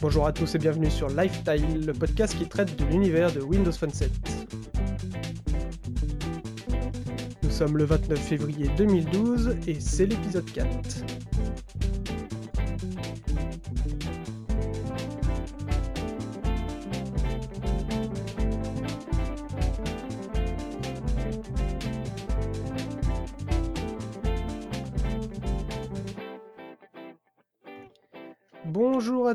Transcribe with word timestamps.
Bonjour 0.00 0.26
à 0.26 0.32
tous 0.32 0.54
et 0.54 0.58
bienvenue 0.58 0.90
sur 0.90 1.08
Lifestyle, 1.08 1.86
le 1.86 1.92
podcast 1.92 2.36
qui 2.36 2.48
traite 2.48 2.76
de 2.76 2.84
l'univers 2.86 3.32
de 3.32 3.40
Windows 3.40 3.72
Phone 3.72 3.92
7. 3.92 4.10
Nous 7.42 7.50
sommes 7.50 7.76
le 7.76 7.84
29 7.84 8.18
février 8.18 8.68
2012 8.76 9.56
et 9.68 9.78
c'est 9.78 10.06
l'épisode 10.06 10.50
4. 10.52 10.68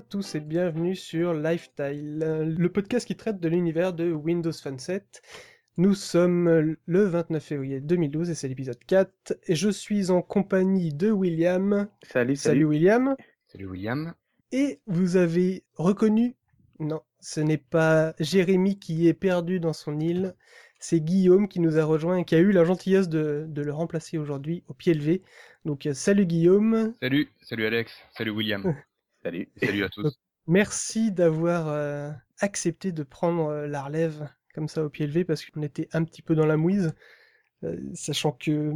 Tous 0.09 0.35
et 0.35 0.39
bienvenue 0.39 0.95
sur 0.95 1.33
Lifestyle, 1.33 2.19
le 2.57 2.69
podcast 2.69 3.05
qui 3.05 3.17
traite 3.17 3.41
de 3.41 3.49
l'univers 3.49 3.91
de 3.91 4.13
Windows 4.13 4.53
Phone 4.53 4.79
7. 4.79 5.21
Nous 5.75 5.95
sommes 5.95 6.77
le 6.85 7.03
29 7.03 7.43
février 7.43 7.81
2012 7.81 8.29
et 8.29 8.35
c'est 8.35 8.47
l'épisode 8.47 8.79
4 8.87 9.37
et 9.47 9.55
je 9.55 9.69
suis 9.69 10.09
en 10.09 10.21
compagnie 10.21 10.93
de 10.93 11.11
William. 11.11 11.89
Salut, 12.03 12.37
Salut 12.37 12.63
William. 12.63 13.17
Salut 13.47 13.65
William. 13.67 14.13
Et 14.53 14.79
vous 14.87 15.17
avez 15.17 15.65
reconnu, 15.75 16.37
non, 16.79 17.01
ce 17.19 17.41
n'est 17.41 17.57
pas 17.57 18.13
Jérémy 18.17 18.79
qui 18.79 19.09
est 19.09 19.13
perdu 19.13 19.59
dans 19.59 19.73
son 19.73 19.99
île, 19.99 20.35
c'est 20.79 21.01
Guillaume 21.01 21.49
qui 21.49 21.59
nous 21.59 21.77
a 21.77 21.83
rejoint 21.83 22.17
et 22.17 22.23
qui 22.23 22.35
a 22.35 22.39
eu 22.39 22.53
la 22.53 22.63
gentillesse 22.63 23.09
de, 23.09 23.45
de 23.49 23.61
le 23.61 23.73
remplacer 23.73 24.17
aujourd'hui 24.17 24.63
au 24.69 24.73
pied 24.73 24.93
levé. 24.93 25.21
Donc 25.65 25.85
euh, 25.85 25.93
salut 25.93 26.25
Guillaume. 26.25 26.93
Salut, 27.01 27.27
salut 27.41 27.65
Alex, 27.65 27.93
salut 28.11 28.31
William. 28.31 28.73
Salut. 29.27 29.49
À 29.83 29.89
tous. 29.89 30.19
Merci 30.47 31.11
d'avoir 31.11 31.67
euh, 31.67 32.09
accepté 32.39 32.91
de 32.91 33.03
prendre 33.03 33.47
euh, 33.49 33.67
la 33.67 33.83
relève 33.83 34.29
comme 34.53 34.67
ça 34.69 34.83
au 34.83 34.89
pied 34.89 35.05
levé 35.05 35.23
parce 35.25 35.45
qu'on 35.45 35.61
était 35.61 35.89
un 35.93 36.03
petit 36.03 36.21
peu 36.21 36.33
dans 36.35 36.45
la 36.45 36.57
mouise, 36.57 36.93
euh, 37.63 37.77
sachant 37.93 38.31
que 38.31 38.73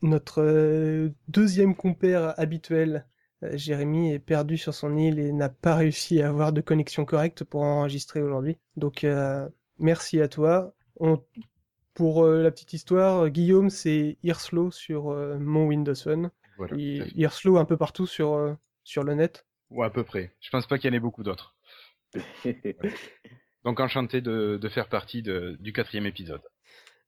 notre 0.00 0.42
euh, 0.42 1.10
deuxième 1.28 1.74
compère 1.76 2.38
habituel, 2.38 3.06
euh, 3.42 3.56
Jérémy, 3.56 4.12
est 4.12 4.18
perdu 4.18 4.56
sur 4.56 4.74
son 4.74 4.96
île 4.96 5.18
et 5.18 5.32
n'a 5.32 5.48
pas 5.48 5.74
réussi 5.76 6.22
à 6.22 6.28
avoir 6.28 6.52
de 6.52 6.60
connexion 6.60 7.04
correcte 7.04 7.44
pour 7.44 7.62
enregistrer 7.62 8.22
aujourd'hui. 8.22 8.58
Donc 8.76 9.04
euh, 9.04 9.48
merci 9.78 10.20
à 10.20 10.28
toi. 10.28 10.74
On- 11.00 11.22
Pour 11.94 12.24
euh, 12.24 12.42
la 12.42 12.50
petite 12.50 12.72
histoire, 12.72 13.28
Guillaume 13.28 13.68
c'est 13.70 14.16
Earslow 14.22 14.70
sur 14.70 15.10
euh, 15.10 15.38
mon 15.38 15.66
Windows 15.66 15.94
Phone. 15.94 16.30
Voilà. 16.56 16.74
Un 17.58 17.64
peu 17.66 17.76
partout 17.76 18.06
sur, 18.06 18.32
euh, 18.34 18.54
sur 18.84 19.04
le 19.04 19.14
net. 19.14 19.46
Ouais, 19.74 19.86
à 19.86 19.90
peu 19.90 20.04
près. 20.04 20.36
Je 20.40 20.50
pense 20.50 20.66
pas 20.68 20.78
qu'il 20.78 20.88
y 20.88 20.92
en 20.92 20.96
ait 20.96 21.00
beaucoup 21.00 21.24
d'autres. 21.24 21.56
Donc 23.64 23.80
enchanté 23.80 24.20
de, 24.20 24.56
de 24.56 24.68
faire 24.68 24.88
partie 24.88 25.22
de- 25.22 25.56
du 25.58 25.72
quatrième 25.72 26.06
épisode. 26.06 26.42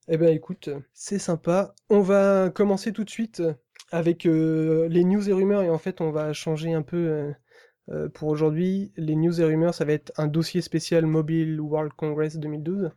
Eh 0.08 0.16
ben 0.18 0.34
écoute, 0.34 0.68
c'est 0.92 1.18
sympa. 1.18 1.74
On 1.88 2.00
va 2.00 2.50
commencer 2.50 2.92
tout 2.92 3.04
de 3.04 3.10
suite 3.10 3.42
avec 3.90 4.26
euh, 4.26 4.88
les 4.88 5.04
news 5.04 5.28
et 5.28 5.32
rumeurs 5.32 5.62
et 5.62 5.70
en 5.70 5.78
fait 5.78 6.00
on 6.00 6.10
va 6.10 6.32
changer 6.32 6.72
un 6.74 6.82
peu 6.82 6.96
euh, 6.96 7.32
euh, 7.90 8.08
pour 8.10 8.28
aujourd'hui. 8.28 8.92
Les 8.96 9.16
news 9.16 9.40
et 9.40 9.44
rumeurs, 9.44 9.74
ça 9.74 9.84
va 9.84 9.92
être 9.92 10.12
un 10.18 10.26
dossier 10.28 10.62
spécial 10.62 11.06
Mobile 11.06 11.60
World 11.60 11.92
Congress 11.96 12.38
2012 12.38 12.90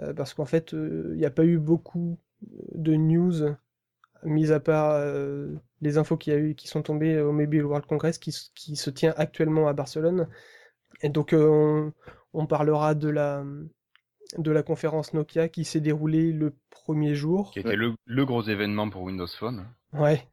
euh, 0.00 0.14
parce 0.14 0.34
qu'en 0.34 0.46
fait 0.46 0.74
euh, 0.74 1.10
il 1.14 1.18
n'y 1.18 1.26
a 1.26 1.30
pas 1.30 1.44
eu 1.44 1.58
beaucoup 1.58 2.18
de 2.74 2.94
news 2.94 3.34
mis 4.24 4.52
à 4.52 4.60
part 4.60 4.92
euh, 4.92 5.54
les 5.86 5.98
infos 5.98 6.16
qu'il 6.16 6.32
y 6.32 6.36
a 6.36 6.38
eu 6.38 6.54
qui 6.54 6.68
sont 6.68 6.82
tombées 6.82 7.20
au 7.20 7.32
Mobile 7.32 7.64
World 7.64 7.86
Congress 7.86 8.18
qui, 8.18 8.32
se 8.32 8.90
tient 8.90 9.14
actuellement 9.16 9.68
à 9.68 9.72
Barcelone. 9.72 10.28
Et 11.02 11.08
donc 11.08 11.32
euh, 11.32 11.48
on, 11.48 11.92
on 12.32 12.46
parlera 12.46 12.94
de 12.94 13.08
la 13.08 13.44
de 14.38 14.50
la 14.50 14.62
conférence 14.62 15.14
Nokia 15.14 15.48
qui 15.48 15.64
s'est 15.64 15.80
déroulée 15.80 16.32
le 16.32 16.54
premier 16.70 17.14
jour. 17.14 17.52
Qui 17.52 17.60
était 17.60 17.76
le, 17.76 17.94
le 18.04 18.24
gros 18.26 18.42
événement 18.42 18.90
pour 18.90 19.02
Windows 19.02 19.26
Phone. 19.26 19.66
Ouais. 19.92 20.26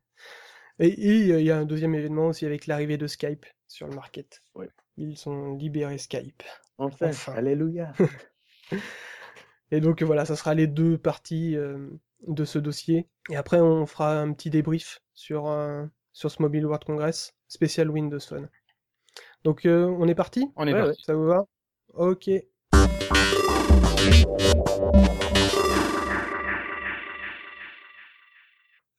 Et 0.79 1.31
euh, 1.31 1.39
il 1.39 1.45
y 1.45 1.51
a 1.51 1.57
un 1.57 1.65
deuxième 1.65 1.95
événement 1.95 2.27
aussi 2.27 2.45
avec 2.45 2.67
l'arrivée 2.67 2.97
de 2.97 3.07
Skype 3.07 3.45
sur 3.67 3.87
le 3.87 3.95
market. 3.95 4.41
Ouais. 4.55 4.69
Ils 4.97 5.29
ont 5.29 5.55
libéré 5.55 5.97
Skype. 5.97 6.43
Enfin, 6.77 7.09
Enfin. 7.09 7.33
alléluia. 7.33 7.93
Et 9.71 9.81
donc 9.81 10.03
voilà, 10.03 10.25
ça 10.25 10.35
sera 10.35 10.53
les 10.53 10.67
deux 10.67 10.97
parties 10.97 11.55
euh, 11.55 11.89
de 12.27 12.45
ce 12.45 12.59
dossier. 12.59 13.07
Et 13.29 13.35
après, 13.35 13.59
on 13.59 13.85
fera 13.85 14.19
un 14.19 14.33
petit 14.33 14.49
débrief 14.49 14.99
sur, 15.13 15.47
euh, 15.47 15.85
sur 16.11 16.31
ce 16.31 16.41
Mobile 16.41 16.65
World 16.65 16.83
Congress 16.85 17.33
spécial 17.47 17.89
Windows 17.89 18.19
Phone. 18.19 18.49
Donc 19.43 19.65
euh, 19.65 19.85
on 19.99 20.07
est 20.07 20.15
parti? 20.15 20.51
On 20.55 20.67
est 20.67 20.73
Ouais, 20.73 20.81
parti. 20.85 21.03
Ça 21.03 21.13
vous 21.13 21.25
va? 21.25 21.45
Ok. 21.93 22.29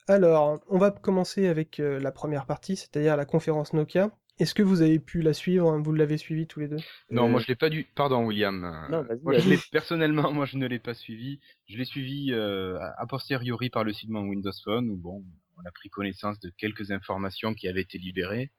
Alors, 0.06 0.60
on 0.68 0.78
va 0.78 0.90
commencer 0.90 1.46
avec 1.48 1.80
euh, 1.80 1.98
la 1.98 2.12
première 2.12 2.44
partie, 2.46 2.76
c'est-à-dire 2.76 3.16
la 3.16 3.24
conférence 3.24 3.72
Nokia. 3.72 4.10
Est-ce 4.38 4.54
que 4.54 4.62
vous 4.62 4.82
avez 4.82 4.98
pu 4.98 5.22
la 5.22 5.32
suivre 5.32 5.70
hein 5.70 5.80
Vous 5.80 5.92
l'avez 5.92 6.16
suivie 6.18 6.46
tous 6.46 6.60
les 6.60 6.68
deux? 6.68 6.76
Non, 7.10 7.26
Euh, 7.26 7.28
moi 7.28 7.40
je 7.40 7.46
l'ai 7.46 7.54
pas 7.54 7.70
dû. 7.70 7.84
Pardon, 7.94 8.24
William. 8.26 8.64
Euh, 8.64 8.88
Non, 8.90 9.02
vas-y, 9.02 9.20
moi, 9.22 9.32
je 9.34 9.48
l'ai 9.48 9.58
personnellement, 9.70 10.32
moi 10.32 10.44
je 10.46 10.56
ne 10.56 10.66
l'ai 10.66 10.78
pas 10.78 10.94
suivi. 10.94 11.40
Je 11.68 11.78
l'ai 11.78 11.84
suivi 11.84 12.32
euh, 12.32 12.78
a 12.98 13.06
posteriori 13.06 13.70
par 13.70 13.84
le 13.84 13.92
site 13.92 14.10
Mon 14.10 14.22
Windows 14.22 14.50
Phone 14.64 14.90
où 14.90 14.96
bon, 14.96 15.24
on 15.56 15.64
a 15.64 15.70
pris 15.70 15.88
connaissance 15.88 16.40
de 16.40 16.50
quelques 16.58 16.90
informations 16.90 17.54
qui 17.54 17.68
avaient 17.68 17.82
été 17.82 17.98
libérées, 17.98 18.50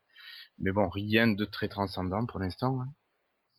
mais 0.60 0.72
bon, 0.72 0.90
rien 0.90 1.28
de 1.28 1.46
très 1.46 1.68
transcendant 1.68 2.26
pour 2.26 2.40
l'instant. 2.40 2.82
hein. 2.82 2.88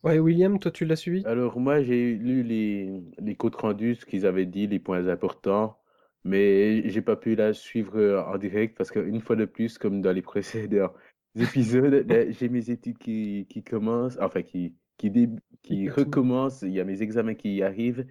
Ouais, 0.03 0.19
William, 0.19 0.59
toi 0.59 0.71
tu 0.71 0.85
l'as 0.85 0.95
suivi? 0.95 1.25
Alors, 1.25 1.59
moi, 1.59 1.81
j'ai 1.83 2.15
lu 2.15 2.43
les, 2.43 2.91
les 3.19 3.35
comptes 3.35 3.55
rendus, 3.55 3.95
ce 3.95 4.05
qu'ils 4.05 4.25
avaient 4.25 4.45
dit, 4.45 4.67
les 4.67 4.79
points 4.79 5.07
importants, 5.07 5.79
mais 6.23 6.87
j'ai 6.89 7.01
pas 7.01 7.15
pu 7.15 7.35
la 7.35 7.53
suivre 7.53 7.97
euh, 7.99 8.23
en 8.23 8.37
direct 8.37 8.77
parce 8.77 8.91
qu'une 8.91 9.21
fois 9.21 9.35
de 9.35 9.45
plus, 9.45 9.77
comme 9.77 10.01
dans 10.01 10.11
les 10.13 10.21
précédents 10.33 10.93
épisodes, 11.41 12.05
j'ai 12.29 12.49
mes 12.49 12.69
études 12.69 12.97
qui, 12.97 13.45
qui 13.49 13.63
commencent, 13.63 14.17
enfin, 14.21 14.41
qui, 14.43 14.75
qui, 14.97 15.09
dé- 15.11 15.29
qui 15.63 15.89
recommencent, 15.89 16.61
il 16.63 16.71
y 16.73 16.79
a 16.79 16.83
mes 16.85 17.01
examens 17.01 17.35
qui 17.35 17.61
arrivent, 17.63 18.05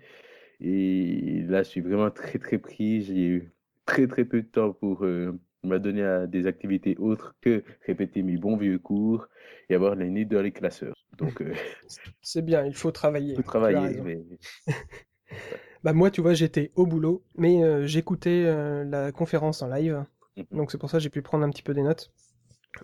et 0.61 1.43
là, 1.49 1.63
je 1.63 1.69
suis 1.69 1.81
vraiment 1.81 2.11
très, 2.11 2.39
très 2.39 2.59
pris. 2.59 3.03
J'ai 3.03 3.27
eu 3.27 3.53
très, 3.87 4.07
très 4.07 4.25
peu 4.25 4.43
de 4.43 4.47
temps 4.49 4.73
pour 4.73 5.05
euh, 5.05 5.39
m'adonner 5.65 6.03
à 6.05 6.27
des 6.27 6.47
activités 6.47 6.97
autres 6.99 7.37
que 7.41 7.65
répéter 7.87 8.23
mes 8.23 8.37
bons 8.39 8.57
vieux 8.57 8.79
cours 8.79 9.29
et 9.69 9.75
avoir 9.75 9.95
les 9.97 10.11
nez 10.11 10.25
dans 10.25 10.43
les 10.43 10.53
classeurs. 10.53 10.95
Donc, 11.19 11.43
euh, 11.43 11.55
C'est 12.23 12.43
bien, 12.43 12.65
il 12.67 12.75
faut 12.75 12.91
travailler. 12.93 13.37
faut 13.37 13.43
travailler, 13.43 14.01
mais 14.01 14.25
Bah 15.85 15.93
moi, 15.93 16.11
tu 16.11 16.21
vois, 16.21 16.35
j'étais 16.35 16.73
au 16.77 16.87
boulot, 16.87 17.23
mais 17.37 17.63
euh, 17.65 17.87
j'écoutais 17.87 18.45
euh, 18.47 18.85
la 18.85 19.13
conférence 19.13 19.63
en 19.63 19.69
live, 19.69 20.05
Mhm. 20.37 20.47
donc 20.53 20.71
c'est 20.71 20.79
pour 20.79 20.91
ça 20.91 20.99
que 20.99 21.03
j'ai 21.03 21.11
pu 21.11 21.23
prendre 21.23 21.45
un 21.45 21.51
petit 21.51 21.63
peu 21.63 21.75
des 21.75 21.83
notes. 21.83 22.11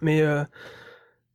Mais 0.00 0.22
euh, 0.22 0.44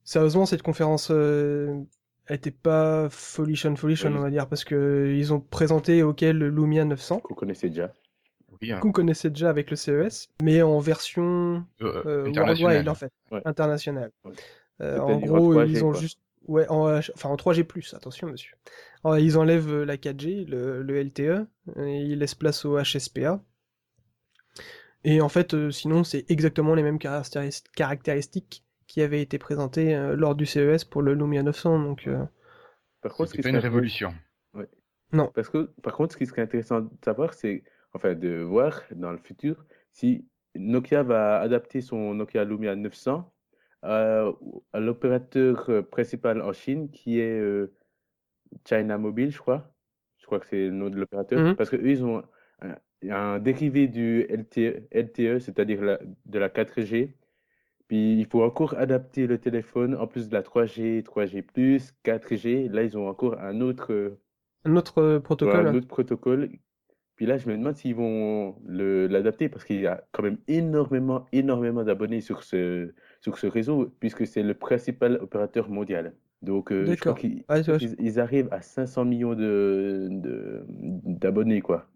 sérieusement, 0.04 0.46
cette 0.46 0.64
conférence, 0.64 1.10
euh, 1.12 1.82
elle 2.28 2.38
était 2.38 2.52
pas 2.52 3.08
folichon 3.10 3.76
folichon, 3.76 4.10
Oui. 4.12 4.16
on 4.18 4.22
va 4.22 4.30
dire, 4.30 4.48
parce 4.48 4.64
que 4.64 5.14
ils 5.16 5.34
ont 5.34 5.40
présenté 5.40 6.04
auquel 6.04 6.38
le 6.38 6.50
Lumia 6.50 6.86
900, 6.86 7.20
qu'on 7.20 7.34
connaissait 7.36 7.70
déjà. 7.70 7.94
Oui, 8.62 8.72
hein. 8.72 8.80
qu'on 8.80 8.92
connaissait 8.92 9.30
déjà 9.30 9.50
avec 9.50 9.70
le 9.70 9.76
CES, 9.78 10.30
mais 10.42 10.62
en 10.64 10.80
version 10.80 11.64
Euh, 11.82 12.02
euh, 12.06 12.26
international. 12.28 12.60
worldwide 12.74 12.90
en 12.90 12.96
fait, 12.96 13.12
Ouais. 13.32 13.42
internationale. 13.46 14.12
Ouais. 14.26 14.32
Euh, 14.82 15.00
en 15.00 15.20
gros, 15.20 15.54
3G, 15.54 15.70
ils 15.70 15.84
ont 15.86 15.92
quoi. 15.92 16.00
juste, 16.00 16.20
ouais, 16.48 16.68
en, 16.70 16.98
enfin 16.98 17.30
en 17.30 17.36
3G+, 17.36 17.96
attention 17.96 18.28
monsieur. 18.28 18.56
Alors, 19.04 19.20
ils 19.20 19.38
enlèvent 19.38 19.72
euh, 19.74 19.86
la 19.86 19.96
4G, 19.98 20.46
le, 20.48 20.82
le 20.82 21.00
LTE, 21.04 21.46
et 21.78 21.98
ils 22.02 22.18
laissent 22.20 22.36
place 22.36 22.66
au 22.66 22.78
HSPA. 22.82 23.42
Et 25.04 25.22
en 25.22 25.30
fait, 25.30 25.54
euh, 25.54 25.72
sinon, 25.72 26.04
c'est 26.04 26.30
exactement 26.30 26.76
les 26.76 26.84
mêmes 26.84 26.98
caractéris- 26.98 27.64
caractéristiques 27.76 28.64
qui 28.88 29.02
avaient 29.02 29.22
été 29.22 29.38
présentées 29.38 29.96
euh, 29.96 30.16
lors 30.16 30.36
du 30.36 30.46
CES 30.46 30.86
pour 30.86 31.02
le 31.02 31.14
Lumia 31.14 31.44
900. 31.44 31.80
Donc, 31.80 32.08
euh, 32.08 32.24
Par 33.02 33.14
contre, 33.14 33.30
ce 33.32 33.36
C'est 33.38 33.42
pas 33.44 33.50
une 33.50 33.58
révolution. 33.58 34.14
Parce 35.34 35.50
que, 35.50 35.70
par 35.84 35.96
contre, 35.96 36.14
ce 36.14 36.18
qui 36.18 36.26
serait 36.26 36.42
intéressant 36.42 36.82
de 36.82 36.90
savoir, 37.04 37.34
c'est, 37.34 37.64
enfin, 37.94 38.14
de 38.16 38.42
voir 38.42 38.82
dans 38.92 39.12
le 39.12 39.18
futur 39.18 39.66
si 39.94 40.26
Nokia 40.56 41.04
va 41.04 41.40
adapter 41.40 41.82
son 41.82 42.14
Nokia 42.14 42.44
Lumia 42.44 42.76
900 42.76 43.32
à, 43.84 44.26
à 44.74 44.80
l'opérateur 44.80 45.70
euh, 45.70 45.82
principal 45.82 46.42
en 46.42 46.52
Chine, 46.52 46.90
qui 46.92 47.20
est 47.20 47.40
euh, 47.40 47.74
China 48.68 48.98
Mobile, 48.98 49.32
je 49.32 49.40
crois. 49.40 49.72
Je 50.18 50.26
crois 50.26 50.40
que 50.40 50.48
c'est 50.48 50.66
le 50.66 50.72
nom 50.72 50.90
de 50.90 50.98
l'opérateur. 50.98 51.40
Mhm. 51.40 51.56
Parce 51.56 51.70
que 51.70 51.76
eux, 51.78 51.90
ils 51.90 52.04
ont 52.04 52.24
un, 53.04 53.16
un 53.16 53.40
dérivé 53.40 53.88
du 53.88 54.22
LTE, 54.30 54.88
LTE, 54.92 55.40
c'est-à-dire 55.40 55.82
la- 55.84 56.00
de 56.26 56.40
la 56.40 56.50
4G. 56.50 57.16
Puis 57.88 58.20
il 58.20 58.26
faut 58.28 58.44
encore 58.44 58.76
adapter 58.78 59.28
le 59.28 59.38
téléphone, 59.40 59.96
en 59.96 60.08
plus 60.08 60.30
de 60.30 60.34
la 60.36 60.44
3G, 60.44 61.04
3G+, 61.04 61.94
4G. 62.04 62.68
Là, 62.70 62.84
ils 62.84 62.98
ont 62.98 63.08
encore 63.08 63.40
un 63.42 63.62
autre, 63.62 64.18
un 64.66 64.76
autre 64.76 65.00
euh, 65.02 65.20
Ouais, 65.44 65.52
protocole. 65.52 65.68
un 65.68 65.74
autre 65.74 65.88
protocole 65.88 66.50
Puis 67.16 67.26
là, 67.28 67.38
je 67.38 67.50
me 67.50 67.58
demande 67.58 67.76
s'ils 67.78 67.96
vont 67.96 68.58
l'adapter 68.68 69.50
parce 69.50 69.66
qu'il 69.66 69.82
y 69.82 69.88
a 69.88 70.06
quand 70.14 70.24
même 70.24 70.40
énormément, 70.48 71.26
énormément 71.34 71.84
d'abonnés 71.84 72.22
sur 72.22 72.44
ce, 72.44 72.94
sur 73.22 73.38
ce 73.40 73.48
réseau 73.48 73.94
puisque 74.00 74.28
c'est 74.28 74.44
le 74.44 74.54
principal 74.56 75.18
opérateur 75.22 75.70
mondial. 75.70 76.16
Donc, 76.44 76.72
euh, 76.72 76.94
je 76.96 77.02
crois 77.02 77.14
qu'ils 77.16 77.46
ils, 77.80 78.20
arrivent 78.20 78.50
à 78.52 78.62
500 78.62 79.06
millions 79.06 79.36
de, 79.36 80.10
d'abonnés, 80.70 81.62
quoi. 81.62 81.88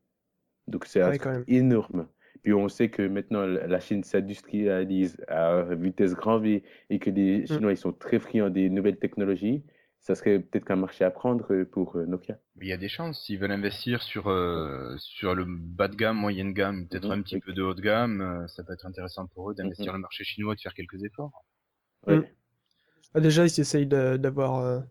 Donc, 0.68 0.86
c'est 0.86 1.02
ah 1.02 1.14
énorme. 1.48 2.08
Puis 2.44 2.54
on 2.54 2.68
sait 2.70 2.90
que 2.90 3.04
maintenant, 3.04 3.46
la 3.46 3.80
Chine 3.80 4.04
s'industrialise 4.04 5.18
à 5.28 5.62
vitesse 5.76 6.16
grand 6.16 6.40
V 6.40 6.64
et 6.90 7.00
que 7.00 7.10
les 7.10 7.42
mm. 7.42 7.48
Chinois, 7.48 7.72
ils 7.74 7.78
sont 7.78 7.94
très 7.94 8.20
friands 8.20 8.50
des 8.50 8.70
nouvelles 8.70 8.98
technologies 8.98 9.64
ça 10.02 10.16
serait 10.16 10.40
peut-être 10.40 10.66
qu'un 10.66 10.76
marché 10.76 11.06
à 11.06 11.12
prendre 11.12 11.54
euh, 11.54 11.64
pour 11.64 11.96
euh, 11.96 12.06
Nokia. 12.06 12.40
Il 12.60 12.68
y 12.68 12.74
a 12.74 12.78
des 12.78 12.90
chances, 12.90 13.24
s'ils 13.24 13.40
veulent 13.40 13.52
investir 13.52 14.02
sur 14.02 14.28
euh, 14.28 14.96
sur 14.98 15.36
le 15.36 15.46
bas 15.48 15.88
de 15.88 15.96
gamme, 15.96 16.18
moyenne 16.18 16.54
gamme, 16.54 16.88
peut-être 16.88 17.06
mhm. 17.06 17.20
un 17.20 17.22
petit 17.22 17.40
peu 17.40 17.54
de 17.54 17.62
haut 17.62 17.76
de 17.76 17.82
gamme, 17.82 18.46
ça 18.48 18.64
peut 18.64 18.74
être 18.74 18.86
intéressant 18.86 19.28
pour 19.28 19.52
eux 19.52 19.56
d'investir 19.56 19.86
dans 19.86 19.92
mhm. 19.94 19.98
le 19.98 20.02
marché 20.02 20.24
chinois, 20.24 20.56
de 20.56 20.60
faire 20.60 20.74
quelques 20.74 21.04
efforts. 21.04 21.46
Ouais. 22.08 22.18
Mm. 22.18 22.26
Ah, 23.14 23.20
déjà, 23.20 23.46
ils 23.46 23.60
essayent 23.60 23.88
d'avoir 23.88 24.84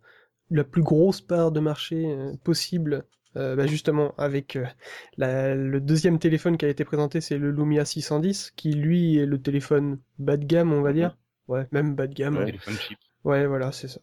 la 0.50 0.64
plus 0.64 0.82
grosse 0.82 1.20
part 1.20 1.52
de 1.52 1.60
marché 1.60 2.14
possible. 2.44 3.04
Bah, 3.34 3.66
justement, 3.66 4.14
avec 4.18 4.58
le 5.18 5.78
deuxième 5.78 6.18
téléphone 6.18 6.56
qui 6.56 6.64
a 6.64 6.68
été 6.68 6.84
présenté, 6.84 7.20
c'est 7.20 7.38
le 7.38 7.50
Lumia 7.50 7.84
610, 7.84 8.52
qui 8.56 8.72
lui 8.72 9.18
est 9.18 9.26
le 9.26 9.40
téléphone 9.40 9.98
bas 10.18 10.36
de 10.36 10.44
gamme, 10.44 10.72
on 10.72 10.82
va 10.82 10.90
mhm. 10.90 10.96
dire. 10.96 11.16
Ouais, 11.48 11.66
même 11.72 11.94
bas 11.94 12.06
de 12.06 12.14
gamme. 12.14 12.36
Ouais. 12.36 12.46
Téléphone 12.46 12.74
cheap. 12.74 12.98
Ouais, 13.24 13.46
voilà, 13.46 13.72
c'est 13.72 13.88
ça. 13.88 14.00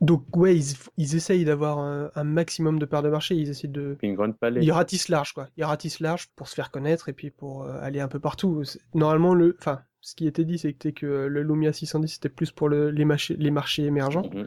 Donc 0.00 0.36
ouais, 0.36 0.56
ils, 0.98 1.14
essayent 1.14 1.44
d'avoir 1.44 1.78
un, 1.78 2.24
maximum 2.24 2.78
de 2.78 2.84
parts 2.84 3.02
de 3.02 3.08
marché. 3.08 3.36
Ils 3.36 3.48
essaient 3.48 3.68
de. 3.68 3.96
Une 4.02 4.14
grande 4.14 4.36
palette. 4.36 4.62
Ils 4.62 4.72
ratissent 4.72 5.08
large, 5.08 5.32
quoi. 5.32 5.48
Ils 5.56 5.64
ratissent 5.64 6.00
large 6.00 6.28
pour 6.36 6.48
se 6.48 6.54
faire 6.54 6.70
connaître 6.70 7.08
et 7.08 7.12
puis 7.12 7.30
pour 7.30 7.62
euh, 7.62 7.78
aller 7.80 8.00
un 8.00 8.08
peu 8.08 8.18
partout. 8.18 8.64
Normalement, 8.92 9.34
le, 9.34 9.56
enfin, 9.58 9.80
ce 10.00 10.14
qui 10.14 10.26
était 10.26 10.44
dit, 10.44 10.58
c'était 10.58 10.92
que 10.92 11.06
le 11.06 11.42
Lumia 11.42 11.72
610 11.72 12.08
c'était 12.08 12.28
plus 12.28 12.50
pour 12.50 12.68
le, 12.68 12.90
les, 12.90 13.04
marchés, 13.04 13.36
les 13.36 13.50
marchés 13.50 13.84
émergents. 13.84 14.28
Mhm. 14.34 14.46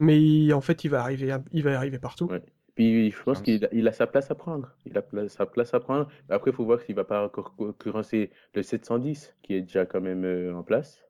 Mais 0.00 0.52
en 0.52 0.60
fait, 0.60 0.84
il 0.84 0.88
va 0.88 1.02
arriver, 1.02 1.34
il 1.52 1.62
va 1.62 1.76
arriver 1.76 1.98
partout. 1.98 2.26
Ouais. 2.26 2.42
Puis 2.80 3.10
je 3.10 3.22
pense 3.22 3.42
qu'il 3.42 3.62
a, 3.62 3.68
il 3.72 3.86
a 3.88 3.92
sa 3.92 4.06
place 4.06 4.30
à 4.30 4.34
prendre. 4.34 4.74
Il 4.86 4.96
a 4.96 5.02
sa 5.28 5.44
place 5.44 5.74
à 5.74 5.80
prendre. 5.80 6.08
Après, 6.30 6.50
il 6.50 6.54
faut 6.56 6.64
voir 6.64 6.80
s'il 6.80 6.94
va 6.94 7.04
pas 7.04 7.28
concurrencer 7.28 8.30
le 8.54 8.62
710 8.62 9.36
qui 9.42 9.52
est 9.52 9.60
déjà 9.60 9.84
quand 9.84 10.00
même 10.00 10.24
euh, 10.24 10.56
en 10.56 10.62
place. 10.62 11.04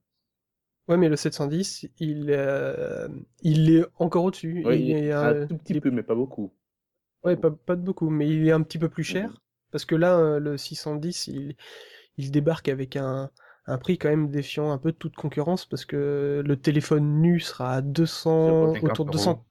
Ouais, 0.89 0.97
mais 0.97 1.09
le 1.09 1.15
710, 1.15 1.87
il, 2.01 2.27
euh, 2.31 3.07
il 3.43 3.71
est 3.71 3.85
encore 3.99 4.25
au-dessus. 4.25 4.65
il 4.69 4.91
est 4.91 5.13
un 5.13 5.47
tout 5.47 5.59
petit 5.59 5.81
peu, 5.81 5.93
mais 5.93 6.03
pas 6.03 6.17
beaucoup. 6.17 6.53
Ouais, 7.23 7.37
pas, 7.37 7.53
pas, 7.53 7.77
de 7.77 7.83
beaucoup, 7.83 8.11
mais 8.11 8.29
il 8.29 8.49
est 8.49 8.53
un 8.53 8.63
petit 8.63 8.79
peu 8.79 8.89
plus 8.89 9.05
cher. 9.05 9.29
Mhm. 9.29 9.37
Parce 9.71 9.85
que 9.85 9.95
là, 9.95 10.19
euh, 10.19 10.41
le 10.41 10.57
610, 10.57 11.29
il, 11.29 11.55
il 12.17 12.33
débarque 12.33 12.69
avec 12.69 12.97
un, 12.97 13.31
un 13.67 13.79
prix 13.79 13.97
quand 13.97 14.09
même 14.09 14.29
défiant 14.29 14.73
un 14.73 14.79
peu 14.79 14.91
de 14.91 14.97
toute 14.97 15.15
concurrence 15.15 15.67
parce 15.67 15.85
que 15.85 16.43
le 16.45 16.57
téléphone 16.57 17.21
nu 17.21 17.39
sera 17.39 17.75
à 17.75 17.81
200, 17.81 18.73
autour 18.83 19.05
de 19.05 19.13
200, 19.13 19.45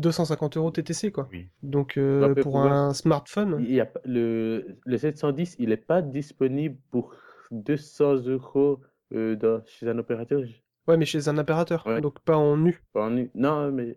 250 0.00 0.56
euros 0.56 0.70
TTC, 0.70 1.12
quoi. 1.12 1.28
Donc, 1.62 1.96
euh, 1.96 2.34
pour 2.34 2.60
un 2.60 2.92
smartphone. 2.94 3.56
Il 3.60 3.74
y 3.74 3.80
a, 3.80 3.90
le, 4.04 4.76
le 4.84 4.98
710, 4.98 5.56
il 5.58 5.68
n'est 5.68 5.76
pas 5.76 6.02
disponible 6.02 6.76
pour 6.90 7.14
200 7.50 8.26
euros 8.26 8.80
dans, 9.12 9.62
chez 9.66 9.88
un 9.88 9.98
opérateur. 9.98 10.42
Ouais, 10.88 10.96
mais 10.96 11.04
chez 11.04 11.28
un 11.28 11.38
opérateur, 11.38 11.84
donc 12.00 12.20
pas 12.20 12.36
en 12.36 12.56
nu. 12.56 12.82
Pas 12.92 13.04
en 13.04 13.10
nu. 13.10 13.30
Non, 13.34 13.70
mais 13.70 13.96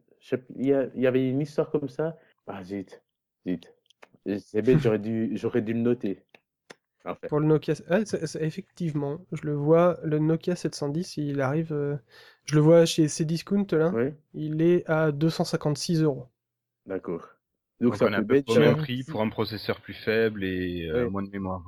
il 0.55 0.65
y, 0.65 0.99
y, 1.01 1.07
avait 1.07 1.29
une 1.29 1.41
histoire 1.41 1.71
comme 1.71 1.89
ça. 1.89 2.17
Ah, 2.47 2.63
zut, 2.63 3.01
zut. 3.47 3.73
C'est 4.39 4.61
bête, 4.61 4.79
j'aurais 4.79 4.99
dû, 4.99 5.31
j'aurais 5.35 5.61
dû 5.61 5.73
le 5.73 5.79
noter. 5.79 6.23
En 7.05 7.15
fait. 7.15 7.27
Pour 7.27 7.39
le 7.41 7.47
Nokia, 7.47 7.73
effectivement, 8.39 9.25
je 9.33 9.45
le 9.45 9.53
vois, 9.53 9.99
le 10.03 10.19
Nokia 10.19 10.55
710, 10.55 11.17
il 11.17 11.41
arrive, 11.41 11.73
euh, 11.73 11.97
je 12.45 12.55
le 12.55 12.61
vois 12.61 12.85
chez 12.85 13.07
Cdiscount 13.07 13.67
là, 13.71 13.91
il 14.33 14.61
est 14.61 14.89
à 14.89 15.11
256 15.11 16.01
euros. 16.01 16.27
D'accord. 16.85 17.27
Donc, 17.79 17.95
c'est 17.95 18.05
un 18.05 18.23
peu 18.23 18.41
même 18.57 18.77
prix 18.77 19.03
pour 19.03 19.21
un 19.21 19.29
processeur 19.29 19.81
plus 19.81 19.93
faible 19.93 20.43
et 20.43 20.87
euh, 20.89 21.09
moins 21.09 21.23
de 21.23 21.29
mémoire. 21.29 21.63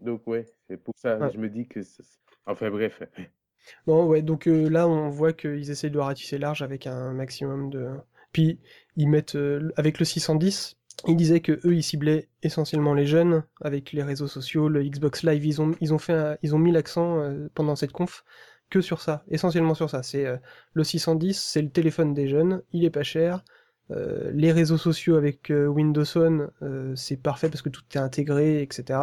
Donc 0.00 0.26
ouais, 0.26 0.46
c'est 0.68 0.76
pour 0.76 0.94
ça, 0.96 1.30
je 1.30 1.38
me 1.38 1.48
dis 1.48 1.66
que, 1.66 1.80
enfin 2.46 2.70
bref. 2.70 3.02
Non, 3.86 4.06
ouais, 4.06 4.22
donc 4.22 4.46
euh, 4.46 4.68
là, 4.68 4.88
on 4.88 5.10
voit 5.10 5.32
qu'ils 5.32 5.70
essaient 5.70 5.90
de 5.90 5.98
ratisser 5.98 6.38
large 6.38 6.62
avec 6.62 6.86
un 6.86 7.12
maximum 7.12 7.70
de. 7.70 7.88
Puis, 8.32 8.60
ils 8.96 9.08
mettent. 9.08 9.34
Euh, 9.34 9.72
avec 9.76 9.98
le 9.98 10.04
610, 10.04 10.76
ils 11.06 11.16
disaient 11.16 11.40
que 11.40 11.60
eux, 11.66 11.74
ils 11.74 11.82
ciblaient 11.82 12.28
essentiellement 12.42 12.94
les 12.94 13.06
jeunes, 13.06 13.44
avec 13.60 13.92
les 13.92 14.02
réseaux 14.02 14.26
sociaux, 14.26 14.68
le 14.68 14.82
Xbox 14.82 15.22
Live. 15.22 15.44
Ils 15.44 15.60
ont, 15.60 15.74
ils 15.80 15.94
ont, 15.94 15.98
fait 15.98 16.38
ils 16.42 16.54
ont 16.54 16.58
mis 16.58 16.72
l'accent 16.72 17.20
euh, 17.20 17.48
pendant 17.54 17.76
cette 17.76 17.92
conf 17.92 18.24
que 18.70 18.80
sur 18.80 19.00
ça, 19.00 19.24
essentiellement 19.28 19.74
sur 19.74 19.90
ça. 19.90 20.02
C'est 20.02 20.26
le 20.72 20.84
610, 20.84 21.38
c'est 21.38 21.62
le 21.62 21.70
téléphone 21.70 22.14
des 22.14 22.28
jeunes, 22.28 22.62
il 22.72 22.84
est 22.84 22.90
pas 22.90 23.02
cher. 23.02 23.42
les 23.90 24.52
réseaux 24.52 24.76
sociaux 24.76 25.16
avec 25.16 25.50
Windows 25.50 26.04
Phone, 26.04 26.50
c'est 26.94 27.16
parfait 27.16 27.48
parce 27.48 27.62
que 27.62 27.70
tout 27.70 27.82
est 27.94 27.98
intégré, 27.98 28.62
etc. 28.62 28.98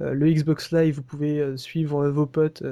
Mmh. 0.00 0.06
le 0.06 0.30
Xbox 0.32 0.72
Live, 0.72 0.96
vous 0.96 1.02
pouvez 1.02 1.56
suivre 1.56 2.08
vos 2.08 2.26
potes 2.26 2.62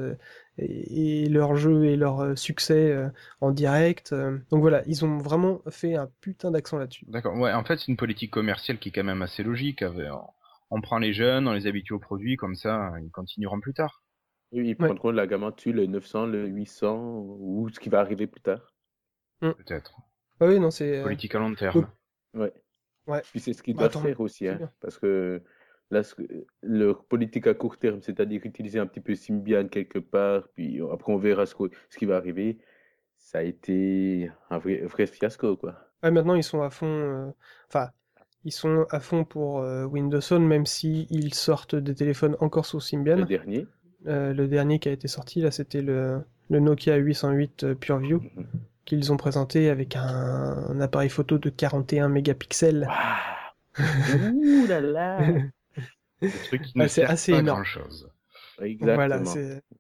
et, 0.60 1.28
leur 1.28 1.56
jeu 1.56 1.84
et 1.86 1.96
leur 1.96 2.20
euh, 2.20 2.36
succès 2.36 2.90
euh, 2.90 3.08
en 3.40 3.50
direct. 3.50 4.12
Euh. 4.12 4.38
Donc 4.50 4.60
voilà, 4.60 4.82
ils 4.86 5.04
ont 5.04 5.18
vraiment 5.18 5.62
fait 5.70 5.94
un 5.94 6.08
putain 6.20 6.50
d'accent 6.50 6.78
là-dessus. 6.78 7.04
D'accord, 7.08 7.36
ouais, 7.36 7.52
en 7.52 7.64
fait 7.64 7.78
c'est 7.78 7.88
une 7.88 7.96
politique 7.96 8.30
commerciale 8.30 8.78
qui 8.78 8.90
est 8.90 8.92
quand 8.92 9.04
même 9.04 9.22
assez 9.22 9.42
logique. 9.42 9.84
On 10.70 10.80
prend 10.80 10.98
les 10.98 11.12
jeunes, 11.12 11.48
on 11.48 11.52
les 11.52 11.66
habitue 11.66 11.94
aux 11.94 11.98
produits, 11.98 12.36
comme 12.36 12.54
ça 12.54 12.92
ils 13.02 13.10
continueront 13.10 13.60
plus 13.60 13.74
tard. 13.74 14.02
Oui, 14.52 14.68
ils 14.70 14.76
prendront 14.76 15.10
la 15.10 15.26
gamme 15.26 15.50
dessus, 15.50 15.72
le 15.72 15.86
900, 15.86 16.26
le 16.26 16.46
800, 16.46 17.20
ou 17.38 17.68
ce 17.68 17.78
qui 17.78 17.88
va 17.88 18.00
arriver 18.00 18.26
plus 18.26 18.40
tard. 18.40 18.74
Mm. 19.42 19.52
Peut-être. 19.52 19.96
Ah 20.40 20.46
oui, 20.46 20.58
non, 20.58 20.70
c'est. 20.70 21.02
Politique 21.02 21.34
à 21.34 21.38
long 21.38 21.54
terme. 21.54 21.88
Ouais. 22.34 22.52
Ouais. 23.06 23.22
Puis 23.30 23.40
c'est 23.40 23.52
ce 23.52 23.62
qu'ils 23.62 23.76
doivent 23.76 23.90
faire 23.90 24.20
aussi, 24.20 24.46
hein, 24.46 24.70
parce 24.80 24.98
que 24.98 25.42
Là, 25.90 26.02
leur 26.62 27.04
politique 27.04 27.48
à 27.48 27.54
court 27.54 27.76
terme, 27.76 28.00
c'est-à-dire 28.00 28.40
utiliser 28.44 28.78
un 28.78 28.86
petit 28.86 29.00
peu 29.00 29.16
Symbian 29.16 29.66
quelque 29.66 29.98
part, 29.98 30.46
puis 30.54 30.80
après 30.92 31.12
on 31.12 31.16
verra 31.16 31.46
ce, 31.46 31.54
ce 31.88 31.98
qui 31.98 32.06
va 32.06 32.16
arriver, 32.16 32.58
ça 33.18 33.38
a 33.38 33.42
été 33.42 34.30
un 34.50 34.58
vrai, 34.58 34.82
vrai 34.82 35.06
fiasco, 35.06 35.56
quoi. 35.56 35.74
Ouais, 36.04 36.12
maintenant 36.12 36.36
ils 36.36 36.44
sont 36.44 36.62
à 36.62 36.70
fond, 36.70 36.86
euh, 36.86 37.30
enfin, 37.66 37.90
ils 38.44 38.52
sont 38.52 38.86
à 38.90 39.00
fond 39.00 39.24
pour 39.24 39.62
euh, 39.62 39.84
Windows 39.84 40.20
Phone, 40.20 40.46
même 40.46 40.64
si 40.64 41.08
ils 41.10 41.34
sortent 41.34 41.74
des 41.74 41.94
téléphones 41.96 42.36
encore 42.38 42.66
sous 42.66 42.78
Symbian. 42.78 43.16
Le 43.16 43.24
dernier. 43.24 43.66
Euh, 44.06 44.32
le 44.32 44.48
dernier 44.48 44.78
qui 44.78 44.88
a 44.88 44.92
été 44.92 45.08
sorti 45.08 45.40
là, 45.42 45.50
c'était 45.50 45.82
le, 45.82 46.22
le, 46.48 46.60
Nokia 46.60 46.96
808 46.96 47.74
PureView 47.74 48.20
mhm. 48.20 48.46
qu'ils 48.84 49.12
ont 49.12 49.16
présenté 49.16 49.68
avec 49.68 49.96
un, 49.96 50.80
appareil 50.80 51.10
photo 51.10 51.38
de 51.38 51.50
41 51.50 52.08
mégapixels. 52.08 52.88
Ouh 53.78 54.66
là 54.66 54.80
là 54.80 55.20
c'est 56.88 57.04
assez 57.04 57.32
énorme. 57.32 57.64
chose. 57.64 58.10
Voilà, 58.80 59.22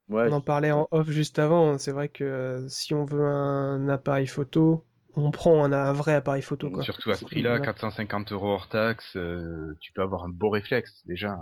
on 0.08 0.32
en 0.32 0.40
parlait 0.40 0.70
en 0.70 0.88
off 0.90 1.10
juste 1.10 1.38
avant. 1.38 1.76
C'est 1.76 1.92
vrai 1.92 2.08
que 2.08 2.24
euh, 2.24 2.68
si 2.68 2.94
on 2.94 3.04
veut 3.04 3.26
un 3.26 3.88
appareil 3.88 4.26
photo, 4.26 4.86
on 5.16 5.30
prend 5.30 5.70
un, 5.70 5.92
vrai 5.92 6.14
appareil 6.14 6.42
photo. 6.42 6.70
Quoi. 6.70 6.82
Surtout 6.82 7.10
à 7.10 7.14
ce 7.14 7.24
prix-là, 7.24 7.60
450 7.60 8.32
euros 8.32 8.52
hors 8.52 8.68
taxe, 8.68 9.16
euh, 9.16 9.76
tu 9.80 9.92
peux 9.92 10.02
avoir 10.02 10.24
un 10.24 10.30
beau 10.30 10.48
réflexe 10.48 11.02
déjà. 11.06 11.36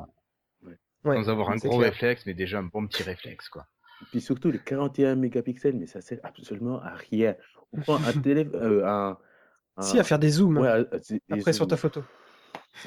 Sans 1.15 1.29
avoir 1.29 1.51
un 1.51 1.57
gros 1.57 1.79
réflexe, 1.79 2.25
mais 2.27 2.35
déjà 2.35 2.59
un 2.59 2.65
bon 2.65 2.87
petit 2.87 3.03
réflexe. 3.03 3.49
quoi. 3.49 3.67
Et 4.03 4.05
puis 4.11 4.21
surtout 4.21 4.51
les 4.51 4.59
41 4.59 5.17
mégapixels, 5.17 5.77
mais 5.77 5.87
ça 5.87 6.01
sert 6.01 6.19
absolument 6.23 6.81
à 6.83 6.95
rien. 6.95 7.35
On 7.73 7.81
prend 7.81 7.97
un 7.97 8.13
télé, 8.23 8.49
euh, 8.55 8.87
un, 8.87 9.19
Si, 9.81 9.99
à 9.99 10.05
faire 10.05 10.19
des 10.19 10.31
zooms. 10.31 10.59
après 11.31 11.53
sur 11.53 11.67
ta 11.67 11.77
photo. 11.77 12.03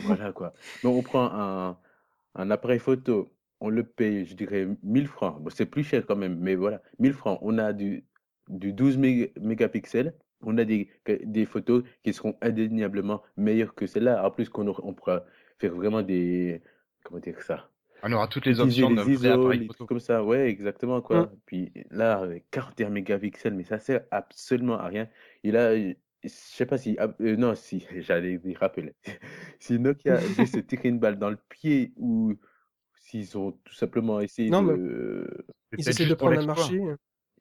Voilà 0.04 0.32
quoi. 0.32 0.54
Donc 0.84 0.96
on 0.98 1.02
prend 1.02 1.30
un, 1.34 1.78
un 2.36 2.52
appareil 2.52 2.80
photo, 2.80 3.34
on 3.60 3.70
le 3.70 3.84
paye, 3.84 4.26
je 4.26 4.36
dirais, 4.36 4.68
1000 4.84 5.08
francs. 5.08 5.42
Bon, 5.42 5.50
c'est 5.50 5.66
plus 5.66 5.84
cher 5.84 6.06
quand 6.06 6.16
même, 6.16 6.38
mais 6.40 6.56
voilà, 6.56 6.82
1000 7.00 7.14
francs. 7.14 7.40
On 7.42 7.58
a 7.58 7.74
du, 7.74 8.06
du 8.48 8.74
12 8.74 8.98
mégapixels. 8.98 10.16
On 10.44 10.58
a 10.58 10.64
des, 10.64 10.90
des 11.06 11.46
photos 11.46 11.84
qui 12.04 12.14
seront 12.14 12.36
indéniablement 12.42 13.22
meilleures 13.38 13.76
que 13.76 13.86
celles-là. 13.86 14.26
En 14.26 14.32
plus, 14.32 14.50
qu'on 14.50 14.68
on 14.68 14.94
pourra 14.94 15.24
faire 15.60 15.76
vraiment 15.76 16.02
des. 16.02 16.64
Comment 17.04 17.20
dire 17.20 17.40
ça 17.44 17.70
On 18.04 18.12
aura 18.14 18.28
toutes 18.28 18.46
les 18.46 18.60
options 18.60 18.90
de 18.92 19.04
ISO, 19.04 19.68
photo. 19.68 19.86
comme 19.86 20.00
ça. 20.00 20.24
Ouais, 20.24 20.50
exactement. 20.50 21.02
quoi. 21.02 21.24
Mmh. 21.24 21.40
Puis 21.46 21.72
là, 21.92 22.20
avec 22.20 22.50
41 22.52 22.90
mégapixels, 22.90 23.54
mais 23.54 23.64
ça 23.64 23.80
sert 23.80 24.02
absolument 24.12 24.80
à 24.80 24.88
rien. 24.88 25.08
Et 25.44 25.52
là, 25.52 25.76
je 25.78 25.94
sais 26.24 26.66
pas 26.66 26.78
si. 26.78 26.96
Ah, 27.00 27.14
euh, 27.22 27.36
non, 27.36 27.56
si, 27.56 27.86
j'allais 28.00 28.40
y 28.44 28.56
rappeler. 28.56 28.94
si 29.60 29.80
Nokia 29.80 30.16
a 30.16 30.46
se 30.46 30.60
tirer 30.60 30.90
une 30.90 31.00
balle 31.00 31.20
dans 31.20 31.30
le 31.30 31.40
pied 31.50 31.94
ou 31.98 32.36
s'ils 32.96 33.38
ont 33.38 33.52
tout 33.52 33.74
simplement 33.74 34.20
essayé 34.20 34.50
non, 34.50 34.64
de. 34.64 35.46
Ils 35.78 35.88
essaient 35.88 36.06
de 36.06 36.14
prendre 36.14 36.40
un 36.40 36.46
marché. 36.46 36.82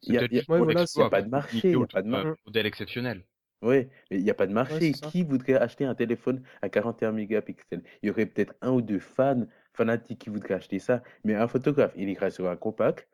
Il 0.03 0.13
n'y 0.13 0.17
a, 0.17 0.43
pas 0.43 0.59
de 0.59 1.29
marché. 1.29 1.59
Il 1.63 1.71
y 1.71 1.75
a 1.75 1.85
pas 1.85 2.01
de 2.01 2.09
marché. 2.09 2.39
modèle 2.45 2.65
exceptionnel. 2.65 3.23
Oui, 3.61 3.87
mais 4.09 4.17
il 4.17 4.23
n'y 4.23 4.31
a 4.31 4.33
pas 4.33 4.47
de 4.47 4.51
Ouais, 4.51 4.55
marché. 4.55 4.91
Qui 4.93 5.23
voudrait 5.23 5.53
acheter 5.53 5.85
un 5.85 5.93
téléphone 5.93 6.41
à 6.63 6.69
41 6.69 7.11
mégapixels? 7.11 7.83
Il 8.01 8.07
y 8.07 8.09
aurait 8.09 8.25
peut-être 8.25 8.55
un 8.61 8.71
ou 8.71 8.81
deux 8.81 8.99
fans 8.99 9.45
fanatiques 9.73 10.19
qui 10.19 10.29
voudraient 10.29 10.55
acheter 10.55 10.79
ça, 10.79 11.01
mais 11.23 11.35
un 11.35 11.47
photographe, 11.47 11.93
il 11.95 12.09
ira 12.09 12.29
sur 12.31 12.49
un 12.49 12.55
compact, 12.55 13.07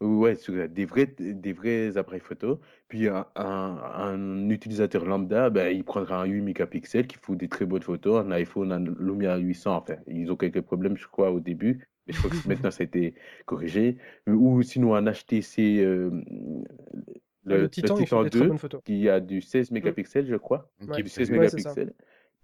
ou 0.00 0.20
ouais, 0.22 0.34
sur 0.34 0.68
des 0.68 0.84
vrais, 0.84 1.06
des 1.18 1.52
vrais 1.52 1.96
appareils 1.96 2.20
photo, 2.20 2.60
puis 2.88 3.08
un, 3.08 3.26
un- 3.36 3.76
un 3.94 4.48
utilisateur 4.50 5.04
lambda, 5.04 5.50
ben, 5.50 5.68
il 5.74 5.84
prendra 5.84 6.20
un 6.22 6.24
8 6.26 6.42
mégapixels 6.42 7.06
qui 7.06 7.16
fout 7.16 7.38
des 7.38 7.48
très 7.48 7.64
bonnes 7.66 7.82
photos, 7.82 8.24
un 8.24 8.30
iPhone, 8.32 8.72
un 8.72 8.80
Lumia 8.80 9.36
800, 9.38 9.76
enfin, 9.76 9.96
ils 10.06 10.30
ont 10.32 10.36
quelques 10.36 10.60
problèmes, 10.62 10.96
je 10.96 11.06
crois, 11.06 11.30
au 11.32 11.40
début, 11.40 11.86
mais 12.06 12.12
je 12.12 12.18
crois 12.18 12.30
que 12.30 12.36
maintenant 12.44 12.70
ça 12.70 12.82
a 12.82 12.84
été 12.86 13.14
corrigé, 13.46 13.98
ou 14.26 14.62
sinon 14.62 14.94
un 14.94 15.04
HTC, 15.06 15.78
euh, 15.80 16.10
Le, 17.44 17.56
le, 17.58 17.68
Titan, 17.70 17.98
le 17.98 18.02
il 18.02 18.06
fait 18.06 18.16
Titan 18.16 18.22
des 18.22 18.30
très 18.30 18.44
2, 18.44 18.46
bonnes 18.46 18.58
photos. 18.58 18.82
qui 18.84 19.08
a 19.08 19.20
du 19.20 19.40
16 19.40 19.70
mégapixels, 19.70 20.26
je 20.26 20.36
crois, 20.36 20.70
Ouais. 20.86 21.00
il 21.00 21.04
du 21.04 21.08
fait 21.08 21.08
16 21.10 21.30
mieux. 21.30 21.38
Ouais, 21.38 21.48
c'est 21.48 21.58
ça. 21.58 21.74
mégapixels, 21.74 21.94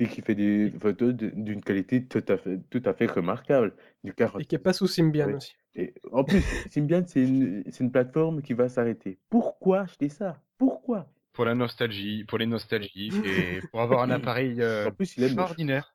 puis 0.00 0.08
qui 0.08 0.22
fait 0.22 0.34
des 0.34 0.72
photos 0.80 1.12
d'une 1.14 1.60
qualité 1.62 2.02
tout 2.06 2.24
à 2.26 2.38
fait, 2.38 2.58
tout 2.70 2.82
à 2.86 2.94
fait 2.94 3.04
remarquable, 3.06 3.74
du 4.02 4.14
40. 4.14 4.40
Et 4.40 4.44
qui 4.46 4.54
est 4.54 4.58
pas 4.58 4.72
sous 4.72 4.86
Symbian 4.86 5.26
Oui. 5.28 5.34
aussi. 5.34 5.54
Et 5.74 5.92
en 6.10 6.24
plus, 6.24 6.40
Symbian, 6.70 7.02
c'est 7.06 7.22
une, 7.22 7.62
c'est 7.70 7.84
une 7.84 7.92
plateforme 7.92 8.40
qui 8.40 8.54
va 8.54 8.68
s'arrêter. 8.70 9.18
Pourquoi 9.28 9.80
acheter 9.80 10.08
ça? 10.08 10.40
Pourquoi? 10.56 11.06
Pour 11.34 11.44
la 11.44 11.54
nostalgie, 11.54 12.24
pour 12.24 12.38
les 12.38 12.46
nostalgiques 12.46 13.12
et 13.26 13.60
pour 13.70 13.82
avoir 13.82 14.02
un 14.02 14.10
appareil 14.10 14.60
euh, 14.62 14.88
En 14.88 14.92
plus, 14.92 15.16
il 15.18 15.22
est 15.22 15.26
moche. 15.26 15.36
extraordinaire. 15.36 15.94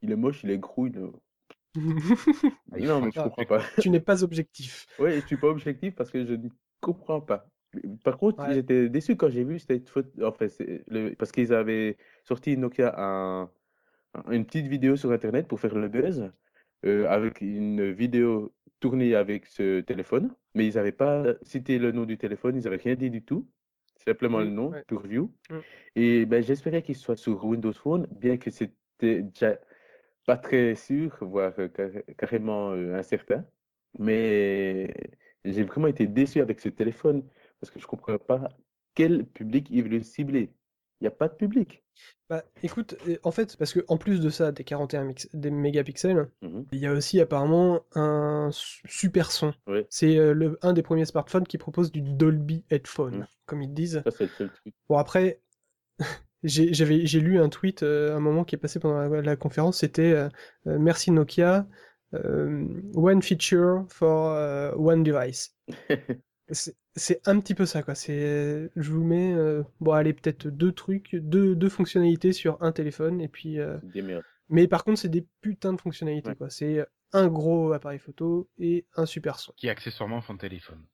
Il 0.00 0.10
est 0.10 0.16
moche, 0.16 0.40
il 0.44 0.50
est 0.50 0.58
gros, 0.58 0.86
il 0.86 0.96
est... 0.96 1.00
Non, 2.72 3.00
mais 3.02 3.10
je 3.12 3.20
Ah. 3.20 3.24
comprends 3.24 3.44
pas. 3.44 3.62
tu 3.80 3.90
n'es 3.90 4.00
pas 4.00 4.24
objectif. 4.24 4.86
Ouais, 4.98 5.20
je 5.20 5.26
suis 5.26 5.36
pas 5.36 5.48
objectif 5.48 5.94
parce 5.94 6.10
que 6.10 6.24
je 6.24 6.34
ne 6.34 6.48
comprends 6.80 7.20
pas. 7.20 7.46
Par 8.04 8.18
contre, 8.18 8.42
Ouais. 8.42 8.54
j'étais 8.54 8.88
déçu 8.88 9.16
quand 9.16 9.30
j'ai 9.30 9.44
vu 9.44 9.58
cette 9.58 9.88
photo. 9.88 10.10
Enfin, 10.26 10.48
c'est 10.48 10.84
le... 10.88 11.14
parce 11.14 11.32
qu'ils 11.32 11.52
avaient 11.54 11.96
sorti 12.24 12.56
Nokia 12.56 12.94
un... 12.98 13.50
un- 14.14 14.30
une 14.32 14.44
petite 14.46 14.66
vidéo 14.66 14.96
sur 14.96 15.12
Internet 15.12 15.48
pour 15.48 15.60
faire 15.60 15.74
le 15.74 15.88
buzz 15.88 16.30
euh, 16.84 17.06
avec 17.08 17.40
une 17.40 17.90
vidéo 17.92 18.52
tournée 18.80 19.14
avec 19.14 19.46
ce 19.46 19.80
téléphone, 19.80 20.34
mais 20.54 20.66
ils 20.66 20.74
n'avaient 20.74 20.92
pas 20.92 21.24
cité 21.42 21.78
le 21.78 21.92
nom 21.92 22.04
du 22.04 22.18
téléphone, 22.18 22.56
ils 22.56 22.64
n'avaient 22.64 22.76
rien 22.76 22.94
dit 22.96 23.10
du 23.10 23.22
tout. 23.24 23.48
Simplement 23.96 24.40
Mm, 24.40 24.44
le 24.44 24.50
nom, 24.50 24.68
ouais. 24.70 24.84
Pureview. 24.86 25.32
Mm. 25.50 25.58
Et 25.96 26.26
ben, 26.26 26.42
j'espérais 26.42 26.82
qu'il 26.82 26.96
soit 26.96 27.16
sur 27.16 27.44
Windows 27.44 27.72
Phone, 27.72 28.06
bien 28.10 28.36
que 28.36 28.50
c'était 28.50 29.22
déjà 29.22 29.58
pas 30.26 30.36
très 30.36 30.74
sûr, 30.74 31.16
voire 31.20 31.52
euh, 31.58 31.68
carré- 31.68 32.04
carrément 32.18 32.72
euh, 32.72 32.94
incertain. 32.96 33.44
Mais 33.98 34.92
j'ai 35.44 35.64
vraiment 35.64 35.88
été 35.88 36.06
déçu 36.06 36.40
avec 36.40 36.60
ce 36.60 36.68
téléphone 36.68 37.22
parce 37.62 37.70
que 37.70 37.78
je 37.80 37.86
comprends 37.86 38.18
pas 38.18 38.48
quel 38.94 39.24
public 39.24 39.68
il 39.70 39.88
veut 39.88 40.02
cibler. 40.02 40.50
Il 41.00 41.04
n'y 41.04 41.08
a 41.08 41.12
pas 41.12 41.28
de 41.28 41.34
public. 41.34 41.82
Bah, 42.28 42.44
écoute, 42.62 42.96
en 43.22 43.30
fait, 43.30 43.56
parce 43.56 43.72
que 43.72 43.80
en 43.88 43.96
plus 43.98 44.20
de 44.20 44.30
ça, 44.30 44.52
des 44.52 44.64
41 44.64 45.04
mix- 45.04 45.28
des 45.34 45.50
mégapixels, 45.50 46.28
Mhm. 46.42 46.66
il 46.72 46.78
y 46.78 46.86
a 46.86 46.92
aussi 46.92 47.20
apparemment 47.20 47.82
un 47.94 48.50
su- 48.52 48.82
super 48.88 49.30
son. 49.32 49.52
Ouais. 49.66 49.86
C'est 49.90 50.16
euh, 50.18 50.32
le, 50.32 50.58
un 50.62 50.72
des 50.72 50.82
premiers 50.82 51.04
smartphones 51.04 51.46
qui 51.46 51.58
propose 51.58 51.90
du 51.92 52.02
Dolby 52.02 52.64
Headphone, 52.70 53.20
Mm. 53.20 53.26
comme 53.46 53.62
ils 53.62 53.72
disent. 53.72 54.02
Ça, 54.04 54.10
le 54.24 54.28
seul 54.28 54.28
truc. 54.50 54.74
Bon, 54.88 54.96
après, 54.96 55.40
j'ai 56.44 57.20
lu 57.20 57.40
un 57.40 57.48
tweet 57.48 57.82
euh, 57.82 58.16
un 58.16 58.20
moment 58.20 58.44
qui 58.44 58.54
est 58.56 58.58
passé 58.58 58.78
pendant 58.80 58.98
la, 59.08 59.22
la 59.22 59.36
conférence, 59.36 59.78
c'était 59.78 60.12
euh, 60.12 60.28
Merci 60.66 61.10
Nokia, 61.10 61.66
euh, 62.14 62.66
one 62.94 63.22
feature 63.22 63.84
for 63.88 64.32
one 64.78 65.02
device. 65.02 65.56
C'est 66.94 67.26
un 67.26 67.40
petit 67.40 67.54
peu 67.54 67.64
ça, 67.64 67.82
quoi. 67.82 67.94
C'est, 67.94 68.70
je 68.76 68.90
vous 68.92 69.02
mets, 69.04 69.32
euh, 69.34 69.62
bon, 69.80 69.92
allez, 69.92 70.12
peut-être 70.12 70.48
deux 70.48 70.72
trucs, 70.72 71.14
deux, 71.16 71.54
deux 71.56 71.68
fonctionnalités 71.70 72.32
sur 72.32 72.62
un 72.62 72.70
téléphone, 72.72 73.20
et 73.20 73.28
puis, 73.28 73.58
euh, 73.58 73.78
Des 73.82 74.02
merdes. 74.02 74.24
mais 74.50 74.68
par 74.68 74.84
contre, 74.84 74.98
c'est 74.98 75.08
des 75.08 75.26
putains 75.40 75.72
de 75.72 75.80
fonctionnalités, 75.80 76.28
Ouais. 76.30 76.36
quoi. 76.36 76.50
C'est 76.50 76.84
un 77.14 77.28
gros 77.28 77.72
appareil 77.72 77.98
photo 77.98 78.48
et 78.58 78.84
un 78.96 79.06
super 79.06 79.38
son. 79.38 79.52
Qui 79.56 79.68
accessoirement 79.70 80.20
font 80.20 80.36
téléphone. 80.36 80.84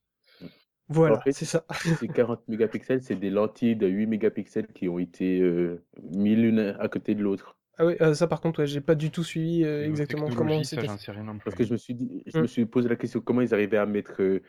Voilà, 0.90 1.16
En 1.16 1.20
fait, 1.20 1.32
c'est 1.32 1.44
ça. 1.44 1.64
Ces 2.00 2.08
40 2.08 2.46
mégapixels, 2.48 3.02
c'est 3.02 3.16
des 3.16 3.28
lentilles 3.30 3.76
de 3.76 3.86
8 3.86 4.06
mégapixels 4.06 4.68
qui 4.68 4.88
ont 4.88 4.98
été 4.98 5.40
euh, 5.40 5.84
mis 6.02 6.34
l'une 6.34 6.60
à 6.78 6.88
côté 6.88 7.14
de 7.14 7.22
l'autre. 7.22 7.56
Ah 7.76 7.86
oui, 7.86 7.94
euh, 8.00 8.14
ça 8.14 8.26
par 8.26 8.40
contre, 8.40 8.60
ouais, 8.60 8.66
j'ai 8.66 8.80
pas 8.80 8.94
du 8.94 9.10
tout 9.10 9.22
suivi 9.22 9.64
euh, 9.64 9.84
exactement 9.84 10.28
comment 10.34 10.62
c'était. 10.64 10.86
Parce 10.86 11.54
que 11.56 11.64
je 11.64 11.72
me 11.72 11.76
suis 11.76 11.94
dit, 11.94 12.22
je 12.26 12.38
Mm. 12.38 12.42
me 12.42 12.46
suis 12.46 12.66
posé 12.66 12.88
la 12.88 12.96
question 12.96 13.20
comment 13.20 13.40
ils 13.42 13.52
arrivaient 13.52 13.76
à 13.76 13.86
mettre 13.86 14.22
euh, 14.22 14.42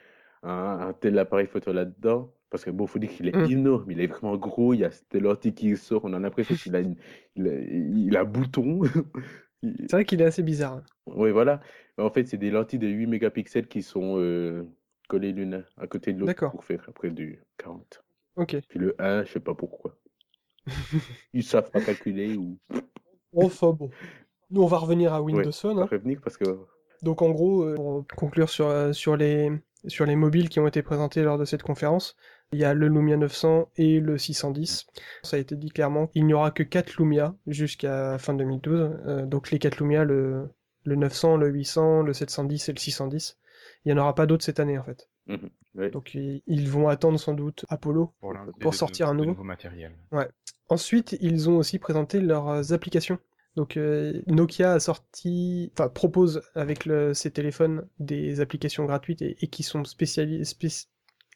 un, 0.43 0.79
un 0.89 0.93
tel 0.93 1.17
appareil 1.19 1.47
photo 1.47 1.71
là-dedans. 1.73 2.31
Parce 2.49 2.65
que 2.65 2.71
bon, 2.71 2.87
faut 2.87 2.97
dire 2.97 3.09
qu'il 3.11 3.27
est 3.27 3.35
Mm. 3.35 3.51
énorme, 3.51 3.91
il 3.91 4.01
est 4.01 4.07
vraiment 4.07 4.35
gros, 4.35 4.73
il 4.73 4.79
y 4.79 4.83
a 4.83 4.89
cette 4.89 5.13
lentille 5.13 5.53
qui 5.53 5.77
sort, 5.77 6.01
on 6.05 6.13
a 6.13 6.19
l'impression 6.19 6.55
qu'il 6.55 6.75
a, 6.75 6.79
une- 6.79 6.95
il 7.35 7.47
a, 7.47 7.53
il 7.53 8.17
a 8.17 8.21
un 8.21 8.25
bouton. 8.25 8.81
C'est 9.61 9.91
vrai 9.91 10.05
qu'il 10.05 10.19
est 10.21 10.25
assez 10.25 10.41
bizarre. 10.41 10.77
hein. 10.77 10.83
Oui, 11.05 11.31
voilà. 11.31 11.59
En 11.97 12.09
fait, 12.09 12.25
c'est 12.27 12.37
des 12.37 12.49
lentilles 12.49 12.79
de 12.79 12.87
8 12.87 13.07
mégapixels 13.07 13.67
qui 13.67 13.81
sont 13.83 14.15
euh, 14.17 14.63
collées 15.09 15.33
l'une 15.33 15.65
à 15.77 15.85
côté 15.85 16.13
de 16.13 16.19
l'autre 16.21 16.49
pour 16.49 16.63
faire 16.63 16.83
après 16.87 17.09
du 17.09 17.43
40. 17.57 18.01
Ok. 18.37 18.55
Puis 18.69 18.79
le 18.79 18.95
1, 18.99 19.25
je 19.25 19.33
sais 19.33 19.39
pas 19.41 19.53
pourquoi. 19.53 19.97
Ils 21.33 21.43
savent 21.43 21.69
pas 21.71 21.81
calculer 21.81 22.35
ou 22.37 22.57
Enfin 23.35 23.71
bon. 23.71 23.89
Nous, 24.49 24.63
on 24.63 24.67
va 24.67 24.77
revenir 24.77 25.13
à 25.13 25.21
Windows 25.21 25.51
Phone. 25.51 25.75
pas 25.75 25.83
hein. 25.83 25.87
revenir 25.91 26.19
parce 26.23 26.37
que 26.37 26.45
Donc 27.03 27.21
en 27.21 27.29
gros, 27.31 27.63
euh, 27.63 27.75
pour 27.75 28.05
conclure 28.15 28.49
sur, 28.49 28.67
euh, 28.67 28.93
sur, 28.93 29.17
les, 29.17 29.51
sur 29.87 30.05
les 30.05 30.15
mobiles 30.15 30.49
qui 30.49 30.59
ont 30.59 30.67
été 30.67 30.81
présentés 30.81 31.23
lors 31.23 31.37
de 31.37 31.45
cette 31.45 31.63
conférence, 31.63 32.15
il 32.51 32.59
y 32.59 32.65
a 32.65 32.73
le 32.73 32.87
Lumia 32.87 33.17
900 33.17 33.69
et 33.77 33.99
le 33.99 34.17
610. 34.17 34.87
Ça 35.23 35.37
a 35.37 35.39
été 35.39 35.55
dit 35.55 35.69
clairement 35.69 36.07
qu'il 36.07 36.25
n'y 36.25 36.33
aura 36.33 36.51
que 36.51 36.63
4 36.63 36.97
Lumia 36.97 37.35
jusqu'à 37.47 38.17
fin 38.17 38.33
2012. 38.33 38.99
Euh, 39.05 39.25
donc 39.25 39.51
les 39.51 39.59
4 39.59 39.77
Lumia, 39.79 40.03
le, 40.03 40.49
le 40.85 40.95
900, 40.95 41.37
le 41.37 41.49
800, 41.49 42.01
le 42.01 42.13
710 42.13 42.69
et 42.69 42.73
le 42.73 42.79
610. 42.79 43.37
Il 43.85 43.93
n'y 43.93 43.99
en 43.99 44.01
aura 44.01 44.15
pas 44.15 44.25
d'autres 44.25 44.43
cette 44.43 44.59
année 44.59 44.77
en 44.77 44.83
fait. 44.83 45.09
Mhm. 45.27 45.49
Ouais. 45.75 45.91
Donc 45.91 46.15
ils, 46.15 46.69
vont 46.69 46.87
attendre 46.87 47.19
sans 47.19 47.33
doute 47.33 47.65
Apollo. 47.69 48.13
pour, 48.59 48.73
sortir 48.73 49.07
un 49.07 49.13
de 49.13 49.19
nouveau. 49.19 49.31
nouveau 49.31 49.43
matériel. 49.43 49.93
Ensuite, 50.67 51.17
ils 51.21 51.49
ont 51.49 51.57
aussi 51.57 51.77
présenté 51.77 52.19
leurs 52.19 52.73
applications. 52.73 53.19
Donc 53.55 53.77
euh, 53.77 54.21
Nokia 54.27 54.73
a 54.73 54.79
sorti, 54.79 55.71
enfin 55.73 55.89
propose 55.89 56.41
avec 56.55 56.85
le- 56.85 57.13
ses 57.13 57.31
téléphones 57.31 57.87
des 57.99 58.41
applications 58.41 58.85
gratuites 58.85 59.21
et, 59.21 59.37
et 59.41 59.47
qui 59.47 59.63
sont 59.63 59.83
spéciali- 59.83 60.43
spéc- 60.43 60.87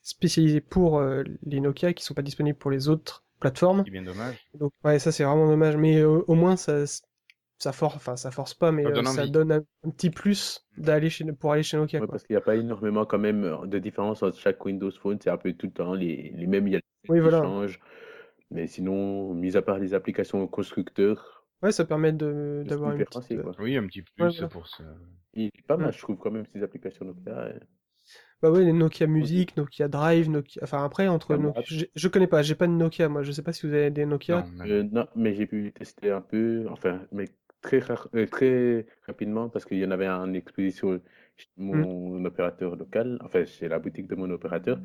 spécialisées 0.04 0.62
pour 0.62 1.00
euh, 1.00 1.24
les 1.46 1.60
Nokia, 1.60 1.94
qui 1.94 2.04
sont 2.04 2.14
pas 2.14 2.22
disponibles 2.22 2.58
pour 2.58 2.72
les 2.72 2.88
autres 2.90 3.24
plateformes. 3.40 3.86
C'est 3.86 3.92
bien 3.92 4.04
dommage. 4.04 4.38
Donc 4.54 4.74
ouais, 4.84 5.00
ça 5.00 5.12
c'est 5.12 5.24
vraiment 5.24 5.48
dommage, 5.48 5.78
mais 5.78 6.00
euh, 6.00 6.24
au 6.28 6.36
moins 6.36 6.56
ça, 6.58 6.86
ça 7.58 7.74
force, 7.74 7.96
enfin 7.96 8.16
ça 8.16 8.32
force 8.32 8.54
pas, 8.54 8.72
mais 8.72 8.86
Ça 8.86 8.92
euh, 8.92 8.96
donne 8.96 9.08
ça 9.08 9.24
envie. 9.24 9.32
donne 9.32 9.52
un, 9.52 9.64
un 9.84 9.90
petit 9.90 10.10
plus 10.10 10.66
d'aller 10.78 11.10
chez 11.10 11.26
pour 11.34 11.52
aller 11.54 11.64
chez 11.64 11.78
Nokia. 11.78 12.00
Ouais, 12.00 12.08
quoi. 12.08 12.16
parce 12.16 12.24
qu'il 12.24 12.34
n'y 12.34 12.38
a 12.38 12.42
pas 12.42 12.56
énormément 12.56 13.06
quand 13.06 13.20
même 13.20 13.68
de 13.68 13.80
différence 13.80 14.24
entre 14.24 14.38
chaque 14.38 14.64
Windows 14.66 14.92
Phone, 14.92 15.20
c'est 15.22 15.30
un 15.30 15.38
peu 15.38 15.54
tout 15.54 15.68
le 15.68 15.72
temps 15.74 15.94
les, 15.94 16.32
les 16.36 16.48
mêmes, 16.48 16.68
il 16.68 16.74
y 16.74 16.76
a 16.78 16.82
Oui, 17.08 17.20
qui 17.22 17.30
voilà. 17.30 17.40
changent. 17.42 17.80
Mais 18.52 18.68
sinon, 18.68 19.34
mis 19.34 19.58
à 19.58 19.62
part 19.62 19.80
les 19.80 19.94
applications 19.94 20.48
constructeurs, 20.48 21.43
Ouais, 21.64 21.72
ça 21.72 21.86
permet 21.86 22.12
de 22.12 22.64
d'avoir 22.68 22.92
une 22.92 23.06
petite, 23.06 23.32
euh, 23.32 23.44
quoi. 23.44 23.56
Oui, 23.60 23.78
un 23.78 23.88
petit 23.88 24.02
plus 24.02 24.24
Ouais, 24.24 24.30
voilà. 24.30 24.48
pour 24.50 24.68
ce. 24.68 24.84
Il 25.34 25.46
est 25.46 25.66
pas 25.68 25.78
mal, 25.78 25.92
je 25.94 25.98
trouve, 26.00 26.18
quand 26.18 26.30
même, 26.32 26.46
ces 26.54 26.62
applications 26.62 27.06
Nokia. 27.06 27.54
Bah 28.42 28.52
ouais, 28.52 28.66
les 28.66 28.74
Nokia 28.74 29.08
Music, 29.08 29.56
Nokia 29.56 29.88
Drive, 29.88 30.30
Nokia. 30.30 30.62
Enfin 30.64 30.84
après 30.84 31.08
entre 31.08 31.34
Ah, 31.34 31.38
Nokia, 31.38 31.62
je, 31.66 31.86
je 31.96 32.08
connais 32.10 32.28
pas, 32.28 32.42
j'ai 32.42 32.56
pas 32.56 32.68
de 32.68 32.74
Nokia 32.74 33.08
moi. 33.08 33.24
Je 33.24 33.32
sais 33.32 33.42
pas 33.42 33.54
si 33.54 33.66
vous 33.66 33.74
avez 33.74 33.90
des 33.90 34.06
Nokia. 34.06 34.44
Non, 34.44 34.66
Euh, 34.66 34.84
non, 34.84 35.08
mais 35.16 35.34
j'ai 35.34 35.48
pu 35.48 35.72
tester 35.74 36.12
un 36.12 36.22
peu, 36.22 36.66
enfin, 36.70 37.02
mais 37.14 37.26
très, 37.62 37.80
rare- 37.80 38.10
euh, 38.16 38.26
très 38.28 38.86
rapidement, 39.08 39.48
parce 39.50 39.64
qu'il 39.66 39.78
y 39.80 39.86
en 39.86 39.92
avait 39.92 40.10
en 40.10 40.34
exposition 40.34 41.00
chez 41.38 41.48
mon 41.58 42.24
opérateur 42.26 42.76
local, 42.76 43.18
enfin, 43.24 43.46
c'est 43.46 43.70
la 43.70 43.80
boutique 43.80 44.08
de 44.08 44.16
mon 44.16 44.30
opérateur. 44.30 44.80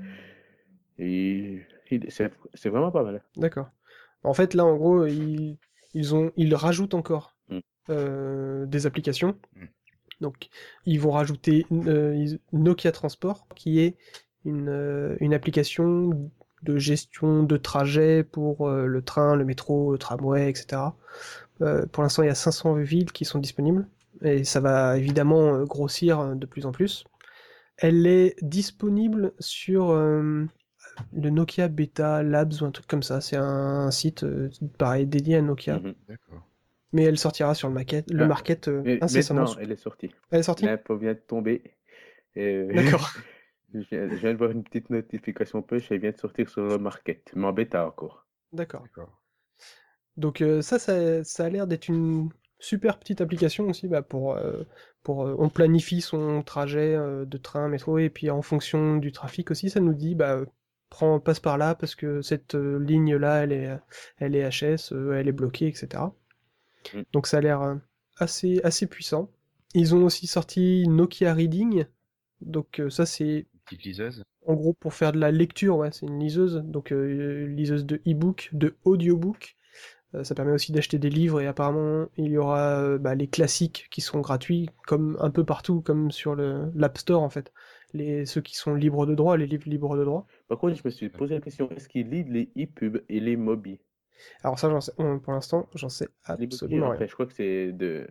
Et 0.98 1.64
il- 1.90 2.10
c'est 2.10 2.32
c'est 2.54 2.68
vraiment 2.68 2.90
pas 2.90 3.02
mal. 3.02 3.22
D'accord. 3.36 3.70
En 4.22 4.34
fait, 4.34 4.54
là, 4.54 4.64
en 4.64 4.76
gros, 4.76 5.06
ils, 5.06 5.58
ils 5.94 6.14
ont, 6.14 6.32
ils 6.36 6.54
rajoutent 6.54 6.94
encore 6.94 7.38
Mm. 7.48 7.58
euh, 7.90 8.66
des 8.66 8.86
applications. 8.86 9.36
Mm. 9.56 9.64
Donc, 10.20 10.48
ils 10.84 11.00
vont 11.00 11.12
rajouter 11.12 11.64
euh, 11.72 12.26
Nokia 12.52 12.92
Transport, 12.92 13.46
qui 13.54 13.80
est 13.80 13.96
une, 14.44 14.68
euh, 14.68 15.16
une 15.20 15.32
application 15.32 16.30
de 16.64 16.76
gestion 16.76 17.44
de 17.44 17.56
trajet 17.56 18.24
pour 18.24 18.68
euh, 18.68 18.86
le 18.86 19.02
train, 19.02 19.36
le 19.36 19.44
métro, 19.44 19.92
le 19.92 19.98
tramway, 19.98 20.50
etc. 20.50 20.82
Pour 21.92 22.02
l'instant, 22.02 22.22
il 22.22 22.26
y 22.26 22.30
a 22.30 22.36
500 22.36 22.74
villes 22.74 23.10
qui 23.10 23.24
sont 23.24 23.40
disponibles, 23.40 23.88
et 24.22 24.44
ça 24.44 24.60
va 24.60 24.96
évidemment 24.96 25.64
grossir 25.64 26.36
de 26.36 26.46
plus 26.46 26.66
en 26.66 26.72
plus. 26.72 27.04
Elle 27.78 28.06
est 28.06 28.36
disponible 28.42 29.32
sur 29.40 29.90
le 31.12 31.30
Nokia 31.30 31.68
Beta 31.68 32.22
Labs 32.22 32.52
ou 32.60 32.64
un 32.64 32.70
truc 32.70 32.86
comme 32.86 33.02
ça. 33.02 33.20
C'est 33.20 33.36
un 33.36 33.90
site 33.90 34.24
euh, 34.24 34.50
pareil 34.78 35.06
dédié 35.06 35.36
à 35.36 35.42
Nokia, 35.42 35.78
Mhm. 35.78 35.94
Mais 36.92 37.02
elle 37.04 37.18
sortira 37.18 37.54
sur 37.54 37.68
le 37.68 37.74
market, 37.74 38.10
le 38.10 38.22
Ah, 38.24 38.26
market 38.26 38.68
euh, 38.68 38.80
Mais 38.84 39.02
incessamment. 39.02 39.42
maintenant, 39.42 39.56
elle 39.60 39.72
est 39.72 39.76
sortie. 39.76 40.10
Elle 40.30 40.40
est 40.40 40.42
sortie 40.42 40.64
L'info 40.64 40.96
vient 40.96 41.12
de 41.12 41.18
tomber. 41.18 41.62
Euh, 42.38 42.72
D'accord. 42.72 43.10
je 43.74 43.80
viens 43.80 44.08
je 44.08 44.14
viens 44.14 44.32
de 44.32 44.38
voir 44.38 44.50
une 44.52 44.64
petite 44.64 44.88
notification 44.88 45.60
push, 45.60 45.90
elle 45.92 46.00
vient 46.00 46.12
de 46.12 46.16
sortir 46.16 46.48
sur 46.48 46.62
le 46.62 46.78
market. 46.78 47.30
M'embête 47.34 47.74
encore. 47.74 48.26
D'accord. 48.52 48.84
Donc 50.16 50.42
ça, 50.62 50.78
ça, 50.78 51.22
ça 51.24 51.44
a 51.44 51.48
l'air 51.48 51.66
d'être 51.66 51.88
une 51.88 52.30
super 52.58 52.98
petite 52.98 53.20
application 53.20 53.66
aussi 53.68 53.86
bah, 53.86 54.02
pour, 54.02 54.36
pour 55.02 55.18
on 55.18 55.48
planifie 55.48 56.00
son 56.00 56.42
trajet 56.42 56.96
de 56.96 57.36
train, 57.36 57.68
métro 57.68 57.98
et 57.98 58.10
puis 58.10 58.30
en 58.30 58.42
fonction 58.42 58.96
du 58.96 59.12
trafic 59.12 59.50
aussi, 59.50 59.70
ça 59.70 59.80
nous 59.80 59.94
dit 59.94 60.14
bah 60.14 60.40
prends 60.90 61.20
passe 61.20 61.40
par 61.40 61.58
là 61.58 61.74
parce 61.74 61.94
que 61.94 62.22
cette 62.22 62.54
ligne 62.54 63.16
là 63.16 63.42
elle 63.42 63.52
est 63.52 63.70
elle 64.18 64.34
est 64.34 64.48
HS, 64.48 64.92
elle 65.14 65.28
est 65.28 65.32
bloquée, 65.32 65.66
etc. 65.68 66.02
Mm. 66.94 67.02
Donc 67.12 67.26
ça 67.26 67.38
a 67.38 67.40
l'air 67.40 67.78
assez 68.16 68.60
assez 68.64 68.86
puissant. 68.86 69.30
Ils 69.74 69.94
ont 69.94 70.04
aussi 70.04 70.26
sorti 70.26 70.86
Nokia 70.88 71.34
Reading, 71.34 71.84
donc 72.40 72.82
ça 72.88 73.06
c'est 73.06 73.46
petite 73.66 73.84
liseuse. 73.84 74.24
En 74.46 74.54
gros 74.54 74.72
pour 74.72 74.94
faire 74.94 75.12
de 75.12 75.18
la 75.18 75.30
lecture, 75.30 75.76
ouais, 75.76 75.92
c'est 75.92 76.06
une 76.06 76.18
liseuse, 76.18 76.62
donc 76.64 76.90
liseuse 76.90 77.84
de 77.84 77.96
e-book, 78.06 78.48
de 78.52 78.76
audiobook 78.84 79.58
euh, 80.14 80.24
ça 80.24 80.34
permet 80.34 80.52
aussi 80.52 80.72
d'acheter 80.72 80.98
des 80.98 81.10
livres 81.10 81.40
et 81.40 81.46
apparemment 81.46 82.06
il 82.16 82.32
y 82.32 82.38
aura 82.38 82.80
euh, 82.80 82.98
bah, 82.98 83.14
les 83.14 83.28
classiques 83.28 83.88
qui 83.90 84.00
seront 84.00 84.20
gratuits, 84.20 84.70
comme 84.86 85.18
un 85.20 85.30
peu 85.30 85.44
partout, 85.44 85.80
comme 85.82 86.10
sur 86.10 86.34
l'App 86.34 86.98
Store 86.98 87.22
en 87.22 87.30
fait. 87.30 87.52
Les, 87.94 88.26
ceux 88.26 88.40
qui 88.40 88.54
sont 88.54 88.74
libres 88.74 89.06
de 89.06 89.14
droit, 89.14 89.36
les 89.36 89.46
livres 89.46 89.68
libres 89.68 89.96
de 89.96 90.04
droit. 90.04 90.26
Par 90.48 90.58
contre, 90.58 90.74
je 90.74 90.82
me 90.84 90.90
suis 90.90 91.08
posé 91.08 91.34
la 91.34 91.40
question, 91.40 91.70
est-ce 91.70 91.88
qu'ils 91.88 92.10
lisent 92.10 92.28
les 92.28 92.50
e-pubs 92.56 93.02
et 93.08 93.20
les 93.20 93.36
Mobi 93.36 93.80
Alors 94.42 94.58
ça, 94.58 94.80
sais, 94.80 94.92
pour 94.94 95.32
l'instant, 95.32 95.68
j'en 95.74 95.88
sais 95.88 96.08
absolument 96.24 96.90
rien. 96.90 97.06
je 97.06 97.12
crois 97.12 97.26
que 97.26 97.32
c'est 97.34 97.72
de... 97.72 98.06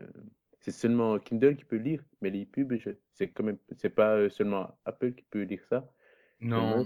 C'est 0.60 0.72
seulement 0.72 1.17
Kindle 1.19 1.55
qui 1.55 1.63
peut 1.63 1.77
lire, 1.77 2.03
mais 2.22 2.29
les 2.29 2.43
e-pubs, 2.43 2.74
c'est 3.13 3.29
quand 3.29 3.43
même, 3.43 3.57
c'est 3.77 3.89
pas 3.89 4.15
euh, 4.15 4.29
seulement 4.29 4.77
Apple 4.84 5.13
qui 5.13 5.24
peut 5.29 5.43
lire 5.43 5.62
ça. 5.69 5.89
Non. 6.39 6.86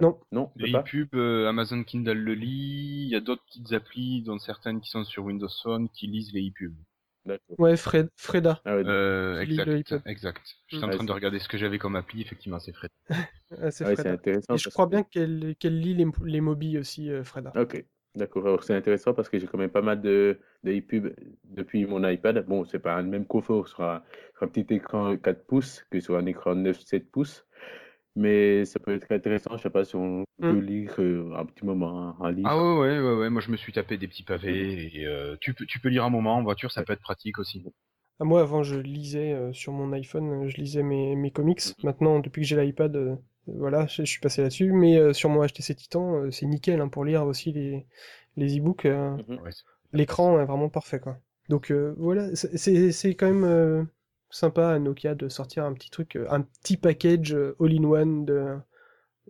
Non. 0.00 0.20
Non. 0.32 0.50
Les 0.56 0.72
pubs 0.72 1.14
euh, 1.14 1.48
Amazon 1.48 1.84
Kindle 1.84 2.18
le 2.18 2.34
lit. 2.34 3.04
Il 3.04 3.10
y 3.10 3.16
a 3.16 3.20
d'autres 3.20 3.44
petites 3.44 3.72
applis, 3.72 4.22
dont 4.22 4.38
certaines 4.38 4.80
qui 4.80 4.90
sont 4.90 5.04
sur 5.04 5.24
Windows 5.24 5.48
Phone, 5.62 5.88
qui 5.90 6.06
lisent 6.06 6.32
les 6.32 6.48
e-pubs. 6.48 6.74
Ouais, 7.58 7.76
Fred, 7.76 8.08
Freda. 8.16 8.60
Ah 8.64 8.72
euh, 8.72 9.40
exact, 9.40 9.94
exact. 10.06 10.42
Je 10.68 10.76
suis 10.76 10.84
en 10.84 10.90
train 10.90 11.04
de 11.04 11.12
regarder 11.12 11.38
ce 11.38 11.48
que 11.48 11.56
j'avais 11.56 11.78
comme 11.78 11.96
appli, 11.96 12.20
effectivement, 12.22 12.58
c'est 12.58 12.72
Freda. 12.72 12.92
c'est 13.70 14.06
intéressant. 14.06 14.54
Et 14.54 14.58
je 14.58 14.68
crois 14.68 14.86
bien 14.86 15.02
qu'elle 15.02 15.54
lit 15.62 15.94
les, 15.94 16.06
les 16.24 16.40
mobiles 16.40 16.78
aussi, 16.78 17.10
euh, 17.10 17.22
Freda. 17.22 17.52
Ok, 17.56 17.84
d'accord. 18.16 18.46
Alors 18.46 18.64
c'est 18.64 18.74
intéressant 18.74 19.14
parce 19.14 19.28
que 19.28 19.38
j'ai 19.38 19.46
quand 19.46 19.58
même 19.58 19.70
pas 19.70 19.82
mal 19.82 20.00
de, 20.00 20.38
de 20.64 20.72
e-pubs 20.72 21.14
depuis 21.44 21.86
mon 21.86 22.06
iPad. 22.08 22.44
Bon, 22.46 22.64
c'est 22.64 22.80
pas 22.80 23.00
le 23.00 23.08
même 23.08 23.26
confort 23.26 23.68
sur 23.68 23.82
un, 23.82 24.02
sur 24.34 24.42
un 24.44 24.48
petit 24.48 24.74
écran 24.74 25.16
4 25.16 25.44
pouces 25.46 25.84
que 25.90 26.00
sur 26.00 26.16
un 26.16 26.26
écran 26.26 26.56
9-7 26.56 27.04
pouces. 27.04 27.46
Mais 28.14 28.64
ça 28.66 28.78
peut 28.78 28.94
être 28.94 29.10
intéressant, 29.10 29.56
je 29.56 29.62
sais 29.62 29.70
pas 29.70 29.84
si 29.84 29.96
on 29.96 30.24
peut 30.38 30.52
mmh. 30.52 30.60
lire 30.60 30.94
euh, 30.98 31.34
un 31.34 31.46
petit 31.46 31.64
moment 31.64 32.14
un 32.22 32.30
livre. 32.30 32.48
Ah 32.50 32.58
ouais, 32.58 32.98
ouais, 32.98 33.14
ouais, 33.14 33.30
moi 33.30 33.40
je 33.40 33.50
me 33.50 33.56
suis 33.56 33.72
tapé 33.72 33.96
des 33.96 34.06
petits 34.06 34.22
pavés 34.22 34.94
et 34.94 35.06
euh, 35.06 35.36
tu, 35.40 35.54
peux, 35.54 35.64
tu 35.64 35.80
peux 35.80 35.88
lire 35.88 36.04
un 36.04 36.10
moment 36.10 36.36
en 36.36 36.42
voiture, 36.42 36.70
ça 36.70 36.82
peut 36.82 36.92
être 36.92 37.00
pratique 37.00 37.38
aussi. 37.38 37.64
Ah, 38.20 38.24
moi 38.24 38.42
avant 38.42 38.62
je 38.62 38.76
lisais 38.76 39.32
euh, 39.32 39.54
sur 39.54 39.72
mon 39.72 39.92
iPhone, 39.94 40.46
je 40.46 40.56
lisais 40.58 40.82
mes, 40.82 41.16
mes 41.16 41.30
comics. 41.30 41.60
Mmh. 41.60 41.86
Maintenant, 41.86 42.18
depuis 42.20 42.42
que 42.42 42.48
j'ai 42.48 42.62
l'iPad, 42.62 43.18
voilà, 43.46 43.86
je, 43.86 44.02
suis 44.02 44.20
passé 44.20 44.42
là-dessus. 44.42 44.72
Mais 44.72 45.14
sur 45.14 45.30
mon 45.30 45.46
HTC 45.46 45.74
Titan, 45.74 46.30
c'est 46.30 46.46
nickel 46.46 46.82
hein, 46.82 46.88
pour 46.88 47.06
lire 47.06 47.24
aussi 47.24 47.52
les, 47.52 47.86
les 48.36 48.58
e-books. 48.58 48.84
Mmh 48.86 49.38
l'écran 49.94 50.40
est 50.40 50.46
vraiment 50.46 50.70
parfait 50.70 51.00
quoi. 51.00 51.18
Donc 51.50 51.70
voilà, 51.98 52.34
c'est 52.34 53.14
quand 53.14 53.30
même 53.30 53.88
sympa 54.32 54.70
à 54.70 54.78
Nokia 54.78 55.14
de 55.14 55.28
sortir 55.28 55.64
un 55.64 55.74
petit 55.74 55.90
truc, 55.90 56.16
euh, 56.16 56.26
un 56.30 56.40
petit 56.40 56.76
package 56.76 57.34
euh, 57.34 57.54
all-in-one 57.60 58.24
de 58.24 58.56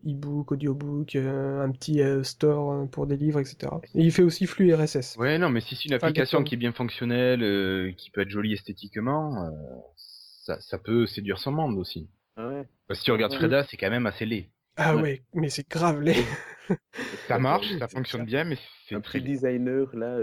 e-book, 0.06 0.52
audiobook, 0.52 1.16
euh, 1.16 1.62
un 1.62 1.70
petit 1.70 2.00
store 2.24 2.88
pour 2.88 3.06
des 3.06 3.16
livres, 3.16 3.40
etc. 3.40 3.72
Et 3.94 4.02
il 4.02 4.12
fait 4.12 4.22
aussi 4.22 4.46
flux 4.46 4.72
RSS. 4.74 5.16
Ouais, 5.18 5.38
non, 5.38 5.50
mais 5.50 5.60
si 5.60 5.76
c'est 5.76 5.86
une 5.86 5.94
application 5.94 6.42
qui 6.42 6.54
est 6.54 6.58
bien 6.58 6.72
fonctionnelle, 6.72 7.94
qui 7.96 8.10
peut 8.10 8.22
être 8.22 8.30
jolie 8.30 8.54
esthétiquement, 8.54 9.50
ça, 9.96 10.58
ça, 10.60 10.78
peut 10.78 11.06
séduire 11.06 11.38
son 11.38 11.52
monde 11.52 11.78
aussi. 11.78 12.08
Ah 12.36 12.48
ouais. 12.48 12.66
Parce 12.88 12.98
que 12.98 13.02
si 13.02 13.04
tu 13.04 13.12
regardes 13.12 13.34
Freda, 13.34 13.64
c'est 13.64 13.76
quand 13.76 13.90
même 13.90 14.06
assez 14.06 14.24
laid. 14.24 14.50
Ah 14.76 14.96
ouais, 14.96 15.22
mais 15.34 15.50
c'est 15.50 15.68
grave 15.68 16.00
laid. 16.00 16.24
ça 17.28 17.38
marche, 17.38 17.66
ça 17.78 17.86
fonctionne 17.86 18.24
bien, 18.24 18.44
mais 18.44 18.56
c'est 18.88 18.94
un 18.94 19.02
très 19.02 19.20
designer 19.20 19.94
là. 19.94 20.18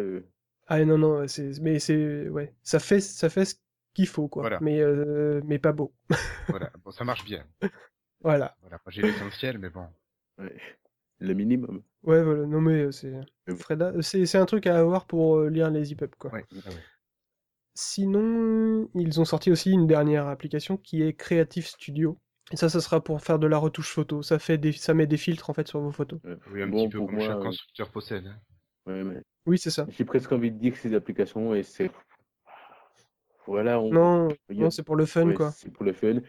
Ah 0.68 0.84
non 0.84 0.98
non, 0.98 1.28
c'est 1.28 1.52
mais 1.62 1.78
c'est 1.80 2.28
ouais, 2.28 2.54
ça 2.64 2.80
fait 2.80 3.02
ça 3.02 3.30
fait 3.30 3.46
ce 3.46 3.56
qu'il 3.94 4.08
faut, 4.08 4.28
quoi. 4.28 4.60
Mais, 4.62 4.80
euh, 4.80 5.42
mais 5.46 5.60
pas 5.60 5.72
beau. 5.72 5.94
voilà, 6.48 6.72
bon, 6.84 6.92
ça 6.92 7.04
marche 7.04 7.26
bien. 7.26 7.46
Voilà. 8.22 8.56
Voilà, 8.62 8.80
j'ai 8.88 9.02
l'essentiel, 9.02 9.58
mais 9.58 9.70
bon. 9.70 9.88
Le 11.20 11.34
minimum. 11.34 11.82
Ouais, 12.04 12.24
voilà, 12.24 12.46
non 12.46 12.62
mais 12.62 12.84
euh, 12.84 12.92
c'est. 12.92 13.14
Freda, 13.58 13.94
c'est 14.02 14.36
un 14.36 14.46
truc 14.46 14.68
à 14.68 14.80
avoir 14.80 15.06
pour 15.06 15.38
euh, 15.38 15.50
lire 15.50 15.70
les 15.70 15.92
EPUB, 15.92 16.16
quoi. 16.18 16.32
Ouais, 16.32 16.46
Sinon, 17.74 18.90
ils 18.96 19.22
ont 19.22 19.26
sorti 19.26 19.52
aussi 19.52 19.72
une 19.72 19.88
dernière 19.88 20.28
application 20.28 20.78
qui 20.78 21.02
est 21.02 21.14
Creative 21.14 21.66
Studio. 21.66 22.18
Et 22.52 22.58
ça, 22.58 22.68
ça 22.68 22.82
sera 22.82 23.02
pour 23.02 23.22
faire 23.22 23.38
de 23.38 23.48
la 23.48 23.58
retouche 23.58 23.94
photo. 23.94 24.22
Ça, 24.22 24.40
fait 24.40 24.58
des... 24.58 24.72
ça 24.72 24.94
met 24.94 25.08
des 25.08 25.18
filtres 25.18 25.50
en 25.50 25.54
fait 25.54 25.68
sur 25.68 25.80
vos 25.80 25.92
photos. 25.92 26.20
Oui, 26.52 26.62
un 26.62 26.70
petit 26.70 26.90
peu 26.90 27.00
comme 27.00 27.20
chaque 27.22 27.40
constructeur 27.40 27.90
possède. 27.90 28.28
Hein. 28.28 28.40
Ouais, 28.86 29.04
mais... 29.04 29.22
Oui, 29.46 29.58
c'est 29.58 29.70
ça. 29.70 29.86
J'ai 29.90 30.04
presque 30.04 30.32
envie 30.32 30.52
de 30.52 30.58
dire 30.58 30.74
que 30.74 30.80
ces 30.80 30.94
applications, 30.94 31.54
et 31.54 31.64
c'est 31.64 31.92
voilà, 33.50 33.82
Non, 33.82 34.28
non 34.50 34.70
c'est 34.70 34.84
pour 34.84 34.96
le 34.96 35.06
fun, 35.06 35.34
quoi. 35.34 35.52
C'est 35.52 35.72
pour 35.72 35.84
le 35.84 35.94
fun. 35.94 36.22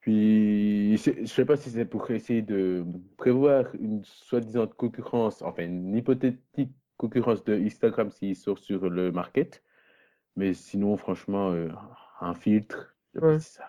Puis, 0.00 0.96
je 0.96 1.26
sais 1.26 1.44
pas 1.44 1.56
si 1.56 1.70
c'est 1.70 1.84
pour 1.84 2.10
essayer 2.10 2.42
de 2.42 2.84
prévoir 3.16 3.64
une 3.80 4.04
soi-disant 4.04 4.66
concurrence, 4.68 5.42
enfin 5.42 5.64
une 5.64 5.96
hypothétique 5.96 6.72
concurrence 6.96 7.44
de 7.44 7.54
Instagram 7.54 8.10
s'il 8.10 8.36
sort 8.36 8.58
sur 8.58 8.88
le 8.88 9.12
market. 9.12 9.62
Mais 10.36 10.54
sinon, 10.54 10.96
franchement, 10.96 11.50
euh, 11.50 11.68
un 12.20 12.34
filtre, 12.34 12.94
ça. 13.38 13.64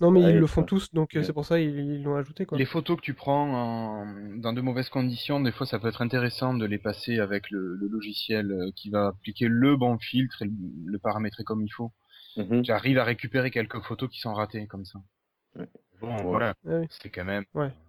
Non, 0.00 0.10
mais 0.10 0.22
ils 0.22 0.38
le 0.38 0.46
font 0.46 0.62
tous, 0.62 0.94
donc 0.94 1.14
euh, 1.14 1.22
c'est 1.22 1.34
pour 1.34 1.44
ça 1.44 1.60
ils 1.60 2.02
l'ont 2.02 2.16
ajouté. 2.16 2.46
Quoi. 2.46 2.56
Les 2.56 2.64
photos 2.64 2.96
que 2.96 3.02
tu 3.02 3.12
prends 3.12 4.06
dans 4.36 4.52
de 4.54 4.60
mauvaises 4.62 4.88
conditions, 4.88 5.40
des 5.40 5.52
fois 5.52 5.66
ça 5.66 5.78
peut 5.78 5.88
être 5.88 6.00
intéressant 6.00 6.54
de 6.54 6.64
les 6.64 6.78
passer 6.78 7.18
avec 7.18 7.50
le, 7.50 7.74
logiciel 7.74 8.50
euh, 8.50 8.70
qui 8.74 8.88
va 8.88 9.08
appliquer 9.08 9.46
le 9.48 9.76
bon 9.76 9.98
filtre 9.98 10.42
et 10.42 10.50
le 10.86 10.98
paramétrer 10.98 11.44
comme 11.44 11.62
il 11.62 11.68
faut. 11.70 11.92
Mmh 12.36 12.62
J'arrive 12.62 12.98
à 12.98 13.04
récupérer 13.04 13.50
quelques 13.50 13.80
photos 13.80 14.08
qui 14.10 14.20
sont 14.20 14.34
ratées 14.34 14.66
comme 14.66 14.84
ça. 14.84 15.00
Bon, 16.00 16.16
voilà. 16.22 16.54
Ah 16.68 16.80
c'est 16.88 17.10
quand 17.10 17.24
même 17.24 17.44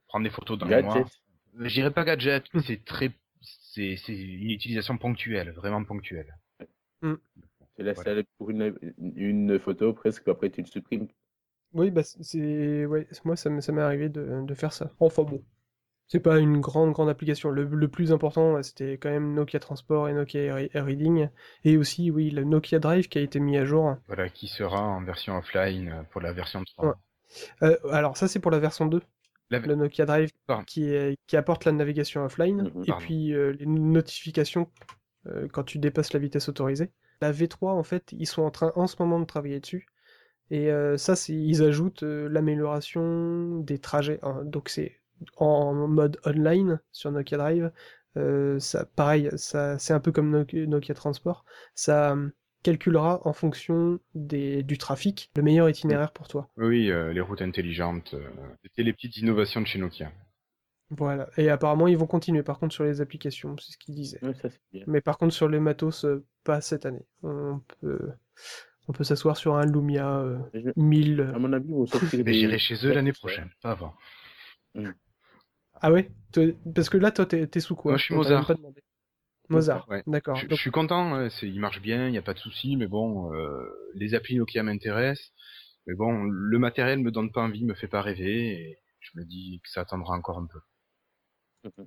prendre 0.07 0.23
des 0.23 0.29
photos 0.29 0.57
dans 0.57 0.67
le 0.67 0.81
noir. 0.81 1.07
J'irai 1.61 1.91
pas 1.91 2.03
gadget, 2.05 2.45
mais 2.53 2.61
c'est 2.61 2.83
très, 2.83 3.11
c'est, 3.41 3.95
c'est 3.97 4.15
une 4.15 4.51
utilisation 4.51 4.97
ponctuelle, 4.97 5.51
vraiment 5.51 5.83
ponctuelle. 5.83 6.35
Mmh. 7.01 7.13
C'est 7.75 7.83
la 7.83 7.95
salle 7.95 8.23
pour 8.37 8.49
une, 8.49 8.75
une 9.15 9.59
photo 9.59 9.93
presque, 9.93 10.27
après 10.27 10.49
tu 10.49 10.61
le 10.61 10.67
supprimes. 10.67 11.07
Oui, 11.73 11.89
bah 11.89 12.03
c'est, 12.03 12.85
ouais, 12.85 13.07
moi 13.23 13.35
ça 13.37 13.49
m'est 13.49 13.81
arrivé 13.81 14.09
de, 14.09 14.43
de 14.45 14.53
faire 14.53 14.73
ça. 14.73 14.91
Enfin 14.99 15.23
bon, 15.23 15.41
c'est 16.11 16.19
pas 16.19 16.39
une 16.39 16.59
grande 16.59 16.91
grande 16.91 17.07
application. 17.07 17.51
Le, 17.51 17.87
plus 17.87 18.11
important, 18.11 18.61
c'était 18.63 18.97
quand 18.97 19.09
même 19.09 19.33
Nokia 19.33 19.61
Transport 19.61 20.09
et 20.09 20.13
Nokia 20.13 20.55
Reading, 20.73 21.29
et 21.63 21.77
aussi 21.77 22.11
oui 22.11 22.31
le 22.31 22.43
Nokia 22.43 22.79
Drive 22.79 23.07
qui 23.07 23.17
a 23.17 23.21
été 23.21 23.39
mis 23.39 23.57
à 23.57 23.63
jour. 23.63 23.95
Voilà, 24.07 24.27
qui 24.27 24.49
sera 24.49 24.81
en 24.81 25.01
version 25.05 25.37
offline 25.37 25.87
euh, 25.87 26.03
pour 26.11 26.19
la 26.19 26.33
version 26.33 26.65
3. 26.65 26.99
Euh, 27.63 27.77
alors 27.91 28.17
ça 28.17 28.27
c'est 28.27 28.39
pour 28.39 28.51
la 28.51 28.59
version 28.59 28.87
2. 28.87 29.01
Le 29.51 29.75
Nokia 29.75 30.05
Drive 30.05 30.31
qui, 30.67 30.93
qui 31.27 31.37
apporte 31.37 31.63
la 31.63 31.71
navigation 31.71 32.25
offline 32.25 32.71
et 32.85 32.91
puis 32.99 33.33
euh, 33.33 33.53
les 33.57 33.65
notifications 33.65 34.69
quand 35.53 35.63
tu 35.63 35.77
dépasses 35.77 36.11
la 36.11 36.19
vitesse 36.19 36.49
autorisée. 36.49 36.91
La 37.21 37.31
V3 37.31 37.69
en 37.69 37.83
fait 37.83 38.11
ils 38.11 38.27
sont 38.27 38.41
en 38.41 38.51
train 38.51 38.73
en 38.75 38.87
ce 38.87 38.97
moment 38.99 39.19
de 39.19 39.25
travailler 39.25 39.61
dessus. 39.61 39.87
Et 40.49 40.69
ça, 40.97 41.13
ils 41.29 41.63
ajoutent 41.63 42.03
l'amélioration 42.03 43.59
des 43.59 43.79
trajets. 43.79 44.19
Hein. 44.21 44.41
Donc 44.43 44.67
c'est 44.67 45.00
en 45.37 45.87
mode 45.87 46.17
online 46.25 46.79
sur 46.91 47.11
Nokia 47.11 47.37
Drive. 47.37 47.71
Euh, 48.17 48.59
ça, 48.59 48.85
pareil, 48.85 49.29
ça, 49.35 49.77
c'est 49.79 49.93
un 49.93 49.99
peu 49.99 50.11
comme 50.11 50.45
Nokia, 50.53 50.93
Transport. 50.93 51.45
Ça 51.75 52.13
euh, 52.13 52.29
calculera 52.63 53.21
en 53.25 53.33
fonction 53.33 53.99
des, 54.15 54.63
du 54.63 54.77
trafic 54.77 55.31
le 55.35 55.43
meilleur 55.43 55.69
itinéraire 55.69 56.11
pour 56.11 56.27
toi. 56.27 56.49
Oui, 56.57 56.91
euh, 56.91 57.13
les 57.13 57.21
routes 57.21 57.41
intelligentes. 57.41 58.15
C'était 58.63 58.83
les 58.83 58.93
petites 58.93 59.17
innovations 59.17 59.61
de 59.61 59.67
chez 59.67 59.79
Nokia. 59.79 60.11
Voilà. 60.89 61.29
Et 61.37 61.49
apparemment, 61.49 61.87
ils 61.87 61.97
vont 61.97 62.07
continuer 62.07 62.43
par 62.43 62.59
contre 62.59 62.73
sur 62.73 62.83
les 62.83 62.99
applications, 62.99 63.55
c'est 63.57 63.71
ce 63.71 63.77
qu'ils 63.77 63.95
disaient. 63.95 64.19
Mais 64.87 64.99
par 64.99 65.17
contre, 65.17 65.33
sur 65.33 65.47
les 65.47 65.59
matos, 65.59 66.05
pas 66.43 66.59
cette 66.59 66.85
année. 66.85 67.05
On 67.23 67.61
peut, 67.79 68.11
on 68.89 68.91
peut 68.91 69.05
s'asseoir 69.05 69.37
sur 69.37 69.55
un 69.55 69.65
Lumia 69.65 70.21
1000. 70.75 71.31
À 71.33 71.39
mon 71.39 71.53
avis, 71.53 71.71
J'irai 72.25 72.57
chez 72.57 72.85
eux 72.85 72.91
l'année 72.91 73.13
prochaine, 73.13 73.49
pas 73.61 73.71
avant. 73.71 73.95
Mm. 74.75 74.89
Ah 75.81 75.91
ouais? 75.91 76.09
Parce 76.73 76.89
que 76.89 76.97
là, 76.97 77.11
toi, 77.11 77.25
t'es 77.25 77.59
sous 77.59 77.75
quoi? 77.75 77.91
Moi, 77.91 77.97
je 77.97 78.03
suis 78.05 78.15
Mozart. 78.15 78.51
Mozart, 79.49 79.87
d'accord. 80.07 80.37
Je, 80.37 80.55
suis 80.55 80.71
content, 80.71 81.27
il 81.41 81.59
marche 81.59 81.81
bien, 81.81 82.07
il 82.07 82.11
n'y 82.11 82.17
a 82.17 82.21
pas 82.21 82.33
de 82.33 82.39
souci, 82.39 82.77
mais 82.77 82.87
bon, 82.87 83.33
euh, 83.33 83.65
les 83.95 84.13
applis 84.13 84.37
Nokia 84.37 84.63
m'intéressent. 84.63 85.33
Mais 85.87 85.93
bon, 85.93 86.23
le 86.23 86.59
matériel 86.59 86.99
me 86.99 87.11
donne 87.11 87.31
pas 87.31 87.41
envie, 87.41 87.65
me 87.65 87.73
fait 87.73 87.87
pas 87.87 88.01
rêver, 88.01 88.53
et 88.53 88.77
je 88.99 89.11
me 89.15 89.25
dis 89.25 89.59
que 89.63 89.69
ça 89.69 89.81
attendra 89.81 90.15
encore 90.15 90.37
un 90.37 90.47
peu. 90.47 90.59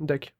D'accord. 0.00 0.32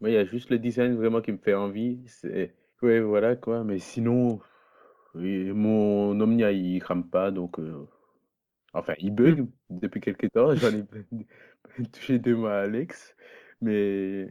Moi, 0.00 0.10
il 0.10 0.14
y 0.14 0.18
a 0.18 0.26
juste 0.26 0.50
le 0.50 0.58
design 0.58 0.96
vraiment 0.96 1.22
qui 1.22 1.32
me 1.32 1.38
fait 1.38 1.54
envie. 1.54 2.02
C'est 2.08 2.54
Ouais, 2.82 3.00
voilà 3.00 3.36
quoi. 3.36 3.64
Mais 3.64 3.78
sinon, 3.78 4.40
mon 5.14 6.20
Omnia 6.20 6.52
il 6.52 6.80
crame 6.80 7.08
pas, 7.08 7.30
donc 7.30 7.58
euh, 7.58 7.88
enfin 8.74 8.94
il 8.98 9.14
bug 9.14 9.40
mm. 9.40 9.48
depuis 9.78 10.00
quelques 10.00 10.30
temps. 10.30 10.54
J'en 10.54 10.72
ai 10.74 10.84
touché 11.92 12.18
deux 12.18 12.36
mois 12.36 12.54
à 12.54 12.62
Alex, 12.62 13.14
mais 13.60 14.28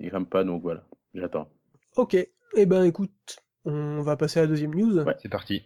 il 0.00 0.08
crame 0.10 0.26
pas, 0.26 0.44
donc 0.44 0.62
voilà, 0.62 0.84
j'attends. 1.14 1.48
Ok, 1.96 2.14
et 2.14 2.30
eh 2.56 2.66
ben 2.66 2.84
écoute, 2.84 3.38
on 3.64 4.02
va 4.02 4.16
passer 4.16 4.40
à 4.40 4.42
la 4.42 4.48
deuxième 4.48 4.74
news. 4.74 4.98
Ouais, 4.98 5.16
c'est 5.20 5.28
parti. 5.28 5.62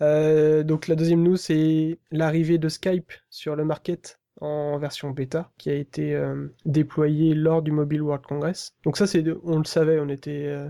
Euh, 0.00 0.62
donc 0.62 0.88
la 0.88 0.94
deuxième 0.94 1.22
news, 1.22 1.36
c'est 1.36 1.98
l'arrivée 2.10 2.58
de 2.58 2.68
Skype 2.68 3.12
sur 3.30 3.56
le 3.56 3.64
market 3.64 4.20
en 4.40 4.78
version 4.78 5.10
bêta 5.10 5.50
qui 5.58 5.70
a 5.70 5.74
été 5.74 6.14
euh, 6.14 6.48
déployée 6.64 7.34
lors 7.34 7.62
du 7.62 7.70
Mobile 7.70 8.02
World 8.02 8.24
Congress. 8.24 8.74
Donc 8.84 8.96
ça, 8.96 9.06
c'est, 9.06 9.24
on 9.44 9.58
le 9.58 9.64
savait, 9.64 9.98
on 10.00 10.08
était, 10.08 10.46
euh, 10.46 10.68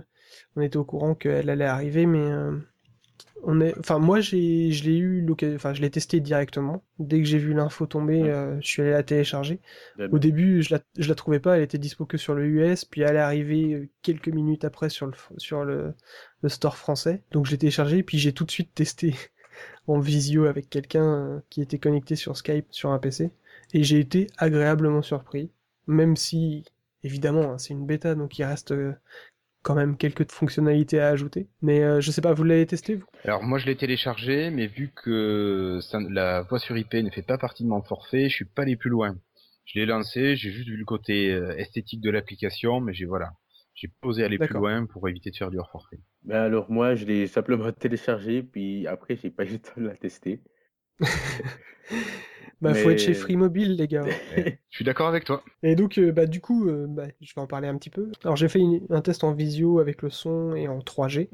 on 0.56 0.62
était 0.62 0.76
au 0.76 0.84
courant 0.84 1.14
qu'elle 1.14 1.50
allait 1.50 1.64
arriver, 1.64 2.06
mais 2.06 2.30
on 3.44 3.60
est, 3.60 3.76
enfin 3.78 3.98
moi 3.98 4.20
j'ai, 4.20 4.70
je 4.72 4.84
l'ai 4.84 4.96
eu, 4.96 5.26
enfin 5.54 5.74
je 5.74 5.80
l'ai 5.80 5.90
testé 5.90 6.20
directement. 6.20 6.84
Dès 6.98 7.18
que 7.18 7.24
j'ai 7.24 7.38
vu 7.38 7.54
l'info 7.54 7.86
tomber, 7.86 8.22
euh, 8.22 8.60
je 8.60 8.66
suis 8.66 8.82
allé 8.82 8.92
la 8.92 9.02
télécharger. 9.02 9.60
Au 10.10 10.18
début, 10.18 10.62
je 10.62 10.74
la, 10.74 10.80
je 10.98 11.08
la 11.08 11.14
trouvais 11.14 11.40
pas, 11.40 11.56
elle 11.56 11.62
était 11.62 11.78
dispo 11.78 12.06
que 12.06 12.18
sur 12.18 12.34
le 12.34 12.46
US, 12.46 12.84
puis 12.84 13.02
elle 13.02 13.16
est 13.16 13.18
arrivée 13.18 13.74
euh, 13.74 13.88
quelques 14.02 14.28
minutes 14.28 14.64
après 14.64 14.88
sur 14.88 15.06
le, 15.06 15.12
sur 15.38 15.64
le, 15.64 15.94
le 16.42 16.48
store 16.48 16.76
français. 16.76 17.22
Donc 17.32 17.46
je 17.46 17.52
l'ai 17.52 17.58
téléchargé, 17.58 18.02
puis 18.02 18.18
j'ai 18.18 18.32
tout 18.32 18.44
de 18.44 18.50
suite 18.50 18.74
testé 18.74 19.14
en 19.88 19.98
visio 19.98 20.46
avec 20.46 20.70
quelqu'un 20.70 21.04
euh, 21.04 21.40
qui 21.50 21.62
était 21.62 21.78
connecté 21.78 22.16
sur 22.16 22.36
Skype 22.36 22.66
sur 22.70 22.90
un 22.90 22.98
PC, 22.98 23.30
et 23.74 23.82
j'ai 23.82 23.98
été 23.98 24.28
agréablement 24.38 25.02
surpris, 25.02 25.50
même 25.86 26.16
si 26.16 26.64
évidemment 27.02 27.52
hein, 27.52 27.58
c'est 27.58 27.74
une 27.74 27.86
bêta, 27.86 28.14
donc 28.14 28.38
il 28.38 28.44
reste 28.44 28.72
quand 29.62 29.74
même 29.74 29.96
quelques 29.96 30.30
fonctionnalités 30.30 31.00
à 31.00 31.08
ajouter. 31.08 31.48
Mais 31.60 31.82
euh, 31.82 32.00
je 32.00 32.10
sais 32.10 32.20
pas, 32.20 32.32
vous 32.32 32.44
l'avez 32.44 32.66
testé 32.66 32.96
vous? 32.96 33.06
Alors 33.24 33.42
moi 33.42 33.58
je 33.58 33.66
l'ai 33.66 33.76
téléchargé, 33.76 34.50
mais 34.50 34.66
vu 34.66 34.92
que 34.94 35.78
la 36.10 36.42
voix 36.42 36.58
sur 36.58 36.76
IP 36.76 36.94
ne 36.94 37.10
fait 37.10 37.22
pas 37.22 37.38
partie 37.38 37.62
de 37.62 37.68
mon 37.68 37.82
forfait, 37.82 38.28
je 38.28 38.34
suis 38.34 38.44
pas 38.44 38.62
allé 38.62 38.76
plus 38.76 38.90
loin. 38.90 39.16
Je 39.64 39.78
l'ai 39.78 39.86
lancé, 39.86 40.34
j'ai 40.36 40.50
juste 40.50 40.68
vu 40.68 40.76
le 40.76 40.84
côté 40.84 41.30
euh, 41.30 41.56
esthétique 41.56 42.00
de 42.00 42.10
l'application, 42.10 42.80
mais 42.80 42.92
j'ai 42.92 43.04
voilà, 43.04 43.30
j'ai 43.74 43.88
posé 44.00 44.24
aller 44.24 44.38
plus 44.38 44.54
loin 44.54 44.86
pour 44.86 45.08
éviter 45.08 45.30
de 45.30 45.36
faire 45.36 45.50
du 45.50 45.58
hors 45.58 45.70
forfait. 45.70 46.00
Ben 46.24 46.42
alors 46.42 46.70
moi 46.70 46.94
je 46.94 47.04
l'ai 47.06 47.26
simplement 47.26 47.70
téléchargé, 47.78 48.42
puis 48.42 48.86
après 48.86 49.16
j'ai 49.16 49.30
pas 49.30 49.44
eu 49.44 49.52
le 49.52 49.58
temps 49.60 49.80
de 49.80 49.86
la 49.86 49.96
tester. 49.96 50.40
Bah, 52.62 52.74
faut 52.74 52.90
être 52.90 53.00
chez 53.00 53.12
Free 53.12 53.34
Mobile, 53.34 53.74
les 53.74 53.88
gars. 53.88 54.04
je 54.36 54.52
suis 54.70 54.84
d'accord 54.84 55.08
avec 55.08 55.24
toi. 55.24 55.42
Et 55.64 55.74
donc, 55.74 55.98
euh, 55.98 56.12
bah, 56.12 56.26
du 56.26 56.40
coup, 56.40 56.68
euh, 56.68 56.86
bah, 56.88 57.08
je 57.20 57.34
vais 57.34 57.40
en 57.40 57.48
parler 57.48 57.66
un 57.66 57.76
petit 57.76 57.90
peu. 57.90 58.12
Alors, 58.22 58.36
j'ai 58.36 58.48
fait 58.48 58.60
un 58.88 59.00
test 59.00 59.24
en 59.24 59.32
visio 59.32 59.80
avec 59.80 60.00
le 60.00 60.10
son 60.10 60.54
et 60.54 60.68
en 60.68 60.78
3G. 60.78 61.28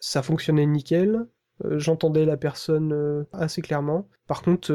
Ça 0.00 0.22
fonctionnait 0.22 0.66
nickel. 0.66 1.26
Euh, 1.64 1.78
j'entendais 1.78 2.24
la 2.24 2.36
personne 2.36 3.24
assez 3.32 3.62
clairement. 3.62 4.08
Par 4.26 4.42
contre, 4.42 4.74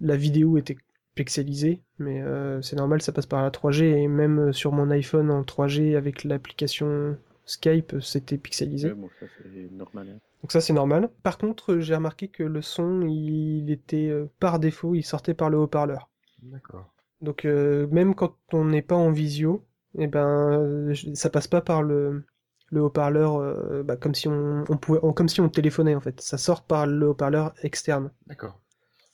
la 0.00 0.16
vidéo 0.16 0.56
était 0.56 0.78
pixelisée, 1.14 1.82
mais 1.98 2.22
c'est 2.62 2.76
normal, 2.76 3.02
ça 3.02 3.12
passe 3.12 3.26
par 3.26 3.42
la 3.42 3.50
3G. 3.50 3.84
Et 3.84 4.08
même 4.08 4.54
sur 4.54 4.72
mon 4.72 4.90
iPhone 4.90 5.30
en 5.30 5.42
3G 5.42 5.94
avec 5.94 6.24
l'application 6.24 7.18
Skype, 7.48 7.96
c'était 8.00 8.36
pixelisé. 8.36 8.90
bon, 8.92 9.08
ça 9.18 9.26
c'est 9.42 9.70
normal. 9.72 10.08
Hein. 10.10 10.20
Donc 10.42 10.52
ça 10.52 10.60
c'est 10.60 10.74
normal. 10.74 11.08
Par 11.22 11.38
contre, 11.38 11.78
j'ai 11.78 11.94
remarqué 11.94 12.28
que 12.28 12.42
le 12.42 12.60
son, 12.60 13.06
il 13.08 13.70
était 13.70 14.08
euh, 14.08 14.26
par 14.38 14.58
défaut, 14.58 14.94
il 14.94 15.02
sortait 15.02 15.32
par 15.32 15.48
le 15.48 15.56
haut-parleur. 15.56 16.10
D'accord. 16.42 16.92
Donc 17.22 17.46
euh, 17.46 17.86
même 17.88 18.14
quand 18.14 18.36
on 18.52 18.66
n'est 18.66 18.82
pas 18.82 18.96
en 18.96 19.10
visio, 19.10 19.64
eh 19.98 20.06
ben 20.06 20.92
ça 21.14 21.30
passe 21.30 21.48
pas 21.48 21.62
par 21.62 21.82
le, 21.82 22.24
le 22.70 22.82
haut-parleur 22.82 23.36
euh, 23.36 23.82
bah, 23.82 23.96
comme 23.96 24.14
si 24.14 24.28
on, 24.28 24.64
pouvait 24.80 25.00
comme 25.16 25.28
si 25.28 25.40
on 25.40 25.48
téléphonait 25.48 25.94
en 25.94 26.00
fait. 26.00 26.20
Ça 26.20 26.36
sort 26.36 26.64
par 26.64 26.86
le 26.86 27.08
haut-parleur 27.08 27.54
externe. 27.62 28.12
D'accord. 28.26 28.60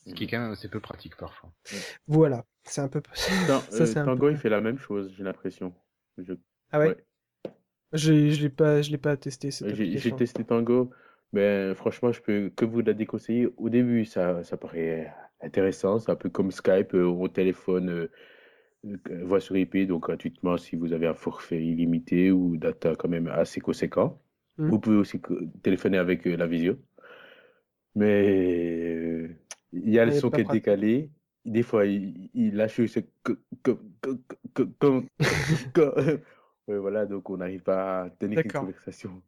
Ce 0.07 0.13
qui 0.13 0.25
est 0.25 0.27
quand 0.27 0.41
même 0.41 0.51
assez 0.51 0.69
peu 0.69 0.81
pratique 0.81 1.17
parfois. 1.17 1.53
Voilà, 2.09 2.45
c'est 2.65 2.81
un 2.81 2.89
peu. 2.89 3.01
ça, 3.15 4.05
Tango 4.05 4.29
il 4.29 4.37
fait 4.37 4.51
la 4.51 4.61
même 4.61 4.79
chose, 4.79 5.15
j'ai 5.17 5.23
l'impression. 5.23 5.73
Ah 6.73 6.81
ouais. 6.81 6.97
Je 7.95 8.43
l'ai 8.43 8.49
pas, 8.49 8.83
je 8.83 8.91
l'ai 8.91 8.99
pas 8.99 9.17
testé. 9.17 9.51
J'ai 9.51 10.13
testé 10.13 10.45
Tango. 10.45 10.91
Ben, 11.33 11.75
franchement, 11.75 12.13
je 12.13 12.21
peux 12.21 12.51
que 12.55 12.65
vous 12.65 12.81
la 12.81 12.93
déconseiller. 12.93 13.49
Au 13.57 13.69
début, 13.69 14.05
ça, 14.05 14.45
ça 14.45 14.57
paraît 14.57 15.13
intéressant. 15.41 15.99
C'est 15.99 16.11
un 16.11 16.17
peu 16.17 16.29
comme 16.29 16.51
Skype 16.51 16.95
euh, 16.95 17.05
au 17.05 17.29
téléphone, 17.29 17.91
euh, 17.91 18.11
euh, 18.87 19.25
voix 19.25 19.41
sur 19.41 19.57
IP, 19.57 19.87
donc 19.87 20.05
gratuitement 20.05 20.57
si 20.57 20.77
vous 20.77 20.93
avez 20.93 21.07
un 21.07 21.15
forfait 21.15 21.63
illimité 21.65 22.31
ou 22.31 22.57
data 22.57 22.95
quand 22.97 23.09
même 23.09 23.29
assez 23.29 23.61
conséquent. 23.61 24.21
Hmm. 24.59 24.69
Vous 24.69 24.79
pouvez 24.79 24.97
aussi 24.97 25.21
téléphoner 25.63 25.99
avec 25.99 26.25
la 26.25 26.47
visio. 26.47 26.77
Mais 27.97 29.29
il 29.73 29.91
y 29.91 29.99
a 29.99 30.05
le 30.05 30.13
son 30.13 30.31
qui 30.31 30.41
est 30.41 30.51
décalé. 30.51 31.11
Des 31.45 31.63
fois, 31.63 31.85
il, 31.85 32.55
lâche 32.55 32.85
ce 32.87 33.01
comme. 34.79 35.07
voilà, 36.69 37.07
donc 37.07 37.31
on 37.31 37.37
n'arrive 37.37 37.63
pas 37.63 38.03
à 38.03 38.11
tenir 38.11 38.41
une 38.45 38.53
conversation. 38.53 39.23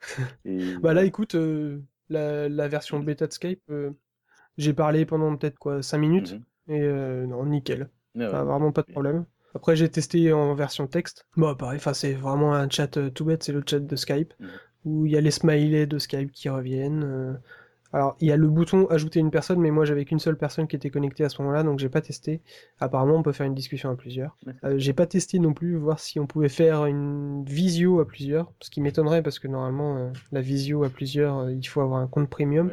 Bah 0.82 0.92
là, 0.92 1.04
écoute, 1.04 1.34
euh, 1.34 1.80
la, 2.08 2.48
la, 2.48 2.68
version 2.68 3.00
bêta 3.00 3.26
de 3.26 3.32
Skype, 3.32 3.62
euh, 3.70 3.90
j'ai 4.58 4.74
parlé 4.74 5.06
pendant 5.06 5.34
peut-être 5.36 5.58
quoi 5.58 5.82
5 5.82 5.98
minutes 5.98 6.32
mhm. 6.34 6.74
et 6.74 6.82
euh, 6.82 7.26
non, 7.26 7.46
nickel. 7.46 7.88
Ah 8.20 8.44
vraiment 8.44 8.70
pas 8.70 8.82
de 8.82 8.92
problème. 8.92 9.24
Après, 9.54 9.76
j'ai 9.76 9.88
testé 9.88 10.32
en 10.32 10.54
version 10.54 10.86
texte. 10.86 11.26
Bon, 11.36 11.54
pareil, 11.54 11.80
c'est 11.94 12.12
vraiment 12.12 12.54
un 12.54 12.68
chat 12.68 12.98
tout 13.12 13.24
bête, 13.24 13.42
c'est 13.42 13.52
le 13.52 13.62
chat 13.66 13.80
de 13.80 13.96
Skype, 13.96 14.34
mhm. 14.38 14.48
où 14.84 15.06
il 15.06 15.12
y 15.12 15.16
a 15.16 15.20
les 15.20 15.30
smileys 15.30 15.86
de 15.86 15.98
Skype 15.98 16.30
qui 16.32 16.48
reviennent. 16.48 17.40
Alors, 17.94 18.16
il 18.20 18.28
y 18.28 18.32
a 18.32 18.36
le 18.36 18.48
bouton 18.48 18.86
ajouter 18.90 19.20
une 19.20 19.30
personne, 19.30 19.60
mais 19.60 19.70
moi 19.70 19.84
j'avais 19.84 20.04
qu'une 20.04 20.18
seule 20.18 20.36
personne 20.36 20.66
qui 20.66 20.76
était 20.76 20.90
connectée 20.90 21.24
à 21.24 21.28
ce 21.28 21.40
moment-là, 21.40 21.62
donc 21.62 21.78
j'ai 21.78 21.88
pas 21.88 22.00
testé. 22.00 22.42
Apparemment, 22.80 23.14
on 23.14 23.22
peut 23.22 23.32
faire 23.32 23.46
une 23.46 23.54
discussion 23.54 23.88
à 23.88 23.94
plusieurs. 23.94 24.36
Euh, 24.64 24.74
j'ai 24.78 24.92
pas 24.92 25.06
testé 25.06 25.38
non 25.38 25.54
plus, 25.54 25.76
voir 25.76 25.98
si 25.98 26.20
on 26.20 26.26
pouvait 26.26 26.48
faire 26.48 26.86
une 26.86 27.44
visio 27.44 28.00
à 28.00 28.06
plusieurs, 28.06 28.52
ce 28.60 28.70
qui 28.70 28.80
m'étonnerait 28.80 29.22
parce 29.22 29.38
que 29.38 29.46
normalement, 29.46 29.96
euh, 29.96 30.10
la 30.32 30.40
visio 30.40 30.84
à 30.84 30.90
plusieurs, 30.90 31.38
euh, 31.38 31.52
il 31.52 31.64
faut 31.64 31.80
avoir 31.80 32.00
un 32.00 32.08
compte 32.08 32.28
premium. 32.28 32.70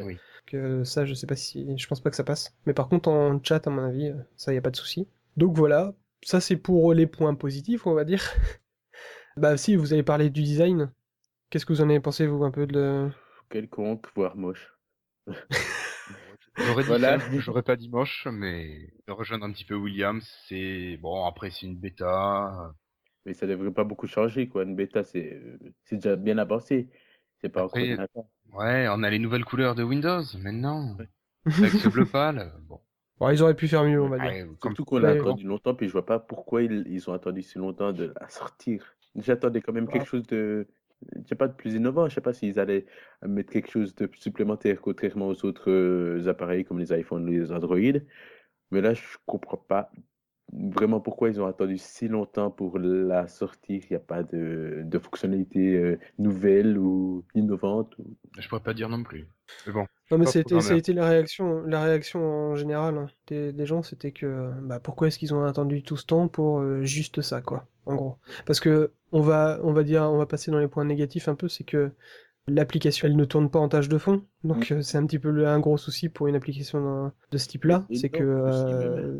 Que 0.47 0.83
ça, 0.83 1.05
je 1.05 1.13
sais 1.13 1.27
pas 1.27 1.35
si, 1.35 1.77
je 1.77 1.87
pense 1.87 2.01
pas 2.01 2.09
que 2.09 2.15
ça 2.15 2.23
passe. 2.25 2.53
Mais 2.65 2.73
par 2.73 2.89
contre, 2.89 3.09
en 3.09 3.39
chat, 3.41 3.65
à 3.65 3.69
mon 3.69 3.83
avis, 3.83 4.11
ça 4.35 4.53
y 4.53 4.57
a 4.57 4.61
pas 4.61 4.71
de 4.71 4.75
souci. 4.75 5.07
Donc 5.37 5.55
voilà, 5.55 5.93
ça 6.23 6.41
c'est 6.41 6.57
pour 6.57 6.93
les 6.93 7.07
points 7.07 7.35
positifs, 7.35 7.87
on 7.87 7.93
va 7.93 8.03
dire. 8.03 8.23
bah 9.37 9.55
si, 9.55 9.75
vous 9.75 9.93
avez 9.93 10.03
parlé 10.03 10.29
du 10.29 10.41
design. 10.41 10.91
Qu'est-ce 11.49 11.65
que 11.65 11.73
vous 11.73 11.81
en 11.81 11.89
avez 11.89 11.99
pensé 11.99 12.25
vous 12.25 12.43
un 12.43 12.51
peu 12.51 12.65
de 12.65 13.09
quelconque, 13.51 14.07
voire 14.15 14.35
moche. 14.35 14.73
J'aurais 16.57 16.83
voilà. 16.83 17.17
j'aurais 17.39 17.63
pas 17.63 17.75
dit 17.75 17.89
moche, 17.89 18.27
mais 18.31 18.89
de 19.07 19.13
rejoindre 19.13 19.45
un 19.45 19.51
petit 19.51 19.65
peu 19.65 19.75
Williams, 19.75 20.27
c'est 20.47 20.97
bon. 20.97 21.25
Après, 21.25 21.49
c'est 21.49 21.65
une 21.65 21.77
bêta. 21.77 22.73
Mais 23.25 23.33
ça 23.33 23.47
devrait 23.47 23.71
pas 23.71 23.83
beaucoup 23.83 24.07
changer, 24.07 24.47
quoi. 24.47 24.63
Une 24.63 24.75
bêta, 24.75 25.03
c'est 25.03 25.41
c'est 25.85 25.95
déjà 25.95 26.15
bien 26.15 26.37
avancé. 26.37 26.89
C'est 27.39 27.49
pas 27.49 27.63
après, 27.63 27.93
encore 27.93 28.27
Ouais, 28.53 28.87
on 28.89 29.01
a 29.03 29.09
les 29.09 29.19
nouvelles 29.19 29.45
couleurs 29.45 29.75
de 29.75 29.83
Windows 29.83 30.23
maintenant. 30.39 30.97
Avec 31.45 31.71
ce 31.71 31.89
bleu 31.89 32.05
pâle, 32.05 32.51
bon. 32.67 32.79
Bon, 33.17 33.29
ils 33.29 33.41
auraient 33.43 33.55
pu 33.55 33.67
faire 33.67 33.83
mieux, 33.83 34.01
on 34.01 34.09
va 34.09 34.17
dire. 34.17 34.47
Surtout 34.61 34.83
qu'on 34.83 34.97
l'a 34.97 35.09
attendu 35.09 35.45
longtemps, 35.45 35.75
puis 35.75 35.87
je 35.87 35.91
vois 35.91 36.05
pas 36.05 36.19
pourquoi 36.19 36.63
ils, 36.63 36.85
ils 36.87 37.09
ont 37.09 37.13
attendu 37.13 37.43
si 37.43 37.57
longtemps 37.57 37.93
de 37.93 38.13
la 38.19 38.27
sortir. 38.29 38.95
J'attendais 39.15 39.61
quand 39.61 39.73
même 39.73 39.87
quelque 39.87 40.07
chose 40.07 40.25
de 40.27 40.67
je 41.15 41.27
sais 41.27 41.35
pas 41.35 41.47
de 41.47 41.53
plus 41.53 41.75
innovant. 41.75 42.07
Je 42.07 42.15
sais 42.15 42.21
pas 42.21 42.33
s'ils 42.33 42.59
allaient 42.59 42.85
mettre 43.25 43.51
quelque 43.51 43.69
chose 43.69 43.95
de 43.95 44.09
supplémentaire 44.15 44.81
contrairement 44.81 45.27
aux 45.27 45.45
autres 45.45 45.69
euh, 45.71 46.27
appareils 46.27 46.65
comme 46.65 46.79
les 46.79 46.93
iPhones 46.97 47.27
ou 47.27 47.31
les 47.31 47.51
Android. 47.51 47.99
Mais 48.71 48.81
là, 48.81 48.93
je 48.93 49.03
comprends 49.25 49.57
pas 49.57 49.91
vraiment 50.53 50.99
pourquoi 50.99 51.29
ils 51.29 51.39
ont 51.41 51.47
attendu 51.47 51.77
si 51.77 52.07
longtemps 52.07 52.51
pour 52.51 52.77
la 52.79 53.27
sortir. 53.27 53.81
Il 53.83 53.91
n'y 53.91 53.97
a 53.97 53.99
pas 53.99 54.23
de, 54.23 54.81
de 54.83 54.99
fonctionnalité 54.99 55.75
euh, 55.75 55.99
nouvelle 56.17 56.77
ou 56.77 57.25
innovante. 57.35 57.97
Ou... 57.99 58.17
Je 58.37 58.47
pourrais 58.47 58.63
pas 58.63 58.73
dire 58.73 58.89
non 58.89 59.03
plus. 59.03 59.27
Mais 59.65 59.73
bon. 59.73 59.85
Non, 60.11 60.17
mais 60.17 60.25
c'était, 60.25 60.59
ça 60.59 60.73
a 60.73 60.77
été 60.77 60.93
la 60.93 61.07
réaction, 61.07 61.63
la 61.63 61.83
réaction 61.83 62.19
en 62.19 62.55
général 62.55 62.97
hein, 62.97 63.07
des, 63.27 63.65
gens, 63.65 63.81
c'était 63.81 64.11
que 64.11 64.51
bah, 64.61 64.79
pourquoi 64.79 65.07
est-ce 65.07 65.17
qu'ils 65.17 65.33
ont 65.33 65.43
attendu 65.45 65.83
tout 65.83 65.95
ce 65.95 66.05
temps 66.05 66.27
pour 66.27 66.59
euh, 66.59 66.83
juste 66.83 67.21
ça, 67.21 67.41
quoi, 67.41 67.65
en 67.85 67.95
gros. 67.95 68.17
Parce 68.45 68.59
que 68.59 68.91
on 69.13 69.21
va, 69.21 69.59
on 69.63 69.71
va 69.71 69.83
dire, 69.83 70.03
on 70.03 70.17
va 70.17 70.25
passer 70.25 70.51
dans 70.51 70.59
les 70.59 70.67
points 70.67 70.83
négatifs 70.83 71.29
un 71.29 71.35
peu, 71.35 71.47
c'est 71.47 71.63
que 71.63 71.91
l'application 72.47 73.07
elle 73.07 73.15
ne 73.15 73.25
tourne 73.25 73.49
pas 73.49 73.59
en 73.59 73.69
tâche 73.69 73.87
de 73.87 73.97
fond, 73.97 74.25
donc 74.43 74.69
mm. 74.69 74.73
euh, 74.73 74.81
c'est 74.81 74.97
un 74.97 75.05
petit 75.05 75.19
peu 75.19 75.47
un 75.47 75.59
gros 75.59 75.77
souci 75.77 76.09
pour 76.09 76.27
une 76.27 76.35
application 76.35 77.11
de 77.31 77.37
ce 77.37 77.47
type-là, 77.47 77.85
c'est 77.93 78.09
que 78.09 78.23
euh... 78.23 79.19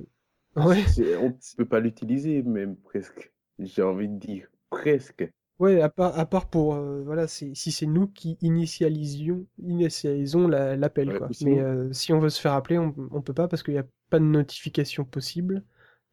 ouais. 0.57 0.83
on 1.21 1.33
peut 1.57 1.65
pas 1.65 1.79
l'utiliser 1.79 2.41
même 2.43 2.75
presque, 2.75 3.31
j'ai 3.59 3.81
envie 3.81 4.09
de 4.09 4.17
dire 4.17 4.47
presque. 4.69 5.31
Ouais, 5.61 5.79
à 5.79 5.89
part, 5.89 6.17
à 6.17 6.25
part 6.25 6.49
pour 6.49 6.73
euh, 6.73 7.03
voilà, 7.05 7.27
si 7.27 7.53
c'est 7.55 7.85
nous 7.85 8.07
qui 8.07 8.35
initialisions, 8.41 9.45
initialisons 9.59 10.47
l'appel 10.47 11.15
quoi. 11.15 11.29
Mais 11.41 11.59
euh, 11.59 11.93
si 11.93 12.11
on 12.13 12.19
veut 12.19 12.29
se 12.29 12.41
faire 12.41 12.53
appeler, 12.53 12.79
on, 12.79 12.95
on 13.11 13.21
peut 13.21 13.35
pas 13.35 13.47
parce 13.47 13.61
qu'il 13.61 13.75
n'y 13.75 13.79
a 13.79 13.85
pas 14.09 14.17
de 14.17 14.25
notification 14.25 15.05
possible. 15.05 15.63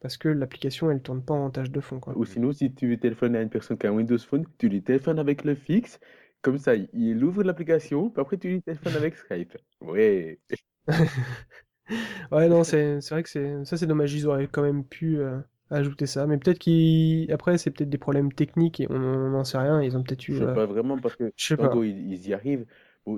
parce 0.00 0.18
que 0.18 0.28
l'application 0.28 0.90
elle 0.90 1.00
tourne 1.00 1.24
pas 1.24 1.32
en 1.32 1.48
tâche 1.50 1.70
de 1.70 1.80
fond 1.80 1.98
quoi. 1.98 2.12
Ou 2.18 2.26
sinon, 2.26 2.52
si 2.52 2.74
tu 2.74 2.98
téléphones 2.98 3.37
à 3.37 3.40
une 3.40 3.48
personne 3.48 3.78
qui 3.78 3.87
a 3.87 3.90
un 3.90 3.94
Windows 3.94 4.18
Phone, 4.18 4.44
tu 4.58 4.68
lui 4.68 4.82
téléphones 4.82 5.18
avec 5.18 5.44
le 5.44 5.54
fixe, 5.54 5.98
comme 6.42 6.58
ça, 6.58 6.74
il 6.76 7.24
ouvre 7.24 7.42
l'application, 7.42 8.11
puis 8.11 8.20
après 8.20 8.37
tu 8.37 8.48
lui 8.48 8.62
téléphones 8.62 8.96
avec 8.96 9.16
Skype. 9.16 9.56
Ouais. 9.80 10.38
ouais, 12.32 12.48
non, 12.48 12.64
c'est 12.64 12.98
vrai 13.11 13.22
que 13.22 13.28
c'est 13.28 13.64
ça 13.64 13.76
c'est 13.76 13.87
dommage, 13.87 14.12
ils 14.14 14.26
auraient 14.26 14.48
quand 14.48 14.62
même 14.62 14.84
pu 14.84 15.18
euh, 15.18 15.38
ajouter 15.70 16.07
ça, 16.07 16.26
mais 16.26 16.38
peut-être 16.38 16.59
qu'après 16.59 17.59
c'est 17.59 17.70
peut-être 17.70 17.90
des 17.90 17.98
problèmes 17.98 18.33
techniques 18.33 18.81
et 18.81 18.87
on 18.90 19.31
n'en 19.31 19.44
sait 19.44 19.59
rien, 19.59 19.83
ils 19.83 19.96
ont 19.96 20.02
peut-être 20.02 20.28
eu. 20.28 20.33
Je 20.33 20.38
sais 20.38 20.44
euh, 20.44 20.54
pas 20.54 20.66
vraiment 20.66 20.98
parce 20.98 21.16
que 21.16 21.33
Je 21.37 21.44
sais 21.46 21.57
pas. 21.57 21.70
ils, 21.85 22.12
ils 22.12 22.28
y 22.28 22.35
arrivent. 22.35 22.66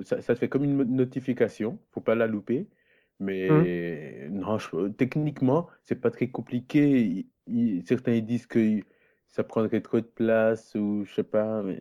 Ça, 0.04 0.20
ça 0.22 0.34
te 0.34 0.38
fait 0.38 0.48
comme 0.48 0.64
une 0.64 0.84
notification, 0.84 1.78
faut 1.92 2.00
pas 2.00 2.14
la 2.14 2.26
louper. 2.26 2.68
Mais 3.18 4.28
non, 4.30 4.58
je- 4.58 4.88
techniquement, 4.88 5.68
c'est 5.84 6.00
pas 6.00 6.10
très 6.10 6.28
compliqué. 6.28 7.26
Certains 7.84 8.12
ils 8.12 8.24
disent 8.24 8.46
que 8.46 8.80
ça 9.28 9.44
prendrait 9.44 9.80
trop 9.80 10.00
de 10.00 10.06
place 10.06 10.74
ou 10.74 11.04
je 11.04 11.14
sais 11.14 11.24
pas. 11.24 11.62
Mais... 11.62 11.80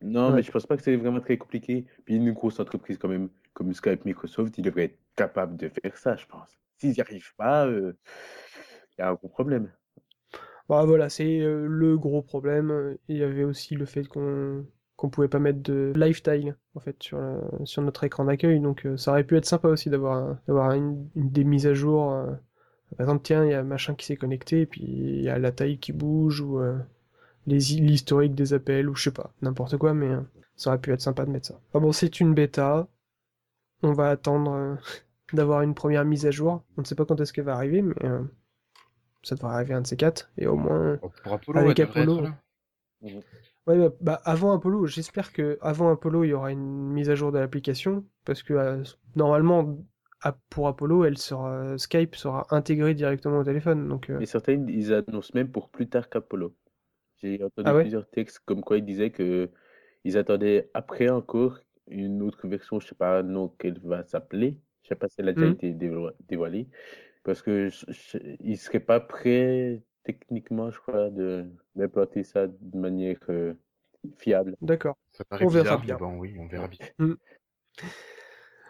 Non, 0.00 0.32
mais 0.32 0.42
je 0.42 0.50
pense 0.50 0.66
pas 0.66 0.76
que 0.76 0.82
c'est 0.82 0.96
vraiment 0.96 1.20
très 1.20 1.38
compliqué. 1.38 1.86
Puis 2.04 2.16
une 2.16 2.32
grosse 2.32 2.60
entreprise 2.60 2.98
quand 2.98 3.08
même 3.08 3.28
comme 3.52 3.72
Skype, 3.72 4.04
Microsoft, 4.04 4.56
ils 4.58 4.62
devraient 4.62 4.84
être 4.84 4.98
capables 5.16 5.56
de 5.56 5.68
faire 5.68 5.96
ça, 5.96 6.16
je 6.16 6.26
pense. 6.26 6.48
S'ils 6.78 6.90
n'y 6.92 7.00
arrivent 7.00 7.34
pas, 7.36 7.66
il 7.68 7.94
y 8.98 9.02
a 9.02 9.10
un 9.10 9.14
gros 9.14 9.28
problème. 9.28 9.70
Bah, 10.68 10.84
voilà, 10.86 11.08
c'est 11.10 11.40
euh, 11.40 11.66
le 11.68 11.98
gros 11.98 12.22
problème. 12.22 12.96
Il 13.08 13.16
y 13.18 13.22
avait 13.22 13.44
aussi 13.44 13.74
le 13.74 13.84
fait 13.86 14.04
qu'on 14.06 14.64
qu'on 14.96 15.10
pouvait 15.10 15.28
pas 15.28 15.40
mettre 15.40 15.60
de 15.60 15.92
lifestyle 15.96 16.56
en 16.76 16.80
fait 16.80 16.96
sur 17.64 17.82
notre 17.82 18.04
écran 18.04 18.24
d'accueil, 18.26 18.60
donc 18.60 18.86
euh, 18.86 18.96
ça 18.96 19.10
aurait 19.10 19.24
pu 19.24 19.36
être 19.36 19.44
sympa 19.44 19.66
aussi 19.68 19.90
d'avoir 19.90 20.36
d'avoir 20.46 20.70
une, 20.72 21.08
des 21.16 21.42
mises 21.44 21.66
à 21.66 21.74
jour. 21.74 22.12
euh, 22.12 22.26
par 22.96 23.00
exemple, 23.06 23.22
tiens, 23.24 23.44
il 23.44 23.50
y 23.52 23.54
a 23.54 23.62
machin 23.64 23.94
qui 23.96 24.06
s'est 24.06 24.16
connecté, 24.16 24.62
et 24.62 24.66
puis 24.66 24.82
il 24.84 25.22
y 25.22 25.28
a 25.30 25.38
la 25.38 25.52
taille 25.52 25.78
qui 25.78 25.92
bouge 25.92 26.40
ou 26.40 26.60
les 27.46 27.58
l'historique 27.58 28.34
des 28.34 28.52
appels 28.54 28.88
ou 28.90 28.94
je 28.96 29.04
sais 29.04 29.12
pas, 29.12 29.32
n'importe 29.42 29.76
quoi, 29.78 29.94
mais 29.94 30.10
ça 30.56 30.70
aurait 30.70 30.80
pu 30.80 30.92
être 30.92 31.00
sympa 31.02 31.24
de 31.26 31.30
mettre 31.30 31.48
ça. 31.48 31.60
Enfin 31.70 31.80
bon, 31.80 31.92
c'est 31.92 32.20
une 32.20 32.34
bêta. 32.34 32.88
On 33.82 33.92
va 33.92 34.10
attendre 34.10 34.78
d'avoir 35.34 35.62
une 35.62 35.74
première 35.74 36.04
mise 36.04 36.26
à 36.26 36.30
jour. 36.32 36.62
On 36.78 36.82
ne 36.82 36.86
sait 36.86 36.94
pas 36.96 37.04
quand 37.06 37.20
est-ce 37.20 37.32
qu'elle 37.32 37.44
va 37.46 37.54
arriver, 37.56 37.82
mais 37.82 37.94
ça 39.24 39.34
devrait 39.36 39.54
arriver 39.54 39.74
un 39.74 39.82
de 39.82 39.86
ces 39.86 39.96
quatre, 39.96 40.30
et 40.38 40.46
au 40.46 40.56
moins. 40.56 40.98
Bon, 41.02 41.10
Pour 41.22 41.32
Apollo, 41.34 41.60
Avec 41.60 41.80
Apollo. 41.80 42.26
Ouais, 43.66 43.78
bah, 43.78 43.94
bah, 44.00 44.20
avant 44.24 44.52
Apollo, 44.52 44.86
j'espère 44.86 45.32
que 45.32 45.58
avant 45.62 45.90
Apollo, 45.90 46.24
il 46.24 46.28
y 46.28 46.32
aura 46.34 46.50
une 46.52 46.92
mise 46.92 47.08
à 47.10 47.14
jour 47.14 47.32
de 47.32 47.38
l'application, 47.38 48.04
parce 48.24 48.42
que 48.42 48.52
euh, 48.54 48.82
normalement, 49.16 49.78
à- 50.22 50.32
pour 50.50 50.68
Apollo, 50.68 51.04
elle 51.04 51.16
sera, 51.18 51.76
Skype 51.78 52.14
sera 52.14 52.46
intégré 52.50 52.94
directement 52.94 53.38
au 53.38 53.44
téléphone. 53.44 53.88
Donc, 53.88 54.10
euh, 54.10 54.20
Et 54.20 54.26
certains, 54.26 54.66
ils 54.68 54.92
annoncent 54.92 55.32
même 55.34 55.50
pour 55.50 55.68
plus 55.70 55.88
tard 55.88 56.08
qu'Apollo. 56.08 56.54
J'ai 57.18 57.42
entendu 57.42 57.68
Ah 57.68 57.74
ouais? 57.74 57.90
plusieurs 57.90 58.08
textes 58.10 58.40
comme 58.46 58.62
quoi 58.62 58.78
ils 58.78 58.84
disaient 58.84 59.10
que 59.12 59.50
ils 60.04 60.18
attendaient 60.18 60.70
après 60.74 61.08
encore 61.10 61.60
une 61.88 62.22
autre 62.22 62.48
version, 62.48 62.80
je 62.80 62.88
sais 62.88 62.94
pas 62.94 63.22
non 63.22 63.48
qu'elle 63.48 63.80
va 63.80 64.04
s'appeler. 64.04 64.58
Je 64.82 64.88
sais 64.90 64.96
pas 64.96 65.08
si 65.08 65.16
elle 65.20 65.28
a 65.28 65.32
déjà 65.34 65.46
Mhm. 65.46 65.54
été 65.54 65.72
dévo- 65.72 66.12
dévoilée. 66.28 66.68
Parce 67.24 67.42
que 67.42 67.68
je- 67.70 67.86
je- 67.90 68.18
ils 68.40 68.58
seraient 68.58 68.80
pas 68.80 69.00
prêts 69.00 69.82
techniquement, 70.04 70.70
je 70.70 70.78
crois, 70.78 71.10
de 71.10 71.46
d'implanter 71.74 72.22
ça 72.22 72.46
de 72.46 72.78
manière 72.78 73.16
euh, 73.30 73.54
fiable. 74.18 74.56
d'accord. 74.60 74.96
Ça 75.12 75.24
paraît 75.24 75.44
On 75.44 75.48
verra 75.48 75.76
bien. 75.78 75.94
mais 75.94 76.00
bon, 76.00 76.18
oui, 76.18 76.36
on 76.38 76.46
verra 76.46 76.68
bien. 76.68 77.16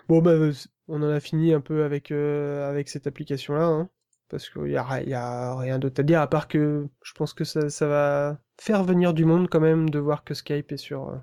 Bon, 0.08 0.20
bah, 0.20 0.32
euh, 0.32 0.52
on 0.88 1.02
en 1.02 1.08
a 1.10 1.20
fini 1.20 1.52
un 1.52 1.60
peu 1.60 1.84
avec, 1.84 2.10
euh, 2.10 2.68
avec 2.68 2.88
cette 2.88 3.06
application-là, 3.06 3.64
hein, 3.66 3.88
parce 4.28 4.50
qu'il 4.50 4.68
y 4.70 4.76
a, 4.76 5.02
y 5.02 5.14
a 5.14 5.56
rien 5.56 5.78
d'autre 5.78 6.00
à 6.00 6.04
dire, 6.04 6.20
à 6.20 6.28
part 6.28 6.46
que 6.48 6.86
je 7.02 7.12
pense 7.14 7.32
que 7.32 7.44
ça, 7.44 7.70
ça 7.70 7.86
va 7.86 8.38
faire 8.60 8.84
venir 8.84 9.14
du 9.14 9.24
monde 9.24 9.48
quand 9.48 9.60
même 9.60 9.88
de 9.90 9.98
voir 9.98 10.24
que 10.24 10.34
Skype 10.34 10.72
est 10.72 10.76
sur, 10.76 11.08
euh, 11.08 11.16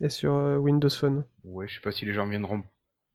est 0.00 0.10
sur 0.10 0.34
euh, 0.34 0.56
Windows 0.58 0.90
Phone. 0.90 1.24
Ouais, 1.44 1.66
je 1.68 1.76
sais 1.76 1.80
pas 1.80 1.92
si 1.92 2.04
les 2.04 2.12
gens 2.12 2.26
viendront 2.26 2.62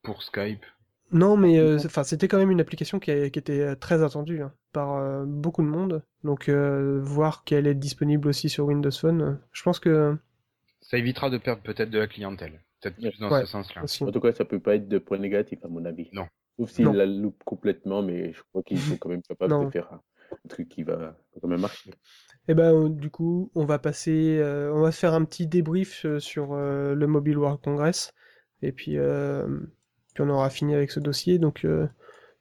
pour 0.04 0.24
Skype. 0.24 0.66
Non, 1.12 1.36
mais 1.38 1.60
euh, 1.60 1.78
c'était 2.04 2.28
quand 2.28 2.38
même 2.38 2.52
une 2.52 2.62
application 2.62 3.00
qui, 3.00 3.12
a- 3.12 3.30
qui 3.30 3.38
était 3.40 3.60
euh, 3.62 3.76
très 3.76 4.02
attendue 4.04 4.42
hein, 4.42 4.54
par 4.72 4.96
euh, 4.96 5.26
beaucoup 5.26 5.62
de 5.62 5.68
monde. 5.68 6.04
Donc, 6.24 6.48
euh, 6.50 7.00
voir 7.04 7.44
qu'elle 7.44 7.68
est 7.68 7.76
disponible 7.76 8.28
aussi 8.30 8.48
sur 8.50 8.66
Windows 8.66 8.92
Phone, 8.92 9.40
je 9.52 9.64
pense 9.64 9.80
que 9.80 10.16
Ça 10.82 10.98
évitera 10.98 11.30
de 11.30 11.38
perdre 11.38 11.62
peut-être 11.64 11.90
de 11.90 12.00
la 12.00 12.08
clientèle. 12.08 12.62
Peut-être 12.82 12.96
plus 12.96 13.20
dans 13.20 13.30
Ouais. 13.32 13.42
ce 13.42 13.48
sens-là. 13.48 13.84
En 14.08 14.12
tout 14.12 14.20
cas, 14.22 14.32
ça 14.32 14.46
peut 14.46 14.60
pas 14.60 14.76
être 14.76 14.88
de 14.88 14.98
point 14.98 15.18
négatif 15.20 15.60
à 15.64 15.68
mon 15.68 15.84
avis. 15.86 16.10
Non. 16.14 16.28
Sauf 16.58 16.70
s'ils 16.72 16.86
Non. 16.86 16.94
la 16.94 17.06
loupent 17.06 17.44
complètement, 17.44 18.02
mais 18.02 18.34
je 18.34 18.42
crois 18.50 18.64
qu'ils 18.64 18.78
sont 18.98 18.98
quand 18.98 19.10
même 19.10 19.22
capables 19.22 19.52
Non. 19.52 19.66
de 19.66 19.70
faire 19.72 19.92
un, 19.92 20.02
un 20.32 20.50
truc 20.50 20.70
qui 20.70 20.84
va 20.84 21.16
quand 21.42 21.48
même 21.48 21.62
marcher. 21.62 21.92
Et 22.48 22.54
ben, 22.56 22.74
euh, 22.74 22.90
du 22.90 23.10
coup, 23.12 23.52
on 23.54 23.66
va 23.66 23.78
passer, 23.80 24.38
euh, 24.40 24.74
on 24.74 24.82
va 24.82 24.92
se 24.92 25.00
faire 25.00 25.14
un 25.14 25.24
petit 25.26 25.46
débrief 25.46 26.06
sur 26.20 26.54
euh, 26.54 26.96
le 26.96 27.06
Mobile 27.08 27.38
World 27.38 27.60
Congress, 27.64 28.14
et 28.64 28.72
puis, 28.72 28.98
euh, 28.98 29.46
puis 30.14 30.24
on 30.24 30.30
aura 30.30 30.50
fini 30.50 30.74
avec 30.76 30.92
ce 30.92 31.00
dossier. 31.00 31.40
Donc, 31.40 31.66
euh, 31.66 31.88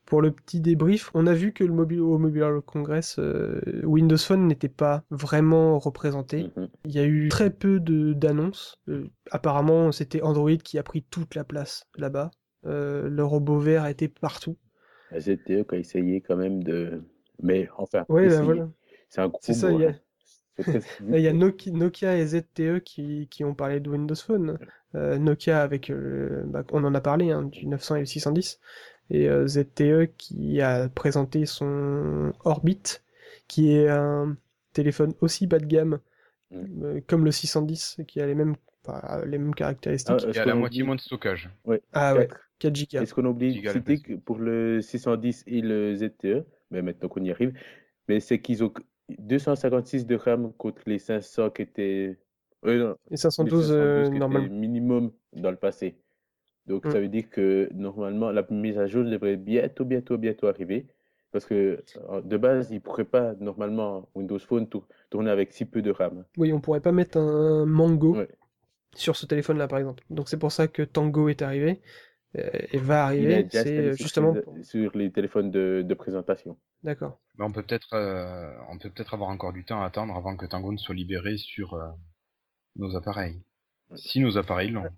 pour 0.07 0.23
le 0.23 0.33
petit 0.33 0.61
débrief, 0.61 1.11
on 1.15 1.27
a 1.27 1.35
vu 1.35 1.53
que 1.53 1.63
le 1.63 1.73
mobile, 1.73 2.01
au 2.01 2.19
Mobile 2.19 2.43
World 2.43 2.65
Congress, 2.65 3.17
euh, 3.19 3.61
Windows 3.85 4.17
Phone 4.19 4.47
n'était 4.49 4.69
pas 4.69 5.05
vraiment 5.11 5.79
représenté. 5.79 6.51
Mhm. 6.57 6.69
Il 6.87 6.93
y 6.93 6.99
a 6.99 7.05
eu 7.05 7.29
très 7.29 7.51
peu 7.51 7.79
d'annonces. 7.81 8.79
Euh, 8.89 9.07
apparemment, 9.31 9.93
c'était 9.93 10.23
Android 10.23 10.57
qui 10.57 10.79
a 10.79 10.83
pris 10.83 11.03
toute 11.11 11.35
la 11.37 11.45
place 11.45 11.87
là-bas. 11.97 12.31
Euh, 12.67 13.09
le 13.09 13.25
robot 13.25 13.59
vert 13.59 13.87
était 13.87 14.09
partout. 14.09 14.57
La 15.13 15.21
ZTE 15.21 15.65
qui 15.69 15.75
a 15.75 15.79
essayé 15.79 16.21
quand 16.21 16.37
même 16.37 16.63
de. 16.63 17.03
Mais 17.43 17.69
enfin, 17.79 18.05
Ouais, 18.09 18.23
bah 18.27 18.35
essayer. 18.35 18.45
voilà. 18.45 18.69
c'est 19.09 19.21
un 19.21 19.29
gros 19.29 19.39
C'est 19.43 19.55
ça, 19.55 19.71
mot, 19.71 19.79
il 19.79 19.83
y 19.83 19.87
a- 19.87 19.95
Il 20.59 21.21
y 21.21 21.29
a. 21.29 21.33
Nokia, 21.33 21.73
Nokia 21.73 22.17
et 22.19 22.27
ZTE 22.27 22.81
qui, 22.85 23.29
qui 23.31 23.45
ont 23.45 23.55
parlé 23.55 23.81
de 23.81 23.89
Windows 23.91 24.15
Phone. 24.15 24.59
Euh, 24.95 25.19
Nokia 25.19 25.63
avec, 25.63 25.91
euh, 25.91 26.43
bah, 26.47 26.65
on 26.73 26.85
en 26.85 26.95
a 26.95 27.01
parlé, 27.01 27.31
hein, 27.31 27.45
du 27.45 27.67
900 27.67 27.97
et 27.97 28.01
le 28.01 28.07
610. 28.07 28.61
Et 29.11 29.29
euh, 29.29 29.47
ZTE 29.47 30.11
qui 30.17 30.61
a 30.61 30.89
présenté 30.89 31.47
son 31.47 32.33
Orbit, 32.45 32.83
qui 33.49 33.73
est 33.73 33.89
un 33.89 34.37
téléphone 34.73 35.15
aussi 35.21 35.47
bas 35.47 35.59
de 35.59 35.67
gamme 35.67 35.99
Mm. 36.53 36.85
euh, 36.85 37.01
comme 37.07 37.25
le 37.25 37.31
610, 37.31 38.01
qui 38.09 38.21
a 38.21 38.27
les 38.27 38.35
mêmes, 38.35 38.57
les 39.25 39.39
mêmes 39.39 39.55
caractéristiques. 39.55 40.17
Ah, 40.19 40.27
Il 40.31 40.35
y 40.35 40.39
a 40.39 40.45
la 40.45 40.57
moitié 40.57 40.83
moins 40.83 40.97
de 40.97 41.01
stockage. 41.01 41.49
Ah 41.93 42.15
ouais, 42.17 42.27
quatre. 42.27 42.41
4 42.59 42.93
Go. 42.93 42.99
Est-ce 43.03 43.15
qu'on 43.15 43.25
oublie 43.25 43.61
de 43.63 43.69
citer 43.71 44.01
que 44.01 44.15
pour 44.15 44.39
le 44.39 44.81
610 44.83 45.45
et 45.47 45.61
le 45.61 45.95
ZTE, 45.95 46.45
mais 46.73 46.83
maintenant 46.83 47.09
qu'on 47.09 47.23
y 47.23 47.31
arrive, 47.31 47.53
mais 48.09 48.19
c'est 48.21 48.41
qu'ils 48.41 48.65
ont 48.65 48.73
256 49.19 50.07
de 50.07 50.17
RAM 50.17 50.53
contre 50.55 50.83
les 50.87 50.99
500 50.99 51.51
qui 51.51 51.63
étaient. 51.63 52.19
euh, 52.67 52.79
non, 52.79 52.97
Et 53.11 53.11
les 53.13 53.17
512 53.17 53.69
512 53.69 53.73
euh, 53.73 54.09
normalement. 54.19 54.49
minimum 54.55 55.13
dans 55.33 55.51
le 55.51 55.57
passé. 55.57 55.97
Donc 56.67 56.85
Mm. 56.85 56.91
ça 56.93 57.01
veut 57.01 57.09
dire 57.09 57.29
que 57.31 57.69
normalement 57.75 58.31
la 58.31 58.45
mise 58.51 58.79
à 58.79 58.87
jour 58.87 59.05
devrait 59.05 59.37
bientôt, 59.37 59.85
bientôt, 59.85 60.19
bientôt 60.19 60.47
arriver. 60.49 60.87
Parce 61.33 61.47
que 61.47 61.83
euh, 62.11 62.21
de 62.23 62.37
base, 62.37 62.71
ils 62.71 62.75
ne 62.75 62.81
pourraient 62.81 63.05
pas 63.05 63.35
normalement 63.41 64.09
Windows 64.15 64.39
Phone 64.39 64.69
tour- 64.69 64.87
tourner 65.11 65.31
avec 65.31 65.53
si 65.53 65.65
peu 65.65 65.81
de 65.81 65.91
RAM. 65.93 66.25
Oui, 66.37 66.53
on 66.53 66.61
pourrait 66.61 66.81
pas 66.81 66.93
mettre 66.93 67.19
un 67.19 67.65
Mango 67.67 68.17
Ouais. 68.17 68.29
sur 68.95 69.15
ce 69.17 69.27
téléphone-là, 69.27 69.69
par 69.69 69.79
exemple. 69.79 70.03
Donc 70.11 70.29
c'est 70.29 70.39
pour 70.39 70.51
ça 70.53 70.67
que 70.69 70.83
Tango 70.83 71.29
est 71.29 71.43
arrivé 71.43 71.81
euh, 72.37 72.51
et 72.73 72.79
va 72.79 73.15
Il 73.15 73.33
arriver. 73.33 73.47
C'est 73.51 73.79
euh, 73.79 73.95
sur, 73.95 74.05
justement. 74.05 74.35
sur 74.63 74.97
les 74.97 75.11
téléphones 75.13 75.51
de, 75.53 75.83
de 75.87 75.95
présentation. 75.95 76.57
D'accord. 76.85 77.17
Mais 77.37 77.45
on 77.45 77.51
peut 77.51 77.65
peut-être 77.65 77.93
euh, 77.95 78.57
on 78.69 78.79
peut 78.79 78.89
peut-être 78.89 79.15
avoir 79.15 79.31
encore 79.31 79.53
du 79.53 79.65
temps 79.65 79.83
à 79.83 79.87
attendre 79.87 80.15
avant 80.15 80.37
que 80.37 80.47
Tango 80.47 80.71
ne 80.71 80.79
soit 80.79 80.95
libéré 80.95 81.39
sur 81.39 81.75
euh, 81.75 81.91
nos 82.77 82.97
appareils. 82.97 83.43
Si 83.95 84.21
nos 84.21 84.39
appareils 84.39 84.71
l'ont. 84.71 84.93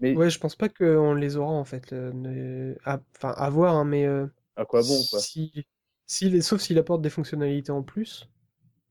Mais 0.00 0.14
Ouais, 0.14 0.30
je 0.30 0.38
pense 0.38 0.56
pas 0.56 0.68
qu'on 0.68 1.14
les 1.14 1.36
aura 1.36 1.52
en 1.52 1.64
fait. 1.64 1.92
euh, 1.92 2.12
ne- 2.12 2.76
à- 2.84 3.00
Enfin, 3.16 3.30
à 3.36 3.50
voir, 3.50 3.74
hein, 3.76 3.84
mais 3.84 4.06
euh, 4.06 4.26
à 4.56 4.64
quoi 4.64 4.82
bon, 4.82 5.04
quoi? 5.04 5.24
si, 5.24 5.66
si 6.06 6.30
les- 6.30 6.42
sauf 6.42 6.60
s'il 6.60 6.78
apporte 6.78 7.02
des 7.02 7.10
fonctionnalités 7.10 7.72
en 7.72 7.82
plus. 7.82 8.28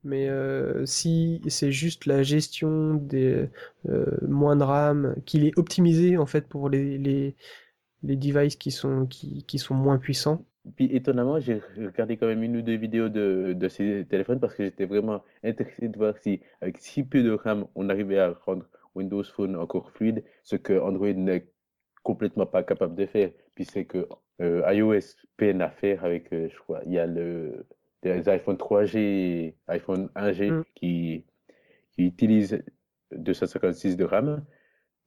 Mais 0.03 0.29
euh, 0.29 0.85
si 0.85 1.41
c'est 1.49 1.71
juste 1.73 2.05
la 2.07 2.23
gestion 2.23 2.95
des 2.95 3.49
euh, 3.89 4.05
moins 4.27 4.55
de 4.57 4.63
RAM, 4.63 5.15
qu'il 5.25 5.45
est 5.45 5.57
optimisé 5.59 6.17
en 6.17 6.25
fait 6.27 6.47
pour 6.47 6.69
les, 6.69 6.97
les, 6.99 7.35
les 8.03 8.15
devices 8.17 8.55
qui 8.57 8.71
sont, 8.71 9.07
qui, 9.07 9.43
qui 9.45 9.59
sont 9.59 9.75
moins 9.75 9.97
puissants. 9.99 10.45
Puis 10.75 10.85
étonnamment, 10.95 11.39
j'ai 11.39 11.61
regardé 11.77 12.17
quand 12.17 12.27
même 12.27 12.43
une 12.43 12.57
ou 12.57 12.61
deux 12.61 12.77
vidéos 12.77 13.09
de, 13.09 13.53
de 13.53 13.67
ces 13.67 14.05
téléphones 14.09 14.39
parce 14.39 14.55
que 14.55 14.63
j'étais 14.63 14.85
vraiment 14.85 15.23
intéressé 15.43 15.89
de 15.89 15.97
voir 15.97 16.17
si, 16.17 16.41
avec 16.61 16.77
si 16.77 17.03
peu 17.03 17.21
de 17.21 17.31
RAM, 17.31 17.67
on 17.75 17.89
arrivait 17.89 18.19
à 18.19 18.31
rendre 18.45 18.65
Windows 18.95 19.23
Phone 19.23 19.55
encore 19.57 19.91
fluide, 19.91 20.23
ce 20.43 20.55
que 20.55 20.79
Android 20.79 21.11
n'est 21.13 21.47
complètement 22.03 22.45
pas 22.45 22.63
capable 22.63 22.95
de 22.95 23.05
faire. 23.05 23.31
Puis 23.55 23.65
c'est 23.65 23.85
que 23.85 24.07
euh, 24.41 24.63
iOS 24.73 25.15
peine 25.37 25.61
à 25.61 25.69
faire 25.69 26.03
avec, 26.05 26.31
euh, 26.33 26.47
je 26.49 26.57
crois, 26.59 26.81
il 26.85 26.93
y 26.93 26.99
a 26.99 27.07
le, 27.07 27.65
des 28.01 28.27
iPhone 28.29 28.57
3G 28.57 28.97
et 28.97 29.57
iPhone 29.67 30.09
1G 30.15 30.49
Mm. 30.51 30.63
qui, 30.75 31.25
qui 31.91 32.05
utilisent 32.05 32.63
256 33.11 33.97
de 33.97 34.05
RAM. 34.05 34.45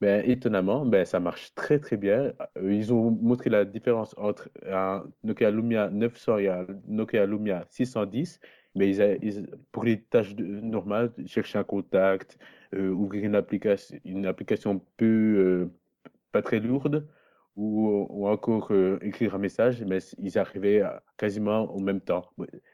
Ben, 0.00 0.22
étonnamment, 0.28 0.85
ben, 0.85 1.06
ça 1.06 1.20
marche 1.20 1.54
très 1.54 1.78
très 1.78 1.96
bien. 1.96 2.32
Euh, 2.59 2.72
Ils 2.74 2.92
ont 2.92 3.11
montré 3.11 3.48
la 3.48 3.64
différence 3.64 4.14
entre 4.18 4.50
un 4.66 5.04
Nokia 5.24 5.50
Lumia 5.50 5.88
900 5.90 6.37
et 6.38 6.48
un 6.48 6.66
Nokia 6.87 7.24
Lumia 7.24 7.64
610, 7.70 8.38
mais 8.74 8.90
ils, 8.90 9.18
ils- 9.22 9.46
pour 9.72 9.85
les 9.85 10.02
tâches 10.02 10.35
normales, 10.37 11.12
chercher 11.26 11.59
un 11.59 11.64
contact, 11.64 12.38
euh, 12.74 12.90
ouvrir 12.90 13.24
une 13.24 13.35
application, 13.35 13.98
une 14.04 14.26
application 14.26 14.80
peu, 14.98 15.06
euh, 15.06 15.70
pas 16.32 16.42
très 16.42 16.61
lourde, 16.61 17.06
ou, 17.56 18.26
encore 18.28 18.70
écrire 19.02 19.35
un 19.35 19.38
message, 19.38 19.82
mais 19.85 19.98
ils 20.18 20.38
arrivaient 20.38 20.82
quasiment 21.16 21.64
au 21.74 21.80
même 21.80 22.00
temps. 22.02 22.30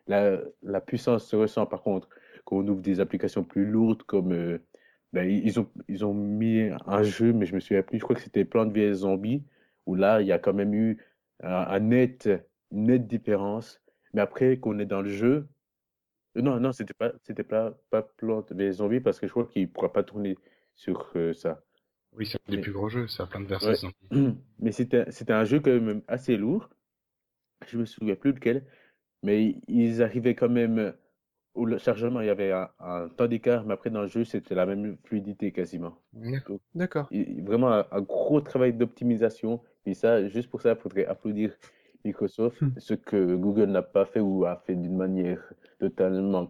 La, 0.09 0.41
la 0.63 0.81
puissance 0.81 1.27
se 1.27 1.37
ressent 1.37 1.67
par 1.67 1.83
contre 1.83 2.09
quand 2.45 2.57
on 2.59 2.69
ouvre 2.69 2.83
des 2.83 2.99
applications 3.01 3.45
plus 3.45 3.67
lourdes 3.67 4.03
comme 4.05 4.59
ben, 5.13 5.29
ils 5.29 5.61
ont, 5.61 5.71
ils 5.89 6.05
ont 6.05 6.15
mis 6.15 6.71
un 6.87 7.03
jeu, 7.03 7.33
mais 7.33 7.47
je 7.47 7.55
me 7.55 7.61
souviens 7.61 7.83
plus, 7.83 7.99
je 7.99 8.05
crois 8.05 8.17
que 8.17 8.23
c'était 8.23 8.45
Plants 8.45 8.69
vs 8.69 8.95
Zombies, 8.95 9.45
où 9.87 9.95
là, 9.95 10.21
il 10.23 10.27
y 10.27 10.33
a 10.33 10.39
quand 10.39 10.55
même 10.55 10.75
eu 10.75 10.99
un, 11.43 11.53
un 11.53 11.81
net, 11.81 12.29
une 12.71 12.85
nette 12.85 13.07
différence. 13.07 13.81
Mais 14.15 14.21
après, 14.23 14.59
qu'on 14.59 14.79
est 14.79 14.87
dans 14.87 15.03
le 15.03 15.11
jeu, 15.11 15.49
euh, 16.37 16.43
non, 16.43 16.61
non, 16.61 16.73
c'était 16.73 16.95
pas, 16.95 17.13
c'était 17.23 17.45
pas, 17.45 17.79
pas 17.91 18.03
Plants 18.03 18.45
vs 18.51 18.73
Zombies, 18.75 19.01
parce 19.01 19.21
que 19.21 19.27
je 19.27 19.33
crois 19.33 19.47
qu'il 19.47 19.63
ne 19.63 19.67
pourra 19.67 19.93
pas 19.93 20.03
tourner 20.03 20.37
sur 20.75 21.11
euh, 21.17 21.33
ça. 21.35 21.63
Oui, 22.15 22.27
c'est 22.27 22.39
un 22.49 22.53
des 22.53 22.61
plus 22.61 22.73
gros 22.73 22.89
jeux, 22.89 23.09
ça 23.09 23.25
a 23.25 23.27
plein 23.27 23.41
de 23.41 23.47
Ouais. 23.47 23.75
versions. 23.75 23.93
Mais 24.61 24.73
c'était, 24.73 25.11
c'était 25.11 25.33
un 25.33 25.45
jeu 25.45 25.61
quand 25.61 25.71
même 25.71 26.03
assez 26.09 26.37
lourd. 26.37 26.69
Je 27.67 27.79
me 27.79 27.85
souviens 27.85 28.17
plus 28.17 28.33
lequel, 28.33 28.65
mais 29.23 29.57
ils 29.69 30.03
arrivaient 30.03 30.35
quand 30.35 30.49
même 30.49 30.95
au 31.55 31.65
le 31.67 31.79
chargement, 31.79 32.21
il 32.21 32.27
y 32.27 32.31
avait 32.31 32.53
un, 32.53 32.69
un 32.81 33.09
temps 33.09 33.27
d'écart, 33.29 33.65
mais 33.65 33.75
après 33.75 33.91
dans 33.91 34.03
le 34.03 34.09
jeu, 34.09 34.25
c'était 34.25 34.55
la 34.55 34.67
même 34.67 34.97
fluidité 35.05 35.53
quasiment. 35.53 35.95
D'accord. 36.75 37.09
Vraiment 37.11 37.73
un, 37.73 37.87
un 37.91 38.01
gros 38.01 38.41
travail 38.41 38.73
d'optimisation. 38.73 39.61
Et 39.87 39.95
ça, 39.95 40.27
juste 40.29 40.49
pour 40.51 40.63
ça, 40.63 40.71
il 40.71 40.77
faudrait 40.77 41.07
applaudir 41.07 41.53
Microsoft, 42.05 42.61
Hmm. 42.61 42.71
ce 42.79 42.95
que 42.95 43.35
Google 43.37 43.71
n'a 43.71 43.83
pas 43.83 44.05
fait 44.07 44.21
ou 44.21 44.45
a 44.45 44.57
fait 44.67 44.75
d'une 44.75 44.97
manière 44.97 45.41
totalement 45.79 46.49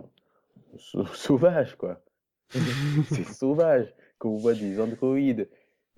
sau- 0.79 1.07
sauvage, 1.15 1.77
quoi. 1.77 2.01
C'est 3.05 3.25
sauvage. 3.25 3.95
Quand 4.19 4.29
on 4.31 4.39
voit 4.39 4.55
des 4.55 4.79
Android, 4.81 5.17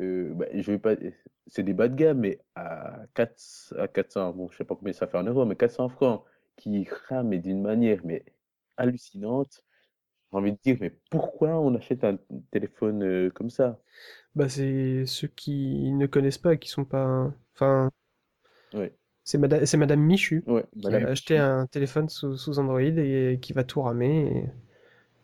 euh, 0.01 0.33
bah, 0.35 0.47
je 0.55 0.71
vais 0.73 0.79
pas, 0.79 0.95
c'est 1.47 1.63
des 1.63 1.75
bas 1.75 1.89
de 1.89 1.95
gamme, 1.95 2.21
mais 2.21 2.39
à 2.55 3.03
4, 3.15 3.75
à 3.79 3.89
400, 3.89 4.33
bon, 4.33 4.49
je 4.51 4.57
sais 4.57 4.65
pas 4.65 4.75
combien 4.77 4.93
ça 4.93 5.07
fait 5.07 5.19
en 5.19 5.25
euros, 5.25 5.45
mais 5.45 5.57
400 5.57 5.89
francs, 5.89 6.25
qui 6.57 6.87
rament 7.09 7.39
d'une 7.41 7.63
manière 7.63 8.01
mais 8.05 8.25
hallucinante. 8.77 9.63
J'ai 10.33 10.39
envie 10.39 10.53
de 10.53 10.59
dire, 10.65 10.79
mais 10.81 10.91
pourquoi 11.11 11.61
on 11.61 11.75
achète 11.77 12.05
un 12.05 12.19
téléphone 12.53 13.03
euh, 13.05 13.31
comme 13.31 13.51
ça? 13.51 13.81
Bah, 14.35 14.49
c'est 14.49 15.07
ceux 15.07 15.29
qui 15.29 15.93
ne 15.93 16.07
connaissent 16.07 16.39
pas, 16.39 16.57
qui 16.57 16.69
sont 16.69 16.85
pas. 16.85 17.33
Enfin, 17.55 17.91
Ouais, 18.73 18.95
c'est 19.25 19.39
Madame, 19.39 19.67
c'est 19.67 19.77
Madame 19.77 20.01
Michu 20.01 20.45
ouais, 20.47 20.65
qui 20.81 20.93
madame. 20.93 21.05
a 21.05 21.09
acheté 21.09 21.39
un 21.39 21.67
téléphone 21.67 22.09
sous, 22.09 22.37
sous 22.37 22.59
Android 22.59 22.81
et 22.81 23.39
qui 23.41 23.53
va 23.53 23.65
tout 23.65 23.83
ramer 23.83 24.27
et 24.27 24.43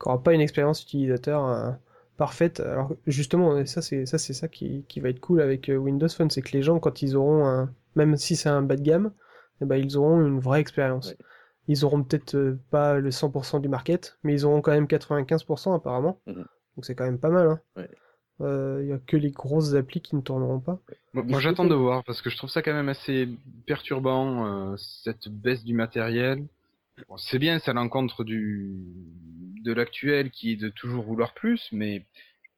qui 0.00 0.08
aura 0.08 0.22
pas 0.22 0.34
une 0.34 0.40
expérience 0.40 0.82
utilisateur 0.82 1.46
euh, 1.48 1.72
parfaite. 2.16 2.60
Alors 2.60 2.94
justement, 3.06 3.64
ça 3.66 3.82
c'est 3.82 4.06
ça 4.06 4.18
c'est 4.18 4.34
ça 4.34 4.48
qui, 4.48 4.84
qui 4.88 5.00
va 5.00 5.10
être 5.10 5.20
cool 5.20 5.40
avec 5.42 5.70
Windows 5.74 6.08
Phone, 6.08 6.30
c'est 6.30 6.42
que 6.42 6.52
les 6.52 6.62
gens 6.62 6.80
quand 6.80 7.02
ils 7.02 7.16
auront 7.16 7.46
un, 7.46 7.74
même 7.96 8.16
si 8.16 8.36
c'est 8.36 8.48
un 8.50 8.62
bas 8.62 8.76
de 8.76 8.82
gamme, 8.82 9.12
eh 9.62 9.66
ben, 9.66 9.76
ils 9.76 9.96
auront 9.98 10.20
une 10.26 10.40
vraie 10.40 10.60
expérience. 10.60 11.10
Ouais. 11.10 11.29
Ils 11.70 11.84
auront 11.84 12.02
peut-être 12.02 12.34
euh, 12.34 12.58
pas 12.70 12.98
le 12.98 13.10
100% 13.10 13.60
du 13.60 13.68
market, 13.68 14.18
mais 14.24 14.32
ils 14.34 14.44
auront 14.44 14.60
quand 14.60 14.72
même 14.72 14.86
95% 14.86 15.74
apparemment. 15.76 16.20
Mhm. 16.26 16.34
Donc 16.76 16.84
c'est 16.84 16.94
quand 16.94 17.04
même 17.04 17.18
pas 17.20 17.30
mal. 17.30 17.46
Hein. 17.48 17.60
Ouais. 17.76 17.88
Il 18.82 18.86
y 18.88 18.92
a 18.92 18.98
que 18.98 19.18
les 19.18 19.30
grosses 19.30 19.74
applis 19.74 20.00
qui 20.00 20.16
ne 20.16 20.22
tourneront 20.22 20.60
pas. 20.60 20.80
Moi, 21.12 21.40
j'attends 21.40 21.66
de 21.66 21.74
voir 21.74 22.02
parce 22.04 22.22
que 22.22 22.30
je 22.30 22.38
trouve 22.38 22.48
ça 22.48 22.62
quand 22.62 22.72
même 22.72 22.88
assez 22.88 23.28
perturbant 23.66 24.46
euh, 24.72 24.76
cette 24.78 25.28
baisse 25.28 25.62
du 25.62 25.74
matériel. 25.74 26.46
Bon, 27.08 27.18
c'est 27.18 27.38
bien, 27.38 27.58
c'est 27.58 27.70
à 27.70 27.74
l'encontre 27.74 28.24
du 28.24 28.72
de 29.62 29.72
l'actuel 29.74 30.30
qui 30.30 30.52
est 30.52 30.56
de 30.56 30.70
toujours 30.70 31.04
vouloir 31.04 31.34
plus, 31.34 31.68
mais 31.70 32.06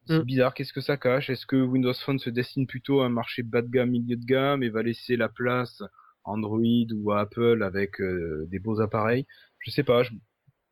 c'est 0.07 0.21
Mm. 0.21 0.23
bizarre. 0.23 0.55
Qu'est-ce 0.55 0.73
que 0.73 0.81
ça 0.81 0.97
cache? 0.97 1.31
Est-ce 1.31 1.47
que 1.47 1.57
Windows 1.57 1.95
Phone 1.95 2.21
se 2.21 2.31
destine 2.31 2.69
plutôt 2.69 3.01
à 3.01 3.07
un 3.07 3.09
marché 3.09 3.43
bas 3.43 3.61
de 3.63 3.69
gamme, 3.69 3.91
milieu 3.91 4.15
de 4.17 4.25
gamme 4.25 4.63
et 4.63 4.69
va 4.69 4.83
laisser 4.85 5.17
la 5.17 5.29
place 5.29 5.83
Android 6.25 6.61
ou 6.95 7.13
Apple 7.13 7.63
avec 7.63 8.01
euh, 8.01 8.47
des 8.51 8.59
beaux 8.59 8.81
appareils 8.81 9.27
Je 9.61 9.71
sais 9.71 9.83
pas. 9.85 10.03
Je... 10.03 10.11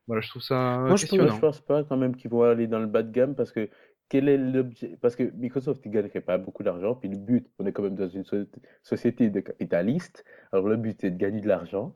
Voilà, 0.06 0.20
je 0.22 0.28
trouve 0.28 0.42
ça 0.42 0.78
Moi, 0.86 0.96
je 0.96 1.06
je 1.06 1.40
pense 1.40 1.60
pas 1.60 1.84
quand 1.84 1.96
même 1.96 2.16
qu'ils 2.16 2.30
vont 2.30 2.42
aller 2.42 2.66
dans 2.66 2.80
le 2.80 2.86
bas 2.86 3.02
de 3.02 3.10
gamme 3.12 3.34
parce 3.34 3.52
que 3.52 3.68
quel 4.08 4.28
est 4.28 4.36
l'objet? 4.38 4.96
Parce 5.00 5.14
que 5.14 5.22
Microsoft, 5.36 5.82
ils 5.86 5.90
gagnerait 5.92 6.20
pas 6.20 6.36
beaucoup 6.36 6.64
d'argent. 6.64 6.96
Puis 6.96 7.08
le 7.08 7.16
but, 7.16 7.46
on 7.60 7.66
est 7.66 7.72
quand 7.72 7.84
même 7.84 7.94
dans 7.94 8.08
une 8.08 8.24
so- 8.24 8.44
société 8.82 9.30
de 9.30 9.38
capitalistes. 9.40 10.24
Alors 10.52 10.66
le 10.68 10.76
but, 10.76 10.98
c'est 11.00 11.12
de 11.12 11.16
gagner 11.16 11.40
de 11.40 11.46
l'argent. 11.48 11.94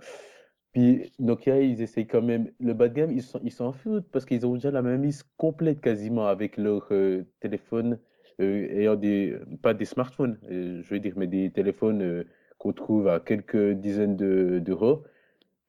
Puis 0.73 1.13
Nokia, 1.19 1.61
ils 1.61 1.83
essayent 1.83 2.07
quand 2.07 2.23
même. 2.23 2.51
Le 2.61 2.75
bas 2.75 2.89
de 2.89 2.95
gamme, 2.95 3.13
ils 3.13 3.23
s'en 3.23 3.41
ils 3.43 3.53
s'en 3.53 3.73
foutent 3.73 4.11
parce 4.11 4.25
qu'ils 4.25 4.47
ont 4.47 4.55
déjà 4.55 4.71
la 4.71 4.83
même 4.83 5.01
mise 5.03 5.25
complète 5.37 5.81
quasiment 5.81 6.27
avec 6.27 6.57
leur 6.57 6.89
euh, 6.93 7.25
téléphone 7.41 7.99
euh, 8.41 8.69
ayant 8.79 8.97
des. 8.97 9.39
Pas 9.63 9.75
des 9.75 9.85
smartphones, 9.85 10.39
euh, 10.51 10.83
je 10.83 10.91
veux 10.95 11.01
dire, 11.01 11.15
mais 11.17 11.27
des 11.29 11.51
téléphones 11.53 12.03
euh, 12.03 12.25
qu'on 12.65 12.73
trouve 12.73 13.09
à 13.09 13.21
quelques 13.21 13.73
dizaines 13.73 14.17
de- 14.17 14.59
d'euros. 14.59 15.05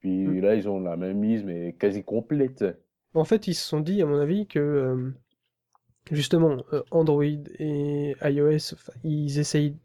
Puis 0.00 0.26
Mm. 0.26 0.40
là, 0.40 0.54
ils 0.54 0.68
ont 0.68 0.80
la 0.80 0.96
même 0.96 1.18
mise, 1.18 1.44
mais 1.44 1.74
quasi 1.74 2.02
complète. 2.02 2.64
En 3.14 3.24
fait, 3.24 3.46
ils 3.48 3.54
se 3.54 3.66
sont 3.66 3.80
dit, 3.80 4.00
à 4.02 4.06
mon 4.06 4.18
avis, 4.18 4.46
que 4.46 4.58
euh, 4.58 5.10
justement, 6.10 6.56
euh, 6.72 6.82
Android 6.90 7.24
et 7.58 8.16
iOS, 8.24 8.74
ils 9.04 9.38
essayent 9.38 9.76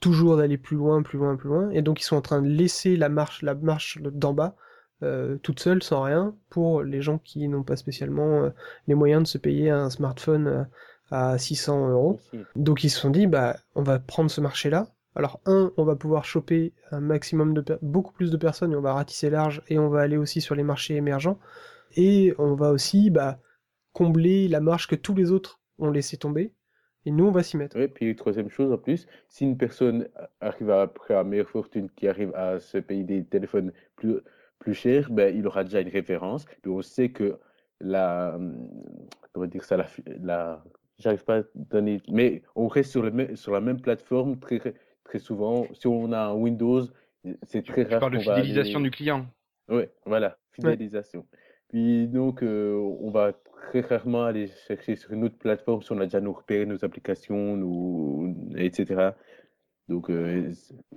toujours 0.00 0.36
d'aller 0.36 0.58
plus 0.58 0.76
loin, 0.76 1.02
plus 1.02 1.18
loin, 1.18 1.36
plus 1.36 1.48
loin, 1.48 1.70
et 1.70 1.82
donc 1.82 2.00
ils 2.00 2.04
sont 2.04 2.16
en 2.16 2.20
train 2.22 2.42
de 2.42 2.48
laisser 2.48 2.96
la 2.96 3.08
marche, 3.08 3.42
la 3.42 3.54
marche 3.54 3.98
d'en 4.02 4.32
bas 4.32 4.56
euh, 5.04 5.36
toute 5.38 5.60
seule, 5.60 5.82
sans 5.82 6.02
rien, 6.02 6.34
pour 6.50 6.82
les 6.82 7.02
gens 7.02 7.18
qui 7.18 7.46
n'ont 7.48 7.62
pas 7.62 7.76
spécialement 7.76 8.44
euh, 8.44 8.50
les 8.88 8.94
moyens 8.94 9.22
de 9.22 9.28
se 9.28 9.38
payer 9.38 9.70
un 9.70 9.90
smartphone 9.90 10.46
euh, 10.48 10.64
à 11.10 11.38
600 11.38 11.88
euros. 11.90 12.20
Donc 12.56 12.82
ils 12.84 12.90
se 12.90 12.98
sont 13.00 13.10
dit, 13.10 13.26
bah, 13.28 13.56
on 13.76 13.82
va 13.82 13.98
prendre 14.00 14.30
ce 14.30 14.40
marché-là. 14.40 14.88
Alors, 15.18 15.40
un, 15.46 15.72
on 15.76 15.82
va 15.82 15.96
pouvoir 15.96 16.24
choper 16.24 16.72
un 16.92 17.00
maximum 17.00 17.52
de 17.52 17.78
beaucoup 17.82 18.12
plus 18.12 18.30
de 18.30 18.36
personnes 18.36 18.72
et 18.72 18.76
on 18.76 18.80
va 18.80 18.94
ratisser 18.94 19.30
large 19.30 19.62
et 19.66 19.76
on 19.76 19.88
va 19.88 20.00
aller 20.02 20.16
aussi 20.16 20.40
sur 20.40 20.54
les 20.54 20.62
marchés 20.62 20.94
émergents. 20.94 21.40
Et 21.96 22.34
on 22.38 22.54
va 22.54 22.70
aussi 22.70 23.10
bah, 23.10 23.40
combler 23.92 24.46
la 24.46 24.60
marge 24.60 24.86
que 24.86 24.94
tous 24.94 25.16
les 25.16 25.32
autres 25.32 25.60
ont 25.80 25.90
laissé 25.90 26.18
tomber. 26.18 26.52
Et 27.04 27.10
nous, 27.10 27.26
on 27.26 27.32
va 27.32 27.42
s'y 27.42 27.56
mettre. 27.56 27.76
Oui, 27.76 27.88
puis 27.88 28.14
troisième 28.14 28.48
chose 28.48 28.70
en 28.70 28.78
plus, 28.78 29.08
si 29.28 29.42
une 29.42 29.56
personne 29.56 30.06
arrive 30.40 30.70
à, 30.70 30.82
après 30.82 31.24
meilleure 31.24 31.50
fortune, 31.50 31.90
qui 31.96 32.06
arrive 32.06 32.32
à 32.36 32.60
se 32.60 32.78
payer 32.78 33.02
des 33.02 33.24
téléphones 33.24 33.72
plus, 33.96 34.18
plus 34.60 34.74
chers, 34.74 35.10
ben, 35.10 35.36
il 35.36 35.44
aura 35.48 35.64
déjà 35.64 35.80
une 35.80 35.88
référence. 35.88 36.46
On 36.64 36.80
sait 36.80 37.08
que 37.08 37.40
la, 37.80 38.38
comment 39.32 39.46
dire 39.46 39.64
ça, 39.64 39.76
la, 40.20 40.62
j'arrive 41.00 41.24
pas 41.24 41.38
à 41.38 41.42
donner, 41.56 42.00
mais 42.08 42.42
on 42.54 42.68
reste 42.68 42.92
sur, 42.92 43.10
sur 43.34 43.52
la 43.52 43.60
même 43.60 43.80
plateforme 43.80 44.38
très, 44.38 44.60
très 45.08 45.18
souvent. 45.18 45.66
Si 45.72 45.86
on 45.86 46.12
a 46.12 46.20
un 46.20 46.34
Windows, 46.34 46.86
c'est 47.42 47.62
Tu, 47.62 47.72
très 47.72 47.84
tu 47.84 47.90
rare 47.90 48.00
parles 48.00 48.12
de 48.12 48.18
fidélisation 48.18 48.78
aller- 48.78 48.90
du 48.90 48.90
client. 48.96 49.26
Oui, 49.68 49.84
voilà, 50.06 50.38
fidélisation. 50.52 51.26
Puis 51.68 52.06
donc, 52.08 52.42
euh, 52.42 52.74
on 53.00 53.10
va 53.10 53.32
très 53.32 53.80
rarement 53.80 54.24
aller 54.24 54.48
chercher 54.66 54.96
sur 54.96 55.12
une 55.12 55.24
autre 55.24 55.36
plateforme 55.36 55.82
si 55.82 55.92
on 55.92 55.98
a 56.00 56.04
déjà 56.04 56.20
nos 56.20 56.32
repères, 56.32 56.66
nos 56.66 56.84
applications, 56.84 57.56
nos... 57.56 58.34
etc. 58.56 59.10
Donc, 59.88 60.10
euh, 60.10 60.50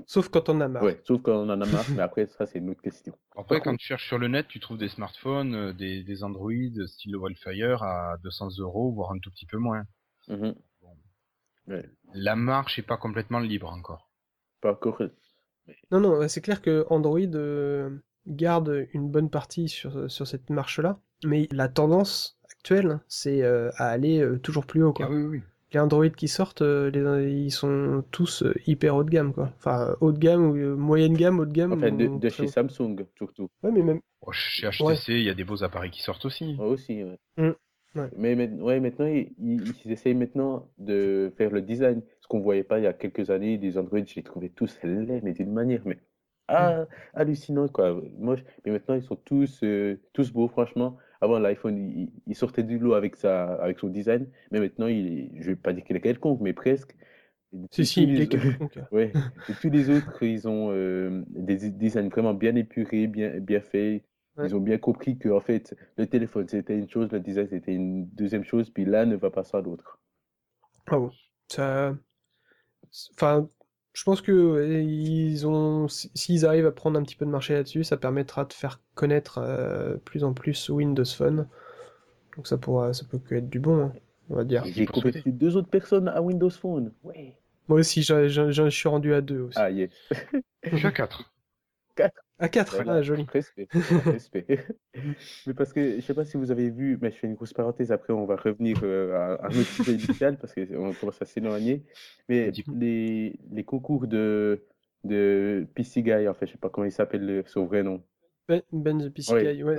Sauf 0.05 0.27
quand 0.29 0.49
on 0.49 0.59
a 0.61 0.67
marre. 0.67 0.83
ouais, 0.83 0.99
sauf 1.03 1.21
quand 1.21 1.33
on 1.35 1.49
en 1.49 1.61
a 1.61 1.65
marre, 1.65 1.85
mais 1.95 2.01
après, 2.01 2.25
ça, 2.27 2.45
c'est 2.45 2.59
une 2.59 2.69
autre 2.69 2.81
question. 2.81 3.13
Après, 3.37 3.57
Par 3.57 3.63
quand 3.63 3.75
tu 3.77 3.85
cherches 3.87 4.07
sur 4.07 4.17
le 4.19 4.27
net, 4.27 4.47
tu 4.49 4.59
trouves 4.59 4.77
des 4.77 4.89
smartphones, 4.89 5.55
euh, 5.55 5.73
des, 5.73 6.03
des 6.03 6.23
Android 6.23 6.51
style 6.87 7.15
Wildfire 7.15 7.83
à 7.83 8.17
200 8.23 8.49
euros, 8.59 8.91
voire 8.91 9.11
un 9.11 9.19
tout 9.19 9.31
petit 9.31 9.45
peu 9.45 9.57
moins. 9.57 9.83
Mhm. 10.27 10.53
Ouais, 11.67 11.85
La 12.13 12.35
marche 12.35 12.79
est 12.79 12.83
pas 12.83 12.97
complètement 12.97 13.39
libre 13.39 13.69
encore. 13.69 14.09
pas 14.61 14.71
encore. 14.71 15.01
Non, 15.91 15.99
non, 15.99 16.27
c'est 16.27 16.41
clair 16.41 16.61
que 16.61 16.85
Android 16.89 17.19
euh, 17.35 17.89
garde 18.27 18.87
une 18.93 19.09
bonne 19.09 19.29
partie 19.29 19.69
sur, 19.69 20.09
sur 20.11 20.27
cette 20.27 20.49
marche-là. 20.49 20.99
Mais 21.23 21.47
la 21.51 21.67
tendance 21.69 22.39
actuelle, 22.49 22.99
c'est 23.07 23.43
euh, 23.43 23.69
à 23.77 23.89
aller 23.89 24.19
euh, 24.21 24.39
toujours 24.39 24.65
plus 24.65 24.83
haut, 24.83 24.91
quoi. 24.93 25.05
Ah 25.09 25.11
oui, 25.13 25.21
oui. 25.23 25.41
les 25.71 25.79
Android 25.79 26.09
qui 26.09 26.27
sortent, 26.27 26.63
euh, 26.63 26.89
les- 26.89 27.31
ils 27.31 27.51
sont 27.51 28.03
tous 28.11 28.43
euh, 28.43 28.53
hyper 28.65 28.95
haut 28.95 29.03
de 29.03 29.09
gamme, 29.11 29.33
quoi. 29.33 29.53
Enfin, 29.57 29.95
haut 30.01 30.11
de 30.11 30.17
gamme 30.17 30.49
ou 30.49 30.55
euh, 30.55 30.75
moyenne 30.75 31.13
gamme, 31.15 31.39
haut 31.39 31.45
de 31.45 31.53
gamme. 31.53 31.73
Enfin, 31.73 31.91
de, 31.91 32.29
chez 32.29 32.43
haut. 32.43 32.47
Samsung, 32.47 33.05
surtout. 33.17 33.49
Ouais, 33.63 33.71
mais 33.71 33.83
même. 33.83 34.01
Oh, 34.21 34.31
chez 34.31 34.67
HTC, 34.69 35.13
il 35.13 35.23
y 35.23 35.29
a 35.29 35.33
des 35.35 35.43
beaux 35.43 35.63
appareils 35.63 35.91
qui 35.91 36.01
sortent 36.01 36.25
aussi. 36.25 36.55
Moi 36.55 36.67
aussi, 36.67 37.03
ouais. 37.03 37.19
Mm, 37.37 37.51
ouais. 37.95 38.11
Mais 38.15 38.35
ouais, 38.35 38.79
maintenant, 38.79 39.05
ils, 39.07 39.33
ils- 39.39 39.73
ils 39.85 39.91
essayent 39.91 40.13
maintenant 40.15 40.69
de 40.77 41.31
faire 41.37 41.49
le 41.51 41.61
design. 41.61 42.01
Ce 42.21 42.27
qu'on 42.27 42.39
voyait 42.41 42.63
pas 42.63 42.79
il 42.79 42.83
y 42.83 42.87
a 42.87 42.93
quelques 42.93 43.29
années, 43.29 43.57
des 43.57 43.77
Android, 43.77 43.99
je 44.05 44.15
les 44.15 44.23
trouvais 44.23 44.49
tous 44.49 44.79
laids, 44.83 45.21
mais 45.23 45.33
d'une 45.33 45.51
manière, 45.53 45.81
mais 45.85 45.99
ah, 46.47 46.85
hallucinant, 47.13 47.67
quoi. 47.69 48.01
Moi, 48.17 48.35
je- 48.35 48.43
mais 48.65 48.71
maintenant, 48.71 48.95
ils 48.95 49.03
sont 49.03 49.15
tous, 49.15 49.63
euh, 49.63 49.97
tous 50.13 50.31
beaux, 50.33 50.47
franchement. 50.49 50.97
Avant, 51.21 51.39
l'iPhone, 51.39 51.77
il, 51.77 52.11
il 52.27 52.35
sortait 52.35 52.63
du 52.63 52.77
lot 52.79 52.93
avec 52.93 53.15
sa, 53.15 53.53
avec 53.55 53.79
son 53.79 53.87
design, 53.89 54.27
mais 54.51 54.59
maintenant, 54.59 54.87
il 54.87 55.31
je 55.41 55.47
vais 55.51 55.55
pas 55.55 55.71
dire 55.73 55.83
qu'il 55.85 55.95
est 55.95 56.01
quelconque, 56.01 56.41
mais 56.41 56.53
presque. 56.53 56.95
Si, 57.71 57.85
si, 57.85 58.03
il 58.03 58.21
est 58.21 58.27
quelconque. 58.27 58.79
ouais. 58.91 59.17
Et 59.47 59.55
tous 59.55 59.69
les 59.69 59.89
autres, 59.89 60.23
ils 60.23 60.47
ont 60.47 60.71
euh, 60.71 61.23
des 61.29 61.69
designs 61.71 62.09
vraiment 62.09 62.33
bien 62.33 62.55
épurés, 62.55 63.07
bien, 63.07 63.39
bien 63.39 63.61
faits. 63.61 64.03
Ils 64.39 64.55
ont 64.55 64.59
bien 64.59 64.77
compris 64.77 65.17
que 65.17 65.29
en 65.29 65.41
fait, 65.41 65.75
le 65.97 66.07
téléphone 66.07 66.47
c'était 66.47 66.77
une 66.77 66.89
chose, 66.89 67.11
le 67.11 67.19
design 67.19 67.47
c'était 67.49 67.73
une 67.73 68.07
deuxième 68.07 68.43
chose, 68.43 68.69
puis 68.69 68.85
là 68.85 69.05
ne 69.05 69.15
va 69.15 69.29
pas 69.29 69.43
à 69.53 69.61
l'autre. 69.61 69.99
Ah 70.87 70.97
bon. 70.97 71.11
Ça. 71.47 71.95
Enfin, 73.13 73.47
je 73.93 74.03
pense 74.03 74.21
que 74.21 74.81
ils 74.81 75.45
ont, 75.47 75.87
s'ils 75.89 76.45
arrivent 76.45 76.65
à 76.65 76.71
prendre 76.71 76.97
un 76.97 77.03
petit 77.03 77.15
peu 77.15 77.25
de 77.25 77.31
marché 77.31 77.53
là-dessus, 77.53 77.83
ça 77.83 77.97
permettra 77.97 78.45
de 78.45 78.53
faire 78.53 78.79
connaître 78.95 79.39
euh, 79.39 79.97
plus 79.97 80.23
en 80.23 80.33
plus 80.33 80.69
Windows 80.69 81.05
Phone. 81.05 81.47
Donc 82.35 82.47
ça 82.47 82.57
pourra, 82.57 82.93
ça 82.93 83.05
peut 83.09 83.19
que 83.19 83.35
être 83.35 83.49
du 83.49 83.59
bon, 83.59 83.85
hein, 83.85 83.93
on 84.29 84.35
va 84.35 84.43
dire. 84.45 84.63
J'ai 84.65 84.85
complété 84.85 85.31
deux 85.31 85.57
autres 85.57 85.69
personnes 85.69 86.07
à 86.07 86.21
Windows 86.21 86.49
Phone. 86.49 86.93
Ouais. 87.03 87.37
Moi 87.67 87.79
aussi, 87.79 88.01
je 88.01 88.69
suis 88.69 88.89
rendu 88.89 89.13
à 89.13 89.21
deux 89.21 89.41
aussi. 89.41 89.59
Ah, 89.59 89.69
yes. 89.69 89.91
je 90.63 90.75
suis 90.75 90.87
à 90.87 90.91
quatre. 90.91 91.33
Quatre. 91.95 92.20
À 92.41 92.49
4, 92.49 92.83
ah, 92.87 93.01
joli. 93.03 93.27
Respect. 93.31 93.67
Respect. 94.05 94.65
mais 95.45 95.53
parce 95.53 95.71
que 95.71 95.97
je 95.97 96.01
sais 96.01 96.15
pas 96.15 96.25
si 96.25 96.37
vous 96.37 96.49
avez 96.49 96.71
vu, 96.71 96.97
mais 96.99 97.11
je 97.11 97.17
fais 97.17 97.27
une 97.27 97.35
grosse 97.35 97.53
parenthèse, 97.53 97.91
après 97.91 98.13
on 98.13 98.25
va 98.25 98.35
revenir 98.35 98.77
euh, 98.81 99.13
à, 99.15 99.45
un 99.45 99.49
autre 99.49 99.61
sujet 99.61 99.93
initial 99.93 100.37
parce 100.37 100.55
qu'on 100.55 100.91
commence 100.93 101.21
à 101.21 101.25
s'éloigner. 101.25 101.83
Mais 102.29 102.51
les, 102.73 103.39
les 103.51 103.63
concours 103.63 104.07
de, 104.07 104.65
de 105.03 105.67
PC 105.75 106.01
Guy, 106.01 106.27
en 106.27 106.33
fait, 106.33 106.47
je 106.47 106.53
sais 106.53 106.57
pas 106.57 106.69
comment 106.69 106.85
il 106.85 106.91
s'appelle 106.91 107.43
son 107.45 107.65
vrai 107.65 107.83
nom. 107.83 108.03
Ben, 108.47 108.63
ben 108.71 108.97
the 108.97 109.13
PC 109.13 109.53
Guy, 109.53 109.63
ouais. 109.63 109.77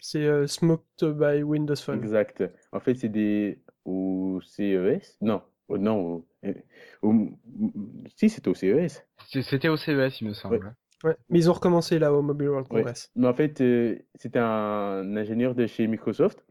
C'est 0.00 0.24
euh, 0.24 0.48
Smoked 0.48 1.04
by 1.04 1.44
Windows 1.44 1.76
Phone. 1.76 1.98
Exact. 1.98 2.42
En 2.72 2.80
fait, 2.80 2.96
c'est 2.96 3.08
des. 3.08 3.62
Au 3.84 4.40
CES 4.42 5.16
Non, 5.22 5.42
non, 5.68 6.24
au... 7.02 7.14
si 8.16 8.28
c'était 8.28 8.48
au 8.48 8.54
CES. 8.54 9.06
C'était 9.26 9.68
au 9.68 9.76
CES, 9.76 10.20
il 10.20 10.28
me 10.28 10.32
semble. 10.34 10.56
Ouais, 10.56 10.72
mais 11.04 11.38
ils 11.38 11.50
ont 11.50 11.54
recommencé 11.54 11.98
là 11.98 12.12
au 12.12 12.22
Mobile 12.22 12.48
World 12.48 12.68
Congress. 12.68 13.10
Mais 13.16 13.26
en 13.26 13.34
fait, 13.34 13.60
euh, 13.60 13.96
c'était 14.14 14.38
un 14.38 15.16
ingénieur 15.16 15.54
de 15.54 15.66
chez 15.66 15.86
Microsoft 15.86 16.44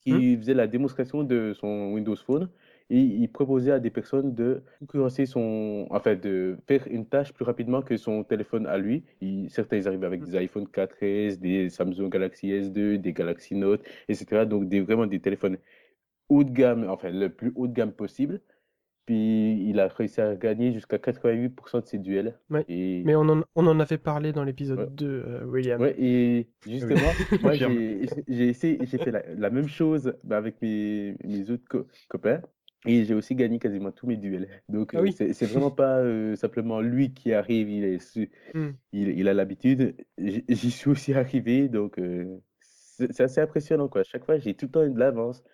qui 0.00 0.12
hmm. 0.12 0.38
faisait 0.38 0.54
la 0.54 0.66
démonstration 0.66 1.24
de 1.24 1.52
son 1.54 1.92
Windows 1.92 2.16
Phone 2.16 2.48
et 2.88 3.00
il 3.00 3.28
proposait 3.28 3.72
à 3.72 3.80
des 3.80 3.90
personnes 3.90 4.34
de 4.34 4.62
concurrencer 4.78 5.26
son, 5.26 5.88
en 5.90 6.00
fait, 6.00 6.16
de 6.16 6.56
faire 6.68 6.86
une 6.88 7.04
tâche 7.04 7.32
plus 7.32 7.44
rapidement 7.44 7.82
que 7.82 7.96
son 7.96 8.22
téléphone 8.22 8.66
à 8.66 8.78
lui. 8.78 9.02
certains, 9.48 9.78
ils 9.78 9.88
arrivaient 9.88 10.06
avec 10.06 10.22
des 10.22 10.36
iPhone 10.36 10.66
4S, 10.66 11.38
des 11.40 11.68
Samsung 11.68 12.08
Galaxy 12.08 12.48
S2, 12.48 12.98
des 12.98 13.12
Galaxy 13.12 13.56
Note, 13.56 13.82
etc. 14.08 14.46
Donc, 14.46 14.68
des, 14.68 14.80
vraiment 14.80 15.06
des 15.06 15.18
téléphones 15.18 15.58
haut 16.28 16.44
de 16.44 16.50
gamme, 16.50 16.88
enfin, 16.88 17.10
le 17.10 17.28
plus 17.28 17.52
haut 17.56 17.66
de 17.66 17.72
gamme 17.72 17.92
possible. 17.92 18.40
Puis 19.06 19.68
il 19.68 19.78
a 19.78 19.86
réussi 19.86 20.20
à 20.20 20.34
gagner 20.34 20.72
jusqu'à 20.72 20.96
88% 20.96 21.80
de 21.80 21.86
ses 21.86 21.98
duels. 21.98 22.38
Et... 22.68 23.02
Mais 23.04 23.14
on 23.14 23.28
en, 23.28 23.42
on 23.54 23.66
en, 23.68 23.78
avait 23.78 23.98
parlé 23.98 24.32
dans 24.32 24.42
l'épisode 24.42 24.94
2, 24.96 25.06
euh, 25.06 25.44
William. 25.44 25.80
Ouais, 25.80 25.94
et 25.96 26.48
justement, 26.66 27.12
moi 27.40 27.52
j'ai 27.54 28.48
essayé, 28.48 28.78
j'ai 28.82 28.98
fait 28.98 29.12
la, 29.12 29.50
même 29.50 29.68
chose 29.68 30.12
bah, 30.24 30.36
avec 30.36 30.60
mes, 30.60 31.14
mes 31.24 31.50
autres 31.50 31.86
copains. 32.08 32.40
Et 32.84 33.04
j'ai 33.04 33.14
aussi 33.14 33.34
gagné 33.34 33.58
quasiment 33.58 33.90
tous 33.90 34.06
mes 34.06 34.16
duels. 34.16 34.48
Donc 34.68 34.94
ah 34.94 34.98
euh, 34.98 35.10
c'est 35.10 35.46
vraiment 35.46 35.70
pas 35.70 35.98
euh, 35.98 36.36
simplement 36.36 36.80
lui 36.80 37.14
qui 37.14 37.32
arrive, 37.32 37.68
il, 37.68 37.84
est, 37.84 38.16
hmm. 38.54 38.70
il, 38.92 39.08
il, 39.08 39.28
a 39.28 39.34
l'habitude. 39.34 39.96
J'y 40.18 40.70
suis 40.70 40.90
aussi 40.90 41.14
arrivé, 41.14 41.68
donc 41.68 42.00
c'est 42.60 43.20
assez 43.20 43.40
impressionnant. 43.40 43.88
Quoi. 43.88 44.00
À 44.00 44.04
chaque 44.04 44.24
fois, 44.24 44.38
j'ai 44.38 44.54
tout 44.54 44.66
le 44.66 44.70
temps 44.72 44.88
de 44.88 44.98
l'avance 44.98 45.44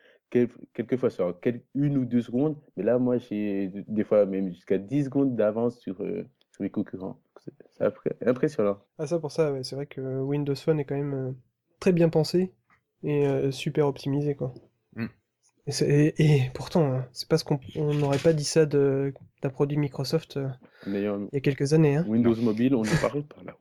quelquefois 0.73 1.11
sur 1.11 1.39
une 1.75 1.99
ou 1.99 2.05
deux 2.05 2.23
secondes, 2.23 2.57
mais 2.77 2.85
là, 2.85 2.99
moi, 2.99 3.19
j'ai 3.19 3.71
des 3.89 4.05
fois 4.05 4.27
même 4.27 4.49
jusqu'à 4.49 4.79
10 4.79 5.05
secondes 5.05 5.37
d'avance 5.37 5.79
sur, 5.79 6.03
euh, 6.03 6.27
sur 6.51 6.63
les 6.63 6.71
concurrents. 6.71 7.21
C'est 7.71 7.85
impressionnant. 8.27 8.79
Ah, 8.99 9.07
ça, 9.07 9.19
pour 9.19 9.33
ça, 9.33 9.53
c'est 9.63 9.75
vrai 9.75 9.87
que 9.87 10.21
Windows 10.21 10.55
Phone 10.55 10.81
est 10.81 10.85
quand 10.85 10.97
même 10.97 11.15
euh, 11.15 11.33
très 11.81 11.93
bien 11.93 12.09
pensé 12.09 12.53
et 13.03 13.27
euh, 13.27 13.51
super 13.51 13.87
optimisé, 13.87 14.35
quoi. 14.35 14.55
Mm. 14.95 15.07
Et, 15.67 16.51
pourtant, 16.55 16.93
hein, 16.93 17.09
c'est 17.13 17.29
parce 17.29 17.43
qu'on 17.43 17.61
n'aurait 17.77 18.19
pas 18.19 18.33
dit 18.33 18.45
ça 18.45 18.67
d'un 18.67 19.13
produit 19.53 19.77
Microsoft 19.77 20.39
il 20.87 21.29
y 21.33 21.37
a 21.37 21.41
quelques 21.41 21.73
années. 21.73 21.97
Hein. 21.97 22.05
Windows 22.09 22.35
Mobile, 22.37 22.75
on 22.75 22.83
ne 22.83 23.01
parle 23.01 23.23
pas 23.25 23.43
là. 23.45 23.57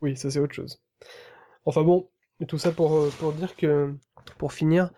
oui, 0.00 0.16
ça 0.16 0.30
c'est 0.30 0.38
autre 0.38 0.54
chose. 0.54 0.82
Enfin 1.66 1.82
bon, 1.82 2.08
tout 2.48 2.56
ça 2.56 2.72
pour, 2.72 3.08
pour 3.18 3.32
dire 3.32 3.56
que 3.56 3.94
pour 4.34 4.52
finir, 4.52 4.90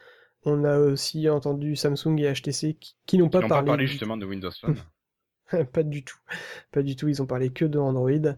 on 0.45 0.64
a 0.64 0.79
aussi 0.79 1.29
entendu 1.29 1.76
Samsung 1.76 2.16
et 2.18 2.33
HTC 2.33 2.76
qui, 3.07 3.18
n'ont 3.18 3.29
pas, 3.29 3.41
parlé, 3.41 3.49
pas 3.49 3.62
parlé 3.62 3.87
justement 3.87 4.16
de 4.16 4.26
Windows 4.26 4.51
Phone. 4.61 4.76
pas 5.72 5.83
du 5.83 6.05
tout, 6.05 6.18
pas 6.72 6.83
du 6.83 6.97
tout. 6.97 7.09
Ils 7.09 7.22
ont 7.22 7.26
parlé 7.26 7.51
que 7.51 7.64
de 7.64 7.79
Android. 7.79 8.35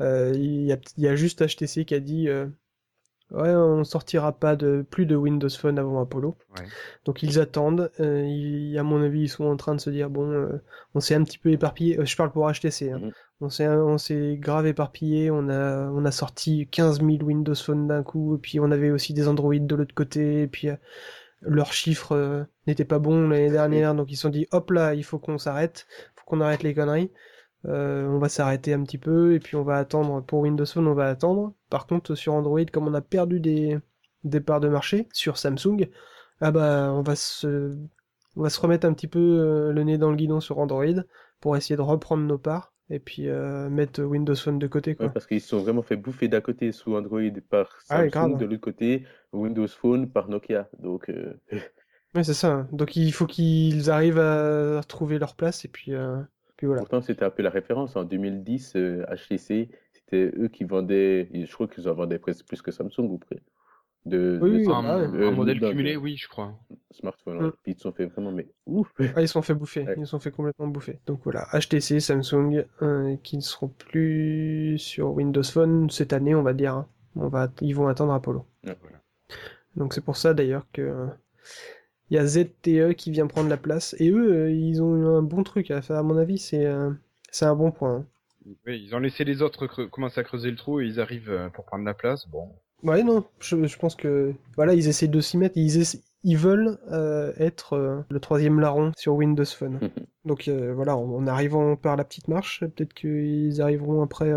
Euh, 0.00 0.32
il 0.34 0.78
y, 0.96 1.06
a 1.06 1.16
juste 1.16 1.46
HTC 1.46 1.84
qui 1.84 1.94
a 1.94 2.00
dit 2.00 2.28
euh, 2.28 2.46
ouais, 3.32 3.50
on 3.50 3.84
sortira 3.84 4.32
pas 4.32 4.56
de 4.56 4.86
plus 4.88 5.04
de 5.04 5.14
Windows 5.14 5.50
Phone 5.50 5.78
avant 5.78 6.00
Apollo. 6.00 6.36
Donc 7.04 7.22
ils 7.22 7.38
attendent. 7.38 7.90
Euh, 8.00 8.78
à 8.78 8.82
mon 8.82 9.02
avis, 9.02 9.22
ils 9.22 9.28
sont 9.28 9.44
en 9.44 9.56
train 9.56 9.74
de 9.74 9.80
se 9.80 9.90
dire 9.90 10.08
bon, 10.08 10.60
on 10.94 11.00
s'est 11.00 11.14
un 11.14 11.24
petit 11.24 11.38
peu 11.38 11.50
éparpillé. 11.50 11.98
je 12.04 12.16
parle 12.16 12.32
pour 12.32 12.50
HTC. 12.50 12.90
Hein. 12.90 13.00
S'est 13.00 13.12
on 13.40 13.98
s'est 13.98 14.36
grave 14.38 14.66
éparpillé. 14.66 15.30
On 15.30 15.48
a 15.48 15.88
on 15.90 16.04
a 16.04 16.10
sorti 16.10 16.68
15 16.70 17.00
000 17.00 17.10
Windows 17.22 17.54
Phone 17.54 17.88
d'un 17.88 18.02
coup. 18.02 18.36
Et 18.36 18.38
puis 18.38 18.60
on 18.60 18.70
avait 18.70 18.90
aussi 18.90 19.14
des 19.14 19.28
Android 19.28 19.54
de 19.54 19.74
l'autre 19.74 19.94
côté. 19.94 20.42
Et 20.42 20.46
puis 20.46 20.68
leurs 21.42 21.72
chiffres 21.72 22.46
n'étaient 22.66 22.84
pas 22.84 22.98
bons 22.98 23.28
l'année 23.28 23.50
dernière. 23.50 23.94
Donc 23.94 24.10
ils 24.10 24.16
se 24.16 24.22
sont 24.22 24.28
dit 24.28 24.46
hop 24.52 24.70
là, 24.70 24.94
il 24.94 25.04
faut 25.04 25.18
qu'on 25.18 25.38
s'arrête. 25.38 25.86
Faut 26.16 26.24
qu'on 26.26 26.40
arrête 26.40 26.62
les 26.62 26.74
conneries. 26.74 27.10
Euh, 27.66 28.06
on 28.08 28.18
va 28.18 28.30
s'arrêter 28.30 28.72
un 28.72 28.82
petit 28.82 28.96
peu 28.96 29.34
et 29.34 29.38
puis 29.38 29.54
on 29.56 29.62
va 29.62 29.76
attendre 29.76 30.22
pour 30.22 30.40
Windows 30.40 30.64
Phone 30.64 30.88
on 30.88 30.94
va 30.94 31.08
attendre 31.08 31.52
par 31.68 31.86
contre 31.86 32.14
sur 32.14 32.32
Android 32.32 32.64
comme 32.72 32.88
on 32.88 32.94
a 32.94 33.02
perdu 33.02 33.38
des, 33.38 33.78
des 34.24 34.40
parts 34.40 34.60
de 34.60 34.68
marché 34.68 35.08
sur 35.12 35.36
Samsung 35.36 35.90
ah 36.40 36.52
bah 36.52 36.90
on 36.94 37.02
va 37.02 37.16
se 37.16 37.76
on 38.34 38.42
va 38.42 38.48
se 38.48 38.58
remettre 38.58 38.86
un 38.86 38.94
petit 38.94 39.08
peu 39.08 39.18
euh, 39.18 39.72
le 39.74 39.84
nez 39.84 39.98
dans 39.98 40.08
le 40.08 40.16
guidon 40.16 40.40
sur 40.40 40.58
Android 40.58 41.02
pour 41.42 41.54
essayer 41.54 41.76
de 41.76 41.82
reprendre 41.82 42.24
nos 42.24 42.38
parts 42.38 42.72
et 42.90 42.98
puis 42.98 43.28
euh, 43.28 43.68
mettre 43.70 44.02
Windows 44.02 44.34
Phone 44.34 44.58
de 44.58 44.66
côté 44.66 44.94
quoi. 44.94 45.08
parce 45.08 45.26
qu'ils 45.26 45.40
se 45.40 45.48
sont 45.48 45.60
vraiment 45.60 45.82
fait 45.82 45.96
bouffer 45.96 46.28
d'un 46.28 46.40
côté 46.40 46.72
sous 46.72 46.96
Android 46.96 47.20
par 47.48 47.78
ah 47.88 48.08
Samsung 48.10 48.36
de 48.36 48.44
l'autre 48.46 48.60
côté 48.60 49.04
Windows 49.32 49.68
Phone 49.68 50.10
par 50.10 50.28
Nokia 50.28 50.68
donc 50.78 51.10
ouais 52.14 52.24
c'est 52.24 52.34
ça 52.34 52.66
donc 52.72 52.96
il 52.96 53.12
faut 53.12 53.26
qu'ils 53.26 53.90
arrivent 53.90 54.18
à 54.18 54.80
retrouver 54.80 55.18
leur 55.18 55.34
place 55.36 55.64
et 55.64 55.68
puis 55.68 55.92
Pourtant, 56.66 57.00
c'était 57.00 57.24
un 57.24 57.30
peu 57.30 57.42
la 57.42 57.50
référence. 57.50 57.96
En 57.96 58.04
2010, 58.04 58.76
HTC, 58.76 59.70
c'était 59.92 60.30
eux 60.36 60.48
qui 60.48 60.64
vendaient, 60.64 61.28
je 61.32 61.52
crois 61.52 61.68
qu'ils 61.68 61.88
en 61.88 61.94
vendaient 61.94 62.18
presque 62.18 62.46
plus 62.46 62.60
que 62.60 62.70
Samsung 62.70 63.08
ou 63.08 63.18
près. 63.18 63.40
De, 64.06 64.38
oui, 64.40 64.66
un, 64.66 65.30
modèle 65.30 65.60
cumulé, 65.60 65.96
oui, 65.96 66.16
je 66.16 66.26
crois. 66.26 66.58
Smartphone, 66.90 67.48
mm. 67.48 67.52
Ils 67.66 67.74
se 67.74 67.80
sont 67.80 67.92
fait 67.92 68.06
vraiment, 68.06 68.32
mais 68.32 68.48
ouf. 68.66 68.90
Ah, 68.98 69.20
ils 69.20 69.28
se 69.28 69.34
sont 69.34 69.42
fait 69.42 69.54
bouffer. 69.54 69.86
Ils 69.96 70.06
se 70.06 70.10
sont 70.10 70.20
fait 70.20 70.30
complètement 70.30 70.68
bouffer. 70.68 70.98
Donc 71.06 71.20
voilà, 71.24 71.46
HTC, 71.52 72.00
Samsung, 72.00 72.64
euh, 72.82 73.16
qui 73.22 73.36
ne 73.36 73.42
seront 73.42 73.68
plus 73.68 74.78
sur 74.78 75.12
Windows 75.12 75.42
Phone 75.42 75.90
cette 75.90 76.14
année, 76.14 76.34
on 76.34 76.42
va 76.42 76.54
dire. 76.54 76.74
Hein. 76.74 76.88
On 77.16 77.28
va, 77.28 77.48
ils 77.60 77.74
vont 77.74 77.88
attendre 77.88 78.12
Apollo. 78.14 78.46
Donc 79.76 79.92
c'est 79.92 80.04
pour 80.04 80.16
ça 80.16 80.34
d'ailleurs 80.34 80.66
que 80.72 81.08
il 82.10 82.16
y 82.16 82.18
a 82.18 82.26
ZTE 82.26 82.94
qui 82.96 83.10
vient 83.10 83.26
prendre 83.26 83.48
la 83.48 83.56
place. 83.56 83.94
Et 83.98 84.10
eux, 84.10 84.32
euh, 84.32 84.52
ils 84.52 84.82
ont 84.82 84.96
eu 84.96 85.06
un 85.06 85.22
bon 85.22 85.42
truc 85.44 85.70
à 85.70 85.80
faire, 85.80 85.96
à 85.96 86.02
mon 86.02 86.16
avis, 86.16 86.38
c'est 86.38 86.66
euh, 86.66 86.90
c'est 87.30 87.44
un 87.44 87.54
bon 87.54 87.70
point. 87.70 87.96
Hein. 87.96 88.06
Oui, 88.66 88.82
ils 88.82 88.94
ont 88.94 88.98
laissé 88.98 89.24
les 89.24 89.42
autres 89.42 89.66
commencer 89.66 90.20
à 90.20 90.24
creuser 90.24 90.50
le 90.50 90.56
trou 90.56 90.80
et 90.80 90.86
ils 90.86 90.98
arrivent 90.98 91.30
euh, 91.30 91.48
pour 91.50 91.64
prendre 91.64 91.84
la 91.84 91.94
place. 91.94 92.28
Bon. 92.28 92.48
Ouais, 92.82 93.02
non, 93.02 93.24
je, 93.40 93.66
je 93.66 93.78
pense 93.78 93.94
que 93.94 94.32
voilà, 94.56 94.74
ils 94.74 94.88
essaient 94.88 95.08
de 95.08 95.20
s'y 95.20 95.36
mettre. 95.36 95.56
Ils, 95.56 95.84
ils 96.22 96.36
veulent 96.36 96.78
euh, 96.90 97.32
être 97.38 97.74
euh, 97.74 98.00
le 98.10 98.20
troisième 98.20 98.60
larron 98.60 98.92
sur 98.96 99.14
Windows 99.14 99.44
Phone. 99.44 99.90
Donc 100.26 100.48
euh, 100.48 100.74
voilà, 100.74 100.96
en, 100.96 101.26
arrivant 101.26 101.76
par 101.76 101.96
la 101.96 102.04
petite 102.04 102.28
marche, 102.28 102.60
peut-être 102.60 102.92
qu'ils 102.92 103.62
arriveront 103.62 104.02
après 104.02 104.30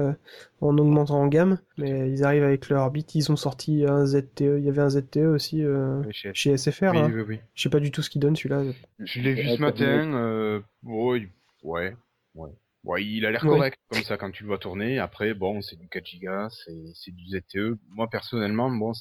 en 0.62 0.78
augmentant 0.78 1.20
en 1.20 1.28
gamme, 1.28 1.60
mais 1.78 2.10
ils 2.10 2.24
arrivent 2.24 2.46
avec 2.46 2.70
leur 2.70 2.89
bit. 2.89 3.16
Ils 3.16 3.32
ont 3.32 3.36
sorti 3.36 3.84
un 3.86 4.06
ZTE, 4.06 4.41
il 4.41 4.64
y 4.64 4.70
avait 4.70 4.82
un 4.82 4.89
ZTE 4.89 5.18
aussi 5.18 5.64
chez, 6.12 6.56
SFR. 6.58 6.91
Oui, 6.91 6.98
hein. 7.00 7.12
oui, 7.14 7.22
oui. 7.28 7.39
Je 7.54 7.64
sais 7.64 7.70
pas 7.70 7.82
du 7.82 7.91
tout 7.91 8.02
ce 8.02 8.10
qu'il 8.10 8.22
donne 8.22 8.36
celui-là. 8.36 8.64
Je 9.00 9.20
l'ai 9.20 9.34
vu 9.34 9.50
ce 9.50 9.60
matin. 9.60 10.64
ouais, 10.84 11.96
ouais, 12.36 12.52
ouais. 12.84 13.05
il 13.05 13.25
a 13.25 13.31
l'air 13.31 13.41
correct 13.41 13.79
comme 13.89 14.03
ça 14.03 14.17
quand 14.17 14.31
tu 14.31 14.43
le 14.43 14.47
vois 14.47 14.57
tourner. 14.57 14.99
Après, 14.99 15.34
bon, 15.34 15.61
c'est 15.61 15.77
du 15.77 15.88
4 15.88 16.05
Go, 16.21 16.49
c'est 16.93 17.11
du 17.11 17.25
ZTE. 17.27 17.79
Moi 17.89 18.09
personnellement, 18.09 18.69
bon, 18.69 18.93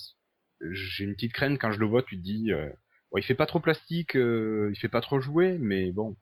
j'ai 0.70 1.04
une 1.04 1.14
petite 1.14 1.32
crainte 1.32 1.58
quand 1.58 1.72
je 1.72 1.80
le 1.80 1.86
vois, 1.86 2.02
tu 2.02 2.16
te 2.16 2.22
dis, 2.22 2.52
euh, 2.52 2.68
bon, 3.10 3.18
il 3.18 3.22
fait 3.22 3.34
pas 3.34 3.46
trop 3.46 3.60
plastique, 3.60 4.16
euh, 4.16 4.70
il 4.72 4.78
fait 4.78 4.88
pas 4.88 5.00
trop 5.00 5.20
jouer, 5.20 5.58
mais 5.58 5.92
bon, 5.92 6.16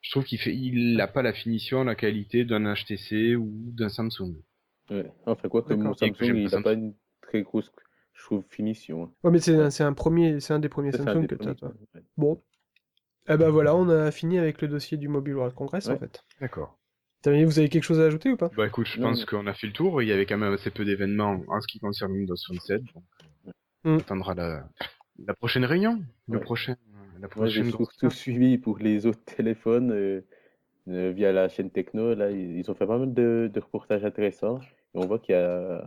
je 0.00 0.10
trouve 0.10 0.24
qu'il 0.24 0.38
fait, 0.38 0.54
il 0.54 1.00
a 1.00 1.08
pas 1.08 1.22
la 1.22 1.32
finition, 1.32 1.84
la 1.84 1.94
qualité 1.94 2.44
d'un 2.44 2.74
HTC 2.74 3.36
ou 3.36 3.50
d'un 3.72 3.88
Samsung. 3.88 4.36
Ouais. 4.90 5.10
Enfin 5.26 5.48
quoi, 5.48 5.62
comme 5.62 5.94
Samsung, 5.94 6.14
il 6.20 6.54
a 6.54 6.62
pas 6.62 6.72
une 6.74 6.94
très 7.20 7.42
grosse, 7.42 7.70
je 8.14 8.22
trouve, 8.24 8.44
finition. 8.50 9.04
Hein. 9.04 9.12
Ouais, 9.24 9.30
mais 9.30 9.40
c'est 9.40 9.54
un, 9.54 9.86
un, 9.86 9.92
premier, 9.92 10.40
c'est 10.40 10.52
un 10.52 10.58
des 10.58 10.68
premiers 10.68 10.92
Samsung 10.92 11.26
que 11.26 11.34
tu 11.34 11.48
as, 11.48 11.54
toi. 11.54 11.72
Bon. 12.16 12.42
Eh 13.28 13.36
ben 13.36 13.50
voilà, 13.50 13.74
on 13.74 13.88
a 13.88 14.10
fini 14.10 14.38
avec 14.38 14.62
le 14.62 14.68
dossier 14.68 14.96
du 14.96 15.08
Mobile 15.08 15.34
World 15.34 15.54
Congress 15.54 15.88
en 15.88 15.98
fait. 15.98 16.24
D'accord. 16.40 16.78
Vous 17.24 17.58
avez 17.58 17.68
quelque 17.68 17.82
chose 17.82 18.00
à 18.00 18.04
ajouter 18.04 18.30
ou 18.30 18.36
pas? 18.36 18.50
Bah 18.56 18.66
écoute, 18.66 18.86
je 18.86 19.00
pense 19.00 19.24
qu'on 19.24 19.46
a 19.46 19.52
fait 19.52 19.66
le 19.66 19.72
tour. 19.72 20.02
Il 20.02 20.08
y 20.08 20.12
avait 20.12 20.24
quand 20.24 20.38
même 20.38 20.52
assez 20.52 20.70
peu 20.70 20.84
d'événements 20.84 21.42
en 21.48 21.60
ce 21.60 21.66
qui 21.66 21.78
concerne 21.78 22.12
Windows 22.12 22.36
Phone 22.46 22.60
7. 22.60 22.82
Donc, 22.82 23.04
on 23.84 23.94
mm. 23.96 23.98
attendra 23.98 24.34
la, 24.34 24.68
la 25.26 25.34
prochaine 25.34 25.64
réunion, 25.64 26.00
le 26.28 26.40
prochain, 26.40 26.76
la 27.20 27.28
prochaine. 27.28 27.64
Moi, 27.64 27.78
j'ai 27.78 27.98
tout 27.98 28.10
suivi 28.10 28.56
pour 28.56 28.78
les 28.78 29.04
autres 29.04 29.24
téléphones 29.24 29.90
euh, 29.90 30.20
euh, 30.88 31.12
via 31.14 31.32
la 31.32 31.48
chaîne 31.48 31.70
Techno. 31.70 32.14
Là, 32.14 32.30
ils, 32.30 32.70
ont 32.70 32.74
fait 32.74 32.86
pas 32.86 32.98
mal 32.98 33.12
de, 33.12 33.50
de 33.52 33.60
reportages 33.60 34.04
intéressants. 34.04 34.60
Et 34.94 34.98
on 34.98 35.06
voit 35.06 35.18
qu'il 35.18 35.34
y 35.34 35.38
a 35.38 35.86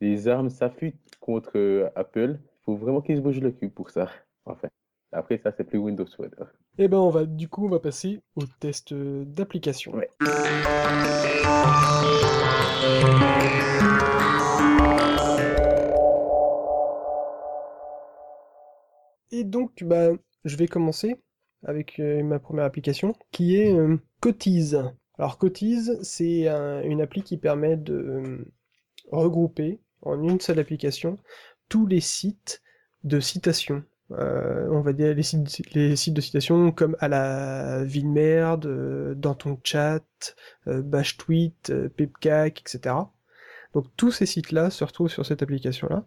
les 0.00 0.28
armes 0.28 0.48
s'affûtent 0.48 1.16
contre 1.20 1.92
Apple. 1.94 2.38
Il 2.40 2.64
faut 2.64 2.76
vraiment 2.76 3.02
qu'ils 3.02 3.18
se 3.18 3.20
bougent 3.20 3.42
le 3.42 3.52
cul 3.52 3.68
pour 3.68 3.90
ça. 3.90 4.10
Enfin. 4.46 4.68
Après, 5.12 5.40
ça, 5.42 5.52
c'est 5.56 5.64
plus 5.64 5.78
Windows 5.78 6.06
Phone. 6.16 6.30
Eh 6.78 6.86
ben, 6.86 6.98
on 6.98 7.10
va, 7.10 7.24
du 7.24 7.48
coup, 7.48 7.66
on 7.66 7.68
va 7.68 7.80
passer 7.80 8.20
au 8.36 8.42
test 8.60 8.94
d'application. 8.94 9.92
Et 19.32 19.44
donc, 19.44 19.82
bah, 19.82 20.10
je 20.44 20.56
vais 20.56 20.68
commencer 20.68 21.20
avec 21.64 21.98
euh, 21.98 22.22
ma 22.22 22.38
première 22.38 22.64
application, 22.64 23.14
qui 23.32 23.56
est 23.56 23.72
euh, 23.72 23.96
Cotize. 24.20 24.82
Alors, 25.18 25.38
Cotize, 25.38 25.98
c'est 26.02 26.46
une 26.48 27.00
appli 27.00 27.22
qui 27.22 27.36
permet 27.36 27.76
de 27.76 27.94
euh, 27.94 28.52
regrouper 29.10 29.80
en 30.02 30.22
une 30.22 30.40
seule 30.40 30.60
application 30.60 31.18
tous 31.68 31.86
les 31.86 32.00
sites 32.00 32.62
de 33.04 33.20
citation 33.20 33.84
euh, 34.12 34.66
on 34.70 34.80
va 34.80 34.92
dire 34.92 35.14
les 35.14 35.22
sites, 35.22 35.74
de 35.74 36.20
citation 36.20 36.72
comme 36.72 36.96
à 37.00 37.08
la 37.08 37.84
vie 37.84 38.02
de 38.02 38.08
merde, 38.08 38.66
euh, 38.66 39.14
dans 39.14 39.34
ton 39.34 39.58
chat, 39.62 40.02
euh, 40.66 40.82
bash 40.82 41.16
tweet, 41.16 41.72
pepcac, 41.96 42.60
etc. 42.60 42.96
Donc 43.74 43.86
tous 43.96 44.10
ces 44.10 44.26
sites-là 44.26 44.70
se 44.70 44.82
retrouvent 44.84 45.10
sur 45.10 45.24
cette 45.24 45.42
application-là. 45.42 46.04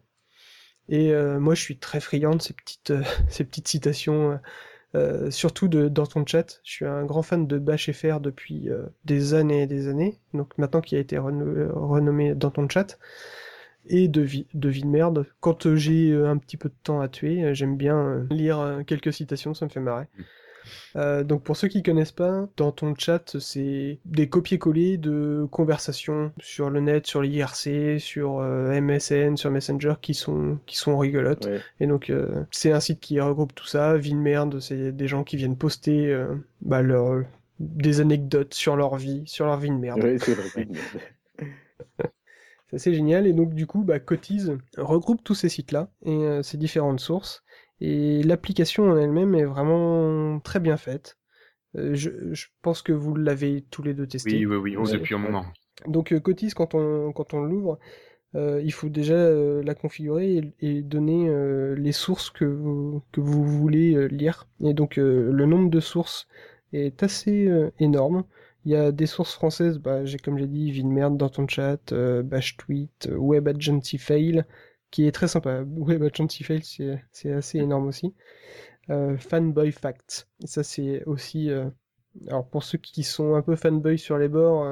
Et 0.90 1.14
moi 1.40 1.56
je 1.56 1.62
suis 1.62 1.78
très 1.78 2.02
friand 2.02 2.36
de 2.36 2.42
ces 2.42 2.54
petites, 2.54 2.94
ces 3.30 3.46
petites 3.46 3.70
citations, 3.70 4.38
surtout 5.30 5.70
de 5.70 5.88
dans 5.88 6.06
ton 6.06 6.26
chat. 6.26 6.60
Je 6.66 6.72
suis 6.72 6.86
un 6.86 7.06
grand 7.06 7.24
fan 7.24 7.48
de 7.48 7.58
BashFR 7.58 8.20
depuis 8.20 8.70
des 9.06 9.34
années 9.34 9.62
et 9.62 9.68
des 9.68 9.88
années. 9.88 10.20
Donc 10.34 10.58
maintenant 10.58 10.82
qu'il 10.82 10.98
a 10.98 11.02
été 11.02 11.18
renommé 11.18 12.36
dans 12.36 12.52
ton 12.52 12.68
chat 12.68 13.00
et 13.88 14.08
de 14.08 14.22
vie, 14.22 14.46
de 14.54 14.70
vie 14.70 14.84
de 14.84 14.88
merde. 14.88 15.26
Quand 15.40 15.66
euh, 15.66 15.76
j'ai 15.76 16.12
euh, 16.12 16.30
un 16.30 16.38
petit 16.38 16.58
peu 16.58 16.70
de 16.70 16.76
temps 16.84 17.02
à 17.02 17.08
tuer, 17.08 17.44
euh, 17.44 17.54
j'aime 17.54 17.78
bien 17.78 18.26
lire 18.30 18.82
quelques 18.88 19.14
citations, 19.14 19.54
ça 19.54 19.66
me 19.66 19.70
fait 19.70 19.80
marrer. 19.80 20.06
Mm. 20.96 21.24
donc 21.24 21.44
pour 21.44 21.58
ceux 21.58 21.68
qui 21.68 21.84
connaissent 21.84 22.14
pas, 22.14 22.48
dans 22.56 22.72
ton 22.72 22.96
chat, 22.96 23.38
c'est 23.40 24.00
des 24.06 24.30
copier-coller 24.30 24.98
de 24.98 25.46
conversations 25.52 26.32
sur 26.40 26.70
le 26.70 26.80
net, 26.80 27.06
sur 27.06 27.22
l'IRC, 27.22 28.00
sur 28.00 28.40
MSN, 28.40 29.36
sur 29.36 29.52
Messenger 29.52 29.96
qui 30.02 30.14
sont 30.14 30.60
qui 30.66 30.78
sont 30.78 30.98
rigolotes. 30.98 31.50
Et 31.82 31.88
donc 31.88 32.14
c'est 32.52 32.72
un 32.72 32.80
site 32.80 33.02
qui 33.02 33.20
regroupe 33.20 33.54
tout 33.54 33.68
ça. 33.68 33.98
Vie 33.98 34.14
de 34.14 34.18
merde, 34.18 34.62
c'est 34.62 34.94
des 34.94 35.08
gens 35.08 35.26
qui 35.26 35.36
viennent 35.36 35.58
poster 35.58 36.18
bah, 36.62 36.82
leur 36.82 37.24
des 37.60 38.00
anecdotes 38.00 38.54
sur 38.54 38.78
leur 38.78 38.96
vie, 38.96 39.24
sur 39.26 39.46
leur 39.46 39.58
vie 39.58 39.70
de 39.70 39.76
merde. 39.76 40.00
Oui, 40.02 40.18
c'est 40.20 40.34
vrai. 40.34 40.68
C'est 42.74 42.90
assez 42.90 42.94
génial. 42.96 43.28
Et 43.28 43.34
donc, 43.34 43.54
du 43.54 43.68
coup, 43.68 43.84
bah, 43.84 44.00
regroupe 44.78 45.24
tous 45.24 45.36
ces 45.36 45.50
sites-là 45.50 45.92
et 46.06 46.12
euh, 46.12 46.42
ces 46.42 46.58
différentes 46.58 47.00
sources. 47.00 47.44
Et 47.80 48.24
l'application 48.24 48.90
en 48.90 48.98
elle-même 48.98 49.36
est 49.36 49.46
vraiment 49.46 50.40
très 50.40 50.60
bien 50.60 50.78
faite. 50.78 51.20
Euh, 51.76 51.94
je, 51.94 52.10
pense 52.62 52.82
que 52.82 52.92
vous 52.92 53.16
l'avez 53.16 53.64
tous 53.70 53.84
les 53.84 53.94
deux 53.94 54.08
testé. 54.08 54.46
Oui, 54.46 54.46
oui, 54.46 54.76
oui, 54.76 54.92
depuis 54.92 55.14
un 55.14 55.20
moment. 55.20 55.46
Donc, 55.88 56.14
euh, 56.14 56.20
Cotize, 56.20 56.56
quand 56.56 56.74
on, 56.74 57.12
quand 57.12 57.34
on 57.34 57.42
l'ouvre, 57.42 57.78
il 58.36 58.74
faut 58.74 58.90
déjà 58.90 59.30
la 59.62 59.76
configurer 59.76 60.42
et, 60.60 60.82
donner 60.82 61.30
les 61.76 61.92
sources 61.92 62.32
que 62.32 62.46
vous, 62.46 63.04
que 63.12 63.22
vous 63.22 63.44
voulez 63.44 64.08
lire. 64.08 64.48
Et 64.64 64.74
donc, 64.74 64.96
le 64.96 65.46
nombre 65.46 65.70
de 65.70 65.80
sources 65.80 66.28
est 66.72 67.04
assez 67.04 67.48
énorme. 67.78 68.24
Il 68.66 68.72
y 68.72 68.76
a 68.76 68.92
des 68.92 69.08
sources 69.08 69.34
françaises, 69.34 69.78
bah, 69.78 70.06
j'ai 70.06 70.18
comme 70.18 70.38
j'ai 70.38 70.48
dit, 70.48 70.72
vie 70.72 70.84
de 70.84 70.88
merde 70.88 71.18
dans 71.18 71.30
ton 71.30 71.48
chat, 71.48 71.92
euh, 71.92 72.24
bash 72.24 72.56
tweet, 72.56 73.08
euh, 73.10 73.16
web 73.18 73.48
agency 73.48 73.98
fail, 73.98 74.46
qui 74.90 75.06
est 75.06 75.12
très 75.12 75.28
sympa. 75.28 75.64
Web 75.78 76.04
agency 76.04 76.44
fail, 76.44 76.62
c'est 76.64 77.32
assez 77.32 77.60
énorme 77.60 77.88
aussi. 77.88 78.14
Euh, 78.90 79.18
fanboy 79.18 79.72
facts, 79.72 80.28
et 80.42 80.48
ça 80.48 80.64
c'est 80.64 81.04
aussi. 81.06 81.50
alors 82.28 82.48
pour 82.48 82.64
ceux 82.64 82.78
qui 82.78 83.04
sont 83.04 83.36
un 83.36 83.42
peu 83.42 83.56
fanboy 83.56 83.98
sur 83.98 84.18
les 84.18 84.30
bords, 84.30 84.66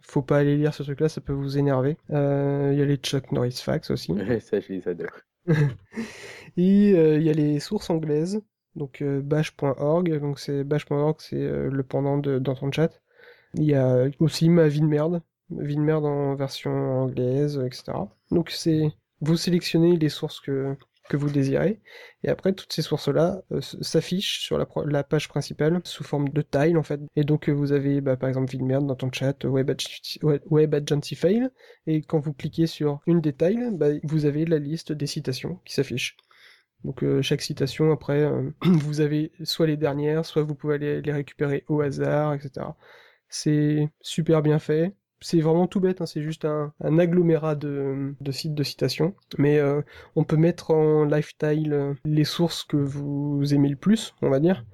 faut 0.00 0.22
pas 0.22 0.38
aller 0.38 0.56
lire 0.56 0.74
ce 0.74 0.82
truc-là, 0.82 1.08
ça 1.08 1.20
peut 1.20 1.32
vous 1.32 1.58
énerver. 1.58 1.96
Il 2.10 2.14
y 2.14 2.82
a 2.82 2.84
les 2.84 2.96
Chuck 2.96 3.32
Norris 3.32 3.60
facts 3.62 3.90
aussi. 3.90 4.12
ça 4.40 4.60
je 4.60 4.72
les 4.72 4.88
adore. 4.88 5.08
et 6.56 6.90
il 6.90 7.22
y 7.22 7.30
a 7.30 7.32
les 7.32 7.60
sources 7.60 7.88
anglaises 7.88 8.42
donc 8.74 9.02
bash.org 9.02 10.20
donc 10.20 10.38
c'est 10.40 10.64
bash.org 10.64 11.16
c'est 11.20 11.36
le 11.38 11.82
pendant 11.82 12.18
de 12.18 12.38
dans 12.38 12.54
ton 12.54 12.70
chat 12.72 13.00
il 13.56 13.64
y 13.64 13.74
a 13.74 14.06
aussi 14.20 14.48
ma 14.48 14.68
vie 14.68 14.80
de 14.80 14.86
merde, 14.86 15.22
vie 15.50 15.76
de 15.76 15.80
merde 15.80 16.04
en 16.04 16.34
version 16.34 16.70
anglaise, 16.70 17.60
etc. 17.64 17.92
Donc 18.30 18.50
c'est 18.50 18.92
vous 19.20 19.36
sélectionnez 19.36 19.96
les 19.96 20.08
sources 20.08 20.40
que 20.40 20.76
que 21.08 21.16
vous 21.16 21.30
désirez. 21.30 21.80
Et 22.24 22.28
après, 22.28 22.52
toutes 22.52 22.72
ces 22.72 22.82
sources-là 22.82 23.42
euh, 23.52 23.60
s'affichent 23.60 24.40
sur 24.40 24.58
la, 24.58 25.04
page 25.04 25.28
principale 25.28 25.80
sous 25.84 26.04
forme 26.04 26.28
de 26.28 26.42
tile, 26.42 26.76
en 26.76 26.82
fait. 26.82 27.00
Et 27.16 27.24
donc, 27.24 27.48
vous 27.48 27.72
avez, 27.72 28.00
bah, 28.00 28.16
par 28.16 28.28
exemple, 28.28 28.50
vie 28.50 28.58
de 28.58 28.64
merde 28.64 28.86
dans 28.86 28.94
ton 28.94 29.10
chat, 29.12 29.44
Web, 29.44 29.70
web 30.50 30.74
Agency 30.74 31.14
Fail. 31.14 31.48
Et 31.86 32.02
quand 32.02 32.18
vous 32.18 32.32
cliquez 32.32 32.66
sur 32.66 33.00
une 33.06 33.20
des 33.20 33.32
tiles, 33.32 33.70
bah, 33.74 33.88
vous 34.02 34.26
avez 34.26 34.44
la 34.44 34.58
liste 34.58 34.92
des 34.92 35.06
citations 35.06 35.60
qui 35.64 35.74
s'affiche. 35.74 36.16
Donc, 36.84 37.02
euh, 37.02 37.22
chaque 37.22 37.42
citation, 37.42 37.92
après, 37.92 38.22
euh, 38.22 38.50
vous 38.62 39.00
avez 39.00 39.32
soit 39.44 39.66
les 39.66 39.76
dernières, 39.76 40.24
soit 40.24 40.42
vous 40.42 40.54
pouvez 40.54 40.74
aller 40.74 41.02
les 41.02 41.12
récupérer 41.12 41.64
au 41.68 41.80
hasard, 41.80 42.34
etc. 42.34 42.66
C'est 43.38 43.90
super 44.00 44.40
bien 44.40 44.58
fait. 44.58 44.94
C'est 45.20 45.40
vraiment 45.40 45.66
tout 45.66 45.80
bête, 45.80 46.00
hein, 46.00 46.06
c'est 46.06 46.22
juste 46.22 46.46
un, 46.46 46.72
agglomérat 46.80 47.54
de, 47.54 48.14
sites 48.30 48.54
de 48.54 48.62
citation. 48.62 49.14
Mais 49.36 49.58
euh, 49.58 49.82
on 50.14 50.24
peut 50.24 50.36
mettre 50.38 50.70
en 50.70 51.04
lifestyle 51.04 51.72
euh, 51.74 51.94
les 52.06 52.24
sources 52.24 52.64
que 52.64 52.78
vous 52.78 53.42
aimez 53.52 53.68
le 53.68 53.76
plus, 53.76 54.14
on 54.22 54.30
va 54.30 54.40
dire. 54.40 54.64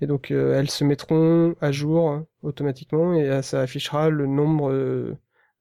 Et 0.00 0.06
donc 0.08 0.32
euh, 0.32 0.58
elles 0.58 0.70
se 0.70 0.82
mettront 0.84 1.54
à 1.60 1.70
jour 1.70 2.10
hein, 2.10 2.26
automatiquement 2.42 3.14
et 3.14 3.42
ça 3.42 3.60
affichera 3.60 4.10
le 4.10 4.26
nombre 4.26 5.16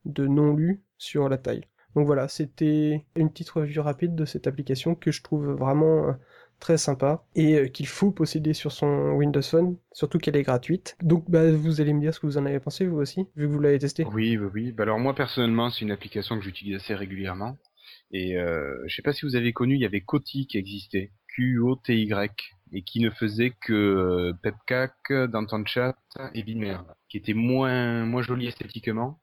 de 0.06 0.28
non 0.28 0.56
lus 0.56 0.82
sur 0.98 1.30
la 1.30 1.38
taille. 1.38 1.66
Donc 1.96 2.08
voilà, 2.08 2.28
c'était 2.28 3.06
une 3.16 3.30
petite 3.30 3.50
revue 3.52 3.80
rapide 3.80 4.16
de 4.16 4.26
cette 4.26 4.48
application 4.48 4.96
que 4.96 5.12
je 5.12 5.22
trouve 5.22 5.52
vraiment 5.52 6.16
très 6.60 6.78
sympa 6.78 7.24
et 7.36 7.56
euh, 7.56 7.68
qu'il 7.68 7.88
faut 7.88 8.12
posséder 8.12 8.54
sur 8.54 8.72
son 8.72 9.12
Windows 9.12 9.42
Phone, 9.42 9.78
surtout 9.92 10.18
qu'elle 10.18 10.36
est 10.36 10.44
gratuite. 10.44 10.98
Donc 11.02 11.30
bah, 11.30 11.52
vous 11.52 11.82
allez 11.82 11.94
me 11.94 12.02
dire 12.02 12.14
ce 12.14 12.20
que 12.20 12.26
vous 12.26 12.38
en 12.38 12.46
avez 12.46 12.60
pensé 12.60 12.86
vous 12.86 12.98
aussi, 12.98 13.28
vu 13.36 13.48
que 13.48 13.52
vous 13.52 13.60
l'avez 13.60 13.80
testé. 13.80 14.06
Oui, 14.06 14.38
oui, 14.38 14.50
oui. 14.54 14.72
Bah, 14.72 14.84
alors 14.84 15.00
moi 15.00 15.14
personnellement, 15.14 15.70
c'est 15.70 15.82
une 15.82 15.92
application 15.92 16.38
que 16.38 16.44
j'utilise 16.44 16.76
assez 16.76 16.96
régulièrement. 16.96 17.58
Et 18.12 18.38
euh, 18.38 18.84
je 18.88 18.96
sais 18.96 19.02
pas 19.02 19.14
si 19.14 19.26
vous 19.26 19.36
avez 19.36 19.54
connu, 19.54 19.76
il 19.76 19.82
y 19.82 19.86
avait 19.86 20.02
Koti 20.02 20.48
qui 20.48 20.58
existait, 20.58 21.12
Q-O-T-Y, 21.36 22.32
et 22.74 22.82
qui 22.82 23.00
ne 23.00 23.10
faisait 23.10 23.54
que 23.62 23.74
euh, 23.74 24.34
Pepcac, 24.42 24.94
dans 25.30 25.46
ton 25.46 25.66
chat 25.66 25.98
et 26.34 26.44
Bimer, 26.44 26.78
qui 27.10 27.18
était 27.18 27.34
moins 27.34 28.06
moins 28.06 28.22
joli 28.22 28.48
esthétiquement 28.48 29.20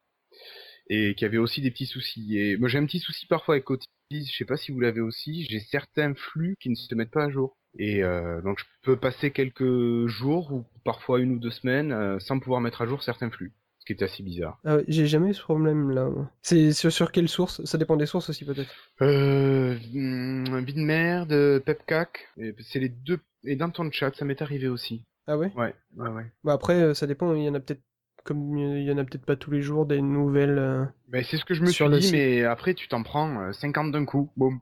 et 0.89 1.15
qui 1.15 1.25
avait 1.25 1.39
aussi 1.39 1.61
des 1.61 1.71
petits 1.71 1.87
soucis. 1.87 2.39
Et 2.39 2.57
moi 2.57 2.69
j'ai 2.69 2.79
un 2.79 2.87
petit 2.87 3.01
souci 3.01 3.27
parfois 3.27 3.55
avec 3.55 3.65
Koti 3.65 3.89
je 4.11 4.37
sais 4.37 4.45
pas 4.45 4.57
si 4.57 4.73
vous 4.73 4.81
l'avez 4.81 5.01
aussi, 5.01 5.45
j'ai 5.49 5.61
certains 5.61 6.15
flux 6.15 6.57
qui 6.61 6.71
ne 6.71 6.75
se 6.75 6.95
mettent 6.95 7.11
pas 7.11 7.25
à 7.25 7.31
jour. 7.31 7.57
Et 7.77 8.05
euh, 8.05 8.41
donc 8.43 8.59
je 8.59 8.65
peux 8.83 8.97
passer 8.97 9.31
quelques 9.31 10.07
jours 10.07 10.53
ou 10.53 10.65
parfois 10.85 11.21
une 11.21 11.33
ou 11.33 11.39
deux 11.39 11.51
semaines 11.51 11.93
euh, 11.93 12.19
sans 12.21 12.39
pouvoir 12.39 12.61
mettre 12.61 12.83
à 12.83 12.87
jour 12.87 13.03
certains 13.03 13.31
flux. 13.31 13.53
Ce 13.81 13.87
qui 13.87 13.93
est 13.93 14.05
assez 14.05 14.23
bizarre. 14.23 14.59
Ah 14.65 14.79
j'ai 14.89 15.07
jamais 15.07 15.31
eu 15.31 15.35
ce 15.35 15.43
problème 15.43 15.91
là. 15.91 16.09
C'est 16.41 16.73
sur, 16.73 16.91
sur, 16.91 17.13
quelle 17.13 17.29
source? 17.29 17.63
Ça 17.65 17.77
dépend 17.77 17.97
des 17.97 18.07
sources 18.07 18.31
aussi 18.31 18.45
peut-être. 18.45 18.73
Euh, 19.03 19.77
hmm, 19.93 20.65
de 20.65 20.81
merde, 20.81 21.63
Pepcac, 21.65 22.29
c'est 22.61 22.79
les 22.79 22.89
deux. 22.89 23.19
Et 23.43 23.57
dans 23.57 23.69
ton 23.69 23.91
chat, 23.91 24.15
ça 24.15 24.25
m'est 24.25 24.41
arrivé 24.41 24.69
aussi. 24.69 25.05
Ah 25.27 25.37
ouais? 25.37 25.53
Ouais, 25.55 25.75
ouais, 25.97 26.09
ouais. 26.09 26.27
Bah 26.45 26.55
après, 26.55 26.75
euh, 26.75 26.95
ça 26.95 27.07
dépend, 27.07 27.35
il 27.35 27.45
y 27.45 27.49
en 27.49 27.55
a 27.55 27.61
peut-être 27.61 27.83
comme 28.25 28.57
il 28.59 28.83
y 28.83 28.91
en 28.91 28.99
a 28.99 29.05
peut-être 29.05 29.25
pas 29.25 29.37
tous 29.37 29.51
les 29.51 29.63
jours 29.63 29.87
des 29.87 30.01
nouvelles. 30.01 30.59
Euh, 30.59 30.85
ben, 31.09 31.23
c'est 31.23 31.37
ce 31.37 31.45
que 31.45 31.55
je 31.55 31.63
me 31.63 31.71
suis 31.71 31.89
dit, 32.01 32.13
mais 32.13 32.45
après 32.45 32.75
tu 32.75 32.89
t'en 32.89 33.03
prends 33.03 33.53
50 33.53 33.87
euh, 33.87 33.91
d'un 33.93 34.05
coup. 34.05 34.31
Boum. 34.37 34.61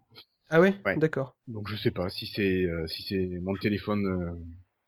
Ah 0.50 0.60
ouais, 0.60 0.74
D'accord. 0.98 1.36
Donc 1.46 1.68
je 1.68 1.76
sais 1.76 1.90
pas 1.90 2.10
si 2.10 2.26
c'est 2.26 2.64
euh, 2.64 2.86
si 2.86 3.02
c'est 3.02 3.38
mon 3.40 3.54
téléphone 3.54 4.38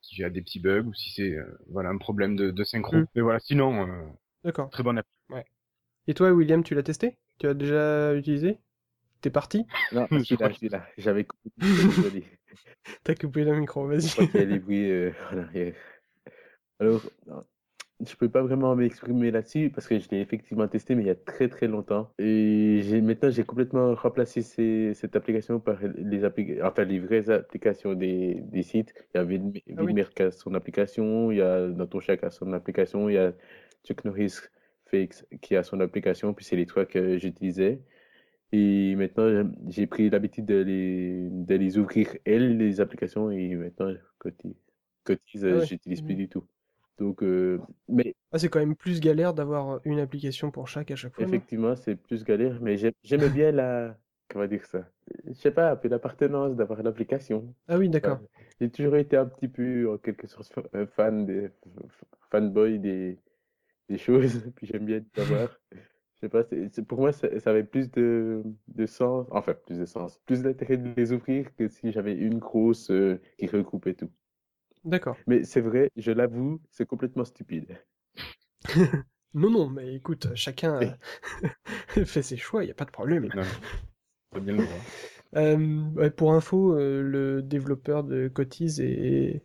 qui 0.03 0.23
a 0.23 0.29
des 0.29 0.43
petits 0.43 0.61
bugs 0.61 0.85
ou 0.85 0.93
si 0.93 1.11
c'est 1.13 1.37
voilà 1.71 1.89
un 1.89 1.97
problème 1.97 2.37
de, 2.37 2.51
de 2.51 2.65
synchro. 2.65 2.99
Hmm. 2.99 3.07
Mais 3.15 3.23
voilà, 3.23 3.39
sinon. 3.41 3.87
D'accord. 4.45 4.69
Très 4.69 4.83
bonne 4.83 4.99
app. 4.99 5.07
Ouais. 5.31 5.47
Et 6.07 6.13
toi, 6.13 6.33
William, 6.33 6.63
tu 6.63 6.75
l'as 6.75 6.83
testé? 6.83 7.17
Tu 7.39 7.47
as 7.47 7.55
déjà 7.55 8.15
utilisé? 8.15 8.59
T'es 9.23 9.31
parti? 9.31 9.65
Non, 9.93 10.07
je 10.11 10.19
suis 10.19 10.37
là, 10.37 10.51
je 10.51 10.57
suis 10.57 10.69
là. 10.69 10.87
J'avais 10.99 11.27
T'as 13.05 13.15
coupé 13.15 13.45
le 13.45 13.59
micro, 13.59 13.87
vas-y. 13.87 14.09
Je 14.09 14.13
crois 14.13 14.27
qu'il 14.27 14.41
y 14.41 14.43
a 14.43 14.47
des 14.47 14.59
bruits 14.59 14.91
euh, 14.91 15.13
en 15.33 15.39
arrière. 15.39 15.75
Alors, 16.79 17.03
je 18.05 18.15
peux 18.17 18.29
pas 18.29 18.43
vraiment 18.43 18.75
m'exprimer 18.77 19.31
là-dessus 19.31 19.71
parce 19.71 19.87
que 19.87 19.99
je 19.99 20.09
l'ai 20.11 20.21
effectivement 20.21 20.69
testé, 20.69 20.95
mais 20.95 21.03
il 21.03 21.07
y 21.07 21.11
a 21.11 21.15
très 21.15 21.49
très 21.49 21.69
longtemps. 21.69 22.13
Et 22.19 23.01
maintenant, 23.03 23.31
j'ai 23.31 23.45
complètement 23.45 23.95
remplacé 23.95 24.43
ces- 24.43 24.95
cette 24.95 25.17
application 25.17 25.61
par 25.61 25.79
les, 25.83 26.23
appli- 26.25 26.63
enfin, 26.63 26.85
les 26.85 26.99
vraies 27.01 27.31
applications 27.31 27.95
des, 27.95 28.35
des 28.43 28.63
sites. 28.63 28.95
Il 29.15 29.19
y 29.19 29.21
a 29.21 29.25
Vid- 29.25 29.63
Ah 29.77 29.83
oui. 29.85 29.93
Vidmer 29.93 30.05
qui 30.15 30.23
a 30.23 30.31
son 30.33 30.55
application, 30.55 31.31
il 31.31 31.39
y 31.39 31.43
a 31.43 31.69
Datoncha 31.69 32.17
qui 32.17 32.25
a 32.25 32.31
son 32.31 32.53
application, 32.53 33.09
il 33.09 33.15
y 33.15 33.19
a 33.19 33.33
Chuck 33.85 34.05
Norris 34.05 34.35
Fakes 34.87 35.25
qui 35.41 35.57
a 35.57 35.63
son 35.63 35.81
application, 35.81 36.35
puis 36.35 36.45
c'est 36.45 36.57
les 36.57 36.67
trois 36.67 36.87
que 36.87 37.19
j'utilisais. 37.19 37.81
Et 38.53 38.95
maintenant, 38.97 39.51
j'ai 39.69 39.87
pris 39.87 40.11
l'habitude 40.11 40.47
de 40.47 40.57
les, 40.63 41.29
de 41.31 41.55
les 41.57 41.79
ouvrir, 41.79 42.17
elles, 42.25 42.57
les 42.59 42.81
applications, 42.81 43.31
et 43.31 43.55
maintenant, 43.57 43.93
Cotise, 44.19 44.57
Cotise, 45.05 45.47
Ah 45.49 45.55
ouais. 45.57 45.69
j'utilise 45.69 46.03
plus 46.03 46.15
Mhm. 46.15 46.17
du 46.17 46.29
tout. 46.29 46.45
Donc, 46.99 47.23
euh, 47.23 47.61
mais 47.89 48.15
Ah, 48.33 48.39
c'est 48.39 48.51
quand 48.51 48.59
même 48.59 48.77
plus 48.77 49.01
galère 49.01 49.33
d'avoir 49.33 49.81
une 49.87 49.99
application 49.99 50.51
pour 50.51 50.69
chaque 50.69 50.91
à 50.91 50.97
chaque 50.97 51.15
fois, 51.15 51.27
effectivement, 51.27 51.77
c'est 51.77 51.97
plus 51.97 52.25
galère, 52.25 52.61
mais 52.61 52.77
j'ai- 52.77 52.95
j'aimais 53.03 53.29
bien 53.31 53.53
la, 53.53 53.99
comment 54.29 54.47
dire 54.47 54.65
ça? 54.67 54.89
Je 55.27 55.33
sais 55.33 55.51
pas, 55.51 55.79
l'appartenance 55.85 56.57
d'avoir 56.57 56.83
l'application. 56.83 57.55
Ah 57.69 57.77
oui, 57.79 57.89
Enfin, 58.03 58.19
d'accord. 58.19 58.21
j'ai 58.61 58.71
toujours 58.71 58.97
été 58.97 59.17
un 59.17 59.27
petit 59.27 59.49
peu, 59.49 59.91
en 59.93 59.99
quelque 59.99 60.27
sorte, 60.27 60.53
un 60.73 60.87
fan 60.87 61.27
des, 61.27 61.51
fanboy 62.31 62.79
des, 62.79 63.19
des 63.89 63.99
choses, 63.99 64.43
puis 64.57 64.67
j'aime 64.69 64.87
bien 64.87 65.03
savoir. 65.17 65.51
Je 66.17 66.21
sais 66.23 66.29
pas, 66.31 66.45
c'est- 66.45 66.83
pour 66.87 67.01
moi, 67.01 67.13
ça, 67.13 67.41
ça 67.41 67.51
avait 67.51 67.65
plus 67.65 67.91
de, 67.93 68.43
de 68.69 68.87
sens, 68.87 69.27
enfin, 69.33 69.55
plus 69.55 69.79
de 69.79 69.87
sens, 69.87 70.21
plus 70.27 70.43
d'intérêt 70.43 70.77
de 70.79 70.95
les 70.97 71.13
ouvrir 71.13 71.55
que 71.57 71.69
si 71.69 71.93
j'avais 71.93 72.15
une 72.17 72.39
grosse 72.41 72.91
euh, 72.91 73.21
qui 73.39 73.47
recoupait 73.49 73.95
tout. 73.95 74.11
D'accord. 74.85 75.17
Mais 75.27 75.45
c'est 75.45 75.61
vrai, 75.61 75.91
je 75.97 76.13
l'avoue, 76.13 76.61
c'est 76.71 76.87
complètement 76.87 77.25
stupide. 77.25 77.79
Non, 79.37 79.51
non, 79.51 79.69
mais 79.69 79.97
écoute, 79.97 80.29
chacun 80.37 80.77
euh, 80.81 81.45
fait 82.05 82.23
ses 82.23 82.37
choix, 82.37 82.63
il 82.63 82.67
n'y 82.67 82.71
a 82.71 82.75
pas 82.77 82.85
de 82.85 82.93
problème. 82.93 83.29
Non, 83.35 84.41
bien 84.41 84.53
le. 84.55 84.65
Euh, 85.37 86.11
pour 86.11 86.33
info, 86.33 86.77
euh, 86.79 87.03
le 87.03 87.43
développeur 87.43 88.05
de 88.05 88.29
Cotise 88.29 88.79
est, 88.81 89.43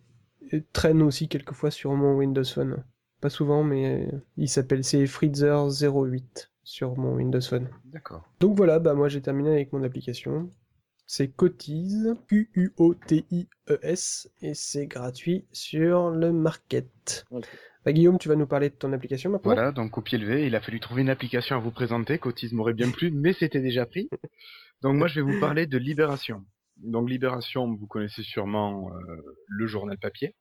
est- 0.52 0.72
traîne 0.72 1.02
aussi 1.02 1.28
quelquefois 1.28 1.72
sur 1.72 1.92
mon 1.94 2.16
Windows 2.16 2.44
Phone. 2.44 2.84
Pas 3.22 3.32
souvent, 3.32 3.64
mais 3.64 4.08
il 4.38 4.48
s'appelle 4.48 4.84
c'est 4.84 5.04
Freezer08 5.06 6.52
sur 6.64 6.96
mon 6.96 7.16
Windows 7.16 7.42
Phone. 7.42 7.70
D'accord. 7.86 8.24
Donc 8.40 8.56
voilà, 8.56 8.78
bah 8.78 8.94
moi 8.94 9.10
j'ai 9.10 9.22
terminé 9.24 9.50
avec 9.50 9.74
mon 9.74 9.82
application. 9.82 10.52
C'est 11.12 11.30
Cotise, 11.30 12.16
Q-U-O-T-I-E-S, 12.28 14.30
E 14.44 14.46
et 14.46 14.54
c'est 14.54 14.86
gratuit 14.86 15.44
sur 15.52 16.12
le 16.12 16.32
market. 16.32 17.26
Bah, 17.84 17.94
Guillaume, 17.94 18.20
tu 18.20 18.30
vas 18.30 18.36
nous 18.36 18.46
parler 18.46 18.70
de 18.70 18.76
ton 18.76 18.94
application 18.94 19.32
maintenant? 19.32 19.56
Voilà, 19.56 19.72
donc 19.72 19.98
au 19.98 20.04
pied 20.04 20.20
levé, 20.20 20.46
il 20.46 20.56
a 20.56 20.62
fallu 20.62 20.80
trouver 20.80 21.02
une 21.02 21.10
application 21.10 21.56
à 21.56 21.60
vous 21.60 21.72
présenter 21.72 22.20
qu'Autisme 22.20 22.58
m'aurait 22.58 22.76
bien 22.76 22.92
plu, 22.92 23.10
mais 23.10 23.34
c'était 23.34 23.60
déjà 23.60 23.88
pris. 23.88 24.08
Donc 24.84 24.98
moi, 24.98 25.08
je 25.08 25.20
vais 25.20 25.34
vous 25.34 25.40
parler 25.40 25.66
de 25.66 25.80
Libération. 25.80 26.46
Donc 26.78 27.10
Libération, 27.10 27.74
vous 27.74 27.88
connaissez 27.88 28.22
sûrement 28.22 28.92
euh, 28.92 29.36
le 29.48 29.66
journal 29.66 29.98
papier. 29.98 30.36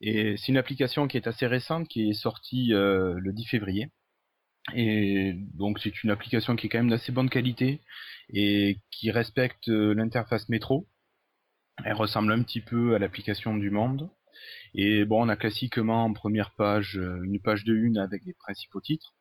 Et 0.00 0.36
c'est 0.36 0.48
une 0.48 0.58
application 0.58 1.06
qui 1.06 1.18
est 1.18 1.28
assez 1.28 1.46
récente, 1.46 1.86
qui 1.86 2.10
est 2.10 2.14
sortie 2.14 2.74
euh, 2.74 3.14
le 3.20 3.32
10 3.32 3.46
février. 3.46 3.92
Et 4.74 5.34
donc 5.54 5.78
c'est 5.80 6.02
une 6.02 6.10
application 6.10 6.56
qui 6.56 6.66
est 6.66 6.68
quand 6.70 6.78
même 6.78 6.90
d'assez 6.90 7.12
bonne 7.12 7.30
qualité 7.30 7.80
et 8.32 8.78
qui 8.90 9.10
respecte 9.10 9.68
euh, 9.68 9.94
l'interface 9.94 10.48
métro. 10.48 10.88
Elle 11.84 11.94
ressemble 11.94 12.32
un 12.32 12.42
petit 12.42 12.60
peu 12.60 12.94
à 12.94 12.98
l'application 12.98 13.56
du 13.56 13.70
Monde. 13.70 14.10
Et 14.74 15.04
bon, 15.04 15.24
on 15.24 15.28
a 15.28 15.36
classiquement 15.36 16.04
en 16.04 16.12
première 16.12 16.52
page 16.52 16.96
euh, 16.98 17.22
une 17.22 17.40
page 17.40 17.64
de 17.64 17.74
une 17.74 17.98
avec 17.98 18.24
les 18.24 18.34
principaux 18.34 18.80
titres. 18.80 19.14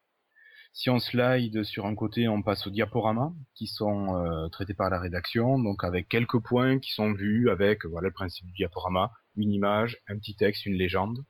Si 0.74 0.90
on 0.90 1.00
slide 1.00 1.64
sur 1.64 1.88
un 1.88 1.96
côté, 1.96 2.28
on 2.28 2.44
passe 2.44 2.68
aux 2.68 2.70
diaporamas 2.70 3.34
qui 3.56 3.68
sont 3.68 4.16
euh, 4.16 4.48
traités 4.50 4.76
par 4.76 4.90
la 4.90 5.00
rédaction, 5.00 5.58
donc 5.58 5.84
avec 5.84 6.08
quelques 6.08 6.40
points 6.40 6.80
qui 6.80 6.92
sont 6.92 7.12
vus 7.14 7.50
avec 7.50 7.86
voilà 7.86 8.10
le 8.10 8.14
principe 8.14 8.46
du 8.46 8.54
diaporama, 8.54 9.12
une 9.36 9.52
image, 9.52 9.98
un 10.08 10.18
petit 10.18 10.36
texte, 10.36 10.66
une 10.66 10.76
légende. 10.76 11.26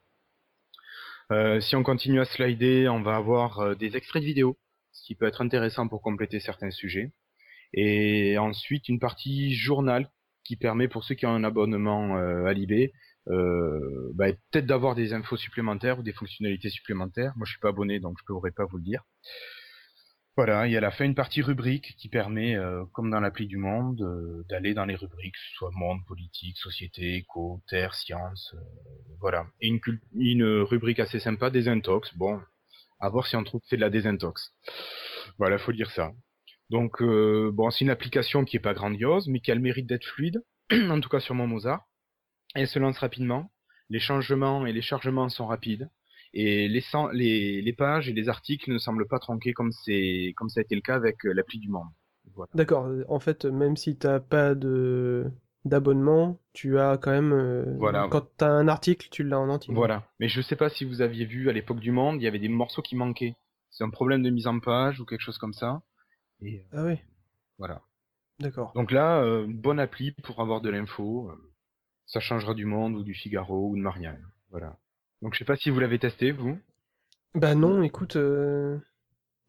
Euh, 1.31 1.59
si 1.59 1.75
on 1.75 1.83
continue 1.83 2.19
à 2.19 2.25
slider, 2.25 2.89
on 2.89 3.01
va 3.01 3.15
avoir 3.15 3.59
euh, 3.59 3.75
des 3.75 3.95
extraits 3.95 4.21
de 4.21 4.27
vidéos, 4.27 4.57
ce 4.91 5.03
qui 5.05 5.15
peut 5.15 5.27
être 5.27 5.41
intéressant 5.41 5.87
pour 5.87 6.01
compléter 6.01 6.39
certains 6.39 6.71
sujets. 6.71 7.11
Et 7.73 8.37
ensuite 8.39 8.89
une 8.89 8.99
partie 8.99 9.53
journal 9.53 10.09
qui 10.43 10.55
permet 10.55 10.87
pour 10.87 11.03
ceux 11.03 11.15
qui 11.15 11.27
ont 11.27 11.35
un 11.35 11.43
abonnement 11.43 12.17
euh, 12.17 12.45
à 12.45 12.53
Libé 12.53 12.93
euh, 13.27 14.11
bah, 14.15 14.27
peut-être 14.51 14.65
d'avoir 14.65 14.95
des 14.95 15.13
infos 15.13 15.37
supplémentaires 15.37 15.99
ou 15.99 16.03
des 16.03 16.13
fonctionnalités 16.13 16.69
supplémentaires. 16.69 17.33
Moi, 17.35 17.45
je 17.45 17.51
suis 17.51 17.59
pas 17.59 17.69
abonné, 17.69 17.99
donc 17.99 18.17
je 18.19 18.25
pourrais 18.25 18.51
pas 18.51 18.65
vous 18.65 18.77
le 18.77 18.83
dire. 18.83 19.03
Voilà, 20.39 20.69
et 20.69 20.77
à 20.77 20.79
la 20.79 20.89
fin 20.89 21.03
une 21.03 21.15
partie 21.15 21.41
rubrique 21.41 21.97
qui 21.97 22.07
permet, 22.07 22.55
euh, 22.55 22.85
comme 22.93 23.09
dans 23.09 23.19
l'appli 23.19 23.45
du 23.45 23.57
Monde, 23.57 24.01
euh, 24.01 24.45
d'aller 24.49 24.73
dans 24.73 24.85
les 24.85 24.95
rubriques, 24.95 25.35
soit 25.57 25.69
monde, 25.73 25.99
politique, 26.07 26.57
société, 26.57 27.17
éco, 27.17 27.61
terre, 27.67 27.93
science, 27.93 28.55
euh, 28.55 28.61
voilà. 29.19 29.47
Et 29.59 29.67
une, 29.67 30.61
rubrique 30.61 31.01
assez 31.01 31.19
sympa, 31.19 31.49
désintox. 31.49 32.15
Bon, 32.15 32.39
à 33.01 33.09
voir 33.09 33.27
si 33.27 33.35
on 33.35 33.43
trouve 33.43 33.59
que 33.59 33.67
c'est 33.67 33.75
de 33.75 33.81
la 33.81 33.89
désintox. 33.89 34.53
Voilà, 35.39 35.57
faut 35.57 35.73
dire 35.73 35.91
ça. 35.91 36.13
Donc, 36.69 37.03
bon, 37.03 37.69
c'est 37.69 37.83
une 37.83 37.91
application 37.91 38.45
qui 38.45 38.55
est 38.55 38.61
pas 38.61 38.73
grandiose, 38.73 39.27
mais 39.27 39.41
qui 39.41 39.51
a 39.51 39.55
le 39.55 39.61
mérite 39.61 39.87
d'être 39.87 40.05
fluide, 40.05 40.41
en 40.71 41.01
tout 41.01 41.09
cas 41.09 41.19
sur 41.19 41.35
mon 41.35 41.47
Mozart. 41.47 41.85
Elle 42.55 42.69
se 42.69 42.79
lance 42.79 42.99
rapidement. 42.99 43.51
Les 43.89 43.99
changements 43.99 44.65
et 44.65 44.71
les 44.71 44.81
chargements 44.81 45.27
sont 45.27 45.47
rapides. 45.47 45.89
Et 46.33 46.67
les, 46.67 46.81
sen- 46.81 47.09
les, 47.11 47.61
les 47.61 47.73
pages 47.73 48.07
et 48.09 48.13
les 48.13 48.29
articles 48.29 48.71
ne 48.71 48.77
semblent 48.77 49.07
pas 49.07 49.19
tronquer 49.19 49.53
comme, 49.53 49.71
c'est, 49.71 50.33
comme 50.37 50.49
ça 50.49 50.59
a 50.59 50.63
été 50.63 50.75
le 50.75 50.81
cas 50.81 50.95
avec 50.95 51.25
euh, 51.25 51.33
l'appli 51.33 51.59
du 51.59 51.69
Monde. 51.69 51.87
Voilà. 52.35 52.49
D'accord, 52.53 52.87
en 53.07 53.19
fait, 53.19 53.45
même 53.45 53.75
si 53.77 53.97
t'as 53.97 54.19
pas 54.19 54.55
de 54.55 55.29
d'abonnement, 55.65 56.39
tu 56.53 56.79
as 56.79 56.97
quand 56.97 57.11
même... 57.11 57.33
euh, 57.33 57.75
Voilà. 57.79 58.07
Quand 58.09 58.25
t'as 58.37 58.49
un 58.49 58.67
article, 58.69 59.09
tu 59.11 59.23
l'as 59.23 59.39
en 59.39 59.49
entier. 59.49 59.73
Voilà. 59.73 60.07
Mais 60.19 60.29
je 60.29 60.41
sais 60.41 60.55
pas 60.55 60.69
si 60.69 60.85
vous 60.85 61.01
aviez 61.01 61.25
vu 61.25 61.49
à 61.49 61.53
l'époque 61.53 61.79
du 61.81 61.91
Monde, 61.91 62.21
il 62.21 62.23
y 62.23 62.27
avait 62.27 62.39
des 62.39 62.47
morceaux 62.47 62.81
qui 62.81 62.95
manquaient. 62.95 63.35
C'est 63.71 63.83
un 63.83 63.89
problème 63.89 64.23
de 64.23 64.29
mise 64.29 64.47
en 64.47 64.59
page 64.59 64.99
ou 65.01 65.05
quelque 65.05 65.21
chose 65.21 65.37
comme 65.37 65.53
ça. 65.53 65.81
Et 66.41 66.59
euh, 66.59 66.63
Ah 66.71 66.85
oui, 66.85 66.95
voilà. 67.57 67.81
d'accord. 68.39 68.71
Donc 68.73 68.91
là, 68.91 69.21
euh, 69.21 69.45
bonne 69.49 69.79
appli 69.79 70.11
pour 70.23 70.39
avoir 70.39 70.61
de 70.61 70.69
l'info. 70.69 71.29
Ça 72.05 72.19
changera 72.21 72.53
du 72.53 72.65
Monde 72.65 72.95
ou 72.95 73.03
du 73.03 73.13
Figaro 73.13 73.69
ou 73.69 73.75
de 73.75 73.81
Marianne. 73.81 74.25
Voilà. 74.49 74.77
Donc 75.21 75.33
je 75.33 75.39
sais 75.39 75.45
pas 75.45 75.55
si 75.57 75.69
vous 75.69 75.79
l'avez 75.79 75.99
testé, 75.99 76.31
vous. 76.31 76.57
Bah 77.35 77.55
non, 77.55 77.83
écoute, 77.83 78.15
euh, 78.15 78.77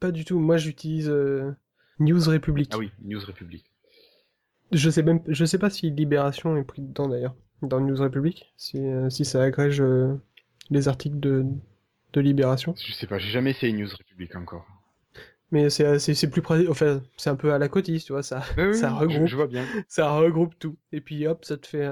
pas 0.01 0.11
du 0.11 0.25
tout. 0.25 0.39
Moi, 0.39 0.57
j'utilise 0.57 1.09
euh, 1.09 1.53
News 1.99 2.29
Republic. 2.29 2.71
Ah 2.75 2.79
oui, 2.79 2.91
News 3.03 3.21
Republic. 3.27 3.65
Je 4.73 4.91
sais 4.91 5.03
même, 5.03 5.21
je 5.27 5.45
sais 5.45 5.59
pas 5.59 5.71
si 5.71 5.91
Libération 5.91 6.57
est 6.57 6.63
pris 6.65 6.83
dedans 6.83 7.09
d'ailleurs, 7.09 7.35
dans 7.63 7.81
News 7.81 7.97
Republic, 8.01 8.53
si, 8.57 8.79
euh, 8.79 9.11
si 9.11 9.25
ça 9.25 9.43
agrège 9.43 9.81
euh, 9.81 10.15
les 10.71 10.87
articles 10.89 11.19
de, 11.19 11.45
de 12.13 12.21
Libération. 12.21 12.75
Je 12.77 12.93
sais 12.93 13.07
pas, 13.09 13.19
j'ai 13.19 13.31
jamais 13.31 13.51
essayé 13.51 13.73
News 13.73 13.89
Republic 13.99 14.35
encore. 14.37 14.67
Mais 15.53 15.69
c'est 15.71 15.99
c'est 15.99 16.31
plus 16.31 16.43
pratique, 16.43 16.69
enfin, 16.71 17.03
c'est 17.17 17.31
un 17.31 17.35
peu 17.35 17.53
à 17.53 17.59
la 17.59 17.69
cotise, 17.69 18.05
tu 18.05 18.13
vois, 18.13 18.23
ça, 18.23 18.45
oui, 18.57 18.73
ça 18.75 18.91
je- 18.91 18.95
regroupe, 18.95 19.27
Je, 19.27 19.35
vois 19.35 19.49
bien. 19.49 19.65
ça 19.89 20.13
regroupe 20.13 20.57
tout. 20.61 20.77
Et 20.93 21.01
puis 21.01 21.27
hop, 21.27 21.45
ça 21.45 21.57
te 21.57 21.67
fait 21.67 21.89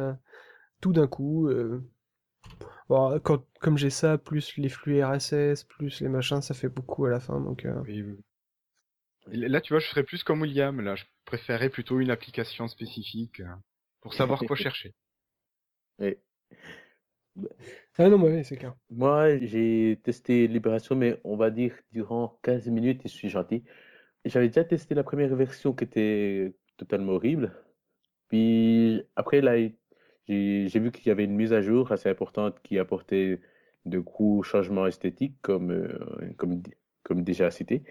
tout 0.80 0.92
d'un 0.92 1.08
coup. 1.08 1.48
euh, 1.48 1.82
Bon, 2.88 3.18
quand, 3.20 3.44
comme 3.60 3.78
j'ai 3.78 3.90
ça, 3.90 4.18
plus 4.18 4.56
les 4.56 4.68
flux 4.68 5.02
RSS, 5.02 5.64
plus 5.64 6.00
les 6.00 6.08
machins, 6.08 6.42
ça 6.42 6.54
fait 6.54 6.68
beaucoup 6.68 7.04
à 7.06 7.10
la 7.10 7.20
fin, 7.20 7.40
donc... 7.40 7.64
euh, 7.64 7.80
Oui, 7.86 8.02
oui. 8.02 8.16
Là, 9.28 9.60
tu 9.60 9.72
vois, 9.72 9.78
je 9.80 9.86
ferais 9.86 10.02
plus 10.02 10.24
comme 10.24 10.40
William. 10.42 10.80
Là, 10.80 10.96
je 10.96 11.04
préférais 11.24 11.70
plutôt 11.70 12.00
une 12.00 12.10
application 12.10 12.66
spécifique 12.66 13.40
euh, 13.40 13.46
pour 14.00 14.12
savoir 14.12 14.44
quoi 14.44 14.56
chercher. 14.56 14.92
Ah 17.98 18.08
non, 18.08 18.18
mais 18.18 18.28
oui, 18.36 18.44
c'est 18.44 18.56
clair. 18.56 18.74
moi, 18.90 19.36
j'ai 19.38 20.00
testé 20.04 20.46
Libération, 20.48 20.94
mais 20.94 21.20
on 21.24 21.36
va 21.36 21.50
dire 21.50 21.74
durant 21.92 22.38
15 22.42 22.66
minutes, 22.68 23.04
et 23.04 23.08
je 23.08 23.14
suis 23.14 23.28
gentil. 23.28 23.64
J'avais 24.24 24.48
déjà 24.48 24.64
testé 24.64 24.94
la 24.94 25.04
première 25.04 25.34
version 25.36 25.74
qui 25.74 25.84
était 25.84 26.54
totalement 26.78 27.12
horrible. 27.14 27.52
Puis 28.28 29.02
après, 29.16 29.40
là, 29.42 29.58
j'ai 29.58 29.78
j'ai 30.28 30.80
vu 30.80 30.90
qu'il 30.92 31.06
y 31.08 31.10
avait 31.10 31.24
une 31.24 31.34
mise 31.36 31.52
à 31.52 31.62
jour 31.62 31.92
assez 31.92 32.08
importante 32.08 32.60
qui 32.62 32.78
apportait 32.78 33.40
de 33.86 33.98
gros 33.98 34.42
changements 34.42 34.86
esthétiques, 34.86 35.36
comme, 35.42 35.70
euh, 35.72 36.32
comme, 36.36 36.62
comme 37.02 37.22
déjà 37.24 37.50
cité. 37.50 37.84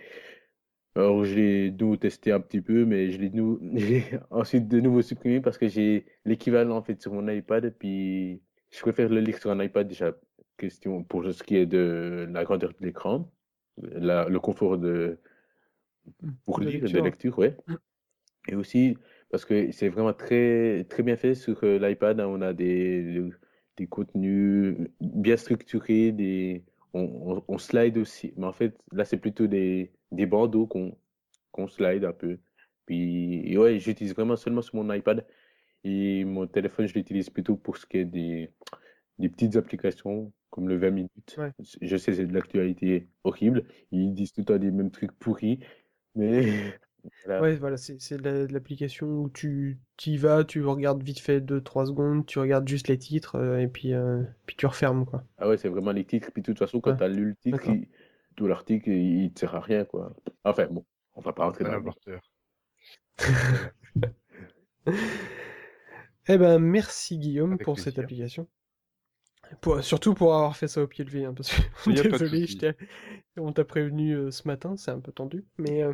Alors, 0.95 1.23
je 1.25 1.35
l'ai 1.35 1.71
nouveau 1.71 1.95
testé 1.97 2.31
un 2.31 2.39
petit 2.39 2.61
peu, 2.61 2.85
mais 2.85 3.11
je 3.11 3.19
l'ai 3.19 3.29
nou- 3.29 3.59
ensuite 4.31 4.67
de 4.67 4.79
nouveau 4.79 5.01
supprimé 5.01 5.41
parce 5.41 5.57
que 5.57 5.67
j'ai 5.67 6.05
l'équivalent 6.25 6.77
en 6.77 6.81
fait 6.83 6.99
sur 7.01 7.13
mon 7.13 7.27
iPad, 7.27 7.69
puis 7.77 8.41
je 8.71 8.79
préfère 8.81 9.09
le 9.09 9.19
lire 9.21 9.37
sur 9.37 9.51
un 9.51 9.63
iPad 9.63 9.87
déjà, 9.87 10.13
question 10.57 11.03
pour 11.03 11.23
ce 11.31 11.43
qui 11.43 11.55
est 11.55 11.67
de 11.67 12.27
la 12.31 12.43
grandeur 12.43 12.71
de 12.79 12.85
l'écran, 12.85 13.29
le 13.77 14.37
confort 14.39 14.77
de, 14.79 15.19
pour 16.45 16.59
De 16.59 16.65
lire, 16.65 16.81
de 16.81 16.87
lecture. 16.87 17.03
lecture, 17.05 17.39
ouais. 17.39 17.55
Et 18.49 18.55
aussi, 18.55 18.97
parce 19.29 19.45
que 19.45 19.71
c'est 19.71 19.89
vraiment 19.89 20.13
très, 20.13 20.85
très 20.89 21.03
bien 21.03 21.17
fait 21.17 21.35
sur 21.35 21.63
euh, 21.63 21.77
l'iPad. 21.79 22.19
On 22.21 22.41
a 22.41 22.53
des, 22.53 23.21
des 23.77 23.87
contenus 23.87 24.77
bien 25.01 25.37
structurés, 25.37 26.11
des, 26.11 26.63
on, 26.93 27.43
on, 27.47 27.57
slide 27.57 27.97
aussi. 27.97 28.33
Mais 28.37 28.45
en 28.47 28.53
fait, 28.53 28.77
là, 28.91 29.05
c'est 29.05 29.17
plutôt 29.17 29.47
des, 29.47 29.91
des 30.11 30.25
bandeaux 30.25 30.67
qu'on 30.67 30.97
qu'on 31.51 31.67
slide 31.67 32.05
un 32.05 32.13
peu. 32.13 32.37
Puis, 32.85 33.57
ouais, 33.57 33.79
j'utilise 33.79 34.13
vraiment 34.13 34.35
seulement 34.37 34.61
sur 34.61 34.75
mon 34.75 34.93
iPad. 34.93 35.25
Et 35.83 36.25
mon 36.25 36.47
téléphone, 36.47 36.87
je 36.87 36.93
l'utilise 36.93 37.29
plutôt 37.29 37.55
pour 37.55 37.77
ce 37.77 37.85
qui 37.85 37.97
est 37.99 38.05
des, 38.05 38.51
des 39.19 39.29
petites 39.29 39.55
applications 39.55 40.31
comme 40.49 40.69
le 40.69 40.77
20 40.77 40.91
minutes. 40.91 41.39
Je 41.81 41.97
sais, 41.97 42.13
c'est 42.13 42.25
de 42.25 42.33
l'actualité 42.33 43.07
horrible. 43.23 43.63
Ils 43.91 44.13
disent 44.13 44.33
tout 44.33 44.41
le 44.41 44.45
temps 44.45 44.57
des 44.57 44.71
mêmes 44.71 44.91
trucs 44.91 45.11
pourris. 45.13 45.59
Mais 46.15 46.41
Ouais, 47.27 47.55
voilà, 47.55 47.77
c'est 47.77 48.17
de 48.17 48.47
l'application 48.51 49.07
où 49.07 49.29
tu 49.29 49.79
y 50.05 50.17
vas, 50.17 50.43
tu 50.43 50.63
regardes 50.63 51.03
vite 51.03 51.19
fait 51.19 51.39
2-3 51.39 51.87
secondes, 51.87 52.25
tu 52.25 52.39
regardes 52.39 52.67
juste 52.67 52.87
les 52.87 52.97
titres 52.97 53.35
euh, 53.35 53.59
et 53.59 53.67
puis, 53.67 53.93
euh, 53.93 54.23
puis 54.45 54.55
tu 54.55 54.65
refermes 54.65 55.05
quoi. 55.05 55.23
Ah 55.37 55.47
ouais, 55.47 55.57
c'est 55.57 55.69
vraiment 55.69 55.91
les 55.91 56.05
titres. 56.05 56.31
Puis 56.31 56.41
de 56.41 56.47
toute 56.47 56.59
façon, 56.59 56.79
quand 56.79 56.95
tu 56.95 57.03
as 57.03 57.07
lu 57.07 57.29
le 57.29 57.35
titre, 57.35 57.71
tout 58.35 58.47
l'article, 58.47 58.89
il, 58.89 59.25
ne 59.25 59.29
te 59.29 59.39
sert 59.39 59.55
à 59.55 59.59
rien 59.59 59.85
quoi. 59.85 60.15
Enfin 60.43 60.67
bon, 60.69 60.85
on 61.15 61.21
va 61.21 61.33
pas 61.33 61.45
rentrer 61.45 61.63
dans 61.63 61.77
le 61.77 61.83
Eh 66.29 66.37
ben, 66.37 66.59
merci 66.59 67.17
Guillaume 67.17 67.57
pour 67.57 67.79
cette 67.79 67.99
application. 67.99 68.47
Pour, 69.61 69.81
surtout 69.81 70.13
pour 70.13 70.35
avoir 70.35 70.57
fait 70.57 70.67
ça 70.67 70.83
au 70.83 70.87
pied 70.87 71.05
levé, 71.05 71.23
hein, 71.23 71.33
parce 71.33 71.53
que 71.53 71.89
désolé, 72.11 72.75
on 73.37 73.53
t'a 73.53 73.63
prévenu 73.63 74.11
euh, 74.11 74.29
ce 74.29 74.45
matin, 74.45 74.75
c'est 74.75 74.91
un 74.91 74.99
peu 74.99 75.13
tendu, 75.13 75.45
mais 75.57 75.85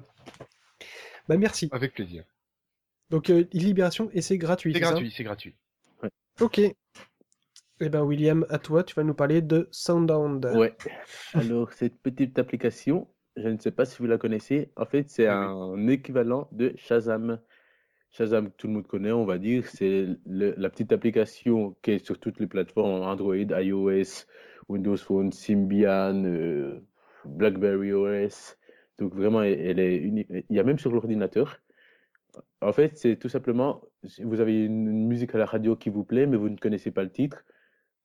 bah 1.28 1.38
merci. 1.38 1.70
Avec 1.72 1.94
plaisir. 1.94 2.24
Donc 3.10 3.30
euh, 3.30 3.46
Libération 3.54 4.10
et 4.14 4.22
c'est 4.22 4.38
gratuit. 4.38 4.74
C'est 4.74 4.80
gratuit, 4.80 5.12
c'est 5.16 5.24
gratuit. 5.24 5.56
Ok. 6.42 6.60
Eh 6.60 7.90
ben 7.90 8.02
William, 8.02 8.46
à 8.50 8.60
toi, 8.60 8.84
tu 8.84 8.96
vas 8.96 9.04
nous 9.04 9.14
parler 9.14 9.42
de 9.42 9.68
Soundhound. 9.72 10.46
Ouais. 10.56 10.76
Alors 11.34 11.72
cette 11.74 11.98
petite 12.02 12.40
application, 12.40 13.08
je 13.36 13.50
ne 13.50 13.58
sais 13.58 13.72
pas 13.72 13.86
si 13.86 13.98
vous 14.00 14.08
la 14.08 14.18
connaissez. 14.18 14.72
En 14.76 14.86
fait, 14.86 15.10
c'est 15.10 15.28
un 15.28 15.88
équivalent 15.88 16.48
de 16.52 16.74
Shazam. 16.78 17.40
Shazam, 18.12 18.52
tout 18.52 18.68
le 18.68 18.74
monde 18.74 18.88
connaît, 18.88 19.12
on 19.12 19.26
va 19.26 19.38
dire. 19.38 19.68
C'est 19.68 20.08
la 20.26 20.70
petite 20.70 20.92
application 20.92 21.76
qui 21.82 21.92
est 21.92 22.06
sur 22.06 22.20
toutes 22.20 22.40
les 22.40 22.48
plateformes 22.48 23.02
Android, 23.02 23.36
iOS, 23.36 24.26
Windows 24.70 24.98
Phone, 24.98 25.32
Symbian, 25.32 26.24
euh, 26.26 26.80
BlackBerry 27.26 27.92
OS. 27.94 28.56
Donc 29.00 29.16
vraiment, 29.16 29.42
elle 29.42 29.80
est 29.80 29.98
il 30.50 30.56
y 30.56 30.60
a 30.60 30.64
même 30.64 30.80
sur 30.80 30.92
l'ordinateur. 30.92 31.60
En 32.62 32.74
fait, 32.74 32.98
c'est 32.98 33.18
tout 33.18 33.30
simplement, 33.30 33.82
vous 34.24 34.40
avez 34.40 34.66
une 34.66 35.08
musique 35.08 35.36
à 35.36 35.38
la 35.38 35.46
radio 35.46 35.76
qui 35.76 35.90
vous 35.90 36.04
plaît, 36.04 36.26
mais 36.26 36.38
vous 36.38 36.50
ne 36.50 36.58
connaissez 36.58 36.92
pas 36.92 37.04
le 37.04 37.12
titre, 37.12 37.46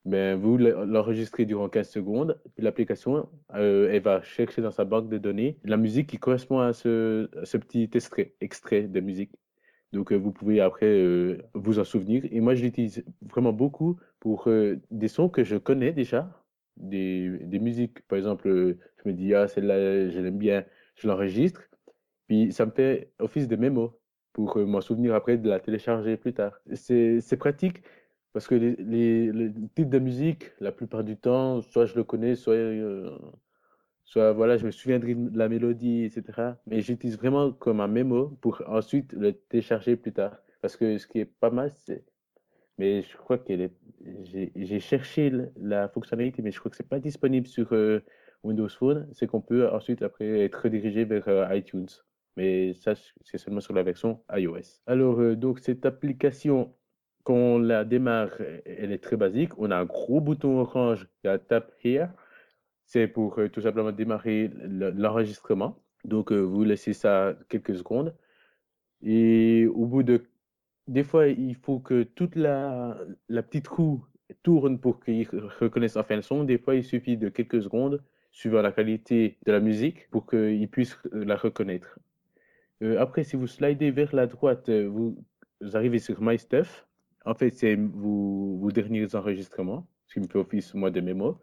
mais 0.05 0.35
ben, 0.35 0.41
vous 0.41 0.57
l'enregistrez 0.57 1.45
durant 1.45 1.69
15 1.69 1.89
secondes, 1.89 2.41
l'application, 2.57 3.29
euh, 3.55 3.91
elle 3.93 4.03
va 4.03 4.23
chercher 4.23 4.63
dans 4.63 4.71
sa 4.71 4.85
banque 4.85 5.09
de 5.09 5.19
données 5.19 5.59
la 5.65 5.77
musique 5.77 6.09
qui 6.09 6.19
correspond 6.19 6.61
à 6.61 6.73
ce, 6.73 7.27
petit 7.59 7.91
extrait, 7.93 8.35
extrait 8.41 8.83
de 8.83 9.01
musique. 9.01 9.33
Donc, 9.93 10.13
euh, 10.13 10.17
vous 10.17 10.33
pouvez 10.33 10.61
après 10.61 10.87
euh, 10.87 11.43
vous 11.55 11.79
en 11.79 11.85
souvenir. 11.85 12.25
Et 12.31 12.41
moi, 12.41 12.55
je 12.55 12.63
l'utilise 12.63 13.05
vraiment 13.23 13.53
beaucoup 13.53 13.99
pour 14.21 14.49
des 14.91 15.09
sons 15.09 15.29
que 15.29 15.45
je 15.45 15.57
connais 15.57 15.93
déjà, 15.93 16.43
des, 16.77 17.39
des 17.43 17.59
musiques. 17.59 18.03
Par 18.09 18.19
exemple, 18.19 18.49
je 18.49 19.09
me 19.09 19.13
dis, 19.13 19.35
ah, 19.35 19.49
celle-là, 19.49 20.11
je 20.11 20.21
l'aime 20.21 20.39
bien 20.39 20.65
je 20.99 21.09
l'enregistre, 21.09 21.63
puis 22.27 22.53
ça 22.53 22.67
me 22.67 22.71
fait 22.71 23.13
office 23.19 23.49
de 23.49 23.57
mémo 23.57 23.99
pour 24.33 24.57
euh, 24.59 24.67
m'en 24.67 24.81
souvenir 24.81 25.15
après 25.15 25.39
de 25.39 25.49
la 25.49 25.61
télécharger 25.61 26.17
plus 26.17 26.35
tard. 26.35 26.61
C'est 26.75 27.37
pratique 27.39 27.83
parce 28.33 28.47
que 28.47 28.55
les, 28.55 29.33
les, 29.33 29.51
de 29.51 29.99
musique, 29.99 30.53
la 30.61 30.73
plupart 30.73 31.03
du 31.05 31.17
temps, 31.17 31.61
soit 31.63 31.87
je 31.87 31.97
le 31.97 32.05
connais, 32.05 32.35
soit, 32.35 32.55
euh, 32.55 33.19
soit 34.05 34.33
voilà, 34.33 34.57
je 34.59 34.67
me 34.67 34.71
souviendrai 34.71 35.15
de 35.15 35.39
la 35.39 35.49
mélodie, 35.49 36.05
etc. 36.05 36.55
Mais 36.67 36.81
j'utilise 36.81 37.17
vraiment 37.17 37.53
comme 37.53 37.81
un 37.81 37.89
mémo 37.89 38.29
pour 38.41 38.63
ensuite 38.67 39.13
le 39.15 39.33
télécharger 39.33 39.97
plus 39.97 40.13
tard. 40.13 40.37
Parce 40.61 40.77
que 40.77 40.99
ce 40.99 41.07
qui 41.07 41.21
est 41.21 41.25
pas 41.25 41.51
mal, 41.51 41.73
c'est. 41.79 42.05
Mais 42.79 43.03
je 43.03 43.17
crois 43.17 43.39
que 43.39 43.71
j'ai 44.23 44.81
cherché 44.81 45.33
la 45.57 45.89
fonctionnalité, 45.89 46.43
mais 46.43 46.53
je 46.53 46.61
crois 46.61 46.71
que 46.71 46.77
c'est 46.77 46.89
pas 46.89 47.01
disponible 47.01 47.47
sur. 47.47 47.73
Euh, 47.73 48.05
Windows 48.43 48.69
Phone, 48.69 49.09
c'est 49.13 49.27
qu'on 49.27 49.41
peut 49.41 49.69
ensuite 49.69 50.03
après 50.03 50.41
être 50.41 50.63
redirigé 50.63 51.05
vers 51.05 51.29
euh, 51.29 51.57
iTunes. 51.57 51.89
Mais 52.37 52.73
ça, 52.75 52.95
c'est 53.25 53.39
seulement 53.39 53.61
sur 53.61 53.75
la 53.75 53.83
version 53.83 54.23
iOS. 54.33 54.81
Alors, 54.87 55.21
euh, 55.21 55.35
donc, 55.35 55.59
cette 55.59 55.85
application, 55.87 56.75
quand 57.25 57.35
on 57.35 57.59
la 57.59 57.85
démarre, 57.85 58.31
elle 58.65 58.93
est 58.93 59.03
très 59.03 59.17
basique. 59.17 59.59
On 59.59 59.71
a 59.71 59.77
un 59.77 59.85
gros 59.85 60.21
bouton 60.21 60.61
orange, 60.61 61.09
il 61.25 61.27
y 61.27 61.31
a 61.31 61.39
Tap 61.39 61.73
Here. 61.83 62.09
C'est 62.85 63.09
pour 63.09 63.39
euh, 63.39 63.49
tout 63.49 63.61
simplement 63.61 63.93
démarrer 63.93 64.51
l'enregistrement. 64.55 65.83
Donc, 66.05 66.33
vous 66.33 66.63
laissez 66.63 66.93
ça 66.93 67.37
quelques 67.49 67.77
secondes. 67.77 68.15
Et 69.03 69.67
au 69.67 69.85
bout 69.87 70.05
de... 70.05 70.25
Des 70.87 71.03
fois, 71.03 71.27
il 71.27 71.55
faut 71.57 71.81
que 71.81 72.05
toute 72.05 72.35
la, 72.35 72.97
la 73.29 73.43
petite 73.43 73.69
roue 73.69 74.05
tourne 74.43 74.79
pour 74.79 75.01
qu'il 75.01 75.29
reconnaisse 75.61 75.97
enfin 75.97 76.17
le 76.17 76.23
son. 76.23 76.45
Des 76.45 76.57
fois, 76.57 76.77
il 76.77 76.85
suffit 76.85 77.17
de 77.17 77.29
quelques 77.29 77.63
secondes 77.63 78.03
suivant 78.39 78.63
la 78.63 78.71
qualité 78.71 79.37
de 79.47 79.51
la 79.51 79.59
musique 79.59 80.09
pour 80.11 80.25
qu'ils 80.25 80.69
puissent 80.69 80.97
euh, 81.13 81.25
la 81.25 81.35
reconnaître. 81.35 81.99
Euh, 82.85 83.01
après, 83.01 83.25
si 83.25 83.35
vous 83.35 83.49
slidez 83.49 83.91
vers 83.91 84.15
la 84.15 84.29
droite, 84.29 84.69
euh, 84.69 84.87
vous, 84.87 85.19
arrivez 85.75 85.99
sur 85.99 86.23
My 86.23 86.39
Stuff. 86.39 86.87
En 87.25 87.35
fait, 87.35 87.51
c'est 87.51 87.75
vos, 87.75 88.71
derniers 88.71 89.13
enregistrements, 89.17 89.89
ce 90.07 90.15
qui 90.15 90.21
me 90.21 90.29
fait 90.29 90.39
office, 90.39 90.73
moi, 90.75 90.93
de 90.93 91.01
mémoire. 91.01 91.41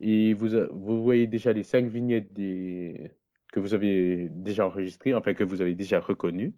Et 0.00 0.34
vous, 0.34 0.50
vous 0.70 1.02
voyez 1.02 1.26
déjà 1.26 1.54
les 1.54 1.62
cinq 1.62 1.86
vignettes 1.86 2.34
que 2.34 3.58
vous 3.58 3.72
avez 3.72 4.28
déjà 4.28 4.66
enregistrées, 4.66 5.14
enfin 5.14 5.32
que 5.32 5.44
vous 5.44 5.62
avez 5.62 5.74
déjà 5.74 5.98
reconnues. 5.98 6.52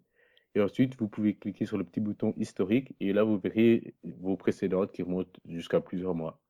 Et 0.57 0.61
ensuite, 0.61 0.97
vous 0.99 1.07
pouvez 1.07 1.35
cliquer 1.35 1.64
sur 1.64 1.79
le 1.79 1.85
petit 1.85 2.01
bouton 2.01 2.35
historique 2.37 2.97
et 2.99 3.12
là, 3.12 3.23
vous 3.23 3.39
verrez 3.39 3.95
vos 4.03 4.37
précédentes 4.37 4.91
qui 4.91 5.05
remontent 5.05 5.41
jusqu'à 5.47 5.81
plusieurs 5.81 6.16
mois. 6.16 6.41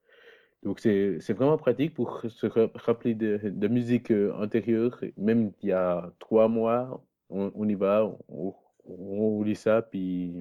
Donc 0.63 0.81
c'est 0.81 1.33
vraiment 1.33 1.57
pratique 1.57 1.95
pour 1.95 2.21
se 2.29 2.47
rappeler 2.47 3.15
de, 3.15 3.41
de 3.45 3.69
musique 3.69 4.11
euh, 4.11 4.33
antérieure, 4.35 5.01
même 5.17 5.53
il 5.63 5.71
y 5.71 5.73
a 5.73 6.13
trois 6.19 6.49
mois, 6.49 7.03
on, 7.31 7.51
on 7.55 7.67
y 7.67 7.75
va, 7.75 8.15
on, 8.29 8.55
on, 8.85 9.43
lit 9.43 9.57
ça, 9.57 9.81
puis 9.81 10.35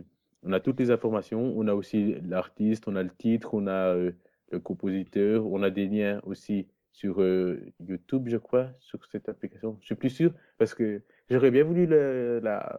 on 0.44 0.52
a 0.52 0.60
toutes 0.60 0.80
les 0.80 0.92
informations. 0.92 1.54
On 1.56 1.68
a 1.70 1.74
aussi 1.74 2.16
l'artiste, 2.28 2.88
on 2.88 2.98
a 2.98 3.04
le 3.04 3.12
titre, 3.18 3.54
on 3.54 3.68
a 3.68 3.96
euh, 3.96 4.12
le 4.52 4.60
compositeur, 4.60 5.46
on 5.46 5.64
a 5.64 5.70
des 5.70 5.88
liens 5.88 6.20
aussi 6.26 6.68
sur 6.92 7.22
euh, 7.22 7.62
YouTube, 7.80 8.28
je 8.28 8.38
crois, 8.38 8.68
sur 8.80 9.00
cette 9.06 9.30
application. 9.30 9.78
Je 9.80 9.86
suis 9.86 9.96
plus 9.96 10.10
sûr 10.10 10.34
parce 10.58 10.74
que 10.74 11.02
j'aurais 11.30 11.52
bien 11.52 11.64
voulu 11.64 11.86
la, 11.86 12.78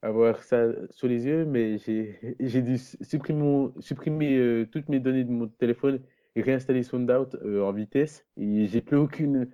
avoir 0.00 0.42
ça 0.44 0.66
sous 0.90 1.08
les 1.08 1.26
yeux, 1.26 1.44
mais 1.44 1.76
j'ai 1.76 2.62
dû 2.62 2.78
supprimer, 2.78 3.68
supprimer 3.80 4.66
toutes 4.72 4.88
mes 4.88 5.00
données 5.00 5.24
de 5.24 5.30
mon 5.30 5.48
téléphone 5.48 6.00
réinstaller 6.36 6.82
SoundOut 6.82 7.36
euh, 7.42 7.62
en 7.62 7.72
vitesse 7.72 8.26
et 8.36 8.66
j'ai 8.66 8.80
plus 8.80 8.96
aucune 8.96 9.50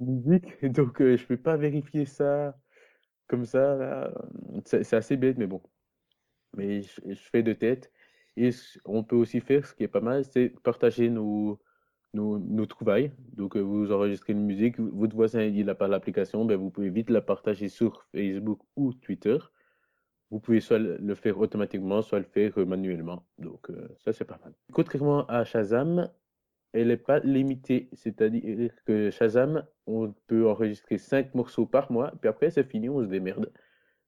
musique, 0.00 0.64
donc 0.64 1.00
euh, 1.00 1.16
je 1.16 1.26
peux 1.26 1.36
pas 1.36 1.56
vérifier 1.56 2.04
ça 2.04 2.56
comme 3.28 3.44
ça. 3.44 4.12
C'est 4.64 4.94
assez 4.94 5.16
bête, 5.16 5.38
mais 5.38 5.46
bon. 5.46 5.62
Mais 6.56 6.82
je, 6.82 7.14
fais 7.32 7.42
de 7.42 7.52
tête. 7.52 7.92
Et 8.36 8.50
on 8.84 9.02
peut 9.02 9.16
aussi 9.16 9.40
faire, 9.40 9.66
ce 9.66 9.74
qui 9.74 9.84
est 9.84 9.88
pas 9.88 10.00
mal, 10.00 10.24
c'est 10.24 10.50
partager 10.62 11.10
nos, 11.10 11.60
nos, 12.14 12.66
trouvailles. 12.66 13.12
Donc, 13.34 13.56
euh, 13.56 13.60
vous 13.60 13.92
enregistrez 13.92 14.32
une 14.32 14.44
musique, 14.44 14.78
votre 14.78 15.16
voisin 15.16 15.42
il 15.42 15.66
n'a 15.66 15.74
pas 15.74 15.88
l'application, 15.88 16.44
ben 16.44 16.56
vous 16.56 16.70
pouvez 16.70 16.90
vite 16.90 17.10
la 17.10 17.20
partager 17.20 17.68
sur 17.68 18.06
Facebook 18.12 18.60
ou 18.76 18.92
Twitter. 18.94 19.38
Vous 20.30 20.40
pouvez 20.40 20.60
soit 20.60 20.78
le 20.78 21.14
faire 21.14 21.38
automatiquement, 21.38 22.02
soit 22.02 22.18
le 22.18 22.24
faire 22.24 22.52
manuellement. 22.66 23.24
Donc, 23.38 23.68
ça, 24.04 24.12
c'est 24.12 24.24
pas 24.24 24.40
mal. 24.42 24.52
Contrairement 24.72 25.24
à 25.26 25.44
Shazam, 25.44 26.10
elle 26.72 26.88
n'est 26.88 26.96
pas 26.96 27.20
limitée. 27.20 27.88
C'est-à-dire 27.92 28.70
que 28.84 29.10
Shazam, 29.10 29.64
on 29.86 30.12
peut 30.26 30.48
enregistrer 30.48 30.98
5 30.98 31.34
morceaux 31.34 31.66
par 31.66 31.90
mois, 31.90 32.12
puis 32.20 32.28
après, 32.28 32.50
c'est 32.50 32.64
fini, 32.64 32.88
on 32.88 33.00
se 33.02 33.06
démerde. 33.08 33.50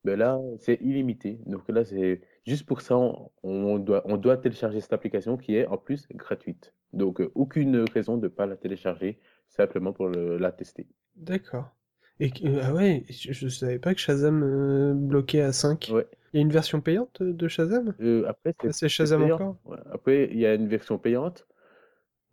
Mais 0.05 0.13
ben 0.13 0.19
là, 0.19 0.41
c'est 0.59 0.81
illimité. 0.81 1.41
Donc 1.47 1.69
là, 1.69 1.85
c'est 1.85 2.21
juste 2.47 2.67
pour 2.67 2.83
ça, 2.83 2.97
on, 3.43 3.79
doit, 3.79 4.03
on 4.05 4.17
doit 4.17 4.37
télécharger 4.37 4.81
cette 4.81 4.93
application 4.93 5.37
qui 5.37 5.57
est 5.57 5.67
en 5.67 5.77
plus 5.77 6.07
gratuite. 6.11 6.73
Donc, 6.93 7.21
euh, 7.21 7.31
aucune 7.35 7.85
raison 7.93 8.17
de 8.17 8.25
ne 8.25 8.29
pas 8.29 8.47
la 8.47 8.57
télécharger, 8.57 9.19
simplement 9.49 9.93
pour 9.93 10.09
la 10.09 10.53
tester. 10.53 10.87
D'accord. 11.17 11.75
Et 12.21 12.33
ah 12.63 12.75
ouais, 12.75 13.05
je 13.09 13.45
ne 13.45 13.51
savais 13.51 13.79
pas 13.79 13.95
que 13.95 14.01
Shazam 14.01 14.43
euh, 14.43 14.93
bloquait 14.95 15.41
à 15.41 15.53
5. 15.53 15.91
Ouais. 15.93 16.07
Il 16.33 16.39
y 16.39 16.41
a 16.41 16.43
une 16.43 16.53
version 16.53 16.81
payante 16.81 17.23
de 17.23 17.49
Shazam? 17.49 17.95
Euh, 18.01 18.25
Après, 18.27 18.55
c'est 18.71 18.89
Shazam 18.89 19.23
encore? 19.23 19.57
Après, 19.93 20.29
il 20.31 20.39
y 20.39 20.47
a 20.47 20.55
une 20.55 20.69
version 20.69 20.99
payante. 20.99 21.47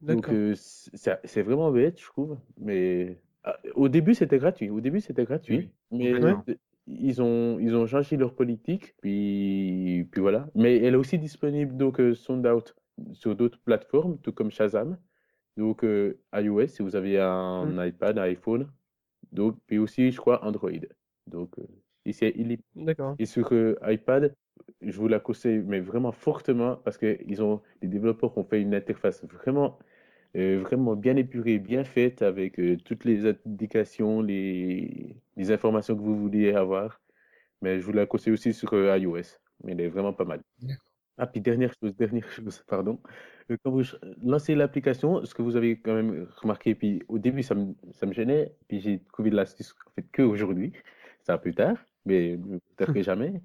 Donc, 0.01 0.29
euh, 0.29 0.53
c'est 0.55 1.41
vraiment 1.41 1.71
bête, 1.71 1.99
je 1.99 2.05
trouve. 2.05 2.37
Mais 2.59 3.17
ah, 3.43 3.57
au 3.75 3.87
début, 3.87 4.13
c'était 4.13 4.37
gratuit. 4.37 4.69
Au 4.69 4.81
début, 4.81 5.01
c'était 5.01 5.23
gratuit. 5.23 5.69
Mais 5.91 6.13
ils 6.87 7.21
ont, 7.21 7.57
ils 7.59 7.75
ont 7.75 7.87
changé 7.87 8.15
leur 8.17 8.35
politique, 8.35 8.95
puis, 9.01 10.07
puis 10.11 10.21
voilà. 10.21 10.47
Mais 10.55 10.77
elle 10.77 10.93
est 10.93 10.97
aussi 10.97 11.17
disponible, 11.17 11.75
donc, 11.77 11.99
euh, 11.99 12.13
Sound 12.13 12.45
Out 12.45 12.75
sur 13.13 13.35
d'autres 13.35 13.59
plateformes, 13.59 14.17
tout 14.19 14.31
comme 14.33 14.51
Shazam. 14.51 14.97
Donc, 15.57 15.83
euh, 15.83 16.19
iOS, 16.33 16.67
si 16.67 16.83
vous 16.83 16.95
avez 16.95 17.19
un 17.19 17.65
Mm. 17.65 17.87
iPad, 17.87 18.17
un 18.19 18.23
iPhone. 18.23 18.67
Donc, 19.35 19.57
puis 19.67 19.77
aussi, 19.77 20.11
je 20.11 20.17
crois, 20.17 20.43
Android. 20.43 20.71
Donc, 21.27 21.59
euh, 21.59 21.63
ici, 22.05 22.31
il 22.35 22.51
est 22.53 22.61
D'accord. 22.75 23.15
et 23.19 23.25
sur 23.25 23.51
euh, 23.53 23.75
iPad, 23.83 24.35
je 24.81 24.97
vous 24.97 25.07
la 25.07 25.19
conseille, 25.19 25.59
mais 25.59 25.79
vraiment 25.81 26.11
fortement, 26.11 26.77
parce 26.77 26.97
que 26.97 27.17
ils 27.27 27.41
ont, 27.43 27.61
les 27.81 27.87
développeurs 27.87 28.37
ont 28.37 28.43
fait 28.43 28.61
une 28.61 28.73
interface 28.73 29.23
vraiment, 29.25 29.79
euh, 30.35 30.59
vraiment 30.59 30.95
bien 30.95 31.15
épurée, 31.17 31.59
bien 31.59 31.83
faite, 31.83 32.21
avec 32.21 32.59
euh, 32.59 32.77
toutes 32.85 33.05
les 33.05 33.25
indications, 33.25 34.21
les, 34.21 35.15
les 35.37 35.51
informations 35.51 35.95
que 35.95 36.01
vous 36.01 36.17
vouliez 36.17 36.53
avoir. 36.53 37.01
Mais 37.61 37.79
je 37.79 37.85
vous 37.85 37.93
la 37.93 38.05
conseille 38.05 38.33
aussi 38.33 38.53
sur 38.53 38.73
euh, 38.73 38.97
iOS, 38.97 39.39
mais 39.63 39.73
elle 39.73 39.81
est 39.81 39.89
vraiment 39.89 40.13
pas 40.13 40.25
mal. 40.25 40.41
D'accord. 40.61 40.94
Ah, 41.17 41.27
puis 41.27 41.39
dernière 41.41 41.71
chose, 41.81 41.95
dernière 41.95 42.29
chose, 42.29 42.63
pardon. 42.67 43.01
Euh, 43.49 43.57
Quand 43.63 43.71
vous 43.71 43.83
ch- 43.83 43.99
lancez 44.21 44.53
l'application, 44.55 45.23
ce 45.23 45.33
que 45.33 45.41
vous 45.41 45.55
avez 45.55 45.79
quand 45.79 45.93
même 45.95 46.27
remarqué, 46.41 46.75
puis 46.75 47.03
au 47.07 47.19
début 47.19 47.41
ça 47.43 47.55
me, 47.55 47.73
ça 47.93 48.05
me 48.05 48.13
gênait, 48.13 48.57
puis 48.67 48.81
j'ai 48.81 49.01
trouvé 49.05 49.29
l'astuce 49.29 49.73
en 49.87 49.91
fait 49.95 50.03
que 50.11 50.21
aujourd'hui, 50.23 50.73
c'est 51.23 51.31
un 51.31 51.37
peu 51.37 51.53
tard, 51.53 51.77
mais 52.05 52.35
mieux 52.37 52.59
tard 52.75 52.91
que 52.91 53.01
jamais, 53.03 53.41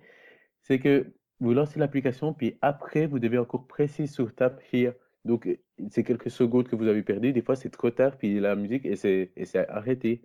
c'est 0.62 0.78
que 0.80 1.14
vous 1.40 1.54
lancez 1.54 1.78
l'application, 1.80 2.34
puis 2.34 2.58
après 2.62 3.06
vous 3.06 3.18
devez 3.20 3.38
encore 3.38 3.66
presser 3.68 4.06
sur 4.06 4.34
Tap 4.34 4.60
Here. 4.72 4.94
Donc 5.24 5.46
euh, 5.46 5.56
c'est 5.90 6.04
quelques 6.04 6.30
secondes 6.30 6.68
que 6.68 6.76
vous 6.76 6.86
avez 6.88 7.02
perdu, 7.02 7.32
des 7.32 7.42
fois 7.42 7.56
c'est 7.56 7.70
trop 7.70 7.90
tard, 7.90 8.16
puis 8.18 8.40
la 8.40 8.56
musique 8.56 8.86
et 8.86 8.96
c'est 8.96 9.32
et 9.36 9.44
c'est 9.46 9.68
arrêté. 9.68 10.22